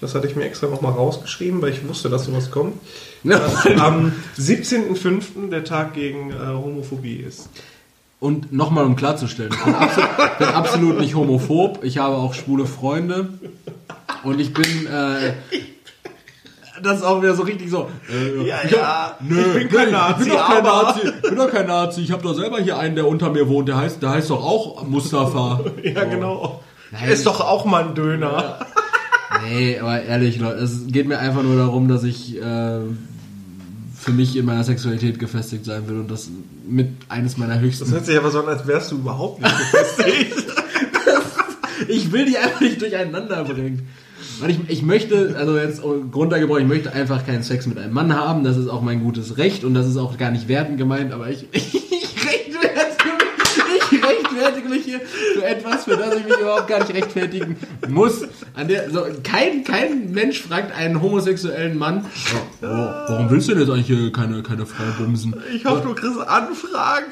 das 0.00 0.14
hatte 0.14 0.26
ich 0.26 0.36
mir 0.36 0.44
extra 0.44 0.68
nochmal 0.68 0.92
rausgeschrieben, 0.92 1.60
weil 1.60 1.72
ich 1.72 1.86
wusste, 1.86 2.08
dass 2.08 2.24
sowas 2.24 2.50
kommt, 2.50 2.74
dass 3.24 3.66
am 3.78 4.12
17.05. 4.38 5.50
der 5.50 5.64
Tag 5.64 5.92
gegen 5.92 6.30
äh, 6.30 6.34
Homophobie 6.46 7.16
ist. 7.16 7.50
Und 8.20 8.52
nochmal, 8.52 8.84
um 8.84 8.96
klarzustellen, 8.96 9.50
ich 9.52 9.64
bin 9.64 9.74
absolut, 9.74 10.38
bin 10.38 10.48
absolut 10.48 11.00
nicht 11.00 11.14
homophob. 11.14 11.82
Ich 11.84 11.96
habe 11.98 12.16
auch 12.16 12.34
schwule 12.34 12.66
Freunde. 12.66 13.30
Und 14.24 14.38
ich 14.40 14.52
bin, 14.52 14.86
äh, 14.86 15.32
das 16.82 16.98
ist 16.98 17.02
auch 17.04 17.22
wieder 17.22 17.34
so 17.34 17.42
richtig 17.44 17.70
so. 17.70 17.88
Äh, 18.12 18.46
Ja, 18.46 18.56
ich 18.62 18.70
ja, 18.72 19.16
nö, 19.20 19.58
ich 19.58 19.68
bin 19.68 19.68
kein 19.70 19.86
nö, 19.86 19.92
Nazi, 19.92 20.22
Ich 20.24 20.28
bin 20.28 20.36
doch 20.36 20.46
kein 20.48 20.62
Nazi. 20.64 21.00
Ich 21.06 21.22
bin 21.22 21.36
doch 21.36 21.50
kein 21.50 21.66
Nazi. 21.66 22.00
Ich 22.02 22.12
habe 22.12 22.22
doch 22.22 22.34
selber 22.34 22.58
hier 22.60 22.78
einen, 22.78 22.94
der 22.94 23.06
unter 23.08 23.30
mir 23.30 23.48
wohnt. 23.48 23.68
Der 23.68 23.78
heißt, 23.78 24.02
der 24.02 24.10
heißt 24.10 24.28
doch 24.28 24.44
auch 24.44 24.84
Mustafa. 24.86 25.60
Ja, 25.82 26.04
genau. 26.04 26.60
Nein. 26.90 27.08
Ist 27.08 27.24
doch 27.26 27.40
auch 27.40 27.64
mal 27.64 27.84
ein 27.84 27.94
Döner. 27.94 28.58
Nee, 29.48 29.78
aber 29.78 30.02
ehrlich, 30.02 30.38
Leute, 30.38 30.58
es 30.58 30.86
geht 30.88 31.08
mir 31.08 31.18
einfach 31.18 31.42
nur 31.42 31.56
darum, 31.56 31.88
dass 31.88 32.02
ich 32.04 32.36
äh, 32.36 32.80
für 34.00 34.12
mich 34.12 34.34
in 34.36 34.46
meiner 34.46 34.64
Sexualität 34.64 35.18
gefestigt 35.18 35.66
sein 35.66 35.86
will 35.86 35.98
und 35.98 36.10
das 36.10 36.28
mit 36.66 36.88
eines 37.08 37.36
meiner 37.36 37.54
Das 37.54 37.62
höchsten. 37.62 37.90
hört 37.90 38.06
sich 38.06 38.16
aber 38.16 38.30
so 38.30 38.40
an, 38.40 38.48
als 38.48 38.66
wärst 38.66 38.92
du 38.92 38.96
überhaupt 38.96 39.42
nicht 39.42 39.54
befestigt. 39.72 40.46
Ich 41.88 42.12
will 42.12 42.26
die 42.26 42.36
einfach 42.36 42.60
nicht 42.60 42.80
durcheinander 42.80 43.42
bringen. 43.42 43.88
Weil 44.38 44.50
ich, 44.50 44.58
ich 44.68 44.82
möchte, 44.82 45.34
also 45.36 45.56
jetzt 45.58 45.82
runtergebrochen, 45.82 46.62
ich 46.62 46.68
möchte 46.68 46.92
einfach 46.92 47.26
keinen 47.26 47.42
Sex 47.42 47.66
mit 47.66 47.78
einem 47.78 47.94
Mann 47.94 48.14
haben. 48.14 48.44
Das 48.44 48.58
ist 48.58 48.68
auch 48.68 48.82
mein 48.82 49.02
gutes 49.02 49.38
Recht 49.38 49.64
und 49.64 49.74
das 49.74 49.86
ist 49.86 49.96
auch 49.96 50.16
gar 50.18 50.30
nicht 50.30 50.46
wertend 50.46 50.76
gemeint, 50.78 51.12
aber 51.12 51.30
ich, 51.30 51.46
ich, 51.52 51.74
rechtfertige, 51.74 53.16
mich, 53.16 53.90
ich 53.92 54.02
rechtfertige 54.04 54.68
mich 54.68 54.79
hier 54.90 55.00
für 55.34 55.44
etwas, 55.44 55.84
für 55.84 55.96
das 55.96 56.16
ich 56.16 56.24
mich 56.24 56.38
überhaupt 56.38 56.68
gar 56.68 56.80
nicht 56.80 56.94
rechtfertigen 56.94 57.56
muss. 57.88 58.22
An 58.54 58.68
der, 58.68 58.90
so, 58.90 59.04
kein, 59.22 59.64
kein 59.64 60.10
Mensch 60.12 60.42
fragt 60.42 60.74
einen 60.76 61.00
homosexuellen 61.00 61.78
Mann, 61.78 62.04
oh, 62.04 62.66
oh, 62.66 62.66
warum 62.66 63.30
willst 63.30 63.48
du 63.48 63.54
denn 63.54 63.62
jetzt 63.66 63.70
eigentlich 63.70 64.12
keine, 64.12 64.42
keine 64.42 64.66
Frau 64.66 64.84
bumsen? 64.98 65.34
Ich 65.54 65.64
hoffe, 65.64 65.82
du 65.86 65.94
kriegst 65.94 66.20
Anfragen. 66.20 67.06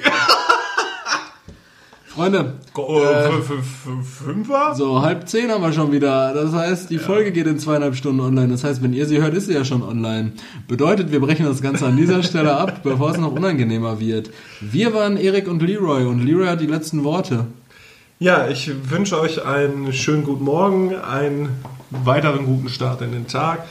Freunde, 2.06 2.54
Äh, 2.76 3.42
für, 3.42 3.62
für 3.62 4.02
Fünfer? 4.02 4.74
So, 4.74 5.02
halb 5.02 5.28
zehn 5.28 5.52
haben 5.52 5.62
wir 5.62 5.72
schon 5.72 5.92
wieder. 5.92 6.34
Das 6.34 6.52
heißt, 6.52 6.90
die 6.90 6.98
Folge 6.98 7.30
geht 7.30 7.46
in 7.46 7.60
zweieinhalb 7.60 7.94
Stunden 7.94 8.20
online. 8.20 8.48
Das 8.48 8.64
heißt, 8.64 8.82
wenn 8.82 8.92
ihr 8.92 9.06
sie 9.06 9.22
hört, 9.22 9.34
ist 9.34 9.46
sie 9.46 9.54
ja 9.54 9.64
schon 9.64 9.84
online. 9.84 10.32
Bedeutet, 10.66 11.12
wir 11.12 11.20
brechen 11.20 11.46
das 11.46 11.62
Ganze 11.62 11.86
an 11.86 11.96
dieser 11.96 12.24
Stelle 12.24 12.56
ab, 12.56 12.80
bevor 12.82 13.10
es 13.12 13.18
noch 13.18 13.30
unangenehmer 13.30 14.00
wird. 14.00 14.30
Wir 14.60 14.92
waren 14.94 15.16
Erik 15.16 15.46
und 15.46 15.62
Leroy 15.62 16.06
und 16.06 16.24
Leroy 16.24 16.46
hat 16.46 16.60
die 16.60 16.66
letzten 16.66 17.04
Worte. 17.04 17.46
Ja, 18.18 18.48
ich 18.48 18.70
wünsche 18.90 19.20
euch 19.20 19.44
einen 19.44 19.92
schönen 19.92 20.24
guten 20.24 20.44
Morgen, 20.44 20.94
einen 20.96 21.62
weiteren 21.90 22.46
guten 22.46 22.68
Start 22.68 23.00
in 23.00 23.12
den 23.12 23.28
Tag, 23.28 23.64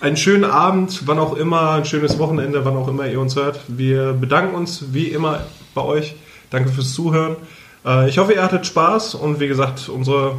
einen 0.00 0.16
schönen 0.18 0.44
Abend, 0.44 1.06
wann 1.06 1.18
auch 1.18 1.34
immer, 1.34 1.72
ein 1.72 1.86
schönes 1.86 2.18
Wochenende, 2.18 2.64
wann 2.64 2.76
auch 2.76 2.88
immer 2.88 3.06
ihr 3.06 3.20
uns 3.20 3.36
hört. 3.36 3.60
Wir 3.68 4.12
bedanken 4.12 4.54
uns 4.54 4.92
wie 4.92 5.06
immer 5.08 5.40
bei 5.74 5.82
euch. 5.82 6.14
Danke 6.50 6.70
fürs 6.70 6.92
Zuhören. 6.92 7.36
Äh, 7.84 8.08
Ich 8.08 8.18
hoffe, 8.18 8.34
ihr 8.34 8.42
hattet 8.42 8.66
Spaß 8.66 9.14
und 9.14 9.40
wie 9.40 9.48
gesagt, 9.48 9.88
unsere 9.88 10.36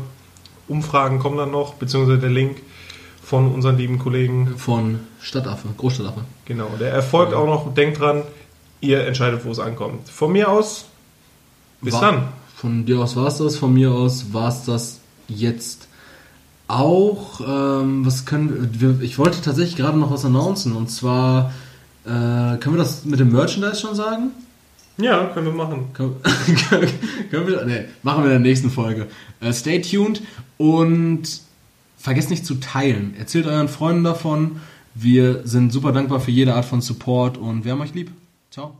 Umfragen 0.68 1.18
kommen 1.20 1.38
dann 1.38 1.52
noch, 1.52 1.74
beziehungsweise 1.76 2.20
der 2.20 2.30
Link 2.30 2.58
von 3.24 3.52
unseren 3.52 3.78
lieben 3.78 3.98
Kollegen. 3.98 4.56
Von 4.58 5.00
Stadtaffe, 5.20 5.68
Großstadtaffe. 5.76 6.22
Genau, 6.46 6.70
der 6.80 6.92
erfolgt 6.92 7.34
auch 7.34 7.48
noch. 7.48 7.74
Denkt 7.74 8.00
dran, 8.00 8.22
ihr 8.80 9.06
entscheidet, 9.08 9.44
wo 9.44 9.52
es 9.52 9.60
ankommt. 9.60 10.08
Von 10.10 10.32
mir 10.32 10.50
aus, 10.52 10.86
bis 11.82 11.96
War- 11.96 12.02
dann. 12.02 12.28
Von 12.58 12.88
dir 12.88 13.00
aus 13.00 13.16
war 13.16 13.28
es 13.28 13.38
das, 13.38 13.56
von 13.56 13.72
mir 13.72 13.92
aus 13.92 14.34
war 14.34 14.50
es 14.50 14.64
das 14.64 15.00
jetzt 15.28 15.88
auch. 16.68 17.40
Ähm, 17.42 18.04
was 18.04 18.26
können 18.26 18.72
wir, 18.80 19.00
ich 19.02 19.20
wollte 19.20 19.42
tatsächlich 19.44 19.76
gerade 19.76 20.00
noch 20.00 20.10
was 20.10 20.26
announcen 20.26 20.76
und 20.76 20.90
zwar 20.90 21.54
äh, 22.04 22.10
können 22.10 22.74
wir 22.74 22.78
das 22.78 23.06
mit 23.06 23.20
dem 23.20 23.32
Merchandise 23.32 23.80
schon 23.80 23.94
sagen? 23.94 24.32
Ja, 24.98 25.26
können 25.26 25.46
wir 25.46 25.54
machen. 25.54 25.90
Können, 25.94 26.16
können 27.30 27.48
wir, 27.48 27.64
nee, 27.66 27.86
machen 28.02 28.24
wir 28.24 28.32
in 28.32 28.42
der 28.42 28.50
nächsten 28.50 28.72
Folge. 28.72 29.06
Äh, 29.40 29.54
stay 29.54 29.80
tuned 29.80 30.24
und 30.58 31.42
vergesst 32.00 32.32
nicht 32.32 32.44
zu 32.44 32.56
teilen. 32.56 33.14
Erzählt 33.20 33.46
euren 33.46 33.68
Freunden 33.68 34.04
davon. 34.04 34.62
Wir 34.96 35.42
sind 35.46 35.72
super 35.72 35.92
dankbar 35.92 36.22
für 36.22 36.32
jede 36.32 36.56
Art 36.56 36.66
von 36.66 36.82
Support 36.82 37.38
und 37.38 37.66
wir 37.66 37.74
haben 37.74 37.82
euch 37.82 37.94
lieb. 37.94 38.12
Ciao. 38.50 38.80